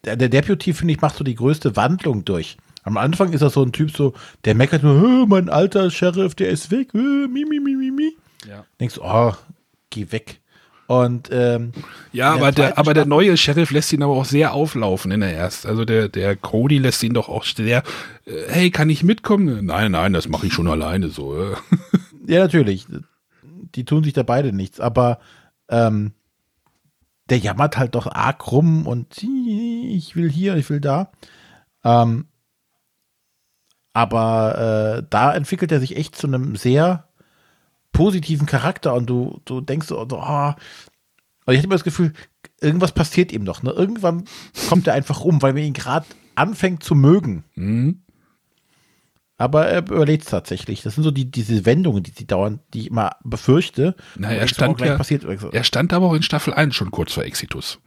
der, 0.05 0.15
der 0.15 0.30
Deputy, 0.30 0.73
finde 0.73 0.93
ich, 0.93 1.01
macht 1.01 1.15
so 1.15 1.23
die 1.23 1.35
größte 1.35 1.76
Wandlung 1.76 2.23
durch. 2.23 2.57
Am 2.84 2.97
Anfang 2.97 3.34
ist 3.34 3.41
er 3.41 3.49
so 3.49 3.63
ein 3.63 3.72
Typ 3.72 3.95
so, 3.95 4.13
der 4.45 4.55
meckert 4.55 4.84
nur, 4.84 5.27
mein 5.27 5.49
alter 5.49 5.91
Sheriff, 5.91 6.34
der 6.35 6.49
ist 6.49 6.72
weg, 6.72 6.93
mi, 6.93 7.27
mi, 7.27 7.45
mi, 7.45 7.59
mi, 7.59 7.91
mi. 7.91 8.18
Ja. 8.47 8.65
Denkst 8.80 8.95
du, 8.95 9.03
oh, 9.03 9.34
geh 9.91 10.11
weg. 10.11 10.40
Und 10.91 11.30
ähm, 11.31 11.72
ja, 12.11 12.34
aber 12.34 12.51
der, 12.51 12.77
aber 12.77 12.93
der 12.93 13.05
neue 13.05 13.38
Sheriff 13.38 13.72
lässt 13.72 13.93
ihn 13.93 14.03
aber 14.03 14.11
auch 14.11 14.26
sehr 14.26 14.53
auflaufen 14.53 15.09
in 15.11 15.22
der 15.22 15.34
ersten. 15.34 15.69
Also 15.69 15.85
der, 15.85 16.09
der 16.09 16.35
Cody 16.35 16.80
lässt 16.80 17.01
ihn 17.01 17.13
doch 17.13 17.30
auch 17.30 17.45
sehr, 17.45 17.84
äh, 18.26 18.34
hey, 18.49 18.72
kann 18.72 18.89
ich 18.89 19.01
mitkommen? 19.01 19.65
Nein, 19.65 19.93
nein, 19.93 20.11
das 20.11 20.27
mache 20.27 20.47
ich 20.47 20.53
schon 20.53 20.68
alleine 20.68 21.07
so. 21.07 21.34
Äh. 21.41 21.55
Ja, 22.27 22.41
natürlich. 22.41 22.88
Die 23.73 23.85
tun 23.85 24.03
sich 24.03 24.11
da 24.11 24.23
beide 24.23 24.51
nichts, 24.51 24.81
aber 24.81 25.19
ähm, 25.69 26.11
der 27.30 27.38
jammert 27.38 27.77
halt 27.77 27.95
doch 27.95 28.07
arg 28.07 28.51
rum 28.51 28.85
und 28.85 29.23
ich 29.23 30.18
will 30.18 30.30
hier, 30.30 30.57
ich 30.57 30.69
will 30.69 30.81
da. 30.81 31.13
Ähm, 31.85 32.26
aber 33.93 34.97
äh, 34.97 35.07
da 35.09 35.34
entwickelt 35.34 35.72
er 35.72 35.80
sich 35.80 35.95
echt 35.95 36.18
zu 36.18 36.27
einem 36.27 36.57
sehr 36.57 37.07
positiven 37.91 38.47
Charakter 38.47 38.93
und 38.93 39.09
du, 39.09 39.41
du 39.45 39.61
denkst 39.61 39.88
so, 39.88 39.99
oh, 39.99 40.05
also 40.05 40.55
ich 41.47 41.57
hatte 41.57 41.65
immer 41.65 41.76
das 41.76 41.84
Gefühl, 41.84 42.13
irgendwas 42.59 42.91
passiert 42.91 43.31
ihm 43.31 43.45
doch. 43.45 43.63
Ne? 43.63 43.72
Irgendwann 43.72 44.26
kommt 44.69 44.88
er 44.88 44.93
einfach 44.93 45.23
rum, 45.23 45.41
weil 45.41 45.53
man 45.53 45.63
ihn 45.63 45.73
gerade 45.73 46.05
anfängt 46.35 46.84
zu 46.84 46.95
mögen. 46.95 47.43
Mhm. 47.55 48.01
Aber 49.38 49.65
er 49.65 49.80
überlebt 49.80 50.23
es 50.23 50.30
tatsächlich. 50.30 50.84
Das 50.84 50.93
sind 50.93 51.03
so 51.03 51.09
die, 51.09 51.31
diese 51.31 51.65
Wendungen, 51.65 52.03
die 52.03 52.11
sie 52.11 52.27
dauern, 52.27 52.59
die 52.76 52.81
ich 52.81 52.88
immer 52.91 53.15
befürchte. 53.23 53.95
Na, 54.15 54.31
er, 54.31 54.47
stand 54.47 54.80
ja, 54.81 54.95
passiert. 54.95 55.26
er 55.26 55.63
stand 55.63 55.93
aber 55.93 56.05
auch 56.07 56.13
in 56.13 56.22
Staffel 56.22 56.53
1 56.53 56.76
schon 56.76 56.91
kurz 56.91 57.13
vor 57.13 57.23
Exitus. 57.23 57.80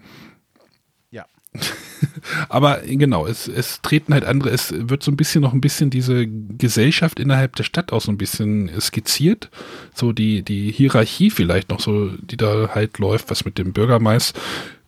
Aber 2.49 2.81
genau, 2.85 3.27
es, 3.27 3.49
es 3.49 3.81
treten 3.83 4.13
halt 4.13 4.25
andere, 4.25 4.51
es 4.51 4.75
wird 4.77 5.03
so 5.03 5.11
ein 5.11 5.17
bisschen 5.17 5.43
noch 5.43 5.53
ein 5.53 5.61
bisschen 5.61 5.91
diese 5.91 6.27
Gesellschaft 6.27 7.21
innerhalb 7.21 7.57
der 7.57 7.65
Stadt 7.65 7.93
auch 7.93 8.01
so 8.01 8.11
ein 8.11 8.19
bisschen 8.19 8.71
skizziert. 8.81 9.51
So 9.95 10.13
die, 10.13 10.43
die 10.43 10.73
Hierarchie 10.73 11.31
vielleicht 11.31 11.71
noch 11.71 11.81
so, 11.81 12.09
die 12.09 12.37
da 12.37 12.71
halt 12.75 12.99
läuft, 12.99 13.31
was 13.31 13.45
mit 13.45 13.59
dem 13.59 13.73
Bürgermeister 13.73 14.41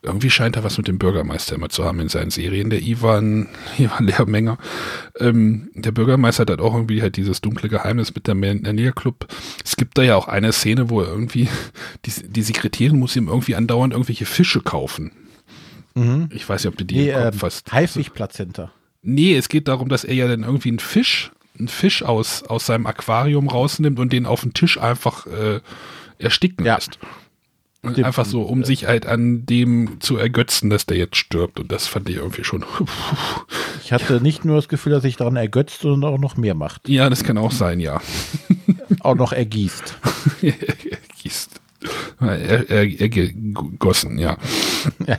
irgendwie 0.07 0.31
scheint 0.31 0.57
er 0.57 0.65
was 0.65 0.79
mit 0.79 0.89
dem 0.89 0.99
Bürgermeister 0.99 1.57
immer 1.57 1.69
zu 1.69 1.85
haben 1.85 2.01
in 2.01 2.09
seinen 2.09 2.31
Serien, 2.31 2.71
der 2.71 2.81
Ivan, 2.81 3.49
Ivan 3.79 4.07
Lehrmenger. 4.07 4.57
Ähm, 5.19 5.71
der 5.75 5.91
Bürgermeister 5.91 6.43
hat 6.43 6.51
halt 6.51 6.61
auch 6.61 6.75
irgendwie 6.75 7.03
halt 7.03 7.17
dieses 7.17 7.41
dunkle 7.41 7.69
Geheimnis 7.69 8.15
mit 8.15 8.27
der 8.27 8.35
Mania 8.35 8.93
Club. 8.93 9.27
Es 9.65 9.77
gibt 9.77 9.99
da 9.99 10.03
ja 10.03 10.17
auch 10.17 10.29
eine 10.29 10.53
Szene, 10.53 10.89
wo 10.91 11.01
er 11.01 11.09
irgendwie, 11.09 11.49
die, 12.07 12.13
die 12.29 12.43
Sekretärin 12.43 12.99
muss 12.99 13.17
ihm 13.17 13.29
irgendwie 13.29 13.57
andauernd 13.57 13.93
irgendwelche 13.93 14.27
Fische 14.27 14.61
kaufen. 14.61 15.11
Mhm. 15.97 16.29
Ich 16.31 16.49
weiß 16.49 16.63
nicht, 16.63 16.73
ob 16.73 16.79
du 16.79 16.85
die 16.85 16.97
nee, 16.97 17.11
im 17.11 17.15
Kopf 17.15 17.35
ähm, 17.35 17.43
hast. 17.43 17.73
Haifischplazenta. 17.73 18.71
Nee, 19.03 19.37
es 19.37 19.49
geht 19.49 19.67
darum, 19.67 19.89
dass 19.89 20.05
er 20.05 20.15
ja 20.15 20.29
dann 20.29 20.43
irgendwie 20.43 20.69
einen 20.69 20.79
Fisch, 20.79 21.33
einen 21.59 21.69
Fisch 21.69 22.03
aus, 22.03 22.43
aus 22.43 22.67
seinem 22.67 22.87
Aquarium 22.87 23.49
rausnimmt 23.49 23.99
und 23.99 24.13
den 24.13 24.27
auf 24.27 24.43
den 24.43 24.53
Tisch 24.53 24.79
einfach 24.79 25.27
äh, 25.27 25.61
ersticken 26.19 26.67
ja. 26.67 26.75
lässt. 26.75 26.99
Dem, 27.83 28.05
Einfach 28.05 28.25
so, 28.25 28.43
um 28.43 28.65
sich 28.65 28.87
halt 28.87 29.07
an 29.07 29.47
dem 29.47 30.01
zu 30.01 30.17
ergötzen, 30.17 30.71
dass 30.71 30.87
der 30.87 30.97
jetzt 30.97 31.17
stirbt. 31.17 31.61
Und 31.61 31.71
das 31.71 31.87
fand 31.87 32.09
ich 32.09 32.17
irgendwie 32.17 32.43
schon. 32.43 32.65
ich 33.85 33.93
hatte 33.93 34.21
nicht 34.21 34.45
nur 34.45 34.57
das 34.57 34.69
Gefühl, 34.69 34.91
dass 34.93 35.03
sich 35.03 35.17
daran 35.17 35.37
ergötzt, 35.37 35.83
sondern 35.83 36.13
auch 36.13 36.19
noch 36.19 36.37
mehr 36.37 36.55
macht. 36.55 36.89
Ja, 36.89 37.09
das 37.09 37.23
kann 37.23 37.39
auch 37.39 37.53
sein, 37.53 37.79
ja. 37.79 38.01
auch 39.01 39.15
noch 39.15 39.33
ergießt. 39.33 39.95
ergießt. 40.43 41.61
Er, 42.19 42.71
er, 42.71 43.01
er 43.01 43.09
gegossen, 43.09 44.19
ja. 44.19 44.37
ja. 45.07 45.19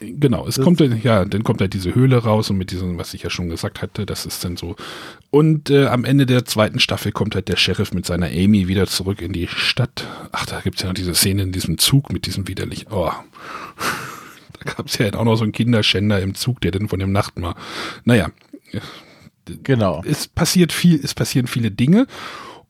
Genau, 0.00 0.46
es 0.46 0.54
das 0.54 0.64
kommt 0.64 0.80
dann, 0.80 0.98
ja, 1.02 1.26
dann 1.26 1.44
kommt 1.44 1.60
halt 1.60 1.74
diese 1.74 1.94
Höhle 1.94 2.16
raus 2.16 2.48
und 2.48 2.56
mit 2.56 2.70
diesem, 2.70 2.96
was 2.96 3.12
ich 3.12 3.22
ja 3.22 3.28
schon 3.28 3.50
gesagt 3.50 3.82
hatte, 3.82 4.06
das 4.06 4.24
ist 4.24 4.42
dann 4.42 4.56
so. 4.56 4.74
Und 5.28 5.68
äh, 5.68 5.86
am 5.86 6.06
Ende 6.06 6.24
der 6.24 6.46
zweiten 6.46 6.80
Staffel 6.80 7.12
kommt 7.12 7.34
halt 7.34 7.48
der 7.48 7.56
Sheriff 7.56 7.92
mit 7.92 8.06
seiner 8.06 8.28
Amy 8.28 8.66
wieder 8.66 8.86
zurück 8.86 9.20
in 9.20 9.34
die 9.34 9.46
Stadt. 9.46 10.06
Ach, 10.32 10.46
da 10.46 10.60
gibt's 10.60 10.80
ja 10.80 10.88
noch 10.88 10.94
diese 10.94 11.14
Szene 11.14 11.42
in 11.42 11.52
diesem 11.52 11.76
Zug 11.76 12.10
mit 12.10 12.26
diesem 12.26 12.48
widerlichen, 12.48 12.90
oh. 12.90 13.12
Da 14.64 14.72
gab's 14.74 14.96
ja 14.98 15.04
halt 15.04 15.16
auch 15.16 15.24
noch 15.24 15.36
so 15.36 15.42
einen 15.42 15.52
Kinderschänder 15.52 16.20
im 16.20 16.34
Zug, 16.34 16.60
der 16.62 16.70
dann 16.70 16.88
von 16.88 16.98
dem 16.98 17.12
Nachtmahr. 17.12 17.54
Naja. 18.04 18.30
Genau. 19.62 20.02
Es 20.04 20.28
passiert 20.28 20.72
viel, 20.72 21.00
es 21.02 21.14
passieren 21.14 21.46
viele 21.46 21.70
Dinge. 21.70 22.06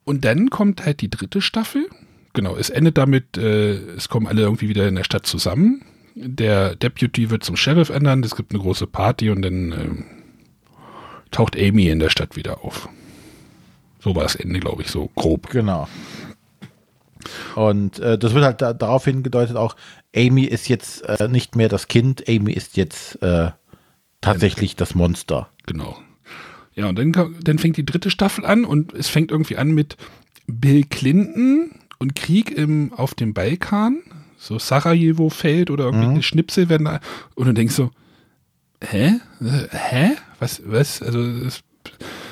Und 0.03 0.25
dann 0.25 0.49
kommt 0.49 0.85
halt 0.85 1.01
die 1.01 1.09
dritte 1.09 1.41
Staffel. 1.41 1.87
Genau, 2.33 2.55
es 2.55 2.69
endet 2.69 2.97
damit, 2.97 3.37
äh, 3.37 3.73
es 3.95 4.07
kommen 4.07 4.27
alle 4.27 4.41
irgendwie 4.41 4.69
wieder 4.69 4.87
in 4.87 4.95
der 4.95 5.03
Stadt 5.03 5.25
zusammen 5.25 5.81
der 6.15 6.75
Deputy 6.75 7.29
wird 7.29 7.43
zum 7.43 7.55
Sheriff 7.55 7.89
ändern, 7.89 8.23
es 8.23 8.35
gibt 8.35 8.53
eine 8.53 8.61
große 8.61 8.87
Party 8.87 9.29
und 9.29 9.41
dann 9.41 9.71
äh, 9.71 11.31
taucht 11.31 11.57
Amy 11.57 11.87
in 11.87 11.99
der 11.99 12.09
Stadt 12.09 12.35
wieder 12.35 12.63
auf. 12.63 12.89
So 13.99 14.15
war 14.15 14.23
das 14.23 14.35
Ende, 14.35 14.59
glaube 14.59 14.81
ich, 14.81 14.89
so 14.89 15.09
grob. 15.15 15.49
Genau. 15.49 15.87
Und 17.55 17.99
äh, 17.99 18.17
das 18.17 18.33
wird 18.33 18.43
halt 18.43 18.61
da, 18.61 18.73
darauf 18.73 19.05
hingedeutet 19.05 19.55
auch, 19.55 19.75
Amy 20.15 20.43
ist 20.43 20.67
jetzt 20.67 21.03
äh, 21.03 21.27
nicht 21.27 21.55
mehr 21.55 21.69
das 21.69 21.87
Kind, 21.87 22.27
Amy 22.27 22.51
ist 22.51 22.77
jetzt 22.77 23.21
äh, 23.21 23.51
tatsächlich 24.21 24.75
das 24.75 24.95
Monster. 24.95 25.49
Genau. 25.65 25.97
Ja, 26.73 26.87
und 26.87 26.97
dann, 26.97 27.35
dann 27.43 27.59
fängt 27.59 27.77
die 27.77 27.85
dritte 27.85 28.09
Staffel 28.09 28.45
an 28.45 28.65
und 28.65 28.93
es 28.93 29.07
fängt 29.07 29.31
irgendwie 29.31 29.57
an 29.57 29.71
mit 29.71 29.97
Bill 30.47 30.83
Clinton 30.83 31.71
und 31.99 32.15
Krieg 32.15 32.49
im, 32.51 32.93
auf 32.93 33.13
dem 33.13 33.33
Balkan 33.33 34.01
so 34.41 34.57
Sarajevo 34.57 35.29
fällt 35.29 35.69
oder 35.69 35.85
irgendwie 35.85 36.07
mhm. 36.07 36.23
Schnipsel 36.23 36.67
werden 36.67 36.85
da, 36.85 36.99
und 37.35 37.45
du 37.45 37.53
denkst 37.53 37.75
so, 37.75 37.91
hä? 38.83 39.19
Hä? 39.39 40.13
Was, 40.39 40.63
was? 40.65 41.03
Also 41.03 41.21
es 41.21 41.61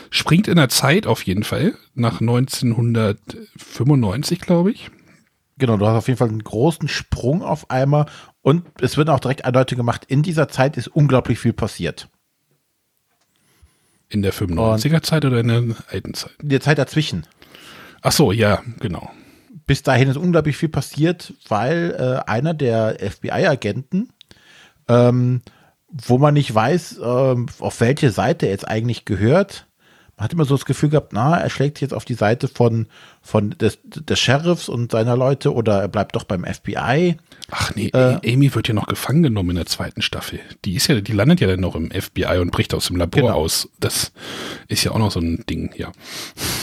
springt 0.09 0.47
in 0.47 0.55
der 0.55 0.69
Zeit 0.69 1.05
auf 1.05 1.21
jeden 1.21 1.43
Fall, 1.43 1.75
nach 1.93 2.19
1995, 2.19 4.41
glaube 4.41 4.71
ich. 4.71 4.89
Genau, 5.59 5.77
du 5.77 5.85
hast 5.85 5.97
auf 5.97 6.07
jeden 6.07 6.17
Fall 6.17 6.29
einen 6.29 6.43
großen 6.43 6.87
Sprung 6.87 7.43
auf 7.43 7.69
einmal 7.69 8.07
und 8.41 8.65
es 8.81 8.97
wird 8.97 9.09
auch 9.09 9.19
direkt 9.19 9.45
eindeutig 9.45 9.77
gemacht, 9.77 10.05
in 10.07 10.23
dieser 10.23 10.47
Zeit 10.47 10.77
ist 10.77 10.87
unglaublich 10.87 11.37
viel 11.37 11.53
passiert. 11.53 12.09
In 14.07 14.23
der 14.23 14.33
95er 14.33 15.03
Zeit 15.03 15.25
oder 15.25 15.41
in 15.41 15.49
der 15.49 15.63
alten 15.91 16.15
Zeit? 16.15 16.31
In 16.41 16.49
der 16.49 16.61
Zeit 16.61 16.79
dazwischen. 16.79 17.27
Ach 18.01 18.13
so, 18.13 18.31
ja, 18.31 18.63
genau 18.79 19.11
bis 19.69 19.83
dahin 19.83 20.09
ist 20.09 20.17
unglaublich 20.17 20.57
viel 20.57 20.69
passiert, 20.69 21.35
weil 21.47 21.95
äh, 21.95 22.27
einer 22.27 22.55
der 22.55 22.97
FBI-Agenten, 22.99 24.09
ähm, 24.87 25.43
wo 25.89 26.17
man 26.17 26.33
nicht 26.33 26.55
weiß, 26.55 26.97
äh, 26.97 27.35
auf 27.59 27.79
welche 27.79 28.09
Seite 28.09 28.47
er 28.47 28.53
jetzt 28.53 28.67
eigentlich 28.67 29.05
gehört, 29.05 29.67
hat 30.19 30.33
immer 30.33 30.43
so 30.43 30.55
das 30.55 30.65
Gefühl 30.65 30.89
gehabt, 30.89 31.13
na, 31.13 31.37
er 31.37 31.49
schlägt 31.49 31.79
jetzt 31.79 31.93
auf 31.93 32.03
die 32.03 32.13
Seite 32.13 32.49
von, 32.49 32.87
von 33.21 33.51
des, 33.51 33.79
des 33.83 34.19
Sheriffs 34.19 34.67
und 34.67 34.91
seiner 34.91 35.15
Leute 35.15 35.53
oder 35.53 35.81
er 35.81 35.87
bleibt 35.87 36.15
doch 36.15 36.25
beim 36.25 36.43
FBI. 36.43 37.15
Ach 37.51 37.73
nee, 37.75 37.87
äh, 37.87 38.19
Amy 38.25 38.53
wird 38.53 38.67
ja 38.67 38.73
noch 38.73 38.87
gefangen 38.87 39.23
genommen 39.23 39.51
in 39.51 39.55
der 39.55 39.65
zweiten 39.65 40.01
Staffel. 40.01 40.41
Die 40.65 40.75
ist 40.75 40.87
ja, 40.87 40.99
die 40.99 41.13
landet 41.13 41.39
ja 41.39 41.47
dann 41.47 41.61
noch 41.61 41.75
im 41.75 41.89
FBI 41.89 42.37
und 42.39 42.51
bricht 42.51 42.73
aus 42.73 42.87
dem 42.87 42.97
Labor 42.97 43.21
genau. 43.21 43.33
aus. 43.33 43.69
Das 43.79 44.11
ist 44.67 44.83
ja 44.83 44.91
auch 44.91 44.99
noch 44.99 45.11
so 45.11 45.21
ein 45.21 45.45
Ding, 45.49 45.73
ja. 45.77 45.91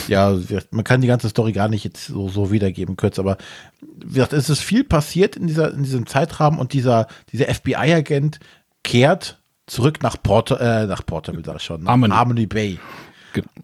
Ja, 0.07 0.37
man 0.69 0.83
kann 0.83 1.01
die 1.01 1.07
ganze 1.07 1.29
Story 1.29 1.51
gar 1.51 1.67
nicht 1.67 1.83
jetzt 1.83 2.05
so, 2.05 2.29
so 2.29 2.51
wiedergeben, 2.51 2.95
kurz, 2.95 3.17
aber 3.17 3.37
wie 3.81 4.13
gesagt, 4.13 4.33
es 4.33 4.49
ist 4.49 4.61
viel 4.61 4.83
passiert 4.83 5.35
in 5.35 5.47
dieser, 5.47 5.73
in 5.73 5.81
diesem 5.81 6.05
Zeitrahmen 6.05 6.59
und 6.59 6.73
dieser, 6.73 7.07
dieser 7.31 7.53
FBI-Agent 7.53 8.39
kehrt 8.83 9.41
zurück 9.65 10.01
nach 10.01 10.21
Porter, 10.21 10.61
äh, 10.61 10.87
nach 10.87 11.05
Porterville, 11.05 11.43
sag 11.43 11.57
ich 11.57 11.63
schon, 11.63 11.83
nach 11.83 11.91
Harmony. 11.91 12.13
Harmony 12.13 12.45
Bay. 12.45 12.79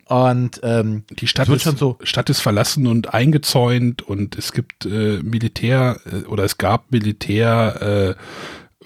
Und 0.06 0.60
ähm, 0.64 1.04
die 1.10 1.28
Stadt 1.28 1.50
ist, 1.50 1.64
schon 1.64 1.78
so 1.78 1.98
Stadt 2.04 2.30
ist 2.30 2.42
verlassen 2.42 2.88
und 2.88 3.14
eingezäunt 3.14 4.02
und 4.02 4.38
es 4.38 4.52
gibt 4.52 4.86
äh, 4.86 5.20
Militär 5.24 6.00
äh, 6.06 6.26
oder 6.28 6.44
es 6.44 6.58
gab 6.58 6.92
Militär 6.92 8.16
äh, 8.18 8.22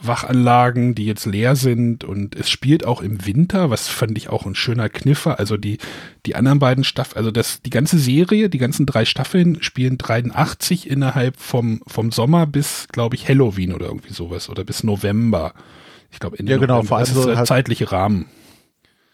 Wachanlagen, 0.01 0.95
die 0.95 1.05
jetzt 1.05 1.25
leer 1.25 1.55
sind 1.55 2.03
und 2.03 2.35
es 2.35 2.49
spielt 2.49 2.85
auch 2.85 3.01
im 3.01 3.25
Winter, 3.25 3.69
was 3.69 3.87
fand 3.87 4.17
ich 4.17 4.29
auch 4.29 4.45
ein 4.45 4.55
schöner 4.55 4.89
Kniffer. 4.89 5.39
Also 5.39 5.57
die, 5.57 5.77
die 6.25 6.35
anderen 6.35 6.59
beiden 6.59 6.83
Staffeln, 6.83 7.17
also 7.17 7.31
das, 7.31 7.61
die 7.61 7.69
ganze 7.69 7.97
Serie, 7.97 8.49
die 8.49 8.57
ganzen 8.57 8.85
drei 8.85 9.05
Staffeln 9.05 9.61
spielen 9.61 9.97
83 9.97 10.89
innerhalb 10.89 11.37
vom, 11.37 11.81
vom 11.87 12.11
Sommer 12.11 12.45
bis, 12.45 12.87
glaube 12.89 13.15
ich, 13.15 13.27
Halloween 13.27 13.73
oder 13.73 13.87
irgendwie 13.87 14.13
sowas 14.13 14.49
oder 14.49 14.63
bis 14.63 14.83
November. 14.83 15.53
Ich 16.11 16.19
glaube, 16.19 16.39
Ende 16.39 16.51
ja, 16.51 16.57
genau, 16.57 16.75
November. 16.75 16.87
vor 16.87 16.97
allem 16.97 17.07
das 17.07 17.15
ist 17.15 17.21
so 17.21 17.29
der 17.29 17.37
halt 17.37 17.47
zeitliche 17.47 17.91
Rahmen. 17.91 18.25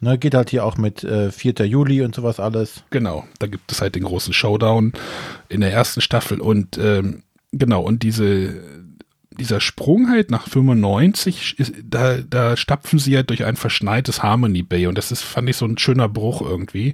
Ne, 0.03 0.17
geht 0.17 0.35
halt 0.35 0.49
hier 0.49 0.65
auch 0.65 0.75
mit 0.75 1.05
äh, 1.05 1.31
4. 1.31 1.65
Juli 1.65 2.01
und 2.01 2.13
sowas 2.13 2.38
alles. 2.38 2.84
Genau, 2.89 3.25
da 3.39 3.47
gibt 3.47 3.71
es 3.71 3.80
halt 3.80 3.95
den 3.95 4.03
großen 4.03 4.34
Showdown 4.34 4.91
in 5.47 5.61
der 5.61 5.71
ersten 5.71 6.01
Staffel 6.01 6.41
und 6.41 6.77
ähm, 6.77 7.23
genau, 7.53 7.81
und 7.84 8.03
diese, 8.03 8.53
dieser 9.39 9.61
Sprung 9.61 10.09
halt 10.09 10.30
nach 10.30 10.45
95, 10.45 11.57
ist, 11.57 11.73
da, 11.85 12.17
da 12.17 12.57
stapfen 12.57 12.99
sie 12.99 13.15
halt 13.15 13.30
durch 13.30 13.45
ein 13.45 13.55
verschneites 13.55 14.21
Harmony 14.21 14.61
Bay 14.61 14.88
und 14.88 14.97
das 14.97 15.13
ist, 15.13 15.21
fand 15.21 15.47
ich 15.47 15.55
so 15.55 15.65
ein 15.65 15.77
schöner 15.77 16.09
Bruch 16.09 16.41
irgendwie. 16.41 16.91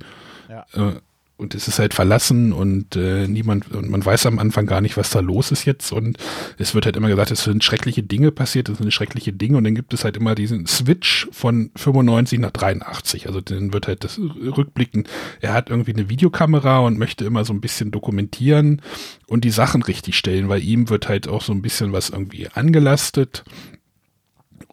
Ja. 0.47 0.67
Äh, 0.73 0.99
und 1.39 1.55
es 1.55 1.69
ist 1.69 1.79
halt 1.79 1.93
verlassen 1.93 2.51
und 2.51 2.97
äh, 2.97 3.25
niemand 3.25 3.71
und 3.71 3.89
man 3.89 4.03
weiß 4.03 4.25
am 4.25 4.39
Anfang 4.39 4.65
gar 4.65 4.81
nicht, 4.81 4.97
was 4.97 5.09
da 5.09 5.21
los 5.21 5.51
ist 5.51 5.63
jetzt. 5.63 5.93
Und 5.93 6.17
es 6.57 6.75
wird 6.75 6.85
halt 6.85 6.97
immer 6.97 7.07
gesagt, 7.07 7.31
es 7.31 7.45
sind 7.45 7.63
schreckliche 7.63 8.03
Dinge 8.03 8.31
passiert, 8.31 8.67
es 8.67 8.77
sind 8.77 8.93
schreckliche 8.93 9.31
Dinge. 9.31 9.55
Und 9.55 9.63
dann 9.63 9.73
gibt 9.73 9.93
es 9.93 10.03
halt 10.03 10.17
immer 10.17 10.35
diesen 10.35 10.67
Switch 10.67 11.29
von 11.31 11.71
95 11.77 12.39
nach 12.39 12.51
83, 12.51 13.27
also 13.27 13.39
dann 13.39 13.71
wird 13.71 13.87
halt 13.87 14.03
das 14.03 14.19
rückblicken, 14.19 15.07
er 15.39 15.53
hat 15.53 15.69
irgendwie 15.69 15.93
eine 15.93 16.09
Videokamera 16.09 16.79
und 16.79 16.99
möchte 16.99 17.23
immer 17.23 17.45
so 17.45 17.53
ein 17.53 17.61
bisschen 17.61 17.91
dokumentieren 17.91 18.81
und 19.27 19.45
die 19.45 19.49
Sachen 19.49 19.81
richtig 19.81 20.17
stellen, 20.17 20.49
weil 20.49 20.61
ihm 20.61 20.89
wird 20.89 21.07
halt 21.07 21.29
auch 21.29 21.41
so 21.41 21.53
ein 21.53 21.61
bisschen 21.61 21.93
was 21.93 22.09
irgendwie 22.09 22.49
angelastet. 22.49 23.45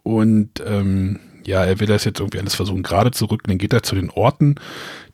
Und 0.03 0.61
ähm, 0.65 1.19
ja, 1.47 1.63
er 1.63 1.79
will 1.79 1.87
das 1.87 2.03
jetzt 2.03 2.19
irgendwie 2.19 2.39
alles 2.39 2.55
versuchen 2.55 2.83
gerade 2.83 3.11
zu 3.11 3.25
rücken, 3.25 3.47
dann 3.47 3.57
geht 3.57 3.71
er 3.71 3.81
zu 3.81 3.95
den 3.95 4.09
Orten, 4.09 4.55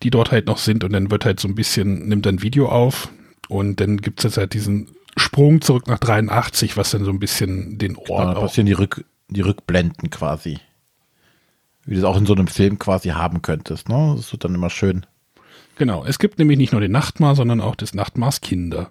die 0.01 0.09
dort 0.09 0.31
halt 0.31 0.47
noch 0.47 0.57
sind 0.57 0.83
und 0.83 0.91
dann 0.91 1.11
wird 1.11 1.25
halt 1.25 1.39
so 1.39 1.47
ein 1.47 1.53
bisschen, 1.53 2.07
nimmt 2.07 2.25
ein 2.25 2.41
Video 2.41 2.69
auf 2.69 3.09
und 3.49 3.79
dann 3.79 3.97
gibt 3.97 4.19
es 4.19 4.23
jetzt 4.23 4.37
halt 4.37 4.55
diesen 4.55 4.89
Sprung 5.15 5.61
zurück 5.61 5.87
nach 5.87 5.99
83, 5.99 6.75
was 6.75 6.89
dann 6.89 7.05
so 7.05 7.11
ein 7.11 7.19
bisschen 7.19 7.77
den 7.77 7.95
Ort 7.97 8.29
genau, 8.29 8.41
passieren 8.41 8.65
die, 8.65 8.73
Rück, 8.73 9.05
die 9.27 9.41
Rückblenden 9.41 10.09
quasi. 10.09 10.57
Wie 11.85 11.93
du 11.93 11.99
es 11.99 12.03
auch 12.03 12.17
in 12.17 12.25
so 12.25 12.33
einem 12.33 12.47
Film 12.47 12.79
quasi 12.79 13.09
haben 13.09 13.43
könntest, 13.43 13.87
ne? 13.87 14.13
Das 14.17 14.31
wird 14.31 14.43
dann 14.43 14.55
immer 14.55 14.71
schön. 14.71 15.05
Genau, 15.77 16.03
es 16.03 16.17
gibt 16.17 16.39
nämlich 16.39 16.57
nicht 16.57 16.71
nur 16.71 16.81
den 16.81 16.91
Nachtmar, 16.91 17.35
sondern 17.35 17.61
auch 17.61 17.75
des 17.75 17.93
Nachtmars 17.93 18.41
Kinder. 18.41 18.89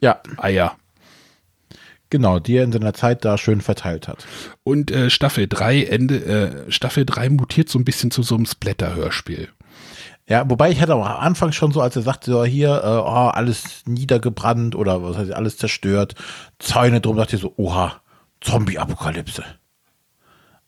Ja. 0.00 0.20
Eier. 0.38 0.76
Genau, 2.10 2.38
die 2.38 2.56
er 2.56 2.64
in 2.64 2.72
seiner 2.72 2.94
Zeit 2.94 3.24
da 3.24 3.36
schön 3.36 3.60
verteilt 3.60 4.06
hat. 4.06 4.26
Und 4.62 4.90
äh, 4.90 5.10
Staffel 5.10 5.48
3 5.48 5.84
Ende, 5.84 6.24
äh, 6.24 6.70
Staffel 6.70 7.04
3 7.04 7.30
mutiert 7.30 7.68
so 7.68 7.78
ein 7.78 7.84
bisschen 7.84 8.10
zu 8.10 8.22
so 8.22 8.36
einem 8.36 8.46
Splatter-Hörspiel. 8.46 9.48
Ja, 10.28 10.48
wobei 10.48 10.70
ich 10.70 10.80
hatte 10.80 10.94
am 10.94 11.02
Anfang 11.02 11.52
schon 11.52 11.72
so, 11.72 11.80
als 11.80 11.94
er 11.94 12.02
sagte, 12.02 12.32
so 12.32 12.44
hier, 12.44 12.70
äh, 12.82 12.86
oh, 12.86 13.30
alles 13.30 13.82
niedergebrannt 13.86 14.74
oder 14.74 15.02
was 15.02 15.16
heißt, 15.16 15.32
alles 15.32 15.56
zerstört, 15.56 16.14
Zäune 16.58 17.00
drum, 17.00 17.16
dachte 17.16 17.36
ich 17.36 17.42
so, 17.42 17.54
oha, 17.56 18.00
Zombie-Apokalypse. 18.40 19.44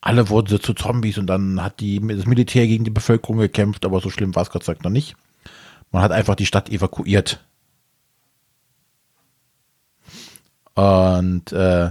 Alle 0.00 0.28
wurden 0.28 0.48
so 0.48 0.58
zu 0.58 0.74
Zombies 0.74 1.18
und 1.18 1.26
dann 1.26 1.62
hat 1.62 1.80
die, 1.80 2.00
das 2.00 2.26
Militär 2.26 2.66
gegen 2.68 2.84
die 2.84 2.90
Bevölkerung 2.90 3.38
gekämpft, 3.38 3.84
aber 3.84 4.00
so 4.00 4.10
schlimm 4.10 4.34
war 4.36 4.42
es 4.42 4.50
Gott 4.50 4.62
sei 4.62 4.74
Dank 4.74 4.84
noch 4.84 4.92
nicht. 4.92 5.16
Man 5.90 6.02
hat 6.02 6.12
einfach 6.12 6.36
die 6.36 6.46
Stadt 6.46 6.70
evakuiert. 6.70 7.44
Und 10.78 11.50
äh, 11.52 11.90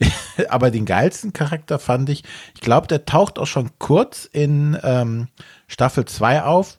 aber 0.48 0.72
den 0.72 0.84
geilsten 0.84 1.32
Charakter 1.32 1.78
fand 1.78 2.08
ich, 2.08 2.24
ich 2.54 2.60
glaube, 2.60 2.88
der 2.88 3.04
taucht 3.04 3.38
auch 3.38 3.46
schon 3.46 3.70
kurz 3.78 4.24
in 4.24 4.76
ähm, 4.82 5.28
Staffel 5.68 6.06
2 6.06 6.42
auf. 6.42 6.78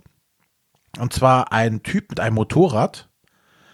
Und 0.99 1.13
zwar 1.13 1.53
ein 1.53 1.83
Typ 1.83 2.09
mit 2.09 2.19
einem 2.19 2.35
Motorrad. 2.35 3.07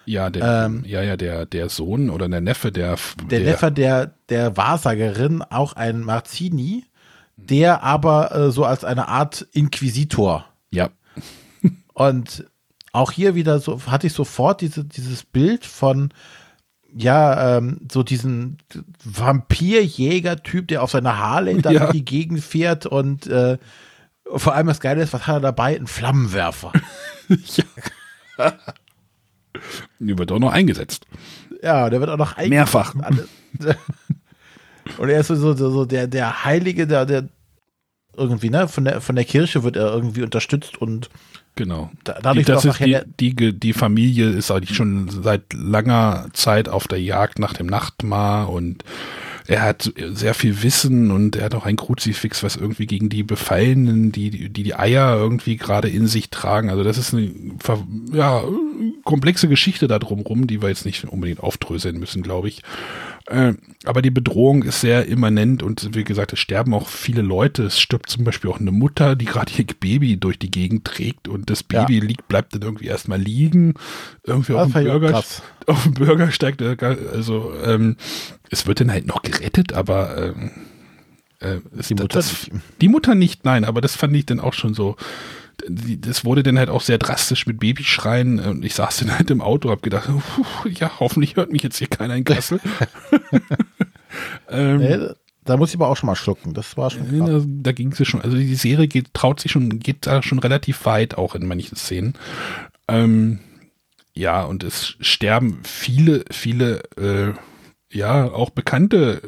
Ja, 0.06 0.30
der, 0.30 0.66
ähm, 0.66 0.84
ja, 0.86 1.02
ja, 1.02 1.18
der, 1.18 1.48
der 1.48 1.70
Sohn 1.70 2.12
oder 2.12 2.30
der 2.30 2.42
Neffe 2.42 2.72
der. 2.72 2.98
Der, 3.30 3.40
der 3.40 3.52
Neffe 3.52 3.72
der, 3.72 4.14
der 4.30 4.56
Wahrsagerin, 4.56 5.42
auch 5.42 5.74
ein 5.74 6.02
Marzini, 6.02 6.86
der 7.38 7.82
aber 7.82 8.36
äh, 8.36 8.52
so 8.52 8.66
als 8.66 8.84
eine 8.84 9.08
Art 9.08 9.48
Inquisitor. 9.52 10.46
Ja. 10.70 10.90
Und 11.94 12.46
auch 12.92 13.12
hier 13.12 13.34
wieder 13.34 13.60
so 13.60 13.82
hatte 13.88 14.08
ich 14.08 14.14
sofort 14.14 14.62
diese, 14.62 14.86
dieses 14.86 15.24
Bild 15.24 15.66
von 15.66 16.14
ja, 16.96 17.58
ähm, 17.58 17.82
so 17.92 18.04
diesen 18.04 18.58
Vampirjäger-Typ, 19.04 20.68
der 20.68 20.84
auf 20.84 20.92
seiner 20.92 21.18
Harley 21.18 21.62
da 21.62 21.72
ja. 21.72 21.92
die 21.92 22.06
Gegend 22.06 22.42
fährt 22.42 22.86
und 22.86 23.28
äh, 23.28 23.58
vor 24.36 24.54
allem 24.56 24.68
das 24.68 24.80
Geile 24.80 25.02
ist, 25.02 25.14
was 25.14 25.28
hat 25.28 25.38
er 25.38 25.42
dabei? 25.42 25.76
Ein 25.76 25.88
Flammenwerfer. 25.88 26.72
ja. 27.30 28.54
Der 30.00 30.18
wird 30.18 30.32
auch 30.32 30.40
noch 30.40 30.52
eingesetzt. 30.52 31.06
Ja, 31.62 31.90
der 31.90 32.00
wird 32.00 32.10
auch 32.10 32.18
noch 32.18 32.38
eingesetzt. 32.38 32.74
Mehrfach. 32.74 32.96
Und 34.98 35.10
er 35.10 35.20
ist 35.20 35.28
so, 35.28 35.36
so, 35.36 35.56
so 35.56 35.86
der, 35.86 36.08
der 36.08 36.44
Heilige, 36.44 36.88
der, 36.88 37.06
der 37.06 37.30
irgendwie, 38.16 38.50
ne, 38.50 38.68
von 38.68 38.86
der, 38.86 39.02
von 39.02 39.16
der 39.16 39.26
Kirche 39.26 39.64
wird 39.64 39.76
er 39.76 39.94
irgendwie 39.94 40.24
unterstützt 40.24 40.78
und 40.78 41.10
Genau. 41.56 41.92
dadurch 42.04 42.48
das 42.48 42.66
ist 42.66 42.80
die, 42.80 42.98
die, 43.20 43.54
die 43.54 43.74
Familie 43.74 44.30
ist 44.30 44.50
eigentlich 44.50 44.76
schon 44.76 45.10
seit 45.10 45.54
langer 45.54 46.28
Zeit 46.34 46.68
auf 46.68 46.88
der 46.88 47.00
Jagd 47.00 47.38
nach 47.38 47.54
dem 47.54 47.68
Nachtmar 47.68 48.50
und 48.50 48.84
er 49.46 49.62
hat 49.62 49.92
sehr 49.98 50.34
viel 50.34 50.64
Wissen 50.64 51.12
und 51.12 51.36
er 51.36 51.46
hat 51.46 51.56
auch 51.56 51.66
ein 51.66 51.76
Kruzifix, 51.76 52.44
was 52.44 52.56
irgendwie 52.56 52.88
gegen 52.88 53.10
die 53.10 53.24
Befallenen, 53.24 54.12
die 54.12 54.30
die, 54.30 54.50
die 54.50 54.76
Eier 54.76 55.18
irgendwie 55.18 55.58
gerade 55.58 55.90
in 55.90 56.08
sich 56.08 56.30
tragen. 56.30 56.70
Also 56.70 56.84
das 56.84 56.98
ist 56.98 57.14
eine 57.14 57.32
ja, 58.14 58.42
komplexe 59.04 59.50
Geschichte 59.50 59.88
da 59.88 60.00
drumrum, 60.00 60.48
die 60.48 60.62
wir 60.62 60.70
jetzt 60.70 60.86
nicht 60.86 61.04
unbedingt 61.06 61.42
aufdröseln 61.42 62.00
müssen, 62.00 62.24
glaube 62.24 62.48
ich. 62.48 62.64
Äh, 63.28 63.54
aber 63.86 64.02
die 64.02 64.12
Bedrohung 64.12 64.64
ist 64.64 64.82
sehr 64.82 65.06
immanent 65.06 65.64
und 65.64 65.96
wie 65.96 66.04
gesagt, 66.04 66.34
es 66.34 66.40
sterben 66.40 66.74
auch 66.74 66.90
viele 66.90 67.22
Leute. 67.22 67.64
Es 67.64 67.80
stirbt 67.80 68.10
zum 68.10 68.26
Beispiel 68.26 68.50
auch 68.50 68.60
eine 68.60 68.72
Mutter, 68.72 69.16
die 69.16 69.26
gerade 69.26 69.52
ihr 69.58 69.66
Baby 69.80 70.18
durch 70.18 70.38
die 70.38 70.52
Gegend 70.52 70.86
trägt 70.86 71.30
und 71.30 71.50
das 71.50 71.64
Baby 71.64 72.00
ja. 72.00 72.04
liegt, 72.04 72.28
bleibt 72.28 72.54
dann 72.54 72.64
irgendwie 72.64 72.88
erstmal 72.88 73.20
liegen. 73.20 73.76
Irgendwie 74.24 74.54
auf 74.54 74.72
dem, 74.74 74.84
Bürger, 74.84 75.24
auf 75.68 75.84
dem 75.84 75.94
Bürgersteig. 75.94 76.62
Also 76.84 77.54
ähm, 77.64 77.96
es 78.50 78.68
wird 78.68 78.82
dann 78.82 78.92
halt 78.92 79.08
noch 79.08 79.22
gerettet, 79.22 79.72
aber 79.72 80.18
ähm, 80.18 80.52
äh, 81.40 81.60
die, 81.90 81.94
Mutter 81.94 82.08
das, 82.08 82.50
die 82.82 82.90
Mutter 82.90 83.16
nicht, 83.16 83.46
nein, 83.46 83.64
aber 83.64 83.80
das 83.80 83.96
fand 83.96 84.16
ich 84.16 84.26
dann 84.26 84.40
auch 84.42 84.54
schon 84.54 84.74
so 84.74 84.98
das 85.68 86.26
wurde 86.26 86.44
dann 86.44 86.58
halt 86.58 86.70
auch 86.70 86.82
sehr 86.82 86.98
drastisch 86.98 87.46
mit 87.46 87.60
Babyschreien 87.60 88.40
und 88.40 88.66
ich 88.66 88.76
saß 88.76 88.98
dann 88.98 89.18
halt 89.18 89.30
im 89.32 89.42
Auto, 89.42 89.70
hab 89.70 89.82
gedacht, 89.82 90.10
ja, 90.66 90.92
hoffentlich 91.00 91.36
hört 91.36 91.52
mich 91.52 91.64
jetzt 91.64 91.78
hier 91.78 91.88
keiner 91.88 92.16
in 92.16 92.24
Kassel. 92.24 92.60
ähm, 94.50 94.78
nee, 94.78 94.98
da 95.44 95.58
muss 95.58 95.70
ich 95.70 95.76
aber 95.76 95.90
auch 95.90 95.98
schon 95.98 96.08
mal 96.08 96.16
schlucken. 96.16 96.54
Das 96.54 96.78
war 96.78 96.90
schon. 96.90 97.26
Da, 97.26 97.42
da 97.46 97.72
ging 97.72 97.92
es 97.92 98.08
schon. 98.08 98.22
Also 98.22 98.38
die 98.38 98.56
Serie 98.56 98.88
geht, 98.88 99.14
traut 99.14 99.40
sich 99.40 99.52
schon, 99.52 99.80
geht 99.80 100.08
da 100.08 100.24
schon 100.24 100.40
relativ 100.40 100.86
weit 100.86 101.18
auch 101.18 101.36
in 101.36 101.46
manchen 101.46 101.76
Szenen. 101.76 102.14
Ähm, 102.88 103.40
ja, 104.14 104.44
und 104.44 104.64
es 104.64 104.96
sterben 105.00 105.62
viele, 105.64 106.24
viele, 106.32 106.84
äh, 106.98 107.34
ja, 107.92 108.32
auch 108.32 108.52
bekannte 108.52 109.22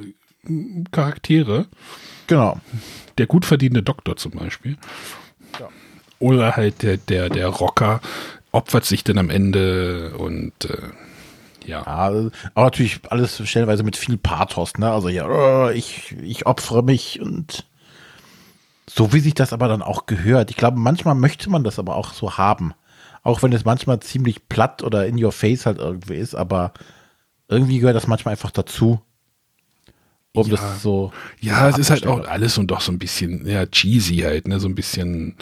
Charaktere. 0.91 1.67
Genau. 2.27 2.59
Der 3.17 3.27
gut 3.27 3.45
verdienende 3.45 3.83
Doktor 3.83 4.15
zum 4.15 4.33
Beispiel. 4.33 4.77
Ja 5.59 5.69
oder 6.19 6.55
halt 6.55 6.81
der, 6.83 6.97
der, 6.97 7.29
der 7.29 7.47
Rocker 7.47 8.01
opfert 8.51 8.85
sich 8.85 9.03
dann 9.03 9.17
am 9.17 9.29
Ende 9.29 10.15
und 10.17 10.53
äh, 10.65 10.77
ja. 11.65 11.83
ja. 11.85 12.29
Aber 12.53 12.65
natürlich 12.65 12.99
alles 13.09 13.41
stellenweise 13.47 13.83
mit 13.83 13.97
viel 13.97 14.17
Pathos, 14.17 14.77
ne? 14.77 14.91
Also 14.91 15.09
ja, 15.09 15.27
oh, 15.27 15.69
ich, 15.69 16.15
ich 16.21 16.45
opfere 16.45 16.83
mich 16.83 17.21
und 17.21 17.65
so 18.87 19.13
wie 19.13 19.19
sich 19.19 19.33
das 19.33 19.51
aber 19.51 19.67
dann 19.67 19.81
auch 19.81 20.05
gehört. 20.05 20.51
Ich 20.51 20.57
glaube, 20.57 20.79
manchmal 20.79 21.15
möchte 21.15 21.49
man 21.49 21.63
das 21.63 21.79
aber 21.79 21.95
auch 21.95 22.13
so 22.13 22.37
haben. 22.37 22.73
Auch 23.23 23.41
wenn 23.41 23.51
es 23.51 23.65
manchmal 23.65 23.99
ziemlich 23.99 24.47
platt 24.47 24.83
oder 24.83 25.07
in 25.07 25.21
your 25.21 25.31
face 25.31 25.65
halt 25.65 25.79
irgendwie 25.79 26.15
ist, 26.15 26.35
aber 26.35 26.73
irgendwie 27.47 27.79
gehört 27.79 27.95
das 27.95 28.07
manchmal 28.07 28.33
einfach 28.33 28.51
dazu. 28.51 29.01
Um 30.35 30.47
ja. 30.47 30.55
das 30.55 30.81
so. 30.81 31.11
Ja, 31.41 31.69
es 31.69 31.77
ist 31.77 31.89
halt 31.89 32.05
auch 32.05 32.27
alles 32.27 32.57
und 32.57 32.67
doch 32.67 32.81
so 32.81 32.91
ein 32.91 32.99
bisschen, 32.99 33.47
ja, 33.47 33.65
cheesy 33.65 34.17
halt, 34.17 34.47
ne, 34.47 34.59
so 34.59 34.67
ein 34.67 34.75
bisschen 34.75 35.35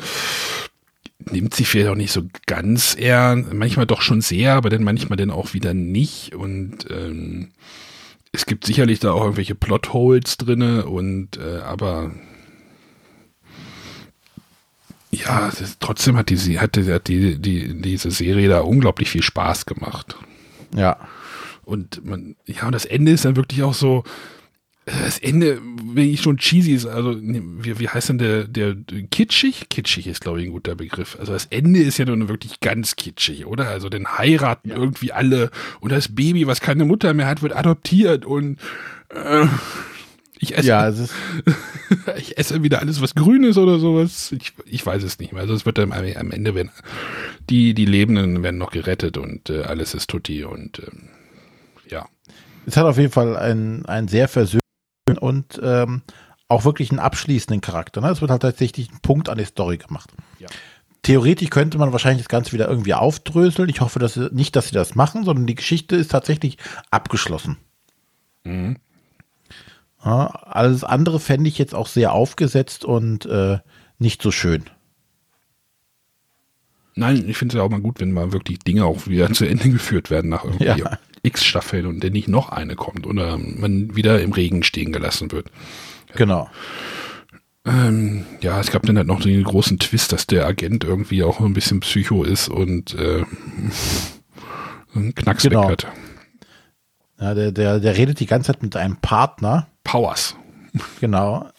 nimmt 1.32 1.54
sich 1.54 1.68
vielleicht 1.68 1.90
auch 1.90 1.96
nicht 1.96 2.12
so 2.12 2.24
ganz 2.48 2.96
ernst, 3.00 3.54
manchmal 3.54 3.86
doch 3.86 4.02
schon 4.02 4.22
sehr, 4.22 4.56
aber 4.56 4.70
dann 4.70 4.84
manchmal 4.84 5.16
dann 5.16 5.32
auch 5.32 5.54
wieder 5.54 5.74
nicht 5.74 6.36
und 6.36 6.86
ähm, 6.90 7.52
es 8.34 8.46
gibt 8.46 8.66
sicherlich 8.66 9.00
da 9.00 9.12
auch 9.14 9.22
irgendwelche 9.22 9.56
Plotholes 9.56 10.38
drinne 10.38 10.86
und 10.86 11.38
äh, 11.38 11.60
aber 11.60 12.12
ja, 15.12 15.48
ist, 15.50 15.80
trotzdem 15.80 16.18
hat 16.18 16.30
die 16.30 16.60
hat, 16.60 16.76
die, 16.76 16.92
hat 16.92 17.08
die, 17.08 17.38
die, 17.40 17.80
diese 17.80 18.10
Serie 18.10 18.50
da 18.50 18.62
unglaublich 18.62 19.10
viel 19.10 19.22
Spaß 19.22 19.68
gemacht. 19.68 20.18
Ja. 20.76 20.98
Und 21.64 22.04
man, 22.04 22.36
ja, 22.46 22.66
und 22.66 22.74
das 22.74 22.86
Ende 22.86 23.12
ist 23.12 23.24
dann 23.24 23.36
wirklich 23.36 23.62
auch 23.62 23.76
so, 23.76 24.04
das 24.86 25.18
Ende, 25.20 25.62
wenn 25.62 26.10
ich 26.10 26.22
schon 26.22 26.38
cheesy 26.38 26.74
ist, 26.74 26.86
also 26.86 27.16
wie, 27.18 27.80
wie 27.80 27.88
heißt 27.88 28.10
denn 28.10 28.18
der, 28.18 28.44
der 28.46 28.76
kitschig? 29.12 29.70
Kitschig 29.70 30.08
ist, 30.08 30.22
glaube 30.22 30.42
ich, 30.42 30.48
ein 30.48 30.52
guter 30.52 30.76
Begriff. 30.76 31.18
Also 31.20 31.32
das 31.32 31.46
Ende 31.46 31.82
ist 31.82 31.98
ja 31.98 32.06
nun 32.06 32.28
wirklich 32.28 32.60
ganz 32.60 32.98
kitschig, 32.98 33.46
oder? 33.46 33.70
Also 33.70 33.88
den 33.88 34.08
heiraten 34.18 34.70
ja. 34.70 34.76
irgendwie 34.76 35.14
alle 35.14 35.52
und 35.80 35.92
das 35.92 36.14
Baby, 36.14 36.48
was 36.48 36.60
keine 36.60 36.84
Mutter 36.84 37.14
mehr 37.14 37.28
hat, 37.28 37.42
wird 37.42 37.56
adoptiert 37.56 38.26
und 38.26 38.60
äh, 39.10 39.46
ich 40.40 40.58
esse, 40.58 40.68
ja, 40.68 40.94
ich 42.18 42.38
esse 42.38 42.62
wieder 42.64 42.82
alles, 42.82 43.02
was 43.02 43.16
grün 43.16 43.46
ist 43.46 43.58
oder 43.58 43.80
sowas. 43.80 44.34
Ich, 44.34 44.52
ich 44.66 44.86
weiß 44.86 45.02
es 45.04 45.18
nicht 45.20 45.32
mehr. 45.32 45.42
Also 45.42 45.54
es 45.54 45.66
wird 45.66 45.78
dann 45.78 45.94
am, 45.94 46.32
Ende 46.32 46.56
werden 46.56 46.72
die, 47.50 47.74
die 47.74 47.86
Lebenden 47.86 48.44
werden 48.44 48.58
noch 48.58 48.72
gerettet 48.72 49.18
und 49.18 49.50
äh, 49.50 49.62
alles 49.62 49.94
ist 49.94 50.10
tutti 50.10 50.44
und 50.44 50.80
ähm, 50.80 51.08
ja. 51.90 52.10
Es 52.66 52.76
hat 52.76 52.86
auf 52.86 52.98
jeden 52.98 53.12
Fall 53.12 53.38
einen, 53.38 53.86
einen 53.86 54.10
sehr 54.10 54.28
versöhnlichen 54.28 54.63
und 55.20 55.60
ähm, 55.62 56.02
auch 56.48 56.66
wirklich 56.66 56.92
einen 56.92 57.00
abschließenden 57.00 57.62
Charakter. 57.62 58.02
Ne? 58.02 58.10
Es 58.10 58.22
wird 58.22 58.32
halt 58.32 58.42
tatsächlich 58.42 58.92
ein 58.92 59.00
Punkt 59.02 59.30
an 59.30 59.38
die 59.38 59.46
Story 59.46 59.78
gemacht. 59.78 60.12
Ja. 60.40 60.48
Theoretisch 61.02 61.50
könnte 61.50 61.78
man 61.78 61.92
wahrscheinlich 61.92 62.24
das 62.24 62.30
Ganze 62.30 62.54
wieder 62.54 62.70
irgendwie 62.70 62.94
aufdröseln. 62.94 63.70
Ich 63.70 63.82
hoffe 63.82 64.00
dass 64.00 64.14
sie, 64.14 64.30
nicht, 64.32 64.56
dass 64.56 64.68
sie 64.68 64.76
das 64.76 64.96
machen, 64.96 65.26
sondern 65.26 65.48
die 65.48 65.56
Geschichte 65.56 65.96
ist 65.96 66.12
tatsächlich 66.12 66.58
abgeschlossen. 66.92 67.58
Mhm. 68.44 68.78
Ja, 70.04 70.28
alles 70.28 70.84
andere 70.84 71.20
fände 71.20 71.50
ich 71.50 71.58
jetzt 71.58 71.76
auch 71.76 71.88
sehr 71.88 72.14
aufgesetzt 72.14 72.86
und 72.86 73.26
äh, 73.26 73.60
nicht 74.00 74.22
so 74.22 74.32
schön. 74.32 74.66
Nein, 76.96 77.28
ich 77.28 77.38
finde 77.38 77.56
es 77.56 77.58
ja 77.58 77.64
auch 77.64 77.70
mal 77.70 77.82
gut, 77.82 78.00
wenn 78.00 78.12
mal 78.12 78.32
wirklich 78.32 78.60
Dinge 78.60 78.86
auch 78.86 79.08
wieder 79.08 79.30
zu 79.34 79.46
Ende 79.46 79.70
geführt 79.70 80.10
werden 80.10 80.30
nach 80.30 80.44
irgendwie 80.46 80.66
Ja. 80.66 80.98
X 81.24 81.44
Staffeln 81.44 81.86
und 81.86 82.04
dann 82.04 82.14
nicht 82.14 82.28
noch 82.28 82.50
eine 82.50 82.76
kommt 82.76 83.08
oder 83.08 83.38
man 83.38 83.96
wieder 83.96 84.22
im 84.22 84.32
Regen 84.34 84.64
stehen 84.64 84.92
gelassen 84.92 85.32
wird. 85.32 85.48
Genau. 86.16 86.50
Ähm, 87.66 88.26
ja, 88.42 88.60
es 88.60 88.72
gab 88.72 88.84
dann 88.86 88.98
halt 88.98 89.08
noch 89.08 89.22
den 89.22 89.42
großen 89.44 89.80
Twist, 89.80 90.12
dass 90.12 90.28
der 90.28 90.46
Agent 90.46 90.84
irgendwie 90.84 91.24
auch 91.24 91.40
ein 91.40 91.54
bisschen 91.54 91.80
Psycho 91.80 92.24
ist 92.24 92.50
und 92.50 92.94
äh, 92.96 93.24
einen 94.96 95.16
Knacks 95.16 95.44
Genau. 95.44 95.64
weg 95.64 95.84
hat. 95.84 95.88
Ja, 97.20 97.34
der, 97.34 97.52
der, 97.54 97.80
der 97.80 97.96
redet 97.98 98.20
die 98.20 98.26
ganze 98.26 98.52
Zeit 98.52 98.62
mit 98.64 98.76
einem 98.76 98.98
Partner. 98.98 99.68
Powers. 99.84 100.36
Genau. 101.00 101.50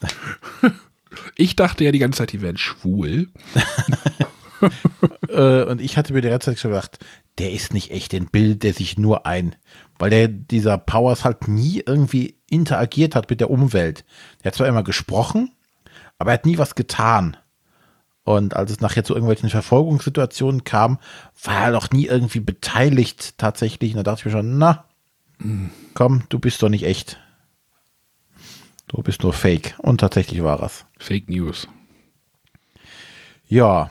Ich 1.37 1.55
dachte 1.55 1.85
ja 1.85 1.93
die 1.93 2.01
ganze 2.01 2.19
Zeit, 2.19 2.33
die 2.33 2.43
wären 2.43 2.57
schwul. 2.57 3.29
äh, 5.29 5.63
und 5.65 5.81
ich 5.81 5.97
hatte 5.97 6.13
mir 6.13 6.21
die 6.21 6.29
ganze 6.29 6.51
Zeit 6.51 6.59
schon 6.59 6.71
gedacht, 6.73 6.99
der 7.39 7.53
ist 7.53 7.75
nicht 7.75 7.91
echt, 7.91 8.13
den 8.13 8.27
bildet 8.27 8.63
der 8.63 8.73
sich 8.73 8.99
nur 8.99 9.27
ein. 9.27 9.57
Weil 9.99 10.11
der, 10.11 10.29
dieser 10.29 10.79
Powers 10.79 11.25
halt 11.25 11.49
nie 11.49 11.83
irgendwie 11.85 12.37
interagiert 12.49 13.15
hat 13.15 13.31
mit 13.31 13.41
der 13.41 13.51
Umwelt. 13.51 14.05
Der 14.43 14.51
hat 14.51 14.57
zwar 14.57 14.69
immer 14.69 14.85
gesprochen, 14.85 15.53
aber 16.19 16.31
er 16.31 16.35
hat 16.35 16.47
nie 16.47 16.59
was 16.59 16.75
getan. 16.75 17.37
Und 18.25 18.57
als 18.57 18.71
es 18.71 18.81
nachher 18.81 19.05
zu 19.05 19.15
irgendwelchen 19.15 19.51
Verfolgungssituationen 19.51 20.65
kam, 20.65 20.99
war 21.43 21.67
er 21.67 21.73
doch 21.73 21.91
nie 21.91 22.07
irgendwie 22.07 22.41
beteiligt 22.41 23.37
tatsächlich. 23.37 23.93
Und 23.93 23.99
da 23.99 24.03
dachte 24.03 24.21
ich 24.21 24.25
mir 24.27 24.41
schon, 24.41 24.57
na, 24.59 24.87
komm, 25.93 26.25
du 26.31 26.39
bist 26.39 26.63
doch 26.63 26.71
nicht 26.71 26.85
echt. 26.85 27.19
Du 28.89 29.03
bist 29.03 29.23
nur 29.23 29.33
Fake. 29.33 29.75
Und 29.79 29.99
tatsächlich 30.01 30.43
war 30.43 30.63
es. 30.63 30.87
Fake 30.99 31.29
News. 31.29 31.69
Ja. 33.47 33.91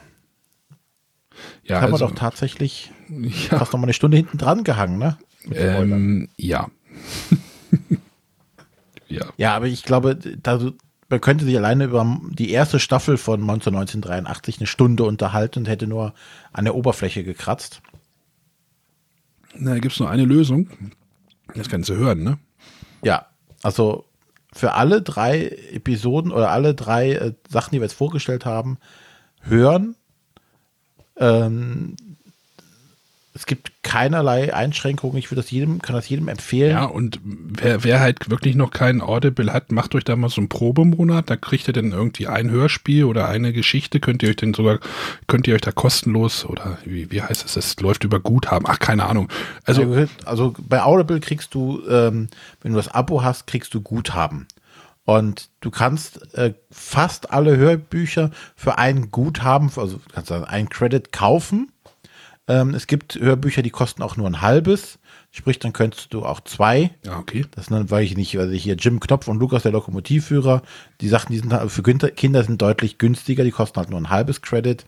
Ja, 1.64 1.80
haben 1.80 1.92
also- 1.92 2.04
wir 2.04 2.08
doch 2.10 2.14
tatsächlich 2.14 2.90
Ja. 3.08 3.58
fast 3.58 3.72
noch 3.72 3.80
mal 3.80 3.86
eine 3.86 3.92
Stunde 3.92 4.16
hinten 4.16 4.38
dran 4.38 4.64
gehangen, 4.64 4.98
ne? 4.98 5.18
Ähm, 5.52 6.28
ja. 6.36 6.68
ja. 9.08 9.26
Ja, 9.36 9.54
aber 9.56 9.66
ich 9.66 9.82
glaube, 9.82 10.16
da, 10.16 10.60
man 11.08 11.20
könnte 11.20 11.44
sich 11.44 11.56
alleine 11.56 11.84
über 11.84 12.20
die 12.30 12.50
erste 12.50 12.80
Staffel 12.80 13.16
von 13.16 13.40
Monster 13.40 13.70
1983 13.70 14.58
eine 14.58 14.66
Stunde 14.66 15.04
unterhalten 15.04 15.60
und 15.60 15.68
hätte 15.68 15.86
nur 15.86 16.14
an 16.52 16.64
der 16.64 16.74
Oberfläche 16.74 17.24
gekratzt. 17.24 17.82
Na, 19.56 19.74
gibt 19.78 19.92
es 19.94 20.00
nur 20.00 20.10
eine 20.10 20.24
Lösung. 20.24 20.68
Das 21.54 21.68
Ganze 21.68 21.96
hören, 21.96 22.22
ne? 22.24 22.38
Ja, 23.02 23.26
also 23.62 24.06
für 24.52 24.72
alle 24.72 25.02
drei 25.02 25.48
Episoden 25.72 26.32
oder 26.32 26.50
alle 26.50 26.74
drei 26.74 27.12
äh, 27.12 27.34
Sachen, 27.48 27.72
die 27.72 27.80
wir 27.80 27.84
jetzt 27.84 27.94
vorgestellt 27.96 28.46
haben, 28.46 28.78
hören. 29.42 29.94
Ähm, 31.16 31.96
es 33.36 33.46
gibt 33.46 33.72
keinerlei 33.82 34.54
Einschränkungen. 34.54 35.18
Ich 35.18 35.32
würde 35.32 35.42
das 35.42 35.50
jedem, 35.50 35.82
kann 35.82 35.96
das 35.96 36.08
jedem 36.08 36.28
empfehlen. 36.28 36.70
Ja, 36.70 36.84
und 36.84 37.18
wer, 37.24 37.82
wer 37.82 37.98
halt 37.98 38.30
wirklich 38.30 38.54
noch 38.54 38.70
keinen 38.70 39.00
Audible 39.00 39.52
hat, 39.52 39.72
macht 39.72 39.96
euch 39.96 40.04
da 40.04 40.14
mal 40.14 40.28
so 40.28 40.40
einen 40.40 40.48
Probemonat. 40.48 41.28
Da 41.28 41.36
kriegt 41.36 41.66
ihr 41.66 41.74
dann 41.74 41.90
irgendwie 41.90 42.28
ein 42.28 42.48
Hörspiel 42.48 43.04
oder 43.04 43.28
eine 43.28 43.52
Geschichte. 43.52 43.98
Könnt 43.98 44.22
ihr 44.22 44.28
euch 44.28 44.36
dann 44.36 44.54
sogar, 44.54 44.78
könnt 45.26 45.48
ihr 45.48 45.54
euch 45.56 45.62
da 45.62 45.72
kostenlos 45.72 46.44
oder 46.44 46.78
wie, 46.84 47.10
wie 47.10 47.22
heißt 47.22 47.44
es, 47.44 47.54
das 47.54 47.80
läuft 47.80 48.04
über 48.04 48.20
Guthaben. 48.20 48.66
Ach, 48.68 48.78
keine 48.78 49.04
Ahnung. 49.04 49.28
Also, 49.64 49.82
Also, 49.82 50.06
also 50.24 50.54
bei 50.68 50.82
Audible 50.82 51.18
kriegst 51.18 51.54
du, 51.54 51.82
ähm, 51.90 52.28
wenn 52.62 52.70
du 52.70 52.76
das 52.76 52.88
Abo 52.88 53.24
hast, 53.24 53.48
kriegst 53.48 53.74
du 53.74 53.80
Guthaben. 53.80 54.46
Und 55.04 55.50
du 55.60 55.70
kannst 55.70 56.34
äh, 56.34 56.54
fast 56.70 57.30
alle 57.30 57.56
Hörbücher 57.56 58.30
für 58.56 58.78
ein 58.78 59.10
Guthaben, 59.10 59.70
also 59.76 59.98
du 59.98 60.12
kannst 60.12 60.32
also 60.32 60.46
einen 60.46 60.70
Credit 60.70 61.12
kaufen. 61.12 61.70
Ähm, 62.48 62.74
es 62.74 62.86
gibt 62.86 63.14
Hörbücher, 63.14 63.62
die 63.62 63.70
kosten 63.70 64.02
auch 64.02 64.16
nur 64.16 64.26
ein 64.26 64.40
halbes. 64.40 64.98
Sprich, 65.30 65.58
dann 65.58 65.72
könntest 65.72 66.14
du 66.14 66.24
auch 66.24 66.40
zwei. 66.40 66.90
Ja, 67.04 67.18
okay. 67.18 67.44
Das 67.50 67.66
sind 67.66 67.76
dann, 67.76 67.90
weil 67.90 68.04
ich 68.04 68.16
nicht, 68.16 68.38
also 68.38 68.52
hier 68.54 68.76
Jim 68.76 69.00
Knopf 69.00 69.28
und 69.28 69.38
Lukas, 69.38 69.62
der 69.62 69.72
Lokomotivführer, 69.72 70.62
die 71.00 71.08
Sachen, 71.08 71.32
die 71.32 71.38
sind 71.38 71.52
für 71.70 71.82
Kinder, 71.82 72.44
sind 72.44 72.62
deutlich 72.62 72.98
günstiger, 72.98 73.44
die 73.44 73.50
kosten 73.50 73.78
halt 73.78 73.90
nur 73.90 74.00
ein 74.00 74.10
halbes 74.10 74.42
Credit. 74.42 74.86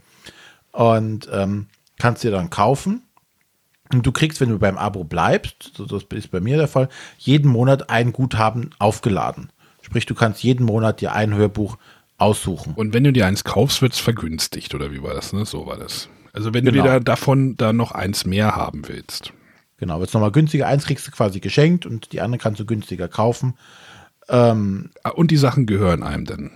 Und 0.72 1.28
ähm, 1.32 1.66
kannst 1.98 2.22
dir 2.22 2.30
dann 2.30 2.50
kaufen. 2.50 3.02
Und 3.92 4.04
du 4.04 4.12
kriegst, 4.12 4.40
wenn 4.40 4.50
du 4.50 4.58
beim 4.58 4.78
Abo 4.78 5.04
bleibst, 5.04 5.72
so 5.76 5.84
das 5.84 6.04
ist 6.10 6.30
bei 6.30 6.40
mir 6.40 6.56
der 6.56 6.68
Fall, 6.68 6.88
jeden 7.18 7.50
Monat 7.50 7.90
ein 7.90 8.12
Guthaben 8.12 8.70
aufgeladen. 8.78 9.50
Sprich, 9.86 10.04
du 10.04 10.16
kannst 10.16 10.42
jeden 10.42 10.66
Monat 10.66 11.00
dir 11.00 11.12
ein 11.12 11.32
Hörbuch 11.34 11.78
aussuchen. 12.18 12.74
und 12.74 12.92
wenn 12.92 13.04
du 13.04 13.12
dir 13.12 13.24
eins 13.26 13.44
kaufst, 13.44 13.82
wird's 13.82 14.00
vergünstigt, 14.00 14.74
oder 14.74 14.90
wie 14.90 15.00
war 15.02 15.14
das, 15.14 15.32
ne? 15.32 15.44
So 15.46 15.66
war 15.66 15.76
das. 15.76 16.08
Also 16.32 16.52
wenn 16.52 16.64
du 16.64 16.72
Genau. 16.72 16.84
dir 16.84 16.90
da, 16.94 17.00
davon 17.00 17.56
da 17.56 17.72
noch 17.72 17.92
eins 17.92 18.26
mehr 18.26 18.56
haben 18.56 18.88
willst. 18.88 19.32
Genau, 19.78 19.98
wird 20.00 20.08
es 20.08 20.14
nochmal 20.14 20.32
günstiger. 20.32 20.66
Eins 20.66 20.86
kriegst 20.86 21.06
du 21.06 21.10
quasi 21.12 21.38
geschenkt 21.40 21.86
und 21.86 22.12
die 22.12 22.20
andere 22.20 22.38
kannst 22.40 22.58
du 22.58 22.64
günstiger 22.66 23.06
kaufen. 23.08 23.54
Ähm, 24.28 24.90
Ah, 25.04 25.10
Und 25.10 25.30
die 25.30 25.36
Sachen 25.36 25.66
gehören 25.66 26.02
einem 26.02 26.24
dann. 26.24 26.50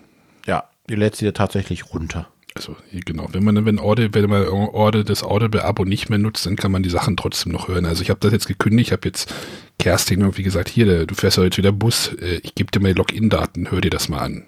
ja, 0.47 0.65
die 0.89 0.97
lädst 0.97 1.20
du 1.20 1.27
dir 1.27 1.35
tatsächlich 1.35 1.93
runter. 1.93 2.27
Also 2.56 2.77
hier, 2.90 3.01
genau, 3.01 3.28
wenn 3.32 3.44
man 3.44 3.64
wenn 3.64 3.78
Audible, 3.78 4.22
wenn 4.22 4.31
man 4.31 4.47
Audible 4.47 5.05
das 5.05 5.22
Audible-Abo 5.22 5.85
nicht 5.85 6.10
mehr 6.10 6.18
nutzt, 6.18 6.47
dann 6.47 6.56
kann 6.56 6.72
man 6.72 6.82
die 6.82 6.90
Sachen 6.90 7.16
trotzdem 7.16 7.52
noch 7.52 7.68
hören. 7.68 7.86
Also 7.86 8.02
ich 8.02 8.10
habe 8.10 8.20
das 8.20 8.32
jetzt 8.32 8.48
gekündigt, 8.48 8.89
ich 8.89 8.93
habe 8.93 9.06
jetzt 9.06 9.32
Kerstin 9.78 10.20
irgendwie 10.20 10.43
gesagt, 10.43 10.68
hier, 10.68 11.06
du 11.06 11.14
fährst 11.14 11.36
ja 11.36 11.44
jetzt 11.44 11.59
wieder 11.59 11.72
Bus, 11.72 12.12
äh, 12.20 12.40
ich 12.43 12.55
gebe 12.55 12.70
dir 12.70 12.81
mal 12.81 12.93
die 12.93 12.98
Login-Daten, 12.98 13.70
hör 13.70 13.81
dir 13.81 13.90
das 13.90 14.09
mal 14.09 14.20
an. 14.20 14.44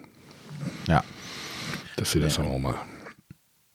Ja. 0.88 1.04
Dass 1.96 2.12
sie 2.12 2.20
das 2.20 2.38
auch 2.38 2.58
mal. 2.58 2.74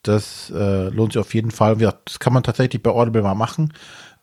Das 0.03 0.49
äh, 0.49 0.89
lohnt 0.89 1.13
sich 1.13 1.19
auf 1.19 1.33
jeden 1.33 1.51
Fall. 1.51 1.77
Das 1.77 2.19
kann 2.19 2.33
man 2.33 2.43
tatsächlich 2.43 2.81
bei 2.81 2.91
Audible 2.91 3.21
mal 3.21 3.35
machen. 3.35 3.73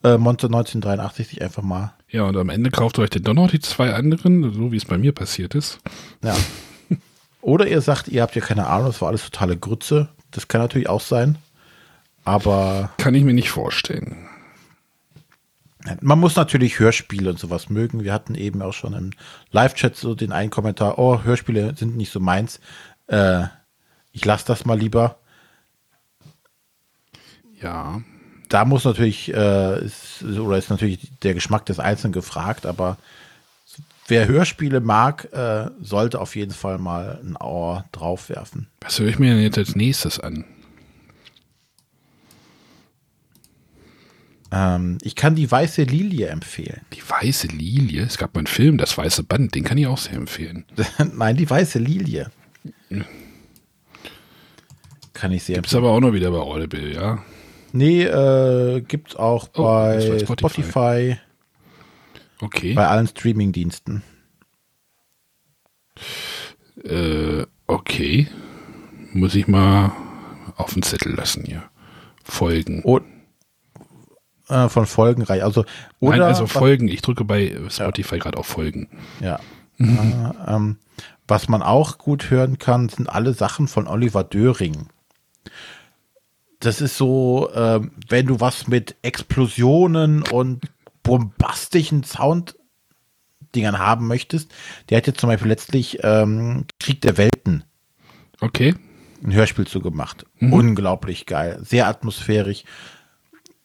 Äh, 0.02 0.18
Monster 0.18 0.48
1983 0.48 1.28
sich 1.28 1.43
einfach 1.43 1.62
mal. 1.62 1.94
Ja, 2.09 2.24
und 2.24 2.36
am 2.36 2.51
Ende 2.51 2.70
kauft 2.70 2.98
ihr 2.98 3.02
euch 3.02 3.10
dann 3.10 3.22
doch 3.22 3.35
noch 3.35 3.51
die 3.51 3.60
zwei 3.60 3.94
anderen, 3.94 4.52
so 4.52 4.70
wie 4.70 4.76
es 4.76 4.85
bei 4.85 4.98
mir 4.98 5.12
passiert 5.12 5.55
ist. 5.55 5.78
Ja. 6.22 6.36
Oder 7.45 7.66
ihr 7.66 7.83
sagt, 7.83 8.09
ihr 8.09 8.23
habt 8.23 8.35
ja 8.35 8.41
keine 8.41 8.69
Ahnung, 8.69 8.87
das 8.87 9.03
war 9.03 9.09
alles 9.09 9.25
totale 9.25 9.59
Grütze. 9.59 10.09
Das 10.31 10.49
kann 10.49 10.62
natürlich 10.62 10.89
auch 10.89 11.03
sein. 11.03 11.37
Aber 12.25 12.89
Kann 12.97 13.15
ich 13.15 13.23
mir 13.23 13.35
nicht 13.35 13.51
vorstellen. 13.51 14.27
man 16.01 16.19
muss 16.19 16.37
natürlich 16.37 16.79
Hörspiele 16.79 17.29
und 17.29 17.39
sowas 17.39 17.69
mögen. 17.69 18.03
Wir 18.03 18.15
hatten 18.15 18.35
eben 18.35 18.62
auch 18.62 18.73
schon 18.73 18.95
im 18.95 19.11
Live-Chat 19.51 19.95
so 19.95 20.15
den 20.15 20.33
einen 20.33 20.49
Kommentar, 20.49 20.99
oh, 20.99 21.23
Hörspiele 21.23 21.75
sind 21.77 21.99
nicht 21.99 22.11
so 22.11 22.19
meins. 22.19 22.61
Äh, 23.09 23.45
ich 24.12 24.25
lasse 24.25 24.47
das 24.47 24.65
mal 24.65 24.79
lieber. 24.79 25.19
Ja. 27.61 28.01
Da 28.49 28.65
muss 28.65 28.85
natürlich, 28.85 29.35
äh, 29.35 29.85
ist, 29.85 30.23
oder 30.23 30.57
ist 30.57 30.71
natürlich 30.71 31.11
der 31.23 31.35
Geschmack 31.35 31.66
des 31.66 31.79
Einzelnen 31.79 32.15
gefragt, 32.15 32.65
aber 32.65 32.97
wer 34.09 34.28
Hörspiele 34.28 34.81
mag, 34.81 35.28
äh, 35.32 35.70
sollte 35.81 36.20
auf 36.20 36.36
jeden 36.36 36.52
Fall 36.52 36.78
mal 36.78 37.20
ein 37.22 37.36
Ohr 37.36 37.85
draufwerfen. 37.93 38.68
Was 38.81 38.98
höre 38.98 39.09
ich 39.09 39.18
mir 39.18 39.35
denn 39.35 39.43
jetzt 39.43 39.59
als 39.59 39.74
nächstes 39.76 40.20
an? 40.20 40.44
Ähm, 44.52 44.98
ich 45.02 45.16
kann 45.16 45.35
die 45.35 45.51
Weiße 45.51 45.82
Lilie 45.82 46.28
empfehlen. 46.28 46.82
Die 46.93 47.02
Weiße 47.02 47.48
Lilie? 47.48 48.02
Es 48.02 48.18
gab 48.18 48.35
mal 48.35 48.40
einen 48.40 48.47
Film, 48.47 48.78
Das 48.78 48.97
Weiße 48.97 49.24
Band, 49.24 49.55
den 49.55 49.64
kann 49.64 49.78
ich 49.78 49.86
auch 49.86 49.98
sehr 49.98 50.14
empfehlen. 50.14 50.64
Nein, 51.14 51.36
die 51.36 51.48
Weiße 51.48 51.78
Lilie. 51.78 52.31
Kann 55.12 55.32
ich 55.32 55.43
sehr 55.44 55.56
Gibt's 55.56 55.72
empfehlen. 55.72 55.85
aber 55.85 55.97
auch 55.97 56.01
noch 56.01 56.12
wieder 56.12 56.31
bei 56.31 56.39
Audible, 56.39 56.94
ja? 56.94 57.18
Nee, 57.72 58.05
äh, 58.05 58.81
gibt's 58.82 59.16
auch 59.16 59.48
oh, 59.55 59.62
bei 59.62 60.01
Spotify. 60.20 60.24
Spotify. 60.24 61.16
Okay. 62.45 62.75
Bei 62.75 62.87
allen 62.89 63.07
Streaming-Diensten. 63.07 64.03
Äh, 66.83 67.47
okay. 67.66 68.29
Muss 69.12 69.35
ich 69.35 69.49
mal 69.49 69.93
auf 70.57 70.75
den 70.75 70.83
Zettel 70.83 71.15
lassen 71.15 71.45
hier. 71.45 71.62
Folgen. 72.23 72.83
Oh, 72.85 73.01
äh, 74.49 74.69
von 74.69 74.85
Folgenreihe. 74.85 75.43
Also, 75.43 75.65
oder 76.01 76.19
Nein, 76.19 76.29
also 76.29 76.47
Folgen. 76.47 76.89
Ich 76.89 77.01
drücke 77.01 77.25
bei 77.25 77.57
Spotify 77.71 78.16
ja. 78.16 78.23
gerade 78.23 78.39
auf 78.39 78.47
Folgen. 78.47 78.89
Ja. 79.21 79.41
äh, 79.79 79.85
ähm, 80.47 80.77
was 81.27 81.49
man 81.49 81.62
auch 81.62 81.97
gut 81.97 82.29
hören 82.31 82.59
kann, 82.59 82.91
sind 82.91 83.09
alle 83.09 83.33
Sachen 83.33 83.69
von 83.69 83.89
Oliver 83.89 84.23
Döring. 84.23 84.89
Das 86.61 86.83
ist 86.83 86.99
so, 86.99 87.51
äh, 87.55 87.81
wenn 88.09 88.27
du 88.27 88.41
was 88.41 88.69
mit 88.69 88.97
Explosionen 89.03 90.23
und 90.23 90.71
bombastischen 91.05 92.02
Sounddingern 92.02 93.78
haben 93.78 94.09
möchtest. 94.09 94.52
Der 94.90 94.98
hat 94.98 95.06
jetzt 95.06 95.20
zum 95.20 95.28
Beispiel 95.28 95.48
letztlich 95.48 96.01
ähm, 96.02 96.66
Krieg 96.81 97.01
der 97.02 97.16
Welten. 97.16 97.62
Okay. 98.40 98.74
Ein 99.22 99.32
Hörspiel 99.32 99.68
zu 99.68 99.81
gemacht. 99.81 100.26
Mhm. 100.40 100.52
Unglaublich 100.52 101.26
geil. 101.26 101.60
Sehr 101.62 101.86
atmosphärisch 101.86 102.64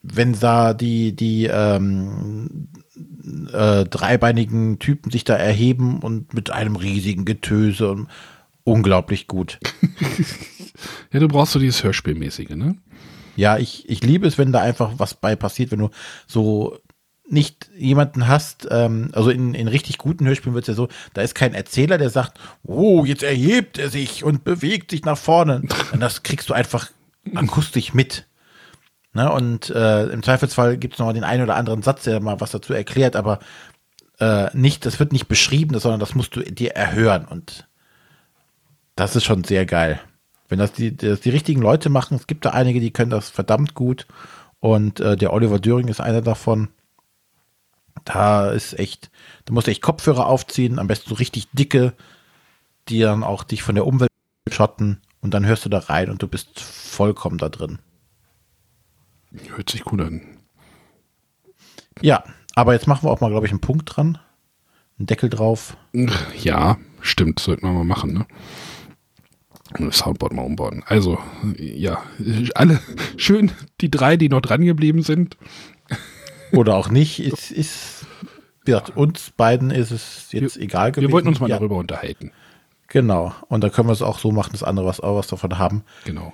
wenn 0.01 0.33
da 0.39 0.73
die, 0.73 1.15
die 1.15 1.45
ähm, 1.45 2.69
äh, 3.51 3.83
dreibeinigen 3.85 4.79
Typen 4.79 5.11
sich 5.11 5.23
da 5.23 5.35
erheben 5.35 5.99
und 5.99 6.33
mit 6.33 6.51
einem 6.51 6.75
riesigen 6.75 7.25
Getöse 7.25 7.91
und 7.91 8.07
unglaublich 8.63 9.27
gut. 9.27 9.59
ja, 11.11 11.19
du 11.19 11.27
brauchst 11.27 11.53
so 11.53 11.59
dieses 11.59 11.83
Hörspielmäßige, 11.83 12.51
ne? 12.51 12.77
Ja, 13.35 13.57
ich, 13.57 13.87
ich 13.89 14.03
liebe 14.03 14.27
es, 14.27 14.37
wenn 14.37 14.51
da 14.51 14.61
einfach 14.61 14.93
was 14.97 15.13
bei 15.13 15.35
passiert, 15.35 15.71
wenn 15.71 15.79
du 15.79 15.89
so 16.27 16.77
nicht 17.31 17.69
jemanden 17.77 18.27
hast, 18.27 18.67
ähm, 18.71 19.09
also 19.13 19.29
in, 19.29 19.53
in 19.53 19.67
richtig 19.67 19.97
guten 19.97 20.25
Hörspielen 20.25 20.55
wird 20.55 20.63
es 20.63 20.69
ja 20.69 20.73
so, 20.73 20.87
da 21.13 21.21
ist 21.21 21.35
kein 21.35 21.53
Erzähler, 21.53 21.97
der 21.97 22.09
sagt, 22.09 22.39
oh, 22.63 23.05
jetzt 23.05 23.23
erhebt 23.23 23.77
er 23.77 23.89
sich 23.89 24.23
und 24.23 24.43
bewegt 24.43 24.91
sich 24.91 25.05
nach 25.05 25.17
vorne. 25.17 25.61
Und 25.91 25.99
das 25.99 26.23
kriegst 26.23 26.49
du 26.49 26.53
einfach 26.53 26.89
akustisch 27.35 27.93
mit. 27.93 28.25
Ne? 29.13 29.31
Und 29.31 29.69
äh, 29.69 30.05
im 30.05 30.23
Zweifelsfall 30.23 30.77
gibt 30.77 30.95
es 30.95 30.99
noch 30.99 31.11
den 31.13 31.23
einen 31.23 31.43
oder 31.43 31.55
anderen 31.55 31.81
Satz, 31.81 32.03
der 32.03 32.19
mal 32.19 32.39
was 32.41 32.51
dazu 32.51 32.73
erklärt, 32.73 33.15
aber 33.15 33.39
äh, 34.19 34.55
nicht, 34.57 34.85
das 34.85 34.99
wird 34.99 35.11
nicht 35.11 35.27
beschrieben, 35.27 35.79
sondern 35.79 35.99
das 35.99 36.15
musst 36.15 36.35
du 36.35 36.41
dir 36.41 36.71
erhören. 36.71 37.25
Und 37.25 37.67
das 38.95 39.15
ist 39.15 39.23
schon 39.23 39.43
sehr 39.43 39.65
geil. 39.65 39.99
Wenn 40.47 40.59
das 40.59 40.73
die, 40.73 40.95
das 40.95 41.21
die 41.21 41.29
richtigen 41.29 41.61
Leute 41.61 41.89
machen, 41.89 42.17
es 42.17 42.27
gibt 42.27 42.45
da 42.45 42.49
einige, 42.49 42.79
die 42.79 42.91
können 42.91 43.11
das 43.11 43.29
verdammt 43.29 43.75
gut. 43.75 44.07
Und 44.59 44.99
äh, 44.99 45.15
der 45.15 45.31
Oliver 45.31 45.59
Döring 45.59 45.87
ist 45.87 46.01
einer 46.01 46.21
davon. 46.21 46.69
Da 48.05 48.51
ist 48.51 48.77
echt, 48.77 49.09
du 49.45 49.53
musst 49.53 49.67
echt 49.67 49.81
Kopfhörer 49.81 50.27
aufziehen, 50.27 50.79
am 50.79 50.87
besten 50.87 51.09
so 51.09 51.15
richtig 51.15 51.47
dicke, 51.51 51.93
die 52.87 52.99
dann 52.99 53.23
auch 53.23 53.43
dich 53.43 53.63
von 53.63 53.75
der 53.75 53.85
Umwelt 53.85 54.09
schotten 54.49 55.01
und 55.21 55.33
dann 55.33 55.45
hörst 55.45 55.65
du 55.65 55.69
da 55.69 55.79
rein 55.79 56.09
und 56.09 56.21
du 56.21 56.27
bist 56.27 56.59
vollkommen 56.59 57.37
da 57.37 57.49
drin. 57.49 57.79
Hört 59.55 59.69
sich 59.69 59.83
gut 59.83 60.01
an. 60.01 60.21
Ja, 62.01 62.23
aber 62.55 62.73
jetzt 62.73 62.87
machen 62.87 63.03
wir 63.03 63.11
auch 63.11 63.21
mal, 63.21 63.29
glaube 63.29 63.45
ich, 63.45 63.51
einen 63.51 63.61
Punkt 63.61 63.95
dran. 63.95 64.17
Einen 64.97 65.07
Deckel 65.07 65.29
drauf. 65.29 65.77
Ja, 66.41 66.77
stimmt, 67.01 67.39
sollten 67.39 67.65
wir 67.67 67.73
mal 67.73 67.83
machen, 67.83 68.13
ne? 68.13 68.25
Das 69.77 69.99
Soundboard 69.99 70.33
mal 70.33 70.45
umbauen. 70.45 70.83
Also, 70.87 71.19
ja, 71.57 72.01
alle 72.55 72.79
schön, 73.17 73.51
die 73.81 73.91
drei, 73.91 74.17
die 74.17 74.29
noch 74.29 74.41
dran 74.41 74.65
geblieben 74.65 75.03
sind. 75.03 75.37
Oder 76.51 76.75
auch 76.75 76.89
nicht. 76.89 77.19
Es 77.19 77.51
ist, 77.51 78.05
wie 78.63 78.71
gesagt, 78.71 78.95
uns 78.95 79.31
beiden 79.31 79.71
ist 79.71 79.91
es 79.91 80.31
jetzt 80.31 80.55
wir, 80.55 80.63
egal 80.63 80.91
gewesen. 80.91 81.09
Wir 81.09 81.13
wollten 81.13 81.27
uns 81.27 81.39
mal 81.39 81.49
ja. 81.49 81.57
darüber 81.57 81.77
unterhalten. 81.77 82.31
Genau. 82.87 83.33
Und 83.47 83.63
da 83.63 83.69
können 83.69 83.87
wir 83.87 83.93
es 83.93 84.01
auch 84.01 84.19
so 84.19 84.31
machen, 84.31 84.51
dass 84.51 84.63
andere 84.63 84.85
was, 84.85 84.99
auch 84.99 85.17
was 85.17 85.27
davon 85.27 85.57
haben. 85.59 85.83
Genau. 86.05 86.33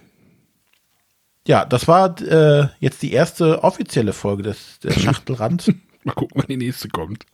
Ja, 1.48 1.66
das 1.66 1.88
war 1.88 2.20
äh, 2.22 2.70
jetzt 2.80 3.02
die 3.02 3.12
erste 3.12 3.64
offizielle 3.64 4.14
Folge 4.14 4.44
des, 4.44 4.80
des 4.80 5.00
Schachtelrand. 5.02 5.74
mal 6.04 6.14
gucken, 6.14 6.42
wann 6.42 6.48
die 6.48 6.58
nächste 6.58 6.88
kommt. 6.90 7.26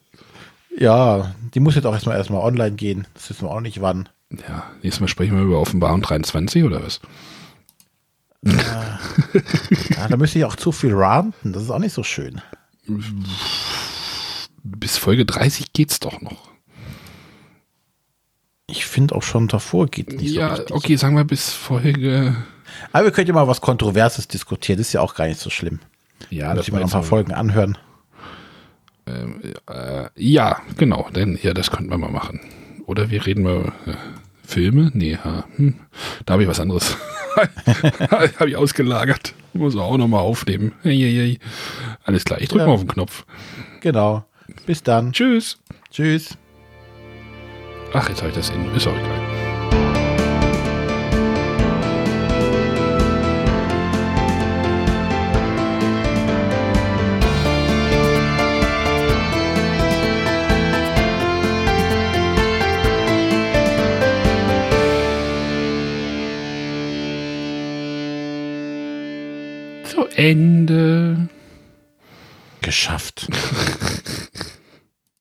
Ja, 0.77 1.35
die 1.53 1.59
muss 1.59 1.75
jetzt 1.75 1.85
auch 1.85 1.93
erstmal 1.93 2.17
erstmal 2.17 2.41
online 2.41 2.75
gehen. 2.75 3.07
Das 3.13 3.29
wissen 3.29 3.45
wir 3.45 3.51
auch 3.51 3.61
nicht 3.61 3.81
wann. 3.81 4.09
Ja, 4.47 4.63
nächstes 4.81 5.01
Mal 5.01 5.07
sprechen 5.07 5.35
wir 5.35 5.43
über 5.43 5.59
Offenbarung 5.59 6.01
23 6.01 6.63
oder 6.63 6.83
was? 6.83 7.01
Ja, 8.43 8.99
ja 9.89 10.07
da 10.07 10.17
müsste 10.17 10.39
ich 10.39 10.45
auch 10.45 10.55
zu 10.55 10.71
viel 10.71 10.93
ranten. 10.93 11.53
Das 11.53 11.63
ist 11.63 11.69
auch 11.69 11.79
nicht 11.79 11.93
so 11.93 12.03
schön. 12.03 12.41
Bis 14.63 14.97
Folge 14.97 15.25
30 15.25 15.73
geht's 15.73 15.99
doch 15.99 16.21
noch. 16.21 16.49
Ich 18.67 18.85
finde 18.85 19.15
auch 19.15 19.23
schon 19.23 19.47
davor 19.47 19.87
geht 19.87 20.13
nicht 20.13 20.33
ja, 20.33 20.55
so 20.55 20.63
Ja, 20.63 20.75
okay, 20.75 20.95
sagen 20.95 21.15
wir 21.15 21.25
bis 21.25 21.51
Folge 21.51 22.35
aber 22.91 23.05
wir 23.05 23.11
können 23.11 23.27
ja 23.27 23.33
mal 23.33 23.47
was 23.47 23.61
Kontroverses 23.61 24.27
diskutieren. 24.27 24.77
Das 24.77 24.87
ist 24.87 24.93
ja 24.93 25.01
auch 25.01 25.15
gar 25.15 25.27
nicht 25.27 25.39
so 25.39 25.49
schlimm. 25.49 25.79
Ja, 26.29 26.53
das 26.53 26.67
ich 26.67 26.73
mal 26.73 26.79
noch 26.79 26.87
ein 26.87 26.91
paar 26.91 27.03
Folgen 27.03 27.33
anhören. 27.33 27.77
Ähm, 29.07 29.41
äh, 29.69 30.09
ja, 30.15 30.61
genau. 30.77 31.09
Denn 31.13 31.37
ja, 31.41 31.53
das 31.53 31.71
könnten 31.71 31.89
wir 31.89 31.97
mal 31.97 32.11
machen. 32.11 32.39
Oder 32.85 33.09
wir 33.09 33.25
reden 33.25 33.43
mal 33.43 33.73
äh, 33.85 33.93
Filme. 34.51 34.91
Nee, 34.93 35.17
hm, 35.55 35.75
da 36.25 36.33
habe 36.33 36.43
ich 36.43 36.49
was 36.49 36.59
anderes. 36.59 36.97
habe 38.11 38.49
ich 38.49 38.55
ausgelagert. 38.57 39.33
Muss 39.53 39.77
auch 39.77 39.97
noch 39.97 40.07
mal 40.07 40.19
aufnehmen. 40.19 40.73
Hey, 40.81 40.97
hey, 40.97 41.13
hey. 41.13 41.39
Alles 42.03 42.25
klar. 42.25 42.41
Ich 42.41 42.49
drücke 42.49 42.63
ja. 42.63 42.67
mal 42.67 42.73
auf 42.73 42.81
den 42.81 42.89
Knopf. 42.89 43.25
Genau. 43.79 44.25
Bis 44.65 44.83
dann. 44.83 45.13
Tschüss. 45.13 45.57
Tschüss. 45.89 46.37
Ach, 47.93 48.07
jetzt 48.09 48.19
habe 48.19 48.29
ich 48.29 48.35
das 48.35 48.49
in. 48.49 48.73
Ist 48.75 48.87
auch 48.87 48.95
egal. 48.95 49.40
Ende. 70.21 71.29
Geschafft. 72.61 73.27